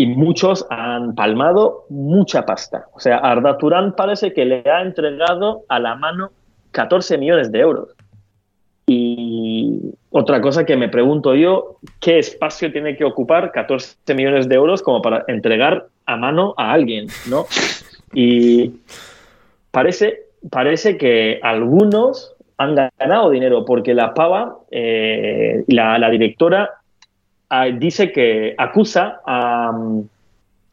y 0.00 0.06
muchos 0.06 0.66
han 0.70 1.14
palmado 1.14 1.84
mucha 1.90 2.46
pasta. 2.46 2.86
O 2.94 3.00
sea, 3.00 3.18
Arda 3.18 3.58
Turán 3.58 3.94
parece 3.94 4.32
que 4.32 4.46
le 4.46 4.62
ha 4.64 4.80
entregado 4.80 5.64
a 5.68 5.78
la 5.78 5.94
mano 5.94 6.30
14 6.70 7.18
millones 7.18 7.52
de 7.52 7.58
euros. 7.58 7.90
Y 8.86 9.92
otra 10.08 10.40
cosa 10.40 10.64
que 10.64 10.74
me 10.74 10.88
pregunto 10.88 11.34
yo, 11.34 11.76
¿qué 12.00 12.18
espacio 12.18 12.72
tiene 12.72 12.96
que 12.96 13.04
ocupar 13.04 13.52
14 13.52 14.14
millones 14.14 14.48
de 14.48 14.54
euros 14.54 14.80
como 14.80 15.02
para 15.02 15.22
entregar 15.28 15.88
a 16.06 16.16
mano 16.16 16.54
a 16.56 16.72
alguien? 16.72 17.08
¿no? 17.28 17.44
Y 18.14 18.76
parece, 19.70 20.28
parece 20.48 20.96
que 20.96 21.40
algunos 21.42 22.32
han 22.56 22.74
ganado 22.98 23.28
dinero 23.28 23.66
porque 23.66 23.92
la 23.92 24.14
pava, 24.14 24.60
eh, 24.70 25.62
la, 25.66 25.98
la, 25.98 26.08
directora, 26.08 26.70
dice 27.78 28.12
que 28.12 28.54
acusa 28.56 29.20
a, 29.26 29.72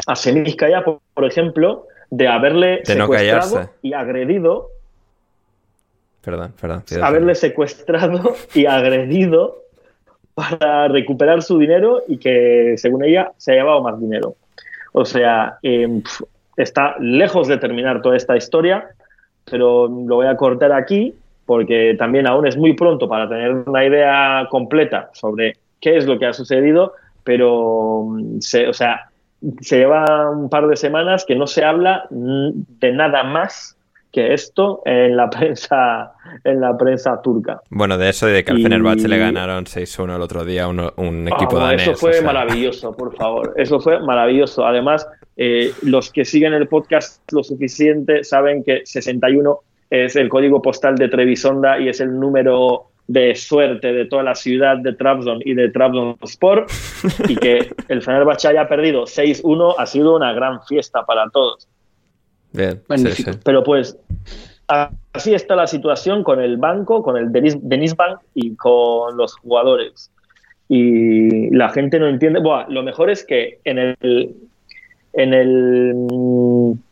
a 0.06 0.16
Semizcaya, 0.16 0.84
por, 0.84 1.00
por, 1.14 1.26
ejemplo, 1.26 1.88
de 2.10 2.28
haberle 2.28 2.86
secuestrado 2.86 3.70
y 3.82 3.94
agredido 3.94 4.70
Perdón, 6.28 6.54
perdón. 6.60 6.84
Haberle 7.02 7.36
secuestrado 7.36 8.36
y 8.54 8.66
agredido 8.66 9.64
para 10.34 10.90
recuperar 10.90 11.42
su 11.42 11.58
dinero 11.58 12.04
y 12.06 12.18
que, 12.18 12.74
según 12.76 13.06
ella, 13.06 13.32
se 13.38 13.54
ha 13.54 13.56
llevado 13.56 13.82
más 13.82 13.98
dinero. 13.98 14.36
O 14.92 15.06
sea, 15.06 15.58
eh, 15.64 16.02
está 16.58 16.98
lejos 17.00 17.48
de 17.48 17.56
terminar 17.56 18.02
toda 18.02 18.18
esta 18.18 18.36
historia, 18.36 18.90
pero 19.50 19.88
lo 19.88 20.16
voy 20.16 20.28
a 20.28 20.36
cortar 20.36 20.74
aquí 20.74 21.16
porque 21.46 21.96
también 21.98 22.28
aún 22.28 22.46
es 22.46 22.58
muy 22.58 22.74
pronto 22.74 23.08
para 23.08 23.30
tener 23.30 23.54
una 23.54 23.86
idea 23.86 24.48
completa 24.52 25.10
sobre 25.14 25.56
qué 25.82 25.98
es 25.98 26.06
lo 26.06 26.20
que 26.20 26.26
ha 26.26 26.34
sucedido, 26.34 26.94
pero 27.24 28.08
se, 28.40 28.68
o 28.68 28.74
sea, 28.74 29.10
se 29.62 29.78
lleva 29.78 30.30
un 30.30 30.50
par 30.50 30.68
de 30.68 30.76
semanas 30.76 31.26
que 31.26 31.36
no 31.36 31.48
se 31.48 31.64
habla 31.64 32.08
de 32.10 32.92
nada 32.92 33.24
más 33.24 33.78
que 34.12 34.34
esto 34.34 34.82
en 34.86 35.16
la 35.16 35.30
prensa 35.30 36.14
en 36.44 36.62
la 36.62 36.78
prensa 36.78 37.22
turca. 37.22 37.62
Bueno, 37.70 37.98
de 37.98 38.10
eso 38.10 38.28
y 38.30 38.34
de 38.34 38.44
que 38.44 38.52
al 38.52 38.62
Fenerbahce 38.62 39.08
le 39.08 39.18
ganaron 39.18 39.66
6-1 39.66 40.16
el 40.16 40.22
otro 40.22 40.44
día 40.44 40.68
un, 40.68 40.80
un 40.96 41.28
equipo 41.28 41.58
ah, 41.58 41.68
danés. 41.68 41.88
Eso 41.88 41.96
fue 41.96 42.22
maravilloso, 42.22 42.92
por 42.94 43.16
favor. 43.16 43.54
Eso 43.58 43.80
fue 43.80 44.00
maravilloso. 44.00 44.66
Además, 44.66 45.08
eh, 45.36 45.72
los 45.84 46.12
que 46.12 46.26
siguen 46.26 46.54
el 46.54 46.68
podcast 46.68 47.22
lo 47.32 47.44
suficiente 47.44 48.24
saben 48.24 48.64
que 48.64 48.82
61 48.86 49.60
es 49.90 50.16
el 50.16 50.30
código 50.30 50.62
postal 50.62 50.96
de 50.96 51.08
Trevisonda 51.08 51.80
y 51.80 51.90
es 51.90 52.02
el 52.02 52.20
número 52.20 52.87
de 53.08 53.36
suerte 53.36 53.94
de 53.94 54.06
toda 54.06 54.24
la 54.24 54.36
ciudad 54.36 54.78
de 54.78 54.94
Trabzon 54.94 55.40
y 55.46 55.54
de 55.54 55.70
Trabzonspor 55.70 56.66
y 57.28 57.36
que 57.36 57.72
el 57.88 58.02
Fenerbahce 58.02 58.50
haya 58.50 58.68
perdido 58.68 59.04
6-1 59.04 59.76
ha 59.78 59.86
sido 59.86 60.16
una 60.16 60.34
gran 60.34 60.62
fiesta 60.64 61.06
para 61.06 61.30
todos. 61.30 61.68
Bien, 62.52 62.82
Magnífico. 62.88 63.32
Sí, 63.32 63.38
sí. 63.38 63.40
Pero 63.44 63.64
pues 63.64 63.98
así 64.68 65.34
está 65.34 65.56
la 65.56 65.68
situación 65.68 66.24
con 66.24 66.42
el 66.42 66.58
banco, 66.58 67.02
con 67.02 67.18
el 67.18 67.32
Denis 67.32 67.96
Bank 67.96 68.20
y 68.34 68.56
con 68.56 69.16
los 69.16 69.36
jugadores. 69.36 70.12
Y 70.70 71.50
la 71.56 71.70
gente 71.70 72.00
no 72.00 72.08
entiende. 72.08 72.42
Buah, 72.42 72.68
lo 72.68 72.84
mejor 72.84 73.10
es 73.10 73.24
que 73.24 73.60
en 73.64 73.78
el, 73.80 74.36
en 75.14 75.34
el 75.34 75.96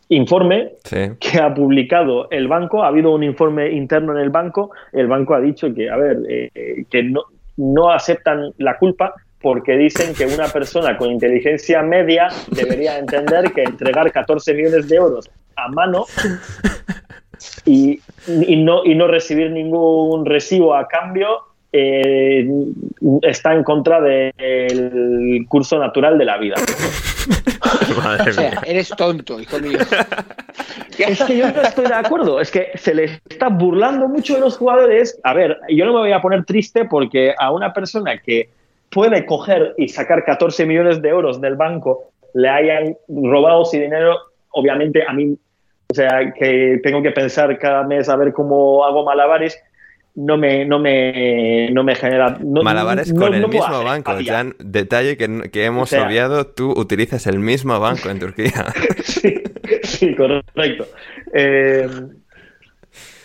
informe 0.09 0.73
sí. 0.83 1.11
que 1.19 1.39
ha 1.39 1.53
publicado 1.53 2.29
el 2.29 2.47
banco, 2.47 2.83
ha 2.83 2.87
habido 2.87 3.13
un 3.13 3.23
informe 3.23 3.71
interno 3.71 4.13
en 4.13 4.19
el 4.19 4.29
banco, 4.29 4.71
el 4.91 5.07
banco 5.07 5.33
ha 5.33 5.39
dicho 5.39 5.73
que, 5.73 5.89
a 5.89 5.97
ver, 5.97 6.17
eh, 6.29 6.85
que 6.89 7.03
no, 7.03 7.23
no 7.57 7.91
aceptan 7.91 8.51
la 8.57 8.77
culpa 8.77 9.13
porque 9.41 9.77
dicen 9.77 10.15
que 10.15 10.25
una 10.25 10.47
persona 10.47 10.97
con 10.97 11.11
inteligencia 11.11 11.83
media 11.83 12.29
debería 12.51 12.97
entender 12.97 13.51
que 13.51 13.63
entregar 13.63 14.11
14 14.11 14.53
millones 14.53 14.87
de 14.89 14.95
euros 14.95 15.29
a 15.55 15.67
mano 15.69 16.05
y, 17.65 17.99
y, 18.27 18.55
no, 18.63 18.83
y 18.83 18.95
no 18.95 19.07
recibir 19.07 19.51
ningún 19.51 20.25
recibo 20.25 20.75
a 20.75 20.87
cambio 20.87 21.41
eh, 21.77 22.47
está 23.23 23.53
en 23.53 23.63
contra 23.63 23.99
del 23.99 24.33
de 24.37 25.45
curso 25.47 25.77
natural 25.77 26.17
de 26.17 26.25
la 26.25 26.37
vida. 26.37 26.55
o 28.29 28.31
sea, 28.31 28.61
eres 28.65 28.89
tonto, 28.89 29.39
hijo 29.39 29.59
mío. 29.59 29.79
Es 30.97 31.21
que 31.23 31.37
yo 31.37 31.51
no 31.51 31.61
estoy 31.61 31.87
de 31.87 31.93
acuerdo, 31.93 32.39
es 32.39 32.51
que 32.51 32.71
se 32.75 32.93
les 32.93 33.19
está 33.29 33.49
burlando 33.49 34.07
mucho 34.07 34.35
de 34.35 34.39
los 34.39 34.57
jugadores. 34.57 35.19
A 35.23 35.33
ver, 35.33 35.57
yo 35.69 35.85
no 35.85 35.93
me 35.93 35.99
voy 35.99 36.13
a 36.13 36.21
poner 36.21 36.45
triste 36.45 36.85
porque 36.85 37.33
a 37.37 37.51
una 37.51 37.73
persona 37.73 38.17
que 38.17 38.49
puede 38.89 39.25
coger 39.25 39.73
y 39.77 39.89
sacar 39.89 40.23
14 40.23 40.65
millones 40.65 41.01
de 41.01 41.09
euros 41.09 41.41
del 41.41 41.55
banco 41.55 42.11
le 42.33 42.47
hayan 42.47 42.95
robado 43.09 43.65
su 43.65 43.77
dinero, 43.77 44.17
obviamente 44.51 45.03
a 45.05 45.11
mí 45.11 45.37
o 45.87 45.93
sea, 45.93 46.33
que 46.33 46.79
tengo 46.83 47.01
que 47.01 47.11
pensar 47.11 47.57
cada 47.59 47.83
mes 47.83 48.09
a 48.09 48.15
ver 48.15 48.33
cómo 48.33 48.83
hago 48.83 49.05
malabares, 49.05 49.61
no 50.15 50.37
me, 50.37 50.65
no 50.65 50.79
me, 50.79 51.69
no 51.71 51.83
me 51.83 51.95
genera... 51.95 52.37
No, 52.41 52.63
malabares 52.63 53.13
con 53.13 53.33
el 53.33 53.41
no 53.41 53.47
mismo 53.49 53.65
hacer 53.65 53.85
banco, 53.85 54.11
a 54.11 54.17
día. 54.17 54.33
Jan, 54.33 54.55
detalle 54.59 55.17
que, 55.17 55.49
que 55.51 55.65
hemos 55.65 55.91
O 55.91 55.95
sea- 55.95 56.07
obviado, 56.07 56.47
tú 56.47 56.71
utilizas 56.71 57.27
el 57.27 57.39
mismo 57.39 57.79
banco 57.79 58.09
en 58.09 58.19
Turquía. 58.19 58.65
sí, 59.03 59.43
sí, 59.83 60.15
correcto. 60.15 60.87
Eh, 61.33 61.87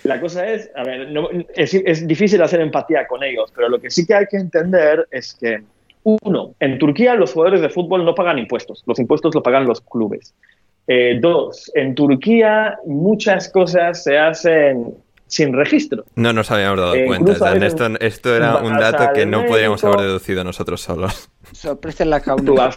la 0.02 0.20
cosa 0.20 0.50
es, 0.50 0.70
a 0.74 0.82
ver, 0.82 1.08
es, 1.54 1.74
es 1.74 2.06
difícil 2.06 2.42
hacer 2.42 2.60
empatía 2.60 3.06
con 3.06 3.22
ellos, 3.22 3.52
pero 3.54 3.68
lo 3.68 3.80
que 3.80 3.90
sí 3.90 4.06
que 4.06 4.14
hay 4.14 4.26
que 4.26 4.38
entender 4.38 5.06
es 5.10 5.34
que, 5.34 5.62
uno, 6.02 6.54
en 6.58 6.78
Turquía 6.78 7.14
los 7.14 7.32
jugadores 7.32 7.60
de 7.60 7.68
fútbol 7.68 8.04
no 8.04 8.14
pagan 8.14 8.38
impuestos, 8.38 8.82
los 8.86 8.98
impuestos 8.98 9.34
lo 9.34 9.42
pagan 9.42 9.66
los 9.66 9.80
clubes. 9.82 10.34
Eh, 10.86 11.18
dos, 11.20 11.70
en 11.74 11.94
Turquía 11.94 12.78
muchas 12.86 13.48
cosas 13.50 14.02
se 14.02 14.18
hacen 14.18 14.94
sin 15.30 15.52
registro. 15.52 16.04
No 16.16 16.32
nos 16.32 16.50
habíamos 16.50 16.78
dado 16.78 16.94
Eh, 16.94 17.06
cuenta, 17.06 17.52
veces 17.52 17.62
Esto, 17.62 17.86
esto 18.00 18.36
era 18.36 18.56
un 18.56 18.76
dato 18.76 19.12
que 19.14 19.24
no 19.24 19.46
podríamos 19.46 19.82
haber 19.84 20.00
deducido 20.00 20.42
nosotros 20.42 20.80
solos. 20.82 21.30
Sorpresa 21.52 22.02
en 22.02 22.10
la 22.10 22.20
cauna. 22.20 22.68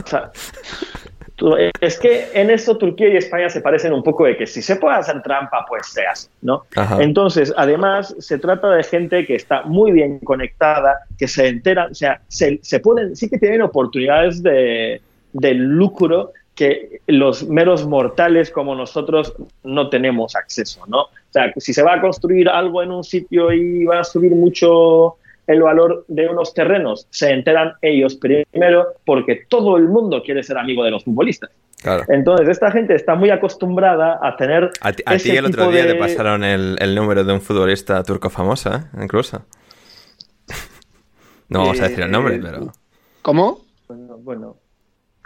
es 1.82 2.00
que 2.00 2.30
en 2.34 2.52
eso 2.52 2.78
Turquía 2.78 3.10
y 3.10 3.18
España 3.18 3.50
se 3.50 3.60
parecen 3.60 3.92
un 3.92 4.04
poco 4.04 4.26
de 4.26 4.38
que 4.38 4.46
si 4.46 4.62
se 4.62 4.76
puede 4.76 4.96
hacer 4.98 5.24
trampa, 5.24 5.66
pues 5.68 5.88
se 5.88 6.06
hace, 6.06 6.30
¿no? 6.44 6.64
Ajá. 6.76 7.02
Entonces, 7.02 7.52
además, 7.58 8.16
se 8.20 8.38
trata 8.38 8.70
de 8.70 8.84
gente 8.84 9.26
que 9.26 9.36
está 9.36 9.64
muy 9.64 9.92
bien 9.92 10.20
conectada, 10.20 11.00
que 11.18 11.28
se 11.28 11.48
entera, 11.48 11.88
o 11.90 11.96
sea, 11.96 12.22
se, 12.28 12.60
se 12.62 12.80
pueden, 12.80 13.16
sí 13.16 13.30
que 13.32 13.40
tienen 13.40 13.64
oportunidades 13.64 14.44
de, 14.44 15.02
de 15.34 15.54
lucro 15.56 16.32
que 16.56 17.02
los 17.08 17.48
meros 17.48 17.86
mortales 17.88 18.52
como 18.52 18.76
nosotros 18.76 19.34
no 19.64 19.90
tenemos 19.90 20.36
acceso, 20.36 20.82
¿no? 20.88 21.02
O 21.02 21.10
sea, 21.32 21.52
si 21.58 21.74
se 21.74 21.82
va 21.82 21.96
a 21.96 22.02
construir 22.02 22.48
algo 22.50 22.84
en 22.84 22.92
un 22.92 23.04
sitio 23.04 23.52
y 23.52 23.86
va 23.86 24.02
a 24.02 24.04
subir 24.04 24.32
mucho 24.34 25.16
el 25.48 25.62
valor 25.62 26.06
de 26.08 26.28
unos 26.30 26.54
terrenos, 26.54 27.08
se 27.10 27.32
enteran 27.32 27.74
ellos 27.82 28.16
primero 28.16 28.88
porque 29.06 29.42
todo 29.50 29.78
el 29.78 29.86
mundo 29.90 30.22
quiere 30.24 30.44
ser 30.44 30.58
amigo 30.58 30.84
de 30.84 30.92
los 30.92 31.04
futbolistas. 31.04 31.50
Claro. 31.82 32.04
Entonces, 32.08 32.48
esta 32.48 32.72
gente 32.72 32.96
está 32.96 33.16
muy 33.16 33.30
acostumbrada 33.30 34.18
a 34.22 34.38
tener 34.38 34.72
A 34.80 34.94
ti, 34.94 35.04
ese 35.06 35.38
el 35.38 35.46
otro 35.48 35.64
tipo 35.64 35.72
día 35.74 35.86
de- 35.86 35.94
te 35.94 36.00
pasaron 36.00 36.44
el, 36.46 36.78
el 36.80 36.96
número 36.96 37.26
de 37.26 37.34
un 37.34 37.42
futbolista 37.42 38.02
turco 38.04 38.30
famoso, 38.30 38.74
¿eh? 38.74 38.80
Incluso. 39.02 39.44
No 41.50 41.60
vamos 41.60 41.80
a 41.82 41.84
decir 41.88 42.02
el 42.04 42.12
nombre, 42.12 42.36
Eh, 42.36 42.40
pero... 42.42 42.72
¿Cómo? 43.22 43.60
Bueno, 43.88 44.18
bueno. 44.20 44.56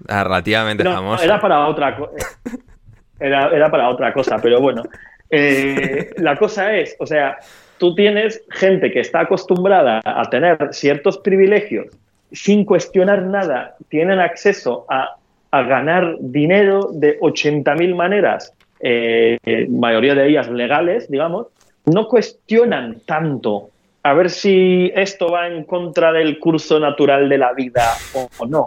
Ah, 0.08 0.24
relativamente 0.24 0.84
No, 0.84 0.94
famoso. 0.94 1.24
era 1.24 1.40
para 1.40 1.68
otra 1.68 1.96
cosa. 1.96 2.12
era, 3.20 3.50
era 3.50 3.72
para 3.72 3.90
otra 3.90 4.14
cosa, 4.14 4.38
pero 4.42 4.62
bueno. 4.62 4.84
Eh, 5.30 6.12
la 6.18 6.38
cosa 6.38 6.74
es, 6.76 6.96
o 7.00 7.06
sea, 7.06 7.38
tú 7.78 7.94
tienes 7.96 8.42
gente 8.52 8.92
que 8.92 9.02
está 9.02 9.22
acostumbrada 9.22 10.02
a 10.04 10.24
tener 10.30 10.70
ciertos 10.72 11.18
privilegios 11.18 11.88
sin 12.32 12.66
cuestionar 12.66 13.24
nada, 13.24 13.76
tienen 13.90 14.20
acceso 14.20 14.86
a, 14.90 15.16
a 15.52 15.62
ganar 15.64 16.16
dinero 16.20 16.90
de 16.94 17.20
80.000 17.20 17.96
maneras, 17.96 18.54
eh, 18.80 19.38
mayoría 19.70 20.14
de 20.14 20.28
ellas 20.28 20.50
legales, 20.50 21.10
digamos, 21.10 21.48
no 21.86 22.08
cuestionan 22.08 23.00
tanto 23.06 23.70
a 24.04 24.14
ver 24.14 24.30
si 24.30 24.92
esto 24.96 25.30
va 25.32 25.48
en 25.48 25.64
contra 25.64 26.12
del 26.14 26.40
curso 26.40 26.80
natural 26.80 27.28
de 27.28 27.38
la 27.38 27.54
vida 27.54 27.84
o, 28.14 28.30
o 28.38 28.46
no. 28.46 28.66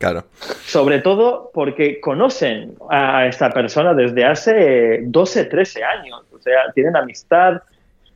Claro. 0.00 0.24
Sobre 0.64 1.00
todo 1.00 1.50
porque 1.52 2.00
conocen 2.00 2.74
a 2.88 3.26
esta 3.26 3.50
persona 3.50 3.92
desde 3.92 4.24
hace 4.24 5.00
12, 5.02 5.44
13 5.44 5.84
años. 5.84 6.22
O 6.32 6.38
sea, 6.38 6.72
tienen 6.74 6.96
amistad 6.96 7.60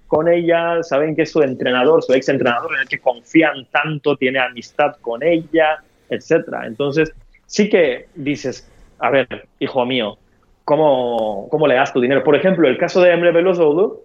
con 0.07 0.27
ella, 0.27 0.83
saben 0.83 1.15
que 1.15 1.27
su 1.27 1.43
entrenador, 1.43 2.03
su 2.03 2.15
ex 2.15 2.31
entrenador 2.31 2.73
en 2.75 2.81
el 2.81 2.89
que 2.89 3.01
confían 3.01 3.67
tanto, 3.71 4.17
tiene 4.17 4.39
amistad 4.39 4.97
con 5.03 5.23
ella, 5.23 5.83
etcétera. 6.09 6.67
Entonces, 6.67 7.13
sí 7.45 7.69
que 7.69 8.07
dices, 8.15 8.67
a 8.99 9.11
ver, 9.11 9.47
hijo 9.59 9.85
mío, 9.85 10.17
¿cómo, 10.65 11.49
cómo 11.51 11.67
le 11.67 11.75
das 11.75 11.93
tu 11.93 12.01
dinero? 12.01 12.25
Por 12.25 12.35
ejemplo, 12.35 12.67
el 12.67 12.79
caso 12.79 13.03
de 13.03 13.13
Emre 13.13 13.31
Belözoğlu, 13.31 14.01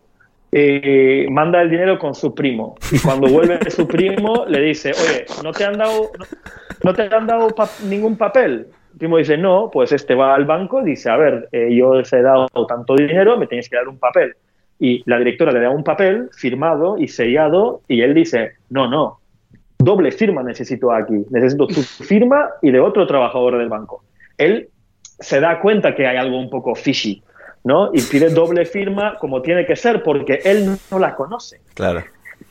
eh, 0.51 1.27
manda 1.29 1.61
el 1.61 1.69
dinero 1.69 1.99
con 1.99 2.15
su 2.15 2.33
primo 2.33 2.75
y 2.91 2.99
cuando 2.99 3.27
vuelve 3.27 3.59
su 3.71 3.87
primo 3.87 4.45
le 4.47 4.61
dice, 4.61 4.91
oye, 4.91 5.25
¿no 5.43 5.51
te 5.51 5.65
han 5.65 5.77
dado, 5.77 6.11
no, 6.83 6.93
te 6.93 7.03
han 7.03 7.27
dado 7.27 7.49
ningún 7.87 8.17
papel? 8.17 8.67
El 8.93 8.97
primo 8.97 9.17
dice, 9.17 9.37
no, 9.37 9.69
pues 9.71 9.91
este 9.91 10.15
va 10.15 10.33
al 10.33 10.45
banco 10.45 10.81
y 10.81 10.91
dice, 10.91 11.09
a 11.09 11.17
ver, 11.17 11.47
eh, 11.51 11.73
yo 11.73 11.89
os 11.89 12.11
he 12.11 12.21
dado 12.21 12.47
tanto 12.67 12.95
dinero, 12.95 13.37
me 13.37 13.47
tenéis 13.47 13.69
que 13.69 13.75
dar 13.75 13.87
un 13.87 13.99
papel. 13.99 14.35
Y 14.79 15.03
la 15.05 15.19
directora 15.19 15.51
le 15.51 15.59
da 15.59 15.69
un 15.69 15.83
papel 15.83 16.29
firmado 16.31 16.97
y 16.97 17.07
sellado 17.07 17.81
y 17.87 18.01
él 18.01 18.13
dice, 18.13 18.53
no, 18.69 18.89
no, 18.89 19.19
doble 19.77 20.11
firma 20.11 20.41
necesito 20.41 20.91
aquí, 20.91 21.25
necesito 21.29 21.67
tu 21.67 21.81
firma 21.81 22.49
y 22.61 22.71
de 22.71 22.79
otro 22.79 23.05
trabajador 23.05 23.57
del 23.57 23.69
banco. 23.69 24.03
Él 24.37 24.69
se 25.01 25.39
da 25.39 25.59
cuenta 25.59 25.95
que 25.95 26.07
hay 26.07 26.17
algo 26.17 26.39
un 26.39 26.49
poco 26.49 26.75
fishy, 26.75 27.21
¿no? 27.63 27.91
Y 27.93 28.01
pide 28.01 28.29
doble 28.29 28.65
firma 28.65 29.17
como 29.19 29.41
tiene 29.41 29.65
que 29.65 29.75
ser 29.75 30.03
porque 30.03 30.41
él 30.43 30.77
no 30.91 30.99
la 30.99 31.15
conoce. 31.15 31.61
Claro. 31.73 32.03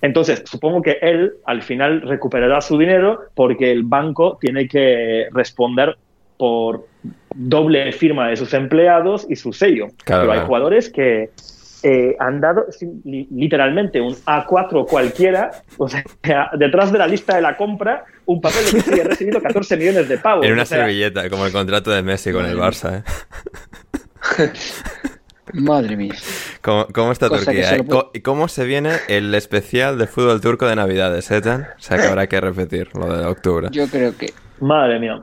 Entonces, 0.02 0.42
supongo 0.44 0.82
que 0.82 0.98
él 1.00 1.34
al 1.46 1.62
final 1.62 2.02
recuperará 2.02 2.60
su 2.60 2.78
dinero 2.78 3.20
porque 3.34 3.72
el 3.72 3.82
banco 3.82 4.38
tiene 4.40 4.68
que 4.68 5.28
responder 5.32 5.96
por 6.36 6.86
doble 7.34 7.90
firma 7.92 8.28
de 8.28 8.36
sus 8.36 8.54
empleados 8.54 9.26
y 9.28 9.36
su 9.36 9.52
sello. 9.52 9.88
Claro, 10.04 10.22
Pero 10.22 10.32
hay 10.32 10.46
jugadores 10.46 10.90
que 10.90 11.30
eh, 11.82 12.16
han 12.18 12.40
dado 12.40 12.66
literalmente 13.04 14.00
un 14.00 14.14
A4 14.14 14.86
cualquiera, 14.86 15.50
o 15.76 15.88
sea, 15.88 16.04
detrás 16.54 16.90
de 16.90 16.98
la 16.98 17.06
lista 17.06 17.36
de 17.36 17.42
la 17.42 17.56
compra, 17.56 18.04
un 18.26 18.40
papel 18.40 18.64
de 18.72 18.82
que 18.82 19.00
he 19.00 19.04
recibido 19.04 19.40
14 19.40 19.76
millones 19.76 20.08
de 20.08 20.18
pavos. 20.18 20.44
En 20.44 20.52
una 20.52 20.62
O 20.62 20.66
sea, 20.66 20.78
servilleta, 20.78 21.30
como 21.30 21.46
el 21.46 21.52
contrato 21.52 21.90
de 21.90 22.02
Messi 22.02 22.32
con 22.32 22.46
el 22.46 22.56
Barça, 22.56 22.98
¿eh? 22.98 23.02
Madre 25.54 25.96
mía. 25.96 26.14
¿Cómo, 26.60 26.86
cómo 26.92 27.10
está 27.12 27.28
Cosa 27.28 27.46
Turquía? 27.46 27.76
eh? 27.76 27.84
¿Y 28.12 28.20
cómo 28.20 28.48
se 28.48 28.64
viene 28.66 28.92
el 29.08 29.34
especial 29.34 29.96
de 29.96 30.06
fútbol 30.06 30.40
turco 30.42 30.66
de 30.66 30.76
Navidades, 30.76 31.30
eh? 31.30 31.38
O 31.38 31.80
sea, 31.80 31.96
que 31.96 32.06
habrá 32.06 32.26
que 32.26 32.38
repetir 32.40 32.90
lo 32.94 33.16
de 33.16 33.24
octubre. 33.24 33.68
Yo 33.70 33.86
creo 33.88 34.14
que 34.16 34.32
Madre 34.60 34.98
mía. 34.98 35.22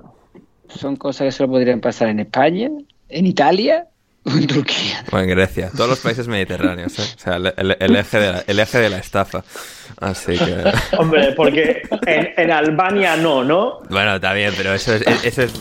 son 0.69 0.95
cosas 0.95 1.26
que 1.26 1.32
solo 1.32 1.49
podrían 1.52 1.80
pasar 1.80 2.07
en 2.07 2.22
España, 2.22 2.69
en 3.10 3.26
Italia 3.27 3.86
o 4.23 4.32
en 4.32 4.48
Turquía. 4.48 5.03
O 5.11 5.19
en 5.19 5.30
Grecia. 5.30 5.69
Todos 5.76 5.90
los 5.91 5.99
países 5.99 6.27
mediterráneos, 6.27 6.98
¿eh? 6.98 7.03
O 7.15 7.19
sea, 7.19 7.36
el, 7.36 7.53
el- 7.56 7.77
el 7.80 7.95
eje, 7.95 8.19
de 8.19 8.32
la, 8.32 8.44
el 8.48 8.60
eje 8.60 8.80
de 8.80 8.90
la 8.90 8.98
estafa. 8.98 9.44
Así 10.02 10.36
que... 10.40 10.64
Hombre, 10.98 11.34
porque 11.34 11.84
en, 12.07 12.30
en 12.36 12.52
Albania 12.52 13.15
no, 13.15 13.44
¿no? 13.44 13.82
Bueno, 13.91 14.15
está 14.15 14.34
bien, 14.34 14.53
pero 14.57 14.73
eso 14.73 14.95
es... 14.95 15.03
Eso 15.23 15.44
es... 15.44 15.53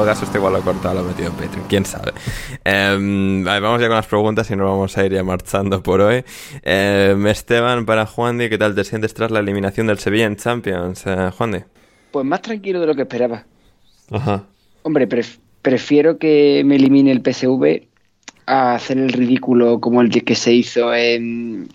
todo 0.00 0.08
caso, 0.08 0.24
este 0.24 0.38
igual 0.38 0.54
lo 0.54 0.58
he 0.60 0.62
cortado, 0.62 0.94
lo 0.94 1.00
he 1.02 1.08
metido 1.08 1.28
en 1.28 1.34
Patreon, 1.34 1.66
quién 1.68 1.84
sabe. 1.84 2.12
Em, 2.64 3.44
vamos 3.44 3.80
ya 3.80 3.86
con 3.88 3.96
las 3.96 4.06
preguntas 4.06 4.50
y 4.50 4.56
nos 4.56 4.66
vamos 4.66 4.96
a 4.96 5.04
ir 5.04 5.12
ya 5.12 5.22
marchando 5.22 5.82
por 5.82 6.00
hoy. 6.00 6.24
Em, 6.62 7.26
Esteban, 7.26 7.84
para 7.84 8.06
Juan 8.06 8.38
¿qué 8.38 8.56
tal 8.56 8.74
te 8.74 8.84
sientes 8.84 9.12
tras 9.12 9.30
la 9.30 9.40
eliminación 9.40 9.86
del 9.88 9.98
Sevilla 9.98 10.24
en 10.24 10.36
Champions, 10.36 11.02
eh, 11.06 11.30
Juan? 11.36 11.66
Pues 12.12 12.24
más 12.24 12.40
tranquilo 12.40 12.80
de 12.80 12.86
lo 12.86 12.94
que 12.94 13.02
esperaba. 13.02 13.44
Ajá. 14.10 14.44
Hombre, 14.82 15.06
pref- 15.06 15.38
prefiero 15.60 16.16
que 16.16 16.62
me 16.64 16.76
elimine 16.76 17.12
el 17.12 17.20
PSV 17.20 17.82
a 18.46 18.74
hacer 18.76 18.96
el 18.98 19.12
ridículo 19.12 19.80
como 19.80 20.00
el 20.00 20.08
que 20.10 20.34
se 20.34 20.52
hizo 20.54 20.94
en, 20.94 21.68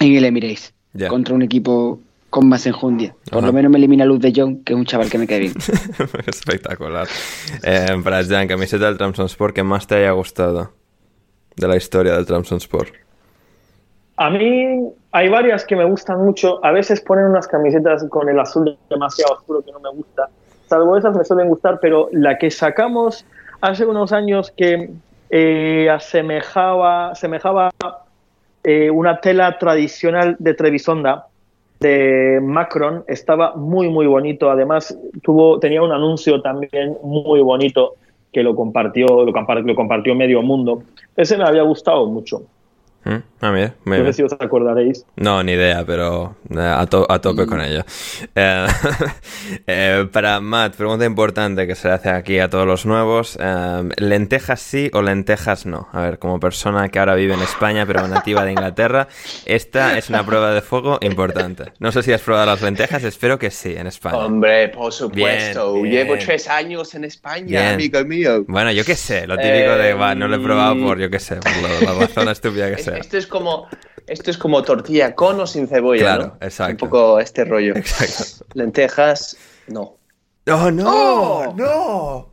en 0.00 0.16
el 0.16 0.24
Emirates 0.24 0.74
contra 1.08 1.34
un 1.34 1.42
equipo 1.42 1.98
con 2.34 2.48
más 2.48 2.66
enjundia. 2.66 3.14
Por 3.30 3.38
Ajá. 3.38 3.46
lo 3.46 3.52
menos 3.52 3.70
me 3.70 3.78
elimina 3.78 4.04
Luz 4.04 4.18
de 4.18 4.32
Jong, 4.34 4.64
que 4.64 4.72
es 4.72 4.76
un 4.76 4.84
chaval 4.84 5.08
que 5.08 5.18
me 5.18 5.26
cae 5.28 5.38
bien. 5.38 5.52
Espectacular. 6.26 7.06
Eh, 7.62 7.86
para 8.02 8.24
Jan, 8.24 8.48
camiseta 8.48 8.92
del 8.92 9.14
Sport 9.26 9.54
que 9.54 9.62
más 9.62 9.86
te 9.86 9.94
haya 9.94 10.10
gustado 10.10 10.72
de 11.54 11.68
la 11.68 11.76
historia 11.76 12.14
del 12.14 12.26
Sport. 12.26 12.92
A 14.16 14.30
mí 14.30 14.92
hay 15.12 15.28
varias 15.28 15.64
que 15.64 15.76
me 15.76 15.84
gustan 15.84 16.24
mucho. 16.24 16.58
A 16.64 16.72
veces 16.72 17.00
ponen 17.02 17.26
unas 17.26 17.46
camisetas 17.46 18.04
con 18.10 18.28
el 18.28 18.40
azul 18.40 18.76
demasiado 18.90 19.34
oscuro 19.34 19.62
que 19.64 19.70
no 19.70 19.78
me 19.78 19.90
gusta. 19.90 20.28
Salvo 20.66 20.98
esas 20.98 21.16
me 21.16 21.24
suelen 21.24 21.46
gustar, 21.46 21.78
pero 21.80 22.08
la 22.10 22.36
que 22.36 22.50
sacamos 22.50 23.24
hace 23.60 23.86
unos 23.86 24.10
años 24.10 24.50
que 24.50 24.90
eh, 25.30 25.88
asemejaba, 25.88 27.12
asemejaba 27.12 27.70
eh, 28.64 28.90
una 28.90 29.20
tela 29.20 29.56
tradicional 29.56 30.34
de 30.40 30.54
Trebisonda 30.54 31.28
de 31.88 32.40
Macron 32.42 33.04
estaba 33.06 33.54
muy 33.54 33.88
muy 33.88 34.06
bonito. 34.06 34.50
Además 34.50 34.96
tuvo 35.22 35.58
tenía 35.58 35.82
un 35.82 35.92
anuncio 35.92 36.40
también 36.42 36.96
muy 37.02 37.40
bonito 37.40 37.94
que 38.32 38.42
lo 38.42 38.54
compartió 38.56 39.06
lo, 39.06 39.32
compar- 39.32 39.64
lo 39.64 39.74
compartió 39.74 40.14
medio 40.14 40.42
mundo. 40.42 40.82
Ese 41.16 41.36
me 41.38 41.44
había 41.44 41.62
gustado 41.62 42.06
mucho. 42.06 42.42
¿Mm? 43.04 43.16
Ah, 43.46 43.52
mira, 43.52 43.74
muy 43.84 43.98
No 43.98 44.04
bien. 44.04 44.14
sé 44.14 44.16
si 44.16 44.22
os 44.22 44.32
acordaréis. 44.32 45.04
No, 45.16 45.42
ni 45.42 45.52
idea, 45.52 45.84
pero 45.84 46.34
eh, 46.50 46.58
a, 46.58 46.86
to- 46.86 47.06
a 47.10 47.20
tope 47.20 47.44
con 47.44 47.60
ello. 47.60 47.84
Eh, 48.34 48.66
eh, 49.66 50.08
para 50.10 50.40
Matt, 50.40 50.76
pregunta 50.76 51.04
importante 51.04 51.66
que 51.66 51.74
se 51.74 51.88
le 51.88 51.94
hace 51.94 52.08
aquí 52.08 52.38
a 52.38 52.48
todos 52.48 52.66
los 52.66 52.86
nuevos. 52.86 53.36
eh, 53.40 53.88
¿Lentejas 53.98 54.60
sí 54.60 54.90
o 54.94 55.02
lentejas 55.02 55.66
no? 55.66 55.88
A 55.92 56.00
ver, 56.00 56.18
como 56.18 56.40
persona 56.40 56.88
que 56.88 56.98
ahora 56.98 57.14
vive 57.16 57.34
en 57.34 57.42
España 57.42 57.84
pero 57.86 58.08
nativa 58.08 58.44
de 58.46 58.52
Inglaterra, 58.52 59.08
esta 59.44 59.98
es 59.98 60.08
una 60.08 60.24
prueba 60.24 60.52
de 60.54 60.62
fuego 60.62 60.98
importante. 61.02 61.72
No 61.80 61.92
sé 61.92 62.02
si 62.02 62.12
has 62.14 62.22
probado 62.22 62.46
las 62.46 62.62
lentejas, 62.62 63.04
espero 63.04 63.38
que 63.38 63.50
sí, 63.50 63.74
en 63.76 63.86
España. 63.86 64.16
Hombre, 64.18 64.68
por 64.70 64.90
supuesto. 64.92 65.74
Bien, 65.82 65.92
Llevo 65.92 66.14
bien. 66.14 66.24
tres 66.24 66.48
años 66.48 66.94
en 66.94 67.04
España, 67.04 67.44
Bien. 67.60 67.74
amigo 67.74 68.02
mío. 68.06 68.44
Bueno, 68.48 68.72
yo 68.72 68.84
qué 68.86 68.96
sé, 68.96 69.26
lo 69.26 69.36
típico 69.36 69.76
de, 69.76 69.90
Eh, 69.90 69.94
va, 69.94 70.14
no 70.14 70.28
lo 70.28 70.36
he 70.36 70.40
probado 70.40 70.76
por, 70.80 70.98
yo 70.98 71.10
qué 71.10 71.18
sé, 71.18 71.36
por 71.36 71.52
lo- 71.56 71.92
la 71.94 72.00
razón 72.06 72.28
estúpida 72.30 72.68
que 72.68 72.76
Es- 72.76 72.84
sea. 72.84 72.96
Esto 72.96 73.18
es 73.18 73.26
como 73.34 73.66
esto 74.06 74.30
es 74.30 74.38
como 74.38 74.62
tortilla 74.62 75.14
con 75.14 75.40
o 75.40 75.46
sin 75.46 75.66
cebolla, 75.66 76.00
Claro, 76.02 76.26
¿no? 76.26 76.46
exacto. 76.46 76.84
Un 76.84 76.90
poco 76.90 77.18
este 77.18 77.44
rollo. 77.44 77.74
Exacto. 77.76 78.46
Lentejas, 78.54 79.36
no. 79.66 79.96
¡Oh, 80.46 80.70
no! 80.70 80.84
¡Oh! 80.86 81.54
¡No! 81.56 82.28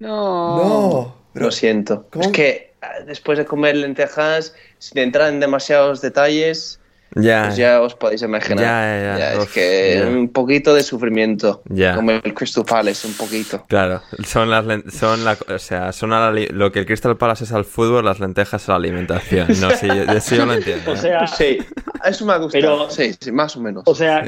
No. 0.00 1.14
Lo 1.34 1.50
siento. 1.50 2.06
¿cómo? 2.10 2.24
Es 2.26 2.30
que 2.32 2.74
ah, 2.82 3.00
después 3.06 3.38
de 3.38 3.44
comer 3.46 3.76
lentejas, 3.76 4.54
sin 4.78 4.98
entrar 4.98 5.28
en 5.32 5.40
demasiados 5.40 6.00
detalles, 6.00 6.78
Ya, 7.16 7.44
pues 7.44 7.56
ya 7.56 7.80
os 7.80 7.94
podéis 7.94 8.22
imaginar. 8.22 8.58
Ya, 8.64 9.14
ya, 9.14 9.18
ya. 9.18 9.32
es 9.34 9.38
Uf, 9.38 9.54
que 9.54 10.00
ya. 10.02 10.06
un 10.08 10.28
poquito 10.28 10.74
de 10.74 10.82
sufrimiento. 10.82 11.62
Ya. 11.66 11.94
Como 11.94 12.10
el 12.10 12.34
Crystal 12.34 12.64
Palace, 12.64 13.06
un 13.06 13.14
poquito. 13.14 13.64
Claro, 13.68 14.02
son 14.26 14.50
las 14.50 14.64
son 14.92 15.24
la, 15.24 15.36
o 15.48 15.58
sea, 15.58 15.92
son 15.92 16.12
a 16.12 16.20
la 16.20 16.32
li- 16.32 16.48
lo 16.48 16.72
que 16.72 16.80
el 16.80 16.86
Crystal 16.86 17.16
Palace 17.16 17.44
es 17.44 17.52
al 17.52 17.64
fútbol, 17.64 18.04
las 18.04 18.18
lentejas 18.20 18.68
a 18.68 18.72
la 18.72 18.76
alimentación. 18.76 19.46
No, 19.60 19.70
sí, 19.70 19.86
yo- 19.86 20.02
eso 20.12 20.34
yo 20.36 20.46
lo 20.46 20.54
entiendo. 20.54 20.90
O 20.90 20.94
¿eh? 20.94 20.98
sea, 20.98 21.26
Sí, 21.26 21.58
eso 22.04 22.26
me 22.26 22.32
ha 22.32 22.36
gustado. 22.38 22.60
Pero- 22.62 22.90
sí, 22.90 23.14
sí, 23.20 23.30
más 23.32 23.56
o 23.56 23.60
menos. 23.60 23.84
o 23.86 23.94
sea, 23.94 24.24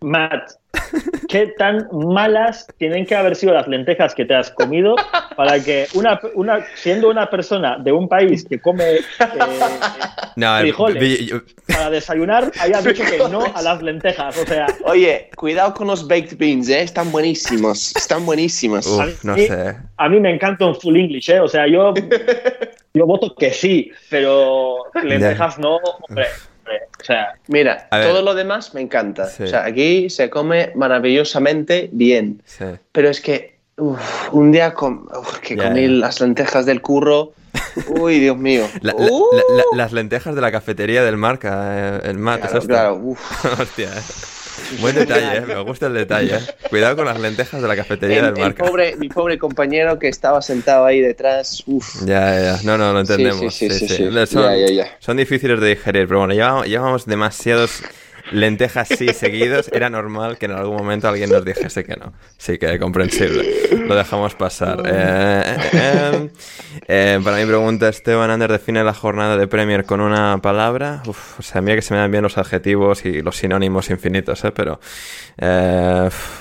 Matt, 0.00 0.50
¿qué 1.28 1.48
tan 1.58 1.88
malas 1.92 2.66
tienen 2.78 3.04
que 3.06 3.14
haber 3.14 3.36
sido 3.36 3.52
las 3.54 3.66
lentejas 3.68 4.14
que 4.14 4.24
te 4.24 4.34
has 4.34 4.50
comido 4.50 4.96
para 5.36 5.58
que 5.62 5.86
una, 5.94 6.20
una 6.34 6.64
siendo 6.74 7.10
una 7.10 7.28
persona 7.28 7.78
de 7.78 7.92
un 7.92 8.08
país 8.08 8.44
que 8.48 8.60
come 8.60 8.94
eh, 8.96 9.00
no, 10.36 10.58
frijoles. 10.60 11.00
vi- 11.02 11.26
yo- 11.26 11.40
para 11.66 11.90
desayunar 11.90 12.50
haya 12.60 12.80
dicho 12.80 13.02
que 13.04 13.18
no 13.30 13.44
a 13.54 13.62
las 13.62 13.82
lentejas? 13.82 14.36
O 14.38 14.46
sea, 14.46 14.66
Oye, 14.84 15.30
cuidado 15.36 15.74
con 15.74 15.86
los 15.88 16.06
baked 16.06 16.36
beans, 16.38 16.68
¿eh? 16.68 16.82
Están 16.82 17.10
buenísimos. 17.12 17.94
Están 17.96 18.24
buenísimos. 18.24 18.86
uf, 18.86 19.24
no 19.24 19.34
mí- 19.34 19.46
sé. 19.46 19.76
a 19.96 20.08
mí 20.08 20.20
me 20.20 20.32
encanta 20.32 20.66
un 20.66 20.74
full 20.74 20.96
English, 20.96 21.30
¿eh? 21.30 21.40
O 21.40 21.48
sea, 21.48 21.66
yo 21.66 21.92
Yo 22.94 23.04
voto 23.04 23.34
que 23.34 23.50
sí, 23.52 23.90
pero 24.08 24.84
lentejas 25.02 25.58
no, 25.58 25.76
hombre. 26.08 26.26
O 27.00 27.04
sea, 27.04 27.34
Mira, 27.48 27.86
A 27.90 27.98
ver. 27.98 28.08
todo 28.08 28.22
lo 28.22 28.34
demás 28.34 28.74
me 28.74 28.80
encanta. 28.80 29.26
Sí. 29.26 29.44
O 29.44 29.46
sea, 29.46 29.64
aquí 29.64 30.10
se 30.10 30.28
come 30.30 30.72
maravillosamente 30.74 31.88
bien. 31.92 32.42
Sí. 32.44 32.64
Pero 32.92 33.08
es 33.08 33.20
que 33.20 33.58
uf, 33.76 34.32
un 34.32 34.50
día 34.52 34.74
com- 34.74 35.06
uf, 35.16 35.38
que 35.40 35.56
comí 35.56 35.86
las 35.88 36.20
lentejas 36.20 36.66
del 36.66 36.80
curro. 36.82 37.32
Uy, 38.00 38.18
Dios 38.18 38.36
mío. 38.36 38.66
La- 38.82 38.92
la- 38.92 39.06
Uh, 39.10 39.24
la- 39.32 39.42
la- 39.56 39.64
las 39.76 39.92
lentejas 39.92 40.34
de 40.34 40.40
la 40.40 40.50
cafetería 40.52 41.02
del 41.04 41.16
marca, 41.16 41.98
eh, 41.98 42.00
el 42.04 42.18
Mac, 42.18 42.40
claro, 42.42 42.60
claro, 42.66 42.94
uf. 42.96 43.44
Hostia, 43.60 43.88
eh. 43.88 44.02
Buen 44.80 44.94
detalle, 44.94 45.38
eh. 45.38 45.40
me 45.46 45.60
gusta 45.62 45.86
el 45.86 45.94
detalle. 45.94 46.36
eh. 46.36 46.40
Cuidado 46.68 46.96
con 46.96 47.04
las 47.06 47.18
lentejas 47.20 47.60
de 47.62 47.68
la 47.68 47.76
cafetería 47.76 48.18
El- 48.18 48.24
del 48.26 48.34
el 48.36 48.40
marca. 48.42 48.64
pobre, 48.64 48.96
mi 48.96 49.08
pobre 49.08 49.38
compañero 49.38 49.98
que 49.98 50.08
estaba 50.08 50.42
sentado 50.42 50.84
ahí 50.84 51.00
detrás. 51.00 51.62
Uf. 51.66 52.02
Ya, 52.04 52.40
ya. 52.40 52.58
No, 52.64 52.76
no, 52.78 52.92
lo 52.92 53.00
entendemos. 53.00 53.54
Sí, 53.54 53.68
sí, 53.70 53.78
sí, 53.78 53.88
sí, 53.88 53.96
sí. 53.96 54.26
Son, 54.26 54.42
Ya, 54.44 54.56
ya, 54.56 54.72
ya. 54.72 54.96
son 54.98 55.16
difíciles 55.16 55.60
de 55.60 55.68
digerir, 55.68 56.06
pero 56.08 56.20
bueno, 56.20 56.34
llevamos, 56.34 56.66
llevamos 56.66 57.06
demasiados 57.06 57.82
lentejas 58.32 58.88
sí 58.88 59.08
seguidos. 59.12 59.70
Era 59.72 59.90
normal 59.90 60.38
que 60.38 60.46
en 60.46 60.52
algún 60.52 60.76
momento 60.76 61.08
alguien 61.08 61.30
nos 61.30 61.44
dijese 61.44 61.84
que 61.84 61.96
no. 61.96 62.12
Sí, 62.38 62.58
que 62.58 62.78
comprensible. 62.78 63.44
Lo 63.86 63.94
dejamos 63.94 64.34
pasar. 64.34 64.82
Eh, 64.86 65.56
eh, 65.72 66.30
eh, 66.88 67.20
para 67.22 67.36
mi 67.36 67.46
pregunta, 67.46 67.88
Esteban 67.88 68.30
Ander 68.30 68.50
define 68.50 68.82
la 68.84 68.94
jornada 68.94 69.36
de 69.36 69.46
Premier 69.46 69.84
con 69.84 70.00
una 70.00 70.38
palabra. 70.38 71.02
Uf, 71.06 71.38
o 71.40 71.42
sea, 71.42 71.60
mira 71.60 71.76
que 71.76 71.82
se 71.82 71.94
me 71.94 72.00
dan 72.00 72.10
bien 72.10 72.22
los 72.22 72.36
adjetivos 72.38 73.04
y 73.04 73.22
los 73.22 73.36
sinónimos 73.36 73.90
infinitos, 73.90 74.44
¿eh? 74.44 74.52
pero 74.52 74.80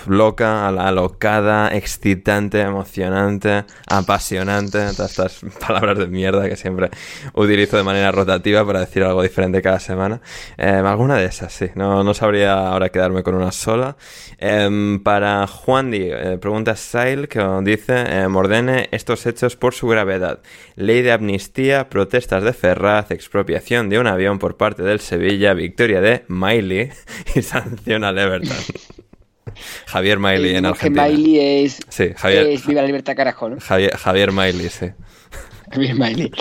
loca, 0.07 0.67
al- 0.67 0.79
alocada, 0.79 1.69
excitante, 1.69 2.61
emocionante, 2.61 3.65
apasionante, 3.87 4.79
todas 4.95 5.11
estas 5.11 5.41
palabras 5.59 5.97
de 5.97 6.07
mierda 6.07 6.47
que 6.47 6.55
siempre 6.55 6.89
utilizo 7.33 7.77
de 7.77 7.83
manera 7.83 8.11
rotativa 8.11 8.65
para 8.65 8.79
decir 8.81 9.03
algo 9.03 9.21
diferente 9.21 9.61
cada 9.61 9.79
semana. 9.79 10.21
Alguna 10.57 11.17
de 11.17 11.25
esas, 11.25 11.51
sí, 11.53 11.69
no, 11.75 12.03
no 12.03 12.13
sabría 12.13 12.69
ahora 12.69 12.89
quedarme 12.89 13.23
con 13.23 13.35
una 13.35 13.51
sola. 13.51 13.97
Em, 14.37 14.99
para 15.03 15.45
Juan 15.47 15.91
Di, 15.91 16.03
eh, 16.03 16.37
pregunta 16.39 16.75
Sail 16.75 17.27
que 17.27 17.39
dice, 17.63 17.93
eh, 18.07 18.25
ordene 18.25 18.89
estos 18.91 19.25
hechos 19.25 19.55
por 19.55 19.73
su 19.73 19.87
gravedad. 19.87 20.39
Ley 20.75 21.01
de 21.01 21.11
amnistía, 21.11 21.89
protestas 21.89 22.43
de 22.43 22.53
Ferraz, 22.53 23.11
expropiación 23.11 23.89
de 23.89 23.99
un 23.99 24.07
avión 24.07 24.39
por 24.39 24.57
parte 24.57 24.83
del 24.83 24.99
Sevilla, 24.99 25.53
victoria 25.53 26.01
de 26.01 26.25
Miley 26.27 26.89
y 27.35 27.41
sanción 27.41 28.03
al 28.03 28.17
Everton. 28.17 28.57
Javier 29.85 30.19
Miley 30.19 30.55
en 30.55 30.55
Digamos 30.57 30.79
que 30.79 30.87
Argentina. 30.87 31.07
Miley 31.07 31.63
es, 31.65 31.79
Sí, 31.89 32.09
Javier, 32.15 32.47
es 32.47 32.65
Viva 32.65 32.81
la 32.81 32.87
Libertad 32.87 33.15
Carajo, 33.15 33.49
¿no? 33.49 33.59
Javier, 33.59 33.95
Javier 33.95 34.31
Miley, 34.31 34.69
sí. 34.69 34.87
Javier 35.71 35.95
Miley. 35.95 36.31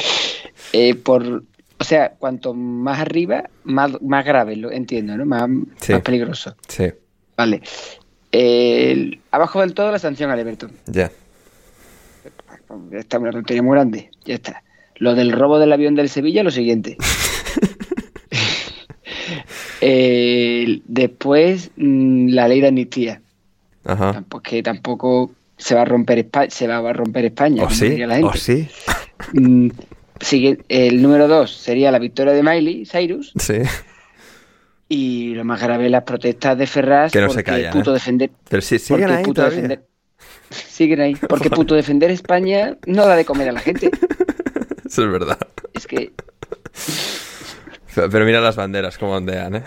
Eh, 0.73 0.95
por, 0.95 1.45
o 1.85 1.87
sea, 1.87 2.15
cuanto 2.19 2.55
más 2.55 2.99
arriba, 2.99 3.51
más, 3.65 4.01
más 4.01 4.25
grave, 4.25 4.57
lo 4.57 4.73
entiendo, 4.73 5.19
¿no? 5.19 5.27
Más, 5.27 5.51
Sí. 5.81 5.93
más 5.93 6.01
peligroso. 6.01 6.57
Sí, 6.67 6.85
Vale. 7.37 7.61
El- 8.33 9.21
abajo 9.31 9.61
del 9.61 9.75
todo 9.75 9.93
la 9.93 9.99
sanción 9.99 10.31
al 10.31 10.39
Everton. 10.39 10.73
ya. 10.87 11.11
Ya 12.91 12.99
está, 12.99 13.19
una 13.19 13.33
tontería 13.33 13.63
muy 13.63 13.75
grande. 13.75 14.11
Ya 14.25 14.35
está. 14.37 14.63
Lo 14.97 15.15
del 15.15 15.31
robo 15.33 15.59
del 15.59 15.75
avión 15.75 15.95
del 15.95 16.09
Sevilla, 16.09 16.43
lo 16.43 16.51
siguiente. 16.51 16.97
El- 19.83 20.83
después, 20.87 21.71
mm, 21.77 22.29
la 22.31 22.49
ley 22.49 22.63
de 22.63 22.69
amnistía. 22.69 23.21
Ajá. 23.85 24.15
Tampoco, 24.15 24.43
que 24.43 24.63
tampoco 24.63 25.33
se 25.59 25.75
va 25.75 25.83
a 25.83 25.85
romper 25.85 26.19
España, 26.21 26.49
se 26.51 26.67
va 26.67 26.79
a 26.79 26.93
romper 26.95 27.27
España. 27.27 27.65
¿O 27.65 27.71
sí? 27.71 27.95
la 27.99 28.15
gente. 28.15 28.31
¿O 28.31 28.35
sí? 28.35 28.67
El 30.69 31.03
número 31.03 31.29
dos 31.29 31.53
sería 31.55 31.91
la 31.91 31.99
victoria 31.99 32.33
de 32.33 32.43
Miley 32.43 32.87
Cyrus 32.87 33.33
Sí. 33.37 33.59
y 34.89 35.35
lo 35.35 35.45
más 35.45 35.61
grave 35.63 35.89
las 35.91 36.03
protestas 36.05 36.57
de 36.59 36.67
Ferraz 36.67 37.13
Que 37.13 37.21
no 37.21 37.29
se 37.29 37.35
porque 37.37 37.45
callan, 37.45 37.73
puto 37.73 37.91
¿eh? 37.91 37.95
defender 37.95 38.31
Pero 38.49 38.63
sí, 38.63 38.79
siguen 38.79 39.11
ahí 39.11 39.25
puto 39.25 39.35
todavía. 39.43 39.57
defender 39.63 39.87
siguen 40.51 41.01
ahí 41.01 41.15
porque 41.29 41.51
puto 41.51 41.75
defender 41.75 42.11
España 42.11 42.77
no 42.87 43.07
da 43.07 43.17
de 43.17 43.25
comer 43.25 43.49
a 43.49 43.53
la 43.53 43.61
gente 43.61 43.91
Eso 44.85 45.05
es 45.05 45.11
verdad. 45.11 45.39
es 45.73 45.87
que 45.87 46.13
Pero 47.95 48.25
mira 48.25 48.41
las 48.41 48.57
banderas 48.57 48.99
como 48.99 49.13
ondean, 49.13 49.57
¿eh? 49.57 49.63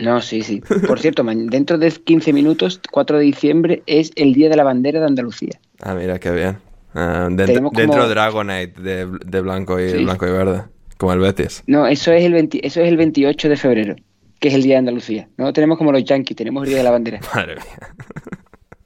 no 0.00 0.20
sí 0.22 0.42
sí 0.42 0.62
por 0.86 0.98
cierto 1.00 1.22
dentro 1.24 1.76
de 1.78 1.90
15 1.90 2.32
minutos 2.32 2.80
4 2.90 3.18
de 3.18 3.24
diciembre 3.24 3.82
es 3.86 4.10
el 4.16 4.32
día 4.34 4.48
de 4.48 4.56
la 4.56 4.64
bandera 4.64 5.00
de 5.00 5.06
Andalucía 5.06 5.60
Ah, 5.80 5.94
mira, 5.94 6.18
qué 6.20 6.30
bien. 6.30 6.58
Ah, 6.94 7.28
dentro, 7.30 7.54
como- 7.62 7.70
dentro 7.70 8.08
Dragonite 8.08 8.80
de, 8.80 9.06
de 9.06 9.40
blanco 9.40 9.80
y 9.80 9.90
Sí. 9.90 10.04
blanco 10.04 10.26
y 10.26 10.30
verde. 10.30 10.64
Como 10.98 11.12
el 11.14 11.18
Betis. 11.20 11.64
no 11.66 11.86
eso 11.86 12.12
es 12.12 12.22
el 12.24 12.32
20 12.32 12.64
eso 12.66 12.80
es 12.80 12.88
el 12.88 12.96
28 12.96 13.48
de 13.48 13.56
febrero 13.56 13.96
que 14.38 14.48
es 14.48 14.54
el 14.54 14.62
día 14.62 14.74
de 14.74 14.78
Andalucía 14.80 15.28
no 15.36 15.52
tenemos 15.52 15.76
como 15.78 15.90
los 15.90 16.04
yankees 16.04 16.36
tenemos 16.36 16.62
el 16.62 16.68
día 16.68 16.78
de 16.78 16.84
la 16.84 16.90
bandera 16.92 17.18
Madre 17.34 17.56
mía. 17.56 17.88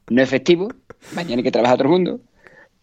no 0.09 0.23
es 0.23 0.29
festivo, 0.31 0.69
mañana 1.15 1.37
hay 1.39 1.43
que 1.43 1.51
trabajar 1.53 1.77
todo 1.77 1.89
el 1.89 1.93
mundo, 1.93 2.21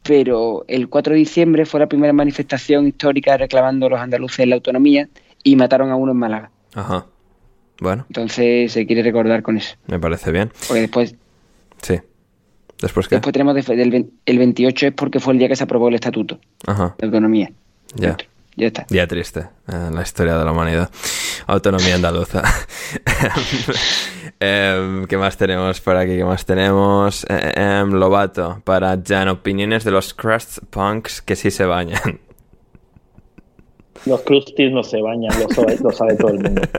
pero 0.03 0.65
el 0.67 0.87
4 0.89 1.13
de 1.13 1.19
diciembre 1.19 1.65
fue 1.65 1.79
la 1.79 1.87
primera 1.87 2.13
manifestación 2.13 2.85
histórica 2.87 3.37
reclamando 3.37 3.87
a 3.87 3.89
los 3.89 3.99
andaluces 3.99 4.45
la 4.47 4.55
autonomía 4.55 5.07
y 5.43 5.55
mataron 5.55 5.89
a 5.89 5.95
uno 5.95 6.11
en 6.11 6.17
Málaga. 6.17 6.51
Ajá. 6.75 7.05
Bueno, 7.79 8.05
Entonces 8.09 8.71
se 8.71 8.85
quiere 8.85 9.01
recordar 9.03 9.41
con 9.41 9.57
eso. 9.57 9.75
me 9.87 9.99
parece 9.99 10.31
bien. 10.31 10.51
Porque 10.67 10.81
después, 10.81 11.15
Sí. 11.81 11.99
¿Después 12.83 13.07
qué? 13.07 13.15
después 13.15 13.31
tenemos 13.33 13.55
de- 13.55 13.75
del 13.75 14.11
el 14.25 14.37
28 14.37 14.87
es 14.87 14.93
porque 14.93 15.19
fue 15.19 15.33
el 15.33 15.39
día 15.39 15.47
que 15.47 15.55
se 15.55 15.63
aprobó 15.63 15.87
el 15.87 15.95
estatuto 15.95 16.37
Ajá. 16.67 16.95
de 16.99 17.05
autonomía. 17.07 17.49
Ya. 17.95 18.17
Ya 18.55 18.67
está. 18.67 18.85
Día 18.89 19.07
triste 19.07 19.47
en 19.67 19.95
la 19.95 20.03
historia 20.03 20.37
de 20.37 20.45
la 20.45 20.51
humanidad. 20.51 20.91
Autonomía 21.47 21.95
andaluza. 21.95 22.43
Em, 24.39 25.05
¿Qué 25.07 25.17
más 25.17 25.37
tenemos 25.37 25.79
por 25.79 25.95
aquí? 25.95 26.17
¿Qué 26.17 26.25
más 26.25 26.45
tenemos? 26.45 27.25
Eh, 27.29 27.83
Lobato, 27.89 28.61
para 28.65 28.97
Jan, 29.05 29.29
opiniones 29.29 29.83
de 29.85 29.91
los 29.91 30.13
crust 30.13 30.59
punks 30.69 31.21
que 31.21 31.35
sí 31.37 31.49
se 31.51 31.65
bañan. 31.65 32.19
los 34.05 34.21
crusties 34.21 34.71
no 34.73 34.83
se 34.83 35.01
bañan, 35.01 35.31
lo 35.41 35.47
sabe, 35.55 35.77
lo 35.81 35.91
sabe 35.91 36.15
todo 36.15 36.29
el 36.31 36.39
mundo. 36.41 36.61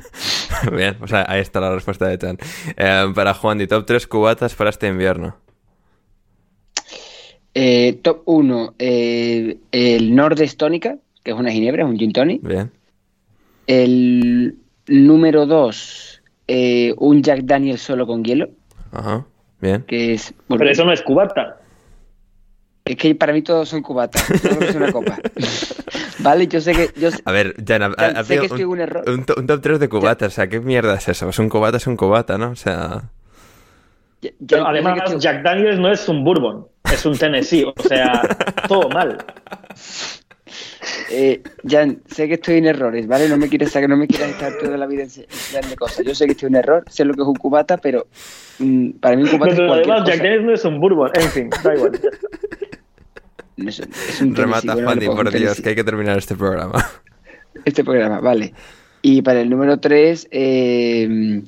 Bien, 0.72 0.96
o 1.00 1.06
sea, 1.06 1.24
ahí 1.28 1.40
está 1.40 1.60
la 1.60 1.74
respuesta 1.74 2.06
de 2.06 2.18
Jan. 2.18 2.38
Em, 2.76 3.14
para 3.14 3.34
Juan, 3.34 3.58
di 3.58 3.66
top 3.66 3.84
3 3.86 4.06
cubatas 4.06 4.54
para 4.54 4.70
este 4.70 4.88
invierno. 4.88 5.36
Eh, 7.54 7.98
top 8.02 8.22
1, 8.24 8.74
el 8.78 10.14
Nordest 10.14 10.58
Tónica, 10.58 10.96
que 11.22 11.32
es 11.32 11.36
una 11.36 11.50
ginebra, 11.50 11.82
es 11.82 11.88
un 11.88 11.98
gin 11.98 12.12
tonic. 12.12 12.42
Bien. 12.42 12.70
El 13.66 14.56
número 14.86 15.46
2, 15.46 16.22
un 16.96 17.22
Jack 17.22 17.42
Daniel 17.42 17.78
solo 17.78 18.06
con 18.06 18.24
hielo, 18.24 18.48
Ajá. 18.90 19.26
Bien. 19.60 19.82
que 19.82 20.14
es... 20.14 20.34
bueno, 20.48 20.60
Pero 20.60 20.70
eso 20.70 20.84
no 20.84 20.92
es 20.92 21.02
cubata. 21.02 21.58
Es 22.84 22.96
que 22.96 23.14
para 23.14 23.32
mí 23.32 23.42
todos 23.42 23.68
son 23.68 23.82
cubatas, 23.82 24.26
todo 24.42 24.54
lo 24.54 24.58
que 24.58 24.68
es 24.68 24.74
una 24.74 24.92
copa. 24.92 25.18
vale, 26.22 26.46
yo 26.46 26.60
sé 26.60 26.72
que... 26.72 26.90
Yo 27.00 27.10
sé, 27.10 27.20
A 27.24 27.32
ver, 27.32 27.54
Jan, 27.66 27.82
ha, 27.82 27.86
ha- 27.86 27.94
Jan, 27.98 28.16
ha 28.16 28.24
sé 28.24 28.38
que 28.38 28.46
estoy 28.46 28.64
un 28.64 28.80
error. 28.80 29.04
un, 29.08 29.24
un 29.36 29.46
top 29.46 29.60
3 29.60 29.80
de 29.80 29.88
cubatas. 29.88 30.32
O 30.32 30.34
sea, 30.34 30.46
¿qué 30.48 30.60
mierda 30.60 30.94
es 30.94 31.08
eso? 31.08 31.28
Es 31.28 31.38
un 31.38 31.48
cubata, 31.48 31.76
es 31.76 31.86
un 31.86 31.96
cubata, 31.96 32.38
¿no? 32.38 32.50
O 32.50 32.56
sea... 32.56 33.10
yo 34.22 34.30
sé 34.48 34.62
además, 34.64 34.98
estoy- 35.04 35.20
Jack 35.20 35.42
Daniels 35.42 35.78
no 35.80 35.90
es 35.92 36.08
un 36.08 36.24
bourbon, 36.24 36.66
es 36.92 37.04
un 37.06 37.16
Tennessee. 37.18 37.64
O 37.64 37.74
sea, 37.82 38.22
todo 38.68 38.88
mal. 38.90 39.18
eh, 41.10 41.42
Jan, 41.66 42.02
sé 42.06 42.28
que 42.28 42.34
estoy 42.34 42.56
en 42.58 42.66
errores, 42.66 43.06
¿vale? 43.06 43.28
No 43.28 43.36
me 43.36 43.48
quieres 43.48 43.70
no 43.88 43.96
me 43.96 44.06
quieras 44.06 44.30
estar 44.30 44.52
toda 44.58 44.76
la 44.76 44.86
vida 44.86 45.02
ense- 45.04 45.26
enseñando 45.30 45.76
cosas. 45.76 46.04
Yo 46.06 46.14
sé 46.14 46.26
que 46.26 46.32
estoy 46.32 46.48
en 46.48 46.56
error, 46.56 46.84
sé 46.88 47.04
lo 47.04 47.14
que 47.14 47.22
es 47.22 47.26
un 47.28 47.34
cubata, 47.36 47.76
pero 47.78 48.06
mm, 48.58 48.90
para 49.00 49.16
mí 49.16 49.22
un 49.24 49.28
cubata 49.30 49.52
es 49.52 49.56
Pero 49.58 49.68
cualquier 49.68 49.92
además, 49.92 50.08
Jack 50.08 50.18
cosa. 50.18 50.24
Daniels 50.24 50.44
no 50.46 50.52
es 50.54 50.64
un 50.64 50.80
bourbon. 50.80 51.10
En 51.14 51.28
fin, 51.30 51.50
da 51.62 51.74
igual. 51.74 51.92
No 53.62 53.70
es- 53.70 53.80
es 53.80 54.20
un 54.20 54.34
Remata, 54.34 54.74
bueno, 54.74 55.00
pongo 55.00 55.16
por 55.16 55.32
Dios, 55.32 55.60
que 55.60 55.70
hay 55.70 55.74
que 55.74 55.84
terminar 55.84 56.18
este 56.18 56.34
programa. 56.36 56.72
Este 57.64 57.84
programa, 57.84 58.18
vale. 58.20 58.54
Y 59.02 59.20
para 59.22 59.40
el 59.40 59.50
número 59.50 59.78
3, 59.78 60.26
eh, 60.30 61.42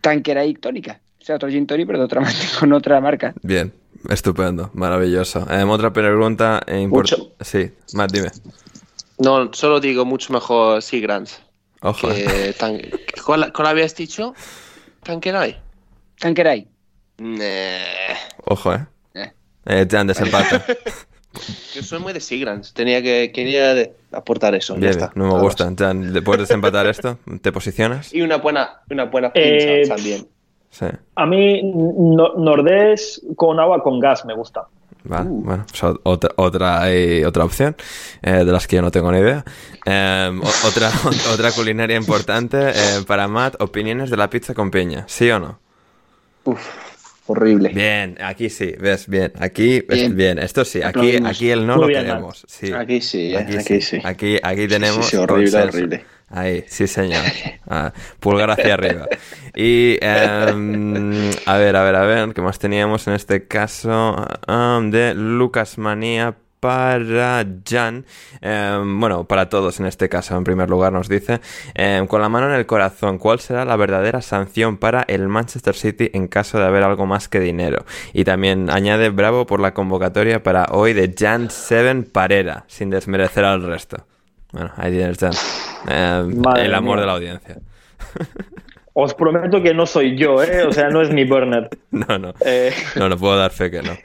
Tanqueray 0.00 0.54
Tónica. 0.54 1.00
O 1.20 1.24
sea, 1.24 1.36
otro 1.36 1.48
gin 1.50 1.66
tonic, 1.66 1.86
pero 1.86 1.98
de 1.98 2.04
otra, 2.04 2.22
con 2.58 2.72
otra 2.72 3.00
marca. 3.00 3.34
Bien, 3.42 3.72
estupendo, 4.08 4.70
maravilloso. 4.74 5.46
Em, 5.50 5.68
otra 5.68 5.92
pregunta 5.92 6.60
eh, 6.66 6.78
import- 6.80 7.16
Mucho. 7.16 7.32
Sí, 7.40 7.70
Matt, 7.94 8.12
dime. 8.12 8.28
No, 9.18 9.52
solo 9.52 9.80
digo 9.80 10.04
mucho 10.04 10.32
mejor 10.32 10.80
Seagrams. 10.82 11.40
Ojo. 11.82 12.10
eh. 12.10 12.24
Que 12.26 12.52
tan... 12.54 12.78
¿Cuál, 13.24 13.52
cuál 13.52 13.68
habías 13.68 13.94
dicho? 13.94 14.34
¿Tanqueray? 15.02 15.56
Tanqueray. 16.18 16.66
Nah. 17.18 17.44
Ojo, 18.46 18.74
¿eh? 18.74 18.86
Eh. 19.66 19.82
Eh, 19.82 19.88
Jan, 19.90 20.06
desempate. 20.06 20.60
Yo 21.74 21.82
soy 21.82 22.00
muy 22.00 22.12
de 22.12 22.20
Seagrams. 22.20 22.72
Tenía 22.74 23.02
que, 23.02 23.30
quería 23.32 23.72
de- 23.74 23.94
aportar 24.12 24.54
eso. 24.56 24.74
ya 24.74 24.80
Bien, 24.80 24.90
está. 24.90 25.12
no 25.14 25.32
me 25.34 25.40
gusta. 25.40 25.72
Jan, 25.78 26.12
¿le 26.12 26.22
¿puedes 26.22 26.48
desempatar 26.48 26.86
esto? 26.88 27.18
¿Te 27.40 27.52
posicionas? 27.52 28.12
Y 28.12 28.22
una 28.22 28.36
buena, 28.38 28.80
una 28.90 29.04
buena 29.04 29.32
pinza 29.32 29.48
Eh, 29.48 29.84
también. 29.86 30.26
Sí. 30.70 30.86
A 31.14 31.26
mí, 31.26 31.62
no- 31.62 32.34
Nordés 32.36 33.22
con 33.36 33.60
agua 33.60 33.82
con 33.82 34.00
gas 34.00 34.24
me 34.24 34.34
gusta. 34.34 34.66
Vale, 35.02 35.28
bueno, 35.30 35.64
pues 35.70 35.82
otra, 36.02 36.30
otra, 36.36 36.92
eh, 36.92 37.24
otra 37.24 37.44
opción 37.44 37.74
eh, 38.20 38.44
de 38.44 38.52
las 38.52 38.66
que 38.66 38.76
yo 38.76 38.82
no 38.82 38.90
tengo 38.90 39.10
ni 39.10 39.18
idea. 39.18 39.44
Eh, 39.86 40.30
o- 40.42 40.68
otra, 40.68 40.90
otra 41.32 41.52
culinaria 41.52 41.96
importante 41.96 42.70
eh, 42.70 43.02
para 43.06 43.26
Matt, 43.28 43.54
opiniones 43.62 44.10
de 44.10 44.16
la 44.16 44.28
pizza 44.28 44.52
con 44.52 44.70
piña, 44.70 45.04
¿sí 45.08 45.30
o 45.30 45.38
no? 45.38 45.58
Uf, 46.44 46.60
horrible. 47.30 47.70
Bien, 47.70 48.16
aquí 48.20 48.50
sí, 48.50 48.74
ves, 48.78 49.08
bien, 49.08 49.32
aquí, 49.38 49.80
ves, 49.80 49.98
bien, 49.98 50.16
Bien. 50.16 50.38
esto 50.38 50.64
sí, 50.64 50.82
aquí, 50.82 51.16
aquí 51.24 51.50
el 51.50 51.66
no 51.66 51.76
Muy 51.76 51.82
lo 51.82 51.86
bien, 51.88 52.04
queremos. 52.04 52.44
Sí. 52.48 52.72
Aquí 52.72 53.00
sí, 53.00 53.32
eh, 53.34 53.38
aquí 53.38 53.80
sí. 53.80 53.98
Aquí, 54.04 54.38
aquí 54.42 54.68
tenemos. 54.68 55.06
sí, 55.06 55.16
horrible, 55.16 55.50
consenso. 55.50 55.76
horrible. 55.76 56.04
Ahí, 56.28 56.64
sí, 56.68 56.86
señor. 56.86 57.22
Ah, 57.72 57.92
pulgar 58.18 58.50
hacia 58.50 58.74
arriba. 58.74 59.06
Y, 59.54 59.96
em, 60.00 61.30
a 61.46 61.56
ver, 61.56 61.76
a 61.76 61.84
ver, 61.84 61.94
a 61.94 62.04
ver, 62.04 62.34
¿qué 62.34 62.40
más 62.40 62.58
teníamos 62.58 63.06
en 63.06 63.14
este 63.14 63.46
caso? 63.46 64.16
Ah, 64.46 64.80
de 64.82 65.14
Lucas 65.14 65.78
Manía 65.78 66.36
para 66.60 67.44
Jan, 67.68 68.04
Em, 68.40 69.00
bueno, 69.00 69.24
para 69.24 69.48
todos 69.48 69.80
en 69.80 69.86
este 69.86 70.08
caso, 70.08 70.36
en 70.36 70.44
primer 70.44 70.70
lugar 70.70 70.92
nos 70.92 71.08
dice, 71.08 71.40
em, 71.74 72.06
con 72.06 72.22
la 72.22 72.28
mano 72.28 72.48
en 72.48 72.54
el 72.54 72.66
corazón, 72.66 73.18
¿cuál 73.18 73.40
será 73.40 73.64
la 73.64 73.76
verdadera 73.76 74.22
sanción 74.22 74.78
para 74.78 75.02
el 75.02 75.28
Manchester 75.28 75.74
City 75.74 76.10
en 76.14 76.26
caso 76.26 76.58
de 76.58 76.64
haber 76.64 76.82
algo 76.82 77.06
más 77.06 77.28
que 77.28 77.40
dinero? 77.40 77.84
Y 78.12 78.24
también 78.24 78.70
añade 78.70 79.10
bravo 79.10 79.46
por 79.46 79.60
la 79.60 79.74
convocatoria 79.74 80.42
para 80.42 80.66
hoy 80.70 80.94
de 80.94 81.14
Jan 81.16 81.50
Seven 81.50 82.04
Parera, 82.04 82.64
sin 82.66 82.90
desmerecer 82.90 83.44
al 83.44 83.62
resto. 83.62 84.06
Bueno, 84.52 84.72
ahí 84.76 84.92
tienes 84.92 85.18
Jan. 85.18 85.32
Em, 85.88 86.42
el 86.56 86.74
amor 86.74 86.96
mía. 86.96 87.00
de 87.02 87.06
la 87.06 87.12
audiencia. 87.12 87.56
Os 89.02 89.14
prometo 89.14 89.62
que 89.62 89.72
no 89.72 89.86
soy 89.86 90.16
yo, 90.16 90.42
¿eh? 90.42 90.62
O 90.64 90.72
sea, 90.72 90.88
no 90.90 91.00
es 91.00 91.10
mi 91.10 91.24
burner. 91.24 91.68
No, 91.90 92.18
no. 92.18 92.34
Eh, 92.44 92.72
No, 92.96 93.08
no 93.08 93.16
puedo 93.16 93.36
dar 93.36 93.50
fe 93.50 93.70
que 93.70 93.82
no. 93.82 93.96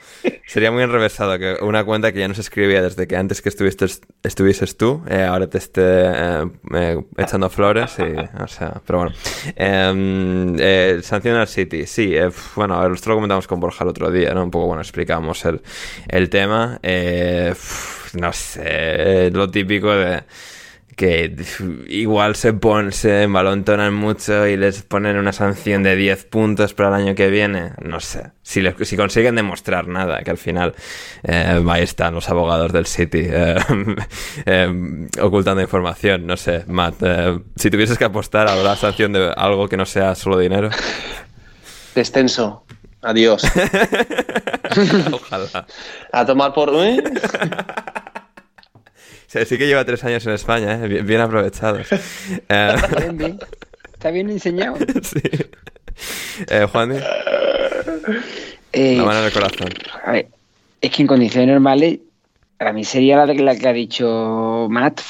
Sería 0.48 0.72
muy 0.72 0.82
enrevesado 0.84 1.38
que 1.38 1.58
una 1.62 1.84
cuenta 1.84 2.12
que 2.12 2.20
ya 2.20 2.28
no 2.28 2.34
se 2.34 2.42
escribía 2.42 2.82
desde 2.82 3.08
que 3.08 3.16
antes 3.16 3.42
que 3.42 3.50
estuviste, 3.50 3.86
estuvieses 4.24 4.76
tú, 4.76 5.04
eh, 5.08 5.22
ahora 5.24 5.48
te 5.48 5.60
esté 5.60 5.82
eh, 5.84 7.02
echando 7.18 7.50
flores 7.50 7.96
y, 8.00 8.42
o 8.42 8.48
sea, 8.48 8.82
pero 8.86 9.00
bueno. 9.00 9.16
Eh, 9.56 10.56
eh, 10.60 11.00
sanción 11.04 11.36
al 11.36 11.48
City, 11.48 11.86
sí, 11.86 12.16
bueno, 12.56 12.76
a 12.76 12.84
ver, 12.84 12.94
esto 12.94 13.10
lo 13.10 13.16
comentamos 13.18 13.48
con 13.48 13.60
Borja 13.60 13.84
el 13.84 13.90
otro 13.92 14.10
día, 14.12 14.34
¿no? 14.34 14.44
Un 14.44 14.52
poco, 14.52 14.68
bueno, 14.68 14.82
explicamos 14.82 15.46
el, 15.46 15.62
el 16.08 16.30
tema. 16.30 16.80
no 18.14 18.34
sé, 18.34 19.30
lo 19.32 19.50
típico 19.52 19.94
de 19.96 20.24
que 20.96 21.36
igual 21.88 22.36
se, 22.36 22.54
pon, 22.54 22.92
se 22.92 23.24
envalontonan 23.24 23.94
mucho 23.94 24.48
y 24.48 24.56
les 24.58 24.82
ponen 24.84 25.18
una 25.18 25.34
sanción 25.34 25.84
de 25.84 25.96
10 25.96 26.26
puntos 26.26 26.74
para 26.74 26.90
el 26.90 26.96
año 26.96 27.16
que 27.16 27.30
viene. 27.30 27.72
No 27.82 28.00
sé. 28.00 28.32
Si, 28.44 28.62
le- 28.62 28.76
si 28.86 28.96
consiguen 28.96 29.36
demostrar 29.36 29.88
nada, 29.88 30.22
que 30.24 30.32
al 30.32 30.38
final 30.38 30.74
eh, 31.24 31.62
ahí 31.70 31.84
están 31.84 32.14
los 32.14 32.30
abogados 32.30 32.72
del 32.72 32.86
City 32.86 33.24
eh, 33.24 33.56
eh, 34.46 35.08
ocultando 35.22 35.62
información. 35.62 36.26
No 36.26 36.38
sé, 36.38 36.64
Matt, 36.68 36.96
eh, 37.02 37.40
si 37.56 37.70
tuvieses 37.70 37.98
que 37.98 38.06
apostar 38.06 38.48
a 38.48 38.56
la 38.56 38.76
sanción 38.76 39.12
de 39.14 39.34
algo 39.36 39.68
que 39.68 39.78
no 39.78 39.86
sea 39.86 40.16
solo 40.16 40.38
dinero, 40.40 40.70
Descenso. 41.94 42.66
Adiós. 43.02 43.44
ojalá. 45.12 45.66
A 46.12 46.26
tomar 46.26 46.54
por. 46.54 46.72
Sí, 49.46 49.58
que 49.58 49.68
lleva 49.68 49.84
tres 49.84 50.04
años 50.04 50.26
en 50.28 50.34
España, 50.34 50.76
¿eh? 50.84 50.88
bien, 50.88 51.06
bien 51.06 51.22
aprovechados. 51.22 51.88
Eh, 52.50 52.76
Bien, 52.98 53.18
bien. 53.18 53.40
Está 53.94 54.12
bien 54.12 54.30
enseñado. 54.30 54.78
sí. 55.02 55.20
Eh, 56.50 56.68
Juan, 56.72 56.92
Eh, 58.74 58.96
la 58.98 59.04
mano 59.06 59.20
en 59.20 59.26
el 59.26 59.32
corazón. 59.32 59.70
a 60.06 60.12
ver, 60.12 60.28
es 60.82 60.92
que 60.92 61.02
en 61.02 61.08
condiciones 61.08 61.50
normales, 61.50 62.00
para 62.58 62.74
mí 62.74 62.84
sería 62.84 63.26
la, 63.26 63.34
la 63.34 63.56
que 63.56 63.68
ha 63.68 63.74
dicho 63.74 64.68
Matt, 64.70 65.02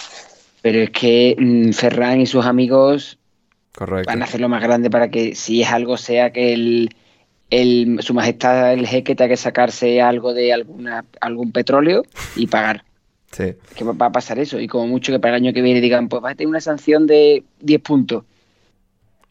pero 0.62 0.80
es 0.80 0.90
que 0.92 1.36
mm, 1.38 1.72
Ferran 1.72 2.22
y 2.22 2.26
sus 2.28 2.46
amigos 2.46 3.18
Correcto. 3.74 4.08
van 4.10 4.22
a 4.22 4.26
hacer 4.26 4.40
lo 4.42 4.50
más 4.50 4.62
grande 4.62 4.90
para 4.90 5.10
que, 5.10 5.36
si 5.36 5.62
es 5.64 5.70
algo, 5.72 5.98
sea 5.98 6.32
que 6.32 6.54
el, 6.54 6.96
el- 7.50 7.98
su 8.02 8.14
majestad, 8.14 8.74
el 8.74 8.88
jeque, 8.88 9.16
tenga 9.16 9.30
que 9.30 9.38
sacarse 9.38 10.02
algo 10.02 10.34
de 10.34 10.54
alguna 10.54 11.06
algún 11.22 11.52
petróleo 11.52 12.04
y 12.36 12.48
pagar. 12.48 12.84
Sí. 13.36 13.54
que 13.76 13.84
va 13.84 14.06
a 14.06 14.12
pasar 14.12 14.40
eso. 14.40 14.60
Y 14.60 14.68
como 14.68 14.88
mucho 14.88 15.12
que 15.12 15.20
para 15.20 15.36
el 15.36 15.44
año 15.44 15.54
que 15.54 15.62
viene 15.62 15.82
digan, 15.82 16.08
pues 16.08 16.24
va 16.24 16.30
a 16.30 16.36
tener 16.36 16.48
una 16.48 16.62
sanción 16.62 17.06
de 17.06 17.44
10 17.60 17.82
puntos. 17.82 18.24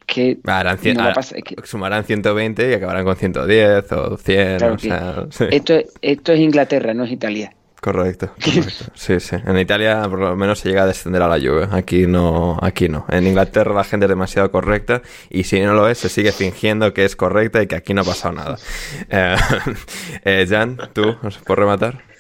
Que 0.07 0.39
Harán 0.45 0.77
cien- 0.77 0.97
no 0.97 1.01
va 1.05 1.09
a 1.09 1.13
ah, 1.13 1.15
pasar. 1.15 1.39
Es 1.39 1.45
que 1.45 1.57
Sumarán 1.67 2.05
120 2.05 2.71
y 2.71 2.75
acabarán 2.75 3.05
con 3.05 3.17
110 3.17 3.93
o 3.93 4.17
100. 4.19 4.59
Claro 4.59 4.75
o 4.75 4.79
sea, 4.79 5.27
sí. 5.31 5.45
esto, 5.51 5.75
esto 6.03 6.33
es 6.33 6.41
Inglaterra, 6.41 6.93
no 6.93 7.05
es 7.05 7.13
Italia. 7.13 7.55
Correcto, 7.81 8.31
correcto. 8.45 8.85
Sí, 8.95 9.21
sí. 9.21 9.37
En 9.47 9.59
Italia 9.59 10.03
por 10.09 10.19
lo 10.19 10.37
menos 10.37 10.59
se 10.59 10.69
llega 10.69 10.83
a 10.83 10.87
descender 10.87 11.23
a 11.23 11.29
la 11.29 11.39
lluvia. 11.39 11.71
Aquí 11.73 12.07
no, 12.07 12.59
aquí 12.61 12.91
no. 12.91 13.07
En 13.09 13.27
Inglaterra 13.27 13.73
la 13.73 13.85
gente 13.85 14.05
es 14.05 14.11
demasiado 14.11 14.51
correcta 14.51 15.01
y 15.31 15.45
si 15.45 15.61
no 15.63 15.73
lo 15.73 15.89
es, 15.89 15.97
se 15.97 16.11
sigue 16.11 16.33
fingiendo 16.33 16.93
que 16.93 17.07
es 17.07 17.17
correcta 17.17 17.63
y 17.63 17.67
que 17.67 17.77
aquí 17.77 17.95
no 17.95 18.03
ha 18.03 18.05
pasado 18.05 18.35
nada. 18.35 18.59
Eh, 19.09 19.37
eh, 20.25 20.47
Jan, 20.49 20.79
tú, 20.93 21.17
¿por 21.47 21.59
rematar? 21.59 22.14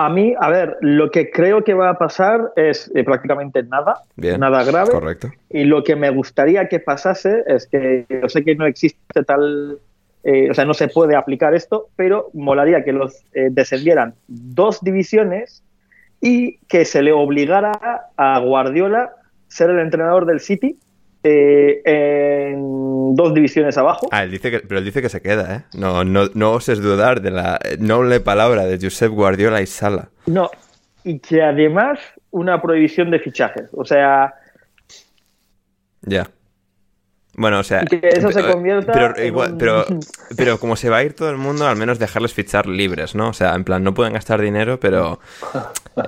A 0.00 0.08
mí, 0.08 0.32
a 0.38 0.48
ver, 0.48 0.76
lo 0.80 1.10
que 1.10 1.28
creo 1.28 1.64
que 1.64 1.74
va 1.74 1.90
a 1.90 1.98
pasar 1.98 2.52
es 2.54 2.88
eh, 2.94 3.02
prácticamente 3.02 3.64
nada, 3.64 4.04
Bien. 4.14 4.38
nada 4.38 4.62
grave. 4.62 4.92
Correcto. 4.92 5.32
Y 5.50 5.64
lo 5.64 5.82
que 5.82 5.96
me 5.96 6.08
gustaría 6.10 6.68
que 6.68 6.78
pasase 6.78 7.42
es 7.48 7.66
que 7.66 8.06
yo 8.08 8.28
sé 8.28 8.44
que 8.44 8.54
no 8.54 8.64
existe 8.64 9.24
tal, 9.24 9.80
eh, 10.22 10.52
o 10.52 10.54
sea, 10.54 10.64
no 10.66 10.74
se 10.74 10.86
puede 10.86 11.16
aplicar 11.16 11.52
esto, 11.52 11.88
pero 11.96 12.30
molaría 12.32 12.84
que 12.84 12.92
los 12.92 13.24
eh, 13.34 13.48
descendieran 13.50 14.14
dos 14.28 14.80
divisiones 14.84 15.64
y 16.20 16.58
que 16.68 16.84
se 16.84 17.02
le 17.02 17.10
obligara 17.10 18.06
a 18.16 18.38
Guardiola 18.38 19.10
ser 19.48 19.70
el 19.70 19.80
entrenador 19.80 20.26
del 20.26 20.38
City 20.38 20.78
eh, 21.28 22.50
en 22.50 23.14
dos 23.14 23.34
divisiones 23.34 23.76
abajo. 23.78 24.08
Ah, 24.10 24.22
él 24.24 24.30
dice 24.30 24.50
que, 24.50 24.60
pero 24.60 24.78
él 24.78 24.84
dice 24.84 25.02
que 25.02 25.08
se 25.08 25.20
queda, 25.22 25.54
¿eh? 25.56 25.62
No, 25.74 26.04
no, 26.04 26.28
no 26.34 26.52
oses 26.52 26.80
dudar 26.80 27.20
de 27.20 27.30
la 27.30 27.58
noble 27.78 28.20
palabra 28.20 28.64
de 28.66 28.78
Josep 28.80 29.10
Guardiola 29.12 29.60
y 29.60 29.66
Sala. 29.66 30.08
No, 30.26 30.50
y 31.04 31.18
que 31.18 31.42
además 31.42 31.98
una 32.30 32.60
prohibición 32.60 33.10
de 33.10 33.18
fichajes. 33.18 33.68
O 33.72 33.84
sea, 33.84 34.34
Ya. 36.02 36.28
Bueno, 37.34 37.60
o 37.60 37.62
sea. 37.62 37.82
Y 37.82 37.86
que 37.86 38.08
eso 38.08 38.32
se 38.32 38.42
convierta 38.44 38.92
Pero, 38.92 39.16
en 39.16 39.26
igual, 39.26 39.52
un- 39.52 39.58
pero, 39.58 39.84
pero 40.36 40.58
como 40.58 40.74
se 40.76 40.90
va 40.90 40.96
a 40.98 41.04
ir 41.04 41.14
todo 41.14 41.30
el 41.30 41.36
mundo, 41.36 41.66
al 41.68 41.76
menos 41.76 41.98
dejarles 42.00 42.34
fichar 42.34 42.66
libres, 42.66 43.14
¿no? 43.14 43.28
O 43.28 43.32
sea, 43.32 43.54
en 43.54 43.62
plan, 43.64 43.84
no 43.84 43.94
pueden 43.94 44.12
gastar 44.14 44.40
dinero, 44.40 44.80
pero 44.80 45.20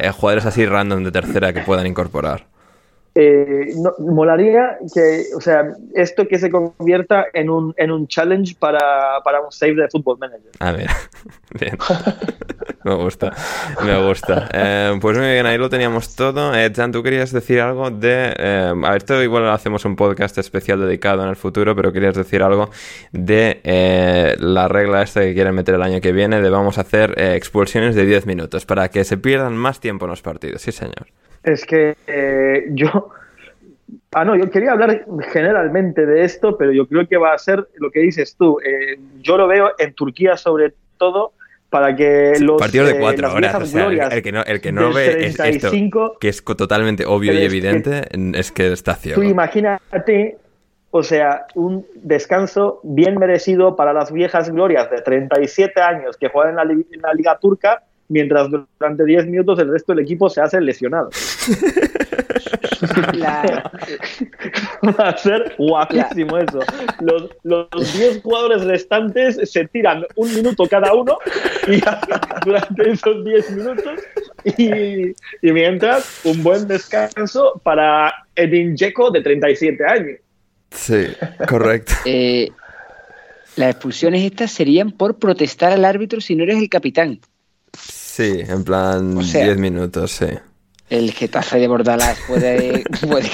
eh, 0.01 0.11
jugadores 0.11 0.47
así 0.47 0.67
random 0.67 1.05
de 1.05 1.13
tercera 1.13 1.53
que 1.53 1.61
puedan 1.61 1.87
incorporar. 1.87 2.47
Eh, 3.15 3.73
no- 3.77 3.95
molaría 3.99 4.78
que, 4.95 5.24
o 5.37 5.41
sea, 5.41 5.65
esto 5.95 6.27
que 6.28 6.39
se 6.39 6.51
convierta 6.51 7.27
en 7.32 7.51
un, 7.51 7.74
en 7.77 7.91
un 7.91 8.07
challenge 8.07 8.55
para, 8.59 9.20
para 9.24 9.41
un 9.41 9.51
save 9.51 9.74
de 9.74 9.89
Football 9.89 10.19
Manager. 10.19 10.51
Ah, 10.61 10.73
mira. 10.73 10.95
Bien. 11.59 11.77
Me 12.85 12.95
gusta. 12.95 13.31
Me 13.85 14.07
gusta. 14.07 14.49
Eh, 14.55 14.97
pues 15.03 15.19
muy 15.19 15.27
bien, 15.27 15.45
ahí 15.45 15.59
lo 15.59 15.69
teníamos 15.69 16.16
todo. 16.16 16.55
Eh, 16.55 16.73
Jan, 16.74 16.93
tú 16.93 17.03
querías 17.03 17.31
decir 17.31 17.61
algo 17.61 17.91
de. 17.91 18.32
eh, 18.39 18.73
a 18.74 18.89
ver, 18.91 18.97
esto 18.97 19.23
igual 19.23 19.47
hacemos 19.51 19.85
un 19.85 19.97
podcast 19.97 20.39
especial 20.39 20.81
dedicado 20.81 21.23
en 21.23 21.28
el 21.28 21.37
futuro, 21.37 21.77
pero 21.77 21.93
querías 21.93 22.15
decir 22.15 22.43
algo 22.43 22.70
de 23.12 23.61
eh, 23.65 24.35
la 24.39 24.66
regla 24.69 25.03
esta 25.03 25.20
que 25.20 25.35
quieren 25.35 25.55
meter 25.55 25.74
el 25.74 25.82
año 25.82 26.01
que 26.01 26.12
viene 26.12 26.41
de 26.41 26.49
vamos 26.49 26.78
a 26.78 26.82
hacer 26.82 27.12
eh, 27.20 27.35
expulsiones 27.35 27.95
de 27.95 28.07
10 28.07 28.24
minutos 28.24 28.65
para 28.65 28.89
que 28.89 29.05
se 29.05 29.19
pierdan 29.19 29.57
más 29.57 29.78
tiempo 29.81 30.07
en 30.07 30.11
los 30.12 30.23
partidos. 30.23 30.62
Sí, 30.62 30.73
señor. 30.73 31.07
Es 31.43 31.65
que 31.65 31.97
eh, 32.07 32.67
yo. 32.73 33.11
Ah, 34.12 34.25
no, 34.25 34.35
yo 34.37 34.51
quería 34.51 34.73
hablar 34.73 35.05
generalmente 35.33 36.05
de 36.05 36.25
esto, 36.25 36.57
pero 36.59 36.73
yo 36.73 36.87
creo 36.89 37.07
que 37.07 37.17
va 37.17 37.33
a 37.33 37.39
ser 37.39 37.69
lo 37.77 37.91
que 37.91 38.01
dices 38.01 38.35
tú. 38.37 38.59
Eh, 38.61 38.99
yo 39.23 39.37
lo 39.37 39.47
veo 39.47 39.71
en 39.79 39.95
Turquía, 39.95 40.37
sobre 40.37 40.75
todo, 40.99 41.33
para 41.71 41.95
que 41.95 42.35
los. 42.41 42.61
Partidos 42.61 42.89
de 42.89 42.95
eh, 42.97 43.01
cuatro 43.01 43.33
horas. 43.33 43.55
O 43.55 43.67
sea, 43.67 43.87
el, 43.89 44.23
que 44.23 44.33
no, 44.33 44.43
el 44.43 44.61
que 44.61 44.73
no 44.73 44.93
ve 44.93 45.11
es 45.27 45.31
esto, 45.31 45.43
35, 45.45 46.19
que 46.21 46.29
es 46.29 46.45
totalmente 46.45 47.05
obvio 47.07 47.33
y 47.33 47.37
que- 47.37 47.45
evidente, 47.45 48.03
es 48.35 48.51
que 48.51 48.73
está 48.73 48.97
ciego. 48.97 49.21
Tú 49.21 49.27
imagínate, 49.27 50.39
o 50.91 51.03
sea, 51.05 51.47
un 51.55 51.87
descanso 51.95 52.81
bien 52.83 53.17
merecido 53.17 53.77
para 53.77 53.93
las 53.93 54.12
viejas 54.12 54.51
glorias 54.51 54.91
de 54.91 55.03
37 55.03 55.81
años 55.81 56.17
que 56.17 56.29
juegan 56.29 56.51
en 56.51 56.57
la, 56.57 56.65
li- 56.65 56.87
en 56.91 57.01
la 57.01 57.15
Liga 57.15 57.39
Turca, 57.41 57.85
mientras 58.11 58.49
durante 58.51 59.05
10 59.05 59.27
minutos 59.27 59.59
el 59.59 59.70
resto 59.70 59.95
del 59.95 60.05
equipo 60.05 60.28
se 60.28 60.43
hace 60.43 60.61
lesionado. 60.61 61.09
La- 63.15 63.70
Va 64.99 65.09
a 65.11 65.16
ser 65.16 65.55
guapísimo 65.59 66.39
eso. 66.39 66.61
Los, 67.01 67.31
los 67.43 67.69
10 67.99 68.23
jugadores 68.23 68.65
restantes 68.65 69.39
se 69.51 69.66
tiran 69.69 70.05
un 70.16 70.35
minuto 70.35 70.65
cada 70.66 70.93
uno 70.95 71.19
y 71.69 71.81
durante 72.45 72.91
esos 72.91 73.24
10 73.24 73.51
minutos 73.53 74.01
y, 74.57 75.11
y 75.11 75.53
mientras 75.53 76.20
un 76.24 76.43
buen 76.43 76.66
descanso 76.66 77.61
para 77.62 78.12
Edin 78.35 78.74
Dzeko 78.74 79.11
de 79.11 79.23
37 79.23 79.85
años. 79.87 80.19
Sí, 80.70 81.07
correcto. 81.49 81.93
eh, 82.07 82.49
las 83.57 83.70
expulsiones 83.73 84.23
estas 84.23 84.53
serían 84.53 84.93
por 84.93 85.19
protestar 85.19 85.73
al 85.73 85.85
árbitro 85.85 86.20
si 86.20 86.37
no 86.37 86.45
eres 86.45 86.59
el 86.59 86.69
capitán. 86.69 87.20
Sí, 88.21 88.41
en 88.47 88.65
plan 88.65 89.17
O 89.17 89.23
sea- 89.23 89.45
10 89.45 89.57
minutos, 89.59 90.13
sí. 90.13 90.27
El 90.91 91.13
Getafe 91.13 91.59
de 91.59 91.69
Bordalás 91.69 92.19
puede, 92.27 92.83
puede, 93.09 93.31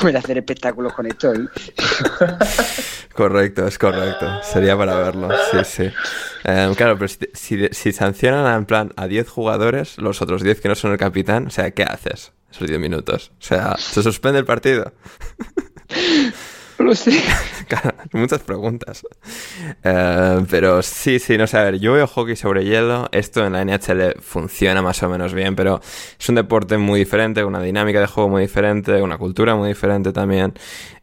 puede 0.00 0.18
hacer 0.18 0.38
espectáculos 0.38 0.92
con 0.92 1.06
esto. 1.06 1.32
¿eh? 1.32 1.38
Correcto, 3.14 3.66
es 3.66 3.78
correcto. 3.78 4.26
Sería 4.42 4.76
para 4.76 4.96
verlo, 4.96 5.28
sí, 5.52 5.58
sí. 5.64 5.90
Em, 6.44 6.74
claro, 6.74 6.98
pero 6.98 7.08
si, 7.08 7.18
si, 7.32 7.68
si 7.70 7.92
sancionan 7.92 8.52
en 8.58 8.66
plan 8.66 8.92
a 8.96 9.06
10 9.06 9.28
jugadores, 9.28 9.98
los 9.98 10.20
otros 10.20 10.42
10 10.42 10.60
que 10.60 10.68
no 10.68 10.74
son 10.74 10.92
el 10.92 10.98
capitán, 10.98 11.46
o 11.46 11.50
sea, 11.50 11.70
¿qué 11.70 11.84
haces 11.84 12.32
esos 12.50 12.68
10 12.68 12.80
minutos? 12.80 13.30
O 13.40 13.42
sea, 13.44 13.76
¿se 13.78 14.02
suspende 14.02 14.40
el 14.40 14.44
partido? 14.44 14.92
No 16.78 16.94
sé. 16.94 17.12
Muchas 18.12 18.42
preguntas. 18.42 19.06
Eh, 19.82 20.46
pero 20.50 20.82
sí, 20.82 21.18
sí, 21.18 21.38
no 21.38 21.46
sé, 21.46 21.56
a 21.58 21.64
ver, 21.64 21.78
yo 21.78 21.94
veo 21.94 22.06
hockey 22.06 22.36
sobre 22.36 22.64
hielo, 22.64 23.08
esto 23.12 23.46
en 23.46 23.54
la 23.54 23.64
NHL 23.64 24.20
funciona 24.20 24.82
más 24.82 25.02
o 25.02 25.08
menos 25.08 25.32
bien, 25.32 25.56
pero 25.56 25.80
es 26.18 26.28
un 26.28 26.34
deporte 26.34 26.76
muy 26.76 27.00
diferente, 27.00 27.44
una 27.44 27.60
dinámica 27.60 28.00
de 28.00 28.06
juego 28.06 28.28
muy 28.28 28.42
diferente, 28.42 29.00
una 29.00 29.18
cultura 29.18 29.54
muy 29.56 29.68
diferente 29.68 30.12
también. 30.12 30.54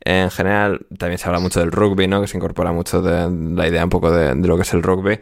En 0.02 0.30
general, 0.30 0.86
también 0.98 1.18
se 1.18 1.28
habla 1.28 1.40
mucho 1.40 1.60
del 1.60 1.72
rugby, 1.72 2.08
¿no? 2.08 2.22
Que 2.22 2.28
se 2.28 2.38
incorpora 2.38 2.72
mucho 2.72 3.02
de 3.02 3.56
la 3.56 3.68
idea 3.68 3.84
un 3.84 3.90
poco 3.90 4.12
de 4.12 4.36
lo 4.36 4.56
que 4.56 4.64
es 4.64 4.74
el 4.74 4.84
rugby. 4.84 5.20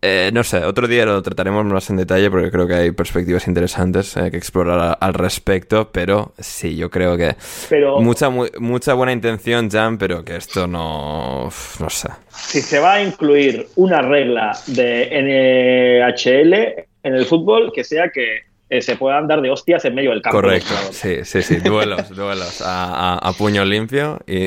Eh, 0.00 0.30
no 0.32 0.44
sé, 0.44 0.58
otro 0.64 0.86
día 0.86 1.04
lo 1.04 1.20
trataremos 1.22 1.64
más 1.64 1.90
en 1.90 1.96
detalle 1.96 2.30
porque 2.30 2.52
creo 2.52 2.68
que 2.68 2.74
hay 2.74 2.90
perspectivas 2.92 3.48
interesantes 3.48 4.16
eh, 4.16 4.30
que 4.30 4.36
explorar 4.36 4.78
a- 4.78 4.92
al 4.92 5.12
respecto, 5.12 5.90
pero 5.90 6.34
sí, 6.38 6.76
yo 6.76 6.88
creo 6.88 7.16
que 7.16 7.34
Pero 7.68 8.00
mucha, 8.00 8.30
mu- 8.30 8.46
mucha 8.60 8.94
buena 8.94 9.10
intención, 9.12 9.68
Jan, 9.68 9.98
pero 9.98 10.24
que 10.24 10.36
esto 10.36 10.68
no... 10.68 11.50
no 11.80 11.90
sé. 11.90 12.08
si 12.30 12.62
se 12.62 12.78
va 12.78 12.94
a 12.94 13.02
incluir 13.02 13.66
una 13.74 14.00
regla 14.00 14.56
de 14.68 15.08
NHL 15.20 16.86
en 17.02 17.14
el 17.14 17.26
fútbol, 17.26 17.72
que 17.74 17.82
sea 17.82 18.10
que 18.10 18.42
eh, 18.70 18.80
se 18.82 18.94
puedan 18.94 19.26
dar 19.26 19.40
de 19.40 19.50
hostias 19.50 19.84
en 19.84 19.96
medio 19.96 20.10
del 20.10 20.22
campo. 20.22 20.40
Correcto, 20.40 20.74
sí, 20.92 21.24
sí, 21.24 21.42
sí, 21.42 21.56
duelos, 21.56 22.10
duelos, 22.10 22.60
a, 22.62 23.14
a- 23.14 23.18
a 23.18 23.32
puño 23.32 23.64
limpio 23.64 24.20
y, 24.28 24.46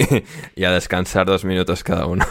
y 0.55 0.63
a 0.63 0.71
descansar 0.71 1.25
dos 1.25 1.43
minutos 1.43 1.83
cada 1.83 2.05
uno. 2.05 2.25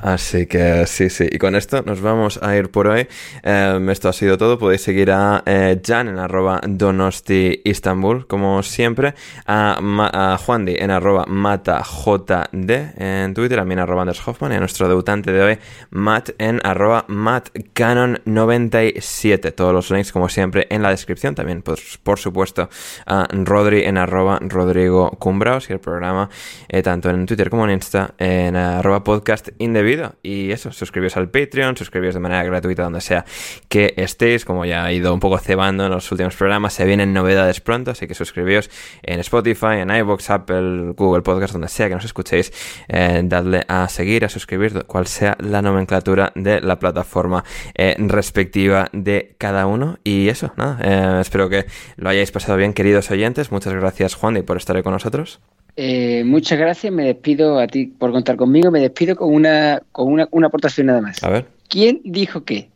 Así 0.00 0.46
que 0.46 0.86
sí, 0.86 1.10
sí. 1.10 1.26
Y 1.28 1.38
con 1.38 1.56
esto 1.56 1.82
nos 1.82 2.00
vamos 2.00 2.38
a 2.40 2.54
ir 2.56 2.70
por 2.70 2.86
hoy. 2.86 3.08
Eh, 3.42 3.86
esto 3.90 4.08
ha 4.08 4.12
sido 4.12 4.38
todo. 4.38 4.56
Podéis 4.56 4.82
seguir 4.82 5.10
a 5.10 5.42
eh, 5.44 5.80
Jan 5.84 6.06
en 6.06 6.18
arroba 6.18 6.60
Donosti 6.64 7.62
Istanbul, 7.64 8.28
como 8.28 8.62
siempre. 8.62 9.14
A, 9.46 9.80
Ma- 9.82 10.08
a 10.12 10.38
Juandi 10.38 10.76
en 10.78 10.92
arroba 10.92 11.24
MataJD 11.26 12.70
en 12.96 13.34
Twitter. 13.34 13.58
A 13.58 13.64
mí 13.64 13.72
en 13.72 13.80
arroba 13.80 14.02
Anders 14.02 14.22
Hoffman. 14.26 14.52
Y 14.52 14.54
a 14.54 14.60
nuestro 14.60 14.86
debutante 14.88 15.32
de 15.32 15.42
hoy, 15.42 15.58
Matt 15.90 16.30
en 16.38 16.60
arroba 16.62 17.04
MattCanon97. 17.08 19.52
Todos 19.54 19.72
los 19.72 19.90
links, 19.90 20.12
como 20.12 20.28
siempre, 20.28 20.66
en 20.70 20.82
la 20.82 20.90
descripción. 20.90 21.34
También, 21.34 21.62
pues, 21.62 21.98
por 22.02 22.20
supuesto, 22.20 22.68
a 23.06 23.26
Rodri 23.32 23.82
en 23.82 23.98
arroba 23.98 24.38
Rodrigo 24.42 25.10
Cumbraos 25.18 25.68
y 25.70 25.72
el 25.72 25.80
programa 25.80 26.30
eh, 26.68 26.82
tanto 26.82 27.10
en 27.10 27.26
Twitter 27.26 27.50
como 27.50 27.64
en 27.64 27.72
Insta 27.72 28.14
en 28.18 28.54
arroba 28.54 29.02
podcast 29.02 29.48
indebido. 29.58 29.87
Y 30.22 30.50
eso, 30.50 30.72
suscribiros 30.72 31.16
al 31.16 31.30
Patreon, 31.30 31.76
suscribiros 31.76 32.14
de 32.14 32.20
manera 32.20 32.42
gratuita 32.44 32.82
donde 32.82 33.00
sea 33.00 33.24
que 33.68 33.94
estéis. 33.96 34.44
Como 34.44 34.64
ya 34.64 34.90
he 34.90 34.94
ido 34.94 35.14
un 35.14 35.20
poco 35.20 35.38
cebando 35.38 35.86
en 35.86 35.90
los 35.90 36.10
últimos 36.12 36.36
programas, 36.36 36.74
se 36.74 36.84
vienen 36.84 37.12
novedades 37.12 37.60
pronto, 37.60 37.92
así 37.92 38.06
que 38.06 38.14
suscribíos 38.14 38.70
en 39.02 39.20
Spotify, 39.20 39.78
en 39.80 39.90
iVoox, 39.90 40.30
Apple, 40.30 40.92
Google 40.96 41.22
Podcast, 41.22 41.52
donde 41.52 41.68
sea 41.68 41.88
que 41.88 41.94
nos 41.94 42.04
escuchéis. 42.04 42.52
eh, 42.88 43.22
dadle 43.24 43.64
a 43.68 43.88
seguir, 43.88 44.24
a 44.24 44.28
suscribir, 44.28 44.84
cual 44.86 45.06
sea 45.06 45.36
la 45.40 45.62
nomenclatura 45.62 46.32
de 46.34 46.60
la 46.60 46.78
plataforma 46.78 47.44
eh, 47.74 47.96
respectiva 47.98 48.88
de 48.92 49.34
cada 49.38 49.66
uno. 49.66 49.98
Y 50.04 50.28
eso, 50.28 50.52
nada, 50.56 50.78
eh, 50.82 51.20
espero 51.20 51.48
que 51.48 51.66
lo 51.96 52.08
hayáis 52.08 52.30
pasado 52.30 52.56
bien, 52.56 52.72
queridos 52.72 53.10
oyentes. 53.10 53.52
Muchas 53.52 53.74
gracias, 53.74 54.14
Juan, 54.14 54.42
por 54.44 54.56
estar 54.56 54.82
con 54.82 54.92
nosotros. 54.92 55.40
Eh, 55.76 56.24
muchas 56.24 56.58
gracias, 56.58 56.92
me 56.92 57.04
despido 57.04 57.58
a 57.60 57.66
ti 57.68 57.86
por 57.86 58.10
contar 58.12 58.36
conmigo, 58.36 58.70
me 58.70 58.80
despido 58.80 59.14
con 59.16 59.32
una, 59.32 59.80
con 59.92 60.12
una, 60.12 60.26
una 60.32 60.48
aportación 60.48 60.88
nada 60.88 61.00
más. 61.00 61.22
A 61.22 61.30
ver. 61.30 61.46
¿Quién 61.68 62.00
dijo 62.04 62.44
que? 62.44 62.70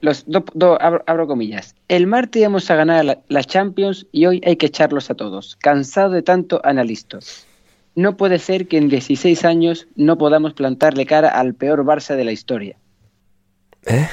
Los 0.00 0.24
dos, 0.26 0.44
dos- 0.54 0.78
abro, 0.80 1.02
abro 1.06 1.26
comillas. 1.26 1.74
El 1.88 2.06
martes 2.06 2.40
íbamos 2.40 2.70
a 2.70 2.76
ganar 2.76 3.04
la, 3.04 3.18
la 3.28 3.44
Champions 3.44 4.06
y 4.12 4.26
hoy 4.26 4.40
hay 4.44 4.56
que 4.56 4.66
echarlos 4.66 5.10
a 5.10 5.14
todos. 5.14 5.56
Cansado 5.56 6.10
de 6.10 6.22
tanto 6.22 6.60
analista. 6.64 7.18
No 7.94 8.16
puede 8.16 8.38
ser 8.38 8.68
que 8.68 8.76
en 8.78 8.88
16 8.88 9.44
años 9.44 9.86
no 9.96 10.16
podamos 10.18 10.52
plantarle 10.52 11.06
cara 11.06 11.28
al 11.30 11.54
peor 11.54 11.82
Barça 11.84 12.14
de 12.14 12.24
la 12.24 12.32
historia. 12.32 12.76
¿Eh? 13.86 14.06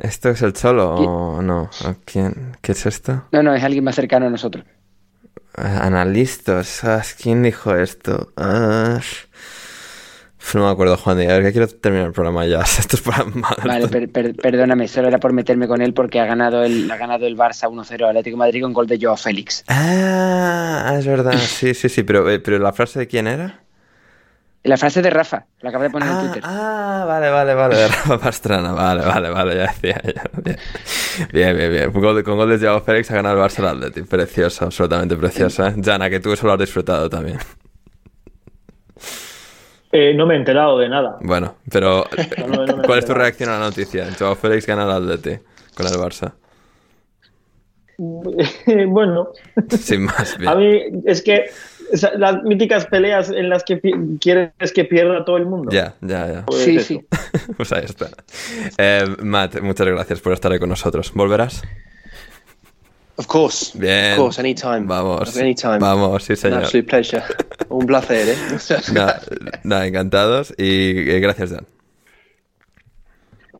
¿Esto 0.00 0.30
es 0.30 0.42
el 0.42 0.52
Cholo 0.52 0.94
o 0.94 1.42
no? 1.42 1.70
¿A 1.84 1.94
quién? 2.04 2.56
¿Qué 2.62 2.72
es 2.72 2.86
esto? 2.86 3.24
No, 3.32 3.42
no, 3.42 3.54
es 3.54 3.62
alguien 3.62 3.84
más 3.84 3.94
cercano 3.94 4.26
a 4.26 4.30
nosotros. 4.30 4.64
Analistas. 5.56 6.84
ah, 6.84 7.02
¿Quién 7.20 7.42
dijo 7.42 7.74
esto? 7.74 8.32
Ah, 8.36 9.00
no 10.54 10.64
me 10.64 10.70
acuerdo, 10.70 10.96
Juan. 10.96 11.18
A 11.20 11.24
ver, 11.24 11.42
que 11.42 11.52
quiero 11.52 11.66
terminar 11.66 12.06
el 12.06 12.12
programa 12.12 12.46
ya. 12.46 12.60
Esto 12.78 12.96
es 12.96 13.02
para 13.02 13.24
mal. 13.24 13.56
Vale, 13.64 13.88
per- 13.88 14.08
per- 14.10 14.36
perdóname, 14.36 14.86
solo 14.86 15.08
era 15.08 15.18
por 15.18 15.32
meterme 15.32 15.66
con 15.66 15.82
él 15.82 15.92
porque 15.92 16.20
ha 16.20 16.24
ganado 16.26 16.62
el, 16.62 16.88
ha 16.90 16.96
ganado 16.96 17.26
el 17.26 17.36
Barça 17.36 17.68
1-0 17.68 18.02
al 18.04 18.10
Atlético 18.10 18.36
de 18.36 18.38
Madrid 18.38 18.62
con 18.62 18.72
gol 18.72 18.86
de 18.86 18.98
Joao 19.00 19.16
Félix. 19.16 19.64
Ah, 19.68 20.94
es 20.98 21.06
verdad. 21.06 21.32
Sí, 21.38 21.74
sí, 21.74 21.88
sí. 21.88 22.02
Pero, 22.04 22.28
eh, 22.30 22.38
pero 22.38 22.58
la 22.58 22.72
frase 22.72 22.98
de 23.00 23.06
quién 23.08 23.26
era? 23.26 23.60
La 24.66 24.76
frase 24.76 25.00
de 25.02 25.10
Rafa, 25.10 25.46
la 25.60 25.68
acabo 25.70 25.84
de 25.84 25.90
poner 25.90 26.08
en 26.08 26.14
Ah, 26.14 26.20
Twitter. 26.22 26.42
ah, 26.44 27.04
vale, 27.06 27.30
vale, 27.30 27.54
vale. 27.54 27.76
De 27.76 27.88
Rafa 27.88 28.18
Pastrana. 28.20 28.72
Vale, 28.72 29.04
vale, 29.04 29.30
vale. 29.30 29.54
Ya 29.56 29.62
decía. 29.72 30.00
ya, 30.02 30.24
bien. 30.42 30.58
bien, 31.32 31.56
bien, 31.56 31.70
bien. 31.70 31.92
Con 31.92 32.02
gol 32.02 32.16
de, 32.16 32.22
con 32.24 32.36
gol 32.36 32.48
de 32.50 32.58
Joao 32.66 32.80
Félix 32.82 33.10
ha 33.10 33.14
ganado 33.14 33.36
el 33.36 33.42
Barça 33.50 33.58
al 33.60 33.76
Atleti. 33.76 34.02
Precioso, 34.02 34.64
absolutamente 34.64 35.16
precioso. 35.16 35.66
¿eh? 35.66 35.74
Jana, 35.82 36.10
que 36.10 36.20
tú 36.20 36.32
eso 36.32 36.46
lo 36.46 36.54
has 36.54 36.58
disfrutado 36.58 37.08
también. 37.08 37.38
Eh, 39.92 40.12
no 40.14 40.26
me 40.26 40.34
he 40.34 40.38
enterado 40.38 40.78
de 40.78 40.88
nada. 40.88 41.16
Bueno, 41.20 41.56
pero 41.70 42.04
No, 42.38 42.46
no, 42.48 42.66
no 42.66 42.76
me 42.78 42.82
¿cuál 42.84 42.98
es 42.98 43.04
tu 43.06 43.14
reacción 43.14 43.48
a 43.50 43.52
la 43.58 43.66
noticia? 43.66 44.08
Joao 44.18 44.34
Félix 44.34 44.66
gana 44.66 44.82
al 44.82 44.90
Atleti 45.10 45.38
con 45.74 45.86
el 45.86 45.92
Barça. 45.94 46.32
bueno, 48.88 49.28
Sin 49.70 50.04
más. 50.04 50.36
bien. 50.36 50.50
a 50.50 50.54
mí 50.54 50.80
es 51.06 51.22
que 51.22 51.46
las 52.16 52.42
míticas 52.42 52.86
peleas 52.86 53.30
en 53.30 53.48
las 53.48 53.64
que 53.64 53.80
quieres 54.20 54.72
que 54.74 54.84
pierda 54.84 55.24
todo 55.24 55.36
el 55.36 55.46
mundo. 55.46 55.70
Ya, 55.70 55.94
ya, 56.00 56.26
ya. 56.32 56.46
Pues 56.46 56.62
sí, 56.62 56.78
sí. 56.80 57.06
Pues 57.56 57.72
ahí 57.72 57.84
está. 57.84 58.08
Eh, 58.78 59.04
Matt, 59.22 59.60
muchas 59.60 59.86
gracias 59.86 60.20
por 60.20 60.32
estar 60.32 60.50
ahí 60.52 60.58
con 60.58 60.68
nosotros. 60.68 61.12
¿Volverás? 61.14 61.62
Of 63.16 63.26
course. 63.26 63.78
Bien. 63.78 64.12
Of 64.12 64.18
course, 64.18 64.40
anytime. 64.40 64.82
Vamos. 64.86 65.36
Anytime. 65.36 65.78
Vamos, 65.78 66.24
sí, 66.24 66.32
An 66.32 66.36
señor. 66.36 66.58
absolute 66.64 66.88
pleasure. 66.88 67.22
Un 67.68 67.86
placer, 67.86 68.28
¿eh? 68.28 68.36
Nada, 68.92 69.20
nada, 69.64 69.86
encantados 69.86 70.54
y 70.58 71.10
eh, 71.10 71.20
gracias, 71.20 71.50
Dan. 71.50 71.66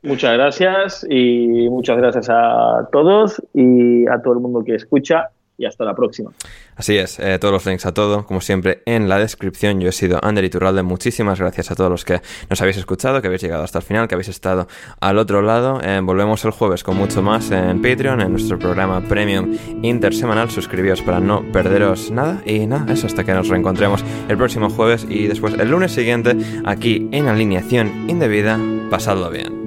Muchas 0.03 0.35
gracias 0.35 1.07
y 1.09 1.69
muchas 1.69 1.97
gracias 1.97 2.29
a 2.31 2.89
todos 2.93 3.43
y 3.55 4.07
a 4.07 4.21
todo 4.23 4.35
el 4.35 4.41
mundo 4.41 4.63
que 4.63 4.75
escucha 4.75 5.31
y 5.59 5.65
hasta 5.65 5.85
la 5.85 5.95
próxima. 5.95 6.33
Así 6.75 6.97
es, 6.97 7.19
eh, 7.19 7.39
todos 7.39 7.53
los 7.53 7.67
links 7.67 7.87
a 7.87 7.95
todo, 7.95 8.27
como 8.27 8.41
siempre, 8.41 8.83
en 8.87 9.09
la 9.09 9.19
descripción. 9.19 9.81
Yo 9.81 9.89
he 9.89 9.93
sido 9.93 10.19
Ander 10.23 10.45
Iturralde. 10.45 10.83
Muchísimas 10.83 11.41
gracias 11.41 11.71
a 11.71 11.75
todos 11.75 11.91
los 11.91 12.05
que 12.05 12.21
nos 12.51 12.61
habéis 12.61 12.77
escuchado, 12.77 13.21
que 13.21 13.29
habéis 13.29 13.43
llegado 13.43 13.63
hasta 13.63 13.79
el 13.79 13.85
final, 13.85 14.09
que 14.09 14.15
habéis 14.15 14.29
estado 14.29 14.69
al 15.01 15.19
otro 15.19 15.43
lado. 15.43 15.81
Eh, 15.83 16.01
volvemos 16.03 16.45
el 16.45 16.51
jueves 16.51 16.83
con 16.83 16.97
mucho 16.97 17.23
más 17.23 17.51
en 17.51 17.81
Patreon, 17.81 18.21
en 18.21 18.31
nuestro 18.31 18.59
programa 18.59 19.01
Premium 19.01 19.57
Intersemanal. 19.83 20.51
Suscribíos 20.51 21.03
para 21.03 21.21
no 21.21 21.43
perderos 21.53 22.11
nada. 22.11 22.43
Y 22.45 22.67
nada, 22.67 22.93
eso 22.93 23.07
hasta 23.07 23.25
que 23.25 23.33
nos 23.33 23.49
reencontremos 23.49 24.05
el 24.29 24.37
próximo 24.37 24.71
jueves 24.71 25.07
y 25.09 25.27
después 25.27 25.55
el 25.55 25.71
lunes 25.71 25.93
siguiente 25.93 26.37
aquí 26.65 27.09
en 27.13 27.29
Alineación 27.29 28.09
Indebida. 28.09 28.59
Pasadlo 28.91 29.31
bien. 29.31 29.66